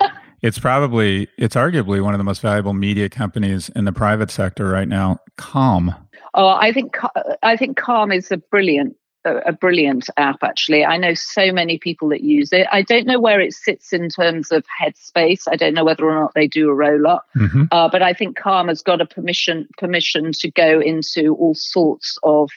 it's 0.45 0.59
probably, 0.59 1.27
it's 1.39 1.55
arguably 1.55 2.03
one 2.03 2.13
of 2.13 2.19
the 2.19 2.23
most 2.23 2.41
valuable 2.41 2.73
media 2.73 3.09
companies 3.09 3.69
in 3.69 3.85
the 3.85 3.91
private 3.91 4.29
sector 4.29 4.69
right 4.69 4.87
now. 4.87 5.19
Calm. 5.37 5.95
Oh, 6.35 6.49
I 6.49 6.71
think 6.71 6.97
I 7.41 7.57
think 7.57 7.77
Calm 7.77 8.11
is 8.11 8.31
a 8.31 8.37
brilliant 8.37 8.95
a, 9.25 9.51
brilliant 9.53 10.07
app 10.17 10.43
actually 10.43 10.85
i 10.85 10.97
know 10.97 11.15
so 11.15 11.51
many 11.51 11.79
people 11.79 12.09
that 12.09 12.21
use 12.21 12.53
it 12.53 12.67
i 12.71 12.83
don't 12.83 13.07
know 13.07 13.19
where 13.19 13.41
it 13.41 13.53
sits 13.53 13.91
in 13.91 14.07
terms 14.07 14.51
of 14.51 14.63
headspace 14.79 15.47
i 15.51 15.55
don't 15.55 15.73
know 15.73 15.83
whether 15.83 16.07
or 16.07 16.13
not 16.13 16.31
they 16.35 16.47
do 16.47 16.69
a 16.69 16.75
roll 16.75 17.07
up 17.07 17.25
mm-hmm. 17.35 17.63
uh, 17.71 17.89
but 17.89 18.03
i 18.03 18.13
think 18.13 18.37
calm 18.37 18.67
has 18.67 18.83
got 18.83 19.01
a 19.01 19.05
permission 19.07 19.67
permission 19.79 20.31
to 20.31 20.51
go 20.51 20.79
into 20.79 21.33
all 21.39 21.55
sorts 21.55 22.19
of 22.21 22.51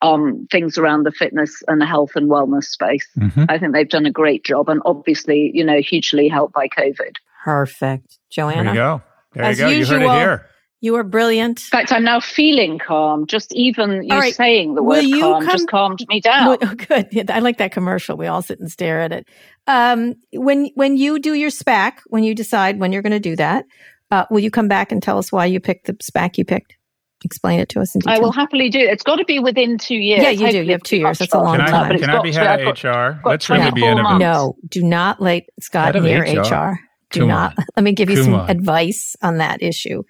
um, 0.00 0.46
things 0.50 0.78
around 0.78 1.04
the 1.04 1.12
fitness 1.12 1.62
and 1.66 1.80
the 1.80 1.86
health 1.86 2.12
and 2.14 2.30
wellness 2.30 2.64
space 2.64 3.06
mm-hmm. 3.18 3.44
i 3.48 3.58
think 3.58 3.72
they've 3.72 3.88
done 3.88 4.06
a 4.06 4.10
great 4.10 4.44
job 4.44 4.68
and 4.68 4.80
obviously 4.84 5.50
you 5.54 5.64
know 5.64 5.80
hugely 5.80 6.28
helped 6.28 6.54
by 6.54 6.68
covid 6.68 7.16
perfect 7.44 8.18
joanna 8.30 8.64
there 8.64 8.72
you 8.72 8.74
go 8.74 9.02
there 9.34 9.50
you 9.50 9.56
go 9.56 9.68
usual, 9.68 10.00
you 10.00 10.08
heard 10.08 10.16
it 10.16 10.20
here 10.20 10.46
you 10.80 10.94
are 10.94 11.02
brilliant. 11.02 11.60
In 11.60 11.70
fact, 11.70 11.90
I'm 11.90 12.04
now 12.04 12.20
feeling 12.20 12.78
calm. 12.78 13.26
Just 13.26 13.52
even 13.52 14.04
you 14.04 14.16
right. 14.16 14.34
saying 14.34 14.76
the 14.76 14.82
word 14.82 15.04
calm 15.10 15.44
come, 15.44 15.50
just 15.50 15.68
calmed 15.68 16.06
me 16.08 16.20
down. 16.20 16.56
Oh, 16.62 16.74
good. 16.88 17.30
I 17.30 17.40
like 17.40 17.58
that 17.58 17.72
commercial. 17.72 18.16
We 18.16 18.28
all 18.28 18.42
sit 18.42 18.60
and 18.60 18.70
stare 18.70 19.00
at 19.00 19.12
it. 19.12 19.28
Um, 19.66 20.14
when 20.32 20.70
when 20.74 20.96
you 20.96 21.18
do 21.18 21.34
your 21.34 21.50
SPAC, 21.50 21.98
when 22.06 22.22
you 22.22 22.32
decide 22.32 22.78
when 22.78 22.92
you're 22.92 23.02
going 23.02 23.10
to 23.10 23.18
do 23.18 23.34
that, 23.36 23.64
uh, 24.12 24.26
will 24.30 24.38
you 24.38 24.52
come 24.52 24.68
back 24.68 24.92
and 24.92 25.02
tell 25.02 25.18
us 25.18 25.32
why 25.32 25.46
you 25.46 25.58
picked 25.58 25.86
the 25.86 25.94
SPAC 25.94 26.38
you 26.38 26.44
picked? 26.44 26.76
Explain 27.24 27.60
it 27.60 27.68
to 27.70 27.80
us 27.80 27.94
in 27.94 28.00
detail. 28.00 28.16
I 28.16 28.18
will 28.20 28.32
happily 28.32 28.70
do. 28.70 28.78
It. 28.78 28.90
It's 28.90 29.02
got 29.02 29.16
to 29.16 29.24
be 29.24 29.38
within 29.38 29.76
two 29.78 29.96
years. 29.96 30.22
Yeah, 30.22 30.30
you 30.30 30.38
Hopefully 30.40 30.52
do. 30.52 30.66
You 30.66 30.72
have 30.72 30.82
two 30.82 30.96
years. 30.98 31.18
That's 31.18 31.34
a 31.34 31.38
long 31.38 31.56
can 31.56 31.66
time. 31.66 31.92
I, 31.92 31.98
can 31.98 32.10
I 32.10 32.22
be 32.22 32.32
head 32.32 32.60
of 32.60 32.84
HR? 32.84 33.20
Let's 33.28 33.50
really 33.50 33.70
be 33.72 33.84
innovative. 33.84 34.18
No, 34.18 34.56
do 34.68 34.82
not 34.82 35.20
let 35.20 35.44
Scott 35.60 35.94
hear 35.96 36.22
HR. 36.22 36.42
HR. 36.42 36.80
Do 37.10 37.20
Come 37.20 37.28
not. 37.28 37.58
On. 37.58 37.64
Let 37.76 37.82
me 37.82 37.92
give 37.92 38.10
you 38.10 38.16
Come 38.16 38.24
some 38.24 38.34
on. 38.34 38.50
advice 38.50 39.16
on 39.22 39.38
that 39.38 39.62
issue 39.62 40.02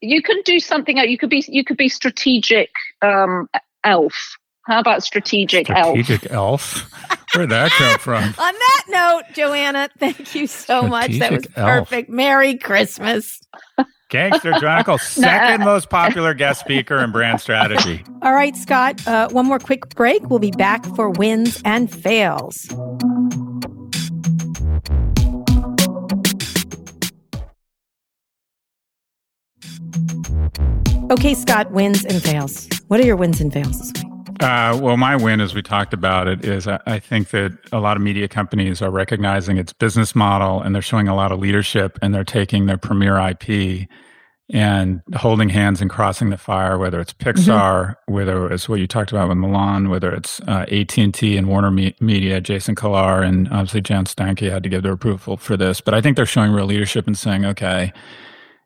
you 0.00 0.22
can 0.22 0.40
do 0.44 0.60
something 0.60 0.96
you 0.96 1.18
could 1.18 1.30
be 1.30 1.44
you 1.48 1.64
could 1.64 1.76
be 1.76 1.88
strategic 1.88 2.70
um, 3.02 3.48
elf 3.84 4.36
how 4.66 4.80
about 4.80 5.02
strategic, 5.02 5.66
strategic 5.66 6.30
elf? 6.30 6.92
elf? 6.92 7.24
Where'd 7.34 7.48
that 7.48 7.70
come 7.70 7.98
from? 8.00 8.22
On 8.22 8.34
that 8.34 8.84
note, 8.88 9.22
Joanna, 9.34 9.88
thank 9.98 10.34
you 10.34 10.46
so 10.46 10.82
strategic 10.82 10.90
much. 10.90 11.18
That 11.20 11.32
was 11.32 11.46
perfect. 11.46 12.10
Merry 12.10 12.58
Christmas. 12.58 13.40
Gangster 14.08 14.52
Chronicle, 14.52 14.98
second 14.98 15.64
most 15.64 15.90
popular 15.90 16.32
guest 16.32 16.60
speaker 16.60 16.98
in 16.98 17.12
brand 17.12 17.40
strategy. 17.40 18.02
All 18.22 18.32
right, 18.32 18.56
Scott, 18.56 19.06
uh, 19.06 19.28
one 19.30 19.46
more 19.46 19.58
quick 19.58 19.94
break. 19.94 20.28
We'll 20.30 20.38
be 20.38 20.50
back 20.50 20.84
for 20.96 21.10
wins 21.10 21.60
and 21.64 21.90
fails. 21.90 22.66
Okay, 31.10 31.34
Scott, 31.34 31.70
wins 31.72 32.04
and 32.04 32.22
fails. 32.22 32.68
What 32.88 33.00
are 33.00 33.06
your 33.06 33.16
wins 33.16 33.40
and 33.40 33.52
fails 33.52 33.78
this 33.78 34.02
week? 34.02 34.17
Uh, 34.40 34.78
well, 34.80 34.96
my 34.96 35.16
win, 35.16 35.40
as 35.40 35.54
we 35.54 35.62
talked 35.62 35.92
about 35.92 36.28
it, 36.28 36.44
is 36.44 36.68
I, 36.68 36.80
I, 36.86 36.98
think 36.98 37.30
that 37.30 37.58
a 37.72 37.80
lot 37.80 37.96
of 37.96 38.02
media 38.02 38.28
companies 38.28 38.80
are 38.80 38.90
recognizing 38.90 39.56
its 39.56 39.72
business 39.72 40.14
model 40.14 40.62
and 40.62 40.74
they're 40.74 40.82
showing 40.82 41.08
a 41.08 41.14
lot 41.14 41.32
of 41.32 41.40
leadership 41.40 41.98
and 42.02 42.14
they're 42.14 42.24
taking 42.24 42.66
their 42.66 42.78
premier 42.78 43.18
IP 43.18 43.88
and 44.50 45.02
holding 45.16 45.48
hands 45.50 45.80
and 45.80 45.90
crossing 45.90 46.30
the 46.30 46.38
fire, 46.38 46.78
whether 46.78 47.00
it's 47.00 47.12
Pixar, 47.12 47.46
mm-hmm. 47.48 48.12
whether 48.12 48.50
it's 48.50 48.68
what 48.68 48.80
you 48.80 48.86
talked 48.86 49.12
about 49.12 49.28
with 49.28 49.36
Milan, 49.36 49.90
whether 49.90 50.10
it's 50.10 50.40
uh, 50.42 50.64
AT&T 50.70 51.36
and 51.36 51.48
Warner 51.48 51.70
Me- 51.70 51.96
Media, 52.00 52.40
Jason 52.40 52.74
Kilar, 52.74 53.22
and 53.22 53.48
obviously 53.48 53.82
John 53.82 54.06
Stankey 54.06 54.50
had 54.50 54.62
to 54.62 54.68
give 54.68 54.82
their 54.82 54.92
approval 54.92 55.36
for 55.36 55.56
this. 55.56 55.80
But 55.80 55.94
I 55.94 56.00
think 56.00 56.16
they're 56.16 56.26
showing 56.26 56.52
real 56.52 56.66
leadership 56.66 57.06
and 57.06 57.18
saying, 57.18 57.44
okay, 57.44 57.92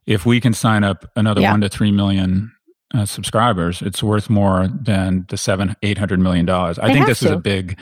if 0.06 0.24
we 0.24 0.40
can 0.40 0.52
sign 0.52 0.84
up 0.84 1.10
another 1.16 1.40
yeah. 1.40 1.50
one 1.50 1.60
to 1.62 1.68
three 1.68 1.92
million 1.92 2.52
uh, 2.92 3.06
subscribers, 3.06 3.82
it's 3.82 4.02
worth 4.02 4.28
more 4.28 4.68
than 4.68 5.26
the 5.28 5.36
seven, 5.36 5.76
eight 5.82 5.98
hundred 5.98 6.20
million 6.20 6.46
dollars. 6.46 6.78
I 6.78 6.92
think 6.92 7.06
this 7.06 7.20
to. 7.20 7.26
is 7.26 7.30
a 7.30 7.36
big, 7.36 7.78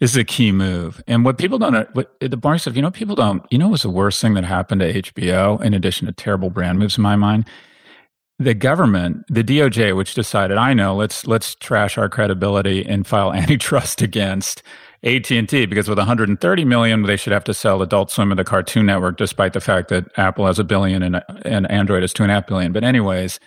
this 0.00 0.10
is 0.10 0.16
a 0.16 0.24
key 0.24 0.52
move. 0.52 1.02
And 1.06 1.24
what 1.24 1.38
people 1.38 1.58
don't, 1.58 1.94
what 1.94 2.14
the 2.20 2.36
bar 2.36 2.58
stuff, 2.58 2.76
you 2.76 2.82
know, 2.82 2.90
people 2.90 3.14
don't, 3.14 3.42
you 3.50 3.58
know, 3.58 3.68
was 3.68 3.82
the 3.82 3.90
worst 3.90 4.20
thing 4.20 4.34
that 4.34 4.44
happened 4.44 4.80
to 4.80 5.02
HBO 5.02 5.62
in 5.62 5.74
addition 5.74 6.06
to 6.06 6.12
terrible 6.12 6.50
brand 6.50 6.78
moves 6.78 6.98
in 6.98 7.02
my 7.02 7.16
mind. 7.16 7.46
The 8.38 8.54
government, 8.54 9.24
the 9.28 9.44
DOJ, 9.44 9.94
which 9.94 10.14
decided, 10.14 10.56
I 10.56 10.72
know, 10.72 10.94
let's 10.94 11.26
let's 11.26 11.54
trash 11.56 11.98
our 11.98 12.08
credibility 12.08 12.84
and 12.86 13.06
file 13.06 13.32
antitrust 13.34 14.02
against 14.02 14.62
AT&T 15.02 15.66
because 15.66 15.88
with 15.88 15.96
130 15.96 16.64
million 16.66 17.02
they 17.04 17.16
should 17.16 17.32
have 17.32 17.44
to 17.44 17.54
sell 17.54 17.80
Adult 17.80 18.10
Swim 18.10 18.30
and 18.30 18.38
the 18.38 18.44
Cartoon 18.44 18.84
Network 18.84 19.16
despite 19.16 19.54
the 19.54 19.60
fact 19.60 19.88
that 19.88 20.06
Apple 20.18 20.46
has 20.46 20.58
a 20.58 20.64
billion 20.64 21.02
and, 21.02 21.22
and 21.46 21.70
Android 21.70 22.02
has 22.02 22.12
two 22.12 22.22
and 22.22 22.30
a 22.30 22.34
half 22.34 22.46
billion. 22.46 22.72
But 22.72 22.84
anyways, 22.84 23.40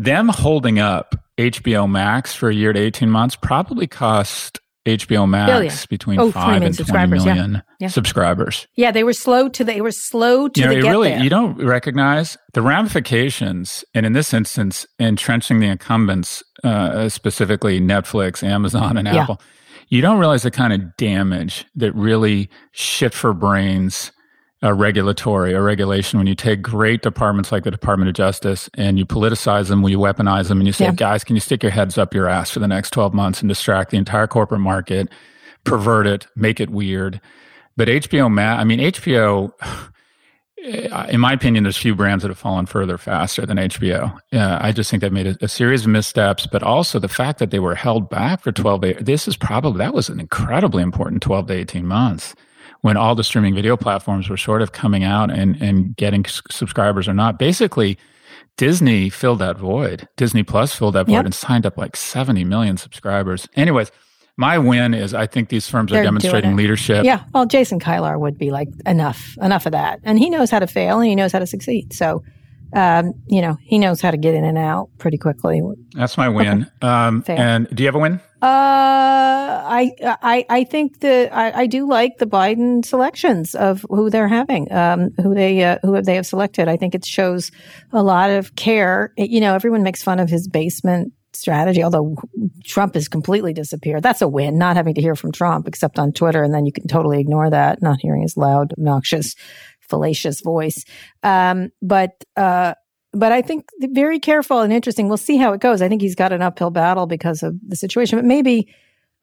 them 0.00 0.28
holding 0.28 0.78
up 0.78 1.14
HBO 1.38 1.90
Max 1.90 2.34
for 2.34 2.48
a 2.48 2.54
year 2.54 2.72
to 2.72 2.80
18 2.80 3.10
months 3.10 3.36
probably 3.36 3.86
cost 3.86 4.60
HBO 4.86 5.28
Max 5.28 5.50
billion. 5.50 5.74
between 5.90 6.20
oh, 6.20 6.32
five 6.32 6.62
and 6.62 6.76
20 6.76 7.06
million 7.08 7.52
yeah. 7.52 7.60
Yeah. 7.80 7.88
subscribers. 7.88 8.66
Yeah, 8.76 8.90
they 8.92 9.04
were 9.04 9.12
slow 9.12 9.48
to 9.50 9.62
they 9.62 9.82
were 9.82 9.92
slow 9.92 10.48
to 10.48 10.60
you 10.60 10.66
know, 10.66 10.72
you 10.72 10.82
really 10.88 11.10
there. 11.10 11.22
you 11.22 11.28
don't 11.28 11.56
recognize 11.62 12.38
the 12.54 12.62
ramifications, 12.62 13.84
and 13.94 14.06
in 14.06 14.14
this 14.14 14.32
instance, 14.32 14.86
entrenching 14.98 15.60
the 15.60 15.66
incumbents, 15.66 16.42
uh, 16.64 17.08
specifically 17.10 17.78
Netflix, 17.78 18.42
Amazon, 18.42 18.96
and 18.96 19.06
Apple. 19.06 19.16
yeah. 19.16 19.22
Apple 19.22 19.40
you 19.90 20.00
don't 20.00 20.18
realize 20.18 20.44
the 20.44 20.50
kind 20.50 20.72
of 20.72 20.96
damage 20.96 21.66
that 21.74 21.92
really 21.94 22.48
shit 22.72 23.12
for 23.12 23.34
brains 23.34 24.12
uh, 24.62 24.72
regulatory 24.72 25.54
or 25.54 25.62
regulation 25.62 26.18
when 26.18 26.26
you 26.26 26.34
take 26.34 26.60
great 26.60 27.02
departments 27.02 27.50
like 27.50 27.64
the 27.64 27.70
Department 27.70 28.08
of 28.08 28.14
Justice 28.14 28.68
and 28.74 28.98
you 28.98 29.06
politicize 29.06 29.68
them, 29.68 29.82
when 29.82 29.90
you 29.90 29.98
weaponize 29.98 30.48
them, 30.48 30.58
and 30.58 30.66
you 30.66 30.72
say, 30.72 30.86
yeah. 30.86 30.92
guys, 30.92 31.24
can 31.24 31.36
you 31.36 31.40
stick 31.40 31.62
your 31.62 31.72
heads 31.72 31.96
up 31.96 32.12
your 32.12 32.28
ass 32.28 32.50
for 32.50 32.58
the 32.58 32.68
next 32.68 32.90
12 32.90 33.14
months 33.14 33.40
and 33.40 33.48
distract 33.48 33.90
the 33.90 33.96
entire 33.96 34.26
corporate 34.26 34.60
market, 34.60 35.08
pervert 35.64 36.06
it, 36.06 36.26
make 36.36 36.60
it 36.60 36.70
weird. 36.70 37.20
But 37.76 37.88
HBO, 37.88 38.30
Max, 38.30 38.60
I 38.60 38.64
mean, 38.64 38.80
HBO 38.80 39.52
in 41.08 41.20
my 41.20 41.32
opinion, 41.32 41.64
there's 41.64 41.78
few 41.78 41.94
brands 41.94 42.22
that 42.22 42.28
have 42.28 42.38
fallen 42.38 42.66
further 42.66 42.98
faster 42.98 43.46
than 43.46 43.56
HBO. 43.56 44.14
Uh, 44.30 44.58
I 44.60 44.72
just 44.72 44.90
think 44.90 45.00
they've 45.00 45.10
made 45.10 45.26
a, 45.26 45.36
a, 45.40 45.48
series 45.48 45.82
of 45.82 45.88
missteps, 45.88 46.46
but 46.46 46.62
also 46.62 46.98
the 46.98 47.08
fact 47.08 47.38
that 47.38 47.50
they 47.50 47.58
were 47.58 47.74
held 47.74 48.10
back 48.10 48.42
for 48.42 48.52
12, 48.52 48.82
this 49.00 49.26
is 49.26 49.38
probably, 49.38 49.78
that 49.78 49.94
was 49.94 50.10
an 50.10 50.20
incredibly 50.20 50.82
important 50.82 51.22
12 51.22 51.46
to 51.46 51.54
18 51.54 51.86
months 51.86 52.34
when 52.82 52.96
all 52.96 53.14
the 53.14 53.24
streaming 53.24 53.54
video 53.54 53.76
platforms 53.76 54.28
were 54.28 54.36
sort 54.36 54.62
of 54.62 54.72
coming 54.72 55.04
out 55.04 55.30
and, 55.30 55.60
and 55.60 55.96
getting 55.96 56.24
s- 56.24 56.42
subscribers 56.50 57.06
or 57.06 57.14
not. 57.14 57.38
Basically, 57.38 57.98
Disney 58.56 59.10
filled 59.10 59.38
that 59.40 59.58
void. 59.58 60.08
Disney 60.16 60.42
Plus 60.42 60.74
filled 60.74 60.94
that 60.94 61.06
void 61.06 61.12
yep. 61.12 61.24
and 61.24 61.34
signed 61.34 61.66
up 61.66 61.76
like 61.76 61.96
70 61.96 62.44
million 62.44 62.76
subscribers. 62.76 63.48
Anyways, 63.54 63.90
my 64.36 64.58
win 64.58 64.94
is 64.94 65.12
I 65.12 65.26
think 65.26 65.50
these 65.50 65.68
firms 65.68 65.90
They're 65.90 66.00
are 66.00 66.04
demonstrating 66.04 66.56
leadership. 66.56 67.04
Yeah. 67.04 67.24
Well, 67.34 67.46
Jason 67.46 67.78
Kilar 67.78 68.18
would 68.18 68.38
be 68.38 68.50
like, 68.50 68.68
enough, 68.86 69.36
enough 69.42 69.66
of 69.66 69.72
that. 69.72 70.00
And 70.02 70.18
he 70.18 70.30
knows 70.30 70.50
how 70.50 70.58
to 70.58 70.66
fail 70.66 70.98
and 70.98 71.08
he 71.08 71.14
knows 71.14 71.32
how 71.32 71.40
to 71.40 71.46
succeed. 71.46 71.92
So, 71.92 72.22
um, 72.72 73.12
you 73.26 73.40
know, 73.40 73.56
he 73.62 73.78
knows 73.78 74.00
how 74.00 74.10
to 74.10 74.16
get 74.16 74.34
in 74.34 74.44
and 74.44 74.58
out 74.58 74.90
pretty 74.98 75.18
quickly. 75.18 75.60
That's 75.94 76.16
my 76.16 76.28
win. 76.28 76.62
Okay. 76.62 76.86
Um, 76.86 77.24
and 77.26 77.68
do 77.74 77.82
you 77.82 77.88
have 77.88 77.94
a 77.94 77.98
win? 77.98 78.20
Uh, 78.42 79.62
I, 79.62 79.92
I, 80.00 80.46
I 80.48 80.64
think 80.64 81.00
that 81.00 81.34
I, 81.34 81.62
I 81.62 81.66
do 81.66 81.86
like 81.86 82.18
the 82.18 82.26
Biden 82.26 82.84
selections 82.84 83.54
of 83.54 83.84
who 83.90 84.08
they're 84.08 84.28
having, 84.28 84.72
um, 84.72 85.10
who 85.22 85.34
they, 85.34 85.62
uh, 85.62 85.78
who 85.82 86.00
they 86.00 86.14
have 86.14 86.26
selected. 86.26 86.66
I 86.66 86.76
think 86.76 86.94
it 86.94 87.04
shows 87.04 87.50
a 87.92 88.02
lot 88.02 88.30
of 88.30 88.56
care. 88.56 89.12
It, 89.18 89.30
you 89.30 89.40
know, 89.40 89.54
everyone 89.54 89.82
makes 89.82 90.02
fun 90.02 90.20
of 90.20 90.30
his 90.30 90.48
basement 90.48 91.12
strategy, 91.32 91.82
although 91.82 92.16
Trump 92.64 92.94
has 92.94 93.08
completely 93.08 93.52
disappeared. 93.52 94.02
That's 94.02 94.22
a 94.22 94.28
win, 94.28 94.58
not 94.58 94.76
having 94.76 94.94
to 94.94 95.00
hear 95.00 95.14
from 95.14 95.32
Trump 95.32 95.68
except 95.68 95.98
on 95.98 96.12
Twitter. 96.12 96.42
And 96.42 96.54
then 96.54 96.66
you 96.66 96.72
can 96.72 96.88
totally 96.88 97.20
ignore 97.20 97.50
that, 97.50 97.82
not 97.82 97.98
hearing 98.00 98.22
his 98.22 98.36
loud, 98.36 98.72
obnoxious, 98.72 99.34
fallacious 99.90 100.40
voice. 100.40 100.84
Um, 101.22 101.70
but, 101.82 102.12
uh, 102.36 102.74
but 103.12 103.32
I 103.32 103.42
think 103.42 103.68
very 103.80 104.20
careful 104.20 104.60
and 104.60 104.72
interesting. 104.72 105.08
We'll 105.08 105.16
see 105.16 105.36
how 105.36 105.52
it 105.52 105.60
goes. 105.60 105.82
I 105.82 105.88
think 105.88 106.00
he's 106.00 106.14
got 106.14 106.32
an 106.32 106.42
uphill 106.42 106.70
battle 106.70 107.06
because 107.06 107.42
of 107.42 107.56
the 107.66 107.76
situation, 107.76 108.18
but 108.18 108.24
maybe, 108.24 108.72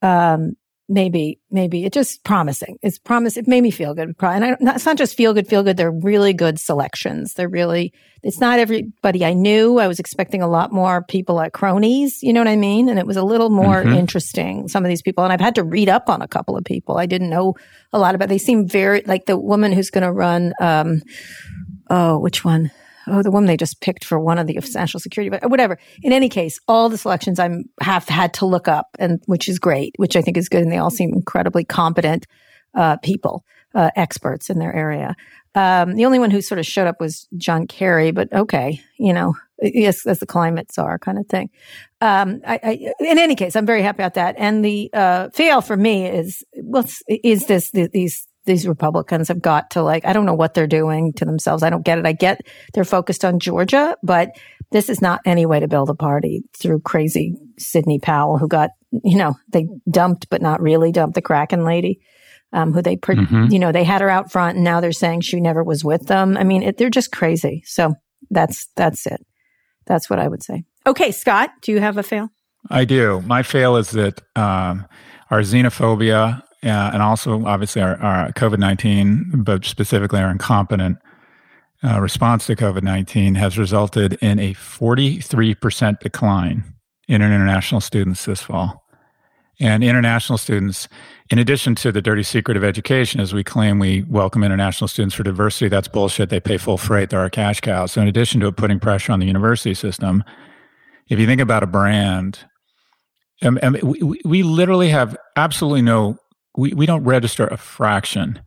um, 0.02 0.54
maybe, 0.90 1.40
maybe 1.52 1.86
it 1.86 1.94
just 1.94 2.24
promising. 2.24 2.78
It's 2.82 2.98
promise. 2.98 3.38
It 3.38 3.48
made 3.48 3.62
me 3.62 3.72
feel 3.72 3.94
good. 3.94 4.16
And 4.20 4.46
I, 4.46 4.56
it's 4.74 4.86
not 4.86 4.98
just 4.98 5.18
feel 5.18 5.34
good, 5.34 5.48
feel 5.48 5.64
good. 5.64 5.78
They're 5.78 5.92
really 5.92 6.34
good 6.34 6.60
selections. 6.60 7.34
They're 7.34 7.50
really, 7.50 7.94
it's 8.24 8.40
not 8.40 8.60
everybody 8.60 9.26
I 9.26 9.34
knew. 9.34 9.80
I 9.80 9.88
was 9.88 10.00
expecting 10.00 10.42
a 10.42 10.48
lot 10.48 10.72
more 10.72 11.04
people 11.04 11.36
like 11.36 11.54
cronies. 11.54 12.24
You 12.24 12.34
know 12.34 12.40
what 12.40 12.48
I 12.48 12.56
mean? 12.56 12.90
And 12.90 13.00
it 13.00 13.06
was 13.06 13.18
a 13.18 13.24
little 13.24 13.50
more 13.50 13.84
mm-hmm. 13.84 13.94
interesting. 13.94 14.68
Some 14.68 14.86
of 14.86 14.90
these 14.90 15.02
people, 15.02 15.24
and 15.24 15.34
I've 15.34 15.42
had 15.42 15.56
to 15.56 15.64
read 15.64 15.90
up 15.90 16.10
on 16.10 16.22
a 16.22 16.28
couple 16.28 16.56
of 16.58 16.64
people. 16.64 16.98
I 16.98 17.06
didn't 17.06 17.30
know 17.30 17.56
a 17.92 18.00
lot 18.00 18.16
about, 18.16 18.30
they 18.30 18.38
seem 18.38 18.68
very, 18.68 19.04
like 19.06 19.26
the 19.26 19.38
woman 19.38 19.74
who's 19.74 19.90
going 19.90 20.04
to 20.04 20.12
run, 20.12 20.54
um, 20.62 21.02
oh, 21.90 22.18
which 22.20 22.46
one? 22.46 22.72
Oh, 23.08 23.24
the 23.24 23.32
woman 23.32 23.48
they 23.48 23.58
just 23.58 23.82
picked 23.82 24.06
for 24.06 24.20
one 24.20 24.38
of 24.38 24.48
the 24.48 24.60
national 24.74 25.00
security, 25.00 25.30
but 25.30 25.50
whatever. 25.50 25.80
In 26.04 26.12
any 26.14 26.30
case, 26.30 26.60
all 26.68 26.90
the 26.90 26.98
selections 26.98 27.40
I'm 27.40 27.66
have 27.82 28.08
had 28.08 28.34
to 28.36 28.46
look 28.46 28.68
up 28.68 28.88
and 29.00 29.22
which 29.26 29.50
is 29.50 29.60
great, 29.60 29.94
which 29.98 30.16
I 30.16 30.22
think 30.22 30.38
is 30.38 30.50
good. 30.50 30.62
And 30.62 30.72
they 30.72 30.78
all 30.78 30.92
seem 30.92 31.14
incredibly 31.14 31.64
competent, 31.66 32.28
uh, 32.76 32.98
people. 32.98 33.44
uh, 33.78 33.92
experts 33.96 34.50
in 34.50 34.60
their 34.60 34.74
area. 34.74 35.16
Um, 35.56 35.96
the 35.96 36.06
only 36.06 36.20
one 36.20 36.32
who 36.32 36.42
sort 36.42 36.60
of 36.60 36.66
showed 36.66 36.88
up 36.88 37.00
was 37.00 37.28
John 37.38 37.68
Kerry, 37.68 38.12
but 38.12 38.32
okay, 38.34 38.82
you 38.98 39.14
know, 39.14 39.36
yes, 39.62 40.06
as 40.06 40.20
the 40.20 40.26
climate 40.26 40.72
czar 40.72 41.00
kind 41.00 41.18
of 41.18 41.28
thing. 41.28 41.50
Um, 42.02 42.42
I, 42.46 42.60
I, 42.64 42.72
in 43.00 43.18
any 43.18 43.36
case, 43.36 43.56
I'm 43.56 43.66
very 43.66 43.82
happy 43.82 44.04
about 44.04 44.16
that. 44.16 44.36
And 44.38 44.64
the 44.64 44.90
uh, 44.94 45.30
fail 45.30 45.62
for 45.62 45.76
me 45.76 46.08
is 46.08 46.44
well, 46.62 46.86
is 47.08 47.46
this 47.48 47.72
the, 47.72 47.88
these 47.88 48.28
these 48.48 48.68
Republicans 48.68 49.28
have 49.28 49.42
got 49.42 49.70
to 49.72 49.84
like 49.84 50.06
I 50.06 50.14
don't 50.14 50.26
know 50.26 50.34
what 50.34 50.56
they're 50.56 50.66
doing 50.66 51.14
to 51.14 51.26
themselves. 51.26 51.62
I 51.62 51.70
don't 51.70 51.86
get 51.86 52.00
it. 52.00 52.06
I 52.08 52.14
get 52.14 52.42
they're 52.74 52.84
focused 52.84 53.24
on 53.24 53.40
Georgia, 53.40 53.96
but 54.02 54.32
this 54.72 54.90
is 54.90 55.02
not 55.02 55.22
any 55.26 55.46
way 55.46 55.60
to 55.60 55.68
build 55.68 55.90
a 55.92 55.96
party 55.96 56.42
through 56.58 56.80
crazy 56.82 57.36
Sidney 57.60 58.00
Powell, 58.00 58.40
who 58.40 58.48
got 58.48 58.72
you 59.04 59.18
know 59.18 59.36
they 59.54 59.68
dumped 59.90 60.30
but 60.30 60.42
not 60.42 60.62
really 60.62 60.92
dumped 60.92 61.14
the 61.14 61.22
Kraken 61.22 61.64
lady 61.64 62.00
um, 62.54 62.74
who 62.74 62.82
they, 62.82 62.98
mm-hmm. 62.98 63.52
you 63.52 63.60
know, 63.60 63.72
they 63.72 63.84
had 63.84 64.02
her 64.02 64.10
out 64.10 64.32
front 64.32 64.56
and 64.56 64.64
now 64.64 64.80
they're 64.80 64.92
saying 64.92 65.22
she 65.22 65.40
never 65.40 65.64
was 65.64 65.84
with 65.84 66.08
them. 66.08 66.38
I 66.38 66.44
mean, 66.44 66.64
it, 66.64 66.78
they're 66.78 66.90
just 66.90 67.12
crazy. 67.12 67.64
So 67.66 67.96
that's, 68.30 68.68
that's 68.76 69.06
it. 69.06 69.26
That's 69.86 70.10
what 70.10 70.20
I 70.20 70.28
would 70.28 70.44
say. 70.44 70.64
Okay, 70.86 71.12
Scott, 71.12 71.50
do 71.62 71.72
you 71.72 71.80
have 71.80 71.98
a 71.98 72.04
fail? 72.04 72.30
I 72.70 72.86
do. 72.86 73.22
My 73.22 73.44
fail 73.44 73.76
is 73.78 73.92
that 73.92 74.22
um, 74.36 74.86
our 75.30 75.42
xenophobia 75.42 76.42
uh, 76.64 76.92
and 76.94 77.02
also 77.02 77.46
obviously 77.46 77.82
our, 77.82 77.98
our 77.98 78.32
COVID 78.32 78.60
19, 78.60 79.44
but 79.44 79.66
specifically 79.66 80.20
our 80.20 80.32
incompetent 80.32 80.98
uh, 81.84 82.00
response 82.02 82.48
to 82.48 82.56
COVID 82.56 82.84
19 82.84 83.36
has 83.36 83.58
resulted 83.58 84.14
in 84.22 84.40
a 84.40 84.54
43% 84.54 86.00
decline 86.00 86.64
in 87.08 87.22
international 87.22 87.82
students 87.82 88.26
this 88.26 88.42
fall. 88.42 88.84
And 89.60 89.84
international 89.84 90.38
students, 90.38 90.88
in 91.32 91.40
addition 91.40 91.74
to 91.76 91.92
the 91.92 92.02
dirty 92.02 92.22
secret 92.22 92.58
of 92.58 92.64
education, 92.64 93.20
as 93.20 93.34
we 93.34 93.44
claim 93.44 93.80
we 93.80 94.04
welcome 94.04 94.44
international 94.44 94.88
students 94.88 95.16
for 95.16 95.24
diversity, 95.24 95.68
that's 95.68 95.88
bullshit. 95.88 96.30
They 96.30 96.40
pay 96.40 96.58
full 96.58 96.78
freight. 96.78 97.10
They're 97.10 97.20
our 97.20 97.30
cash 97.30 97.62
cows. 97.62 97.94
So 97.94 98.02
in 98.02 98.08
addition 98.08 98.40
to 98.42 98.52
putting 98.52 98.80
pressure 98.80 99.12
on 99.12 99.20
the 99.20 99.26
university 99.26 99.74
system, 99.74 100.24
if 101.10 101.18
you 101.18 101.26
think 101.26 101.42
about 101.42 101.64
a 101.64 101.68
brand, 101.68 102.40
I 103.42 103.50
mean, 103.50 103.82
we, 103.84 104.22
we 104.24 104.44
literally 104.44 104.90
have 104.90 105.18
absolutely 105.36 105.82
no, 105.82 106.18
we, 106.58 106.74
we 106.74 106.86
don't 106.86 107.06
register 107.06 107.48
a 107.48 107.56
fraction 107.56 108.42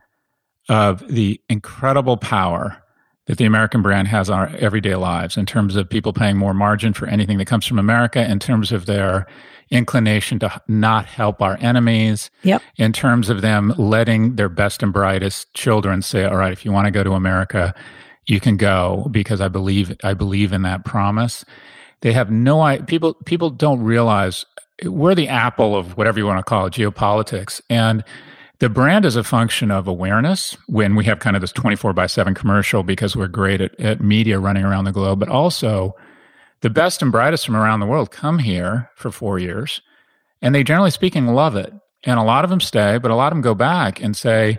of 0.69 1.07
the 1.09 1.41
incredible 1.49 2.17
power 2.17 2.83
that 3.27 3.39
the 3.39 3.45
American 3.45 3.81
brand 3.81 4.09
has 4.09 4.29
on 4.29 4.41
our 4.41 4.57
everyday 4.57 4.97
lives 4.97 5.37
in 5.37 5.47
terms 5.47 5.77
of 5.77 5.89
people 5.89 6.13
paying 6.13 6.37
more 6.37 6.53
margin 6.53 6.93
for 6.93 7.07
anything 7.07 7.39
that 7.39 7.47
comes 7.47 7.65
from 7.65 7.79
America, 7.79 8.29
in 8.29 8.41
terms 8.41 8.73
of 8.73 8.87
their 8.87 9.27
inclination 9.71 10.41
to 10.41 10.61
not 10.67 11.07
help 11.07 11.41
our 11.41 11.57
enemies. 11.61 12.31
Yep. 12.43 12.61
In 12.77 12.93
terms 12.93 13.31
of 13.31 13.41
them 13.41 13.73
letting 13.79 14.35
their 14.35 14.49
best 14.49 14.83
and 14.83 14.93
brightest 14.93 15.55
children 15.55 16.03
say, 16.03 16.25
all 16.25 16.37
right, 16.37 16.53
if 16.53 16.65
you 16.65 16.73
want 16.73 16.87
to 16.87 16.91
go 16.91 17.05
to 17.05 17.13
America, 17.13 17.73
you 18.27 18.41
can 18.41 18.57
go 18.57 19.07
because 19.13 19.41
I 19.41 19.47
believe, 19.47 19.97
I 20.03 20.15
believe 20.15 20.53
in 20.53 20.63
that 20.63 20.85
promise. 20.85 21.45
They 22.01 22.13
have 22.13 22.31
no 22.31 22.63
idea. 22.63 22.87
People, 22.87 23.15
people 23.27 23.51
don't 23.51 23.81
realize 23.81 24.45
we're 24.85 25.15
the 25.15 25.29
apple 25.29 25.77
of 25.77 25.97
whatever 25.97 26.19
you 26.19 26.27
want 26.27 26.39
to 26.39 26.49
call 26.49 26.67
it, 26.67 26.73
geopolitics. 26.73 27.61
And 27.69 28.05
the 28.61 28.69
brand 28.69 29.05
is 29.05 29.17
a 29.17 29.25
function 29.25 29.71
of 29.71 29.89
awareness 29.89 30.57
when 30.67 30.95
we 30.95 31.05
have 31.07 31.19
kind 31.19 31.37
of 31.37 31.41
this 31.41 31.53
24 31.53 31.93
by 31.93 32.07
7 32.07 32.35
commercial 32.35 32.83
because 32.83 33.17
we're 33.17 33.29
great 33.29 33.61
at, 33.61 33.79
at 33.81 34.01
media 34.01 34.39
running 34.39 34.65
around 34.65 34.85
the 34.85 34.93
globe, 34.93 35.19
but 35.19 35.29
also 35.29 35.95
the 36.61 36.71
best 36.71 37.01
and 37.01 37.11
brightest 37.11 37.47
from 37.47 37.57
around 37.57 37.81
the 37.81 37.87
world 37.87 38.11
come 38.11 38.39
here 38.39 38.91
for 38.95 39.11
four 39.11 39.39
years, 39.39 39.81
and 40.43 40.55
they 40.55 40.63
generally 40.63 40.91
speaking 40.91 41.27
love 41.27 41.57
it. 41.57 41.73
And 42.05 42.19
a 42.19 42.23
lot 42.23 42.45
of 42.45 42.51
them 42.51 42.61
stay, 42.61 42.99
but 42.99 43.11
a 43.11 43.15
lot 43.15 43.33
of 43.33 43.37
them 43.37 43.43
go 43.43 43.55
back 43.55 44.03
and 44.03 44.17
say, 44.17 44.59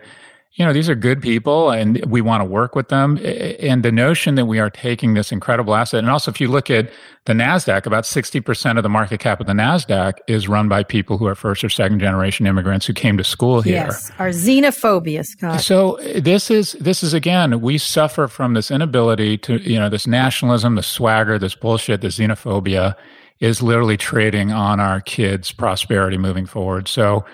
you 0.53 0.65
know, 0.65 0.73
these 0.73 0.89
are 0.89 0.95
good 0.95 1.21
people 1.21 1.71
and 1.71 2.03
we 2.05 2.19
want 2.19 2.41
to 2.41 2.45
work 2.45 2.75
with 2.75 2.89
them. 2.89 3.17
And 3.23 3.83
the 3.83 3.91
notion 3.91 4.35
that 4.35 4.47
we 4.47 4.59
are 4.59 4.69
taking 4.69 5.13
this 5.13 5.31
incredible 5.31 5.75
asset, 5.75 5.99
and 5.99 6.09
also 6.09 6.29
if 6.29 6.41
you 6.41 6.49
look 6.49 6.69
at 6.69 6.91
the 7.25 7.31
NASDAQ, 7.31 7.85
about 7.85 8.03
60% 8.03 8.75
of 8.75 8.83
the 8.83 8.89
market 8.89 9.21
cap 9.21 9.39
of 9.39 9.47
the 9.47 9.53
NASDAQ 9.53 10.15
is 10.27 10.49
run 10.49 10.67
by 10.67 10.83
people 10.83 11.17
who 11.17 11.25
are 11.25 11.35
first 11.35 11.63
or 11.63 11.69
second 11.69 11.99
generation 11.99 12.45
immigrants 12.45 12.85
who 12.85 12.91
came 12.91 13.17
to 13.17 13.23
school 13.23 13.61
here. 13.61 13.75
Yes, 13.75 14.11
our 14.19 14.29
xenophobia, 14.29 15.25
Scott. 15.25 15.61
So 15.61 15.97
this 16.17 16.51
is, 16.51 16.73
this 16.73 17.01
is 17.01 17.13
again, 17.13 17.61
we 17.61 17.77
suffer 17.77 18.27
from 18.27 18.53
this 18.53 18.71
inability 18.71 19.37
to, 19.39 19.57
you 19.57 19.79
know, 19.79 19.87
this 19.87 20.05
nationalism, 20.05 20.75
the 20.75 20.83
swagger, 20.83 21.39
this 21.39 21.55
bullshit, 21.55 22.01
this 22.01 22.17
xenophobia 22.17 22.95
is 23.39 23.61
literally 23.61 23.97
trading 23.97 24.51
on 24.51 24.81
our 24.81 24.99
kids' 24.99 25.53
prosperity 25.53 26.17
moving 26.17 26.45
forward. 26.45 26.89
So, 26.89 27.25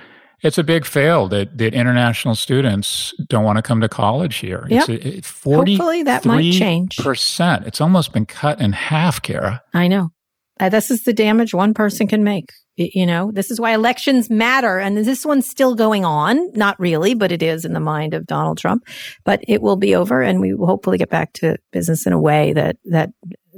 it's 0.42 0.58
a 0.58 0.64
big 0.64 0.86
fail 0.86 1.28
that, 1.30 1.58
that 1.58 1.74
international 1.74 2.36
students 2.36 3.14
don't 3.28 3.44
want 3.44 3.58
to 3.58 3.62
come 3.64 3.82
to 3.82 3.90
college 3.90 4.38
here. 4.38 4.68
Yep. 4.70 4.90
It's 4.90 5.28
40 5.28 5.76
Hopefully 5.76 6.04
that 6.04 6.26
might 6.26 6.54
change. 6.54 6.98
Percent. 6.98 7.66
It's 7.66 7.82
almost 7.82 8.14
been 8.14 8.26
cut 8.26 8.62
in 8.62 8.74
half, 8.74 9.22
Kara. 9.22 9.64
I 9.74 9.88
know. 9.88 10.12
Uh, 10.60 10.70
this 10.70 10.92
is 10.92 11.04
the 11.04 11.14
damage 11.14 11.54
one 11.54 11.74
person 11.74 12.08
can 12.08 12.24
make. 12.24 12.52
You 12.76 13.08
know, 13.08 13.32
this 13.32 13.50
is 13.50 13.60
why 13.60 13.74
elections 13.74 14.30
matter. 14.30 14.78
And 14.78 14.98
this 14.98 15.26
one's 15.26 15.50
still 15.50 15.74
going 15.74 16.06
on. 16.06 16.52
Not 16.54 16.80
really, 16.80 17.16
but 17.16 17.32
it 17.32 17.42
is 17.42 17.66
in 17.66 17.74
the 17.74 17.80
mind 17.80 18.14
of 18.14 18.28
Donald 18.28 18.60
Trump. 18.60 18.84
But 19.24 19.42
it 19.48 19.64
will 19.64 19.78
be 19.78 19.96
over 19.96 20.22
and 20.22 20.40
we 20.40 20.54
will 20.54 20.68
hopefully 20.68 21.00
get 21.00 21.10
back 21.10 21.34
to 21.34 21.58
business 21.72 22.06
in 22.06 22.14
a 22.14 22.22
way 22.22 22.54
that, 22.54 22.78
that, 22.86 23.10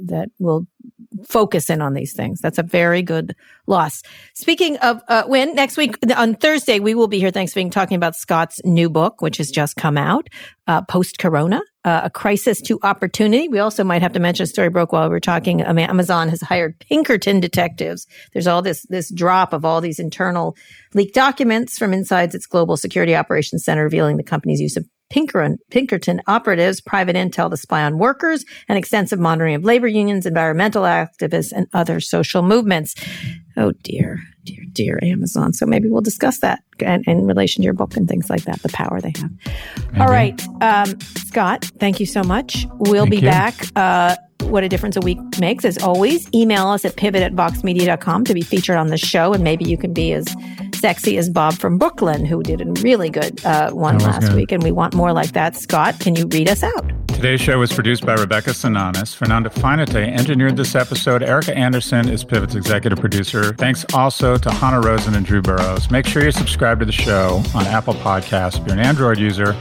that 0.06 0.30
will 0.38 0.66
focus 1.26 1.70
in 1.70 1.80
on 1.80 1.94
these 1.94 2.12
things. 2.12 2.40
That's 2.40 2.58
a 2.58 2.62
very 2.62 3.02
good 3.02 3.34
loss. 3.66 4.02
Speaking 4.34 4.76
of 4.78 5.00
uh, 5.08 5.24
when 5.24 5.54
next 5.54 5.76
week 5.76 5.96
on 6.16 6.34
Thursday 6.34 6.80
we 6.80 6.94
will 6.94 7.08
be 7.08 7.18
here 7.18 7.30
Thanksgiving 7.30 7.70
talking 7.70 7.96
about 7.96 8.16
Scott's 8.16 8.60
new 8.64 8.90
book, 8.90 9.20
which 9.20 9.38
has 9.38 9.50
just 9.50 9.76
come 9.76 9.96
out, 9.96 10.28
uh, 10.66 10.82
post 10.82 11.18
Corona, 11.18 11.60
uh, 11.84 12.02
a 12.04 12.10
crisis 12.10 12.60
to 12.62 12.78
opportunity. 12.82 13.48
We 13.48 13.58
also 13.58 13.84
might 13.84 14.02
have 14.02 14.12
to 14.12 14.20
mention 14.20 14.44
a 14.44 14.46
story 14.46 14.68
broke 14.68 14.92
while 14.92 15.04
we 15.04 15.10
were 15.10 15.20
talking. 15.20 15.62
Amazon 15.62 16.28
has 16.28 16.40
hired 16.40 16.78
Pinkerton 16.78 17.40
detectives. 17.40 18.06
There's 18.32 18.46
all 18.46 18.62
this 18.62 18.84
this 18.88 19.12
drop 19.12 19.52
of 19.52 19.64
all 19.64 19.80
these 19.80 19.98
internal 19.98 20.56
leaked 20.94 21.14
documents 21.14 21.78
from 21.78 21.92
inside 21.92 22.34
its 22.34 22.46
global 22.46 22.76
security 22.76 23.14
operations 23.14 23.64
center 23.64 23.84
revealing 23.84 24.16
the 24.16 24.22
company's 24.22 24.60
use 24.60 24.76
of 24.76 24.86
Pinkerton, 25.10 25.58
Pinkerton 25.70 26.22
operatives, 26.26 26.80
private 26.80 27.16
intel 27.16 27.50
to 27.50 27.56
spy 27.56 27.82
on 27.82 27.98
workers, 27.98 28.44
and 28.68 28.78
extensive 28.78 29.18
monitoring 29.18 29.56
of 29.56 29.64
labor 29.64 29.88
unions, 29.88 30.24
environmental 30.24 30.84
activists, 30.84 31.52
and 31.52 31.66
other 31.72 32.00
social 32.00 32.42
movements. 32.42 32.94
Oh 33.56 33.72
dear, 33.82 34.22
dear, 34.44 34.64
dear 34.72 34.98
Amazon. 35.02 35.52
So 35.52 35.66
maybe 35.66 35.88
we'll 35.88 36.00
discuss 36.00 36.38
that 36.38 36.62
in, 36.78 37.02
in 37.06 37.26
relation 37.26 37.62
to 37.62 37.64
your 37.64 37.74
book 37.74 37.96
and 37.96 38.08
things 38.08 38.30
like 38.30 38.44
that, 38.44 38.62
the 38.62 38.68
power 38.70 39.00
they 39.00 39.12
have. 39.16 39.30
All 40.00 40.08
right. 40.08 40.40
Um, 40.60 40.98
Scott, 41.26 41.70
thank 41.78 42.00
you 42.00 42.06
so 42.06 42.22
much. 42.22 42.66
We'll 42.74 43.04
thank 43.04 43.10
be 43.10 43.16
you. 43.16 43.22
back. 43.22 43.54
Uh, 43.76 44.16
what 44.44 44.64
a 44.64 44.68
difference 44.68 44.96
a 44.96 45.00
week 45.00 45.18
makes. 45.38 45.64
As 45.64 45.78
always, 45.78 46.28
email 46.34 46.68
us 46.68 46.84
at 46.84 46.96
pivot 46.96 47.22
at 47.22 47.34
voxmedia.com 47.34 48.24
to 48.24 48.34
be 48.34 48.40
featured 48.40 48.76
on 48.76 48.88
the 48.88 48.96
show. 48.96 49.32
And 49.32 49.44
maybe 49.44 49.64
you 49.64 49.76
can 49.76 49.92
be 49.92 50.12
as 50.12 50.26
sexy 50.74 51.18
as 51.18 51.28
Bob 51.28 51.54
from 51.54 51.78
Brooklyn, 51.78 52.24
who 52.24 52.42
did 52.42 52.60
a 52.60 52.72
really 52.82 53.10
good 53.10 53.44
uh, 53.44 53.70
one 53.70 53.98
last 53.98 54.28
good. 54.28 54.36
week. 54.36 54.52
And 54.52 54.62
we 54.62 54.72
want 54.72 54.94
more 54.94 55.12
like 55.12 55.32
that. 55.32 55.56
Scott, 55.56 56.00
can 56.00 56.16
you 56.16 56.26
read 56.26 56.48
us 56.48 56.62
out? 56.62 56.90
Today's 57.08 57.40
show 57.42 57.58
was 57.58 57.70
produced 57.70 58.06
by 58.06 58.14
Rebecca 58.14 58.50
Sananes. 58.50 59.14
Fernanda 59.14 59.50
Finite 59.50 59.94
engineered 59.94 60.56
this 60.56 60.74
episode. 60.74 61.22
Erica 61.22 61.54
Anderson 61.54 62.08
is 62.08 62.24
Pivot's 62.24 62.54
executive 62.54 62.98
producer. 62.98 63.39
Thanks 63.42 63.84
also 63.94 64.36
to 64.36 64.50
Hanna 64.50 64.80
Rosin 64.80 65.14
and 65.14 65.26
Drew 65.26 65.42
Burrows. 65.42 65.90
Make 65.90 66.06
sure 66.06 66.24
you 66.24 66.30
subscribe 66.30 66.78
to 66.80 66.84
the 66.84 66.92
show 66.92 67.42
on 67.54 67.66
Apple 67.66 67.94
Podcasts. 67.94 68.60
If 68.60 68.66
you're 68.66 68.74
an 68.74 68.80
Android 68.80 69.18
user, 69.18 69.56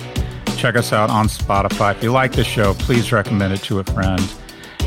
check 0.57 0.75
us 0.75 0.93
out 0.93 1.09
on 1.09 1.27
Spotify. 1.27 1.95
If 1.95 2.03
you 2.03 2.11
like 2.11 2.34
the 2.34 2.43
show, 2.43 2.73
please 2.75 3.11
recommend 3.11 3.53
it 3.53 3.61
to 3.63 3.80
a 3.80 3.84
friend. 3.84 4.21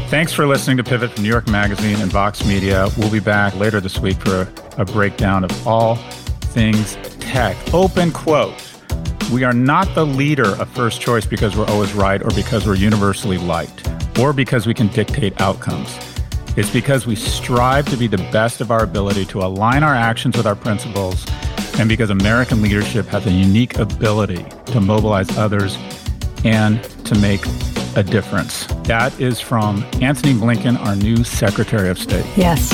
Thanks 0.09 0.33
for 0.33 0.47
listening 0.47 0.77
to 0.77 0.85
Pivot 0.85 1.13
from 1.13 1.23
New 1.23 1.29
York 1.31 1.49
Magazine 1.49 2.01
and 2.01 2.13
Vox 2.13 2.45
Media. 2.45 2.89
We'll 2.99 3.11
be 3.11 3.21
back 3.21 3.55
later 3.57 3.81
this 3.81 3.99
week 3.99 4.19
for 4.19 4.43
a, 4.77 4.83
a 4.83 4.85
breakdown 4.85 5.45
of 5.45 5.67
all 5.67 5.97
things 6.53 6.97
tech. 7.19 7.57
Open 7.73 8.13
quote. 8.13 8.55
We 9.33 9.45
are 9.45 9.55
not 9.55 9.95
the 9.95 10.05
leader 10.05 10.49
of 10.61 10.69
first 10.69 11.01
choice 11.01 11.25
because 11.25 11.57
we're 11.57 11.67
always 11.69 11.95
right 11.95 12.23
or 12.23 12.31
because 12.31 12.67
we're 12.67 12.75
universally 12.75 13.39
liked 13.39 13.89
or 14.21 14.35
because 14.35 14.67
we 14.67 14.75
can 14.75 14.89
dictate 14.89 15.41
outcomes. 15.41 16.12
It's 16.55 16.71
because 16.71 17.07
we 17.07 17.17
strive 17.17 17.87
to 17.87 17.97
be 17.97 18.07
the 18.07 18.19
best 18.31 18.61
of 18.61 18.71
our 18.71 18.83
ability 18.83 19.25
to 19.27 19.41
align 19.41 19.83
our 19.83 19.95
actions 19.95 20.37
with 20.37 20.47
our 20.47 20.55
principles 20.55 21.25
and 21.79 21.89
because 21.89 22.11
American 22.11 22.61
leadership 22.61 23.07
has 23.07 23.27
a 23.27 23.31
unique 23.31 23.79
ability 23.79 24.45
to 24.67 24.81
mobilize 24.81 25.35
others 25.39 25.79
and 26.45 26.83
to 27.07 27.15
make 27.17 27.41
a 27.97 28.03
difference. 28.03 28.67
That 28.85 29.19
is 29.19 29.41
from 29.41 29.85
Antony 30.03 30.35
Blinken, 30.35 30.79
our 30.81 30.97
new 30.97 31.25
Secretary 31.25 31.89
of 31.89 31.99
State. 31.99 32.27
Yes. 32.37 32.71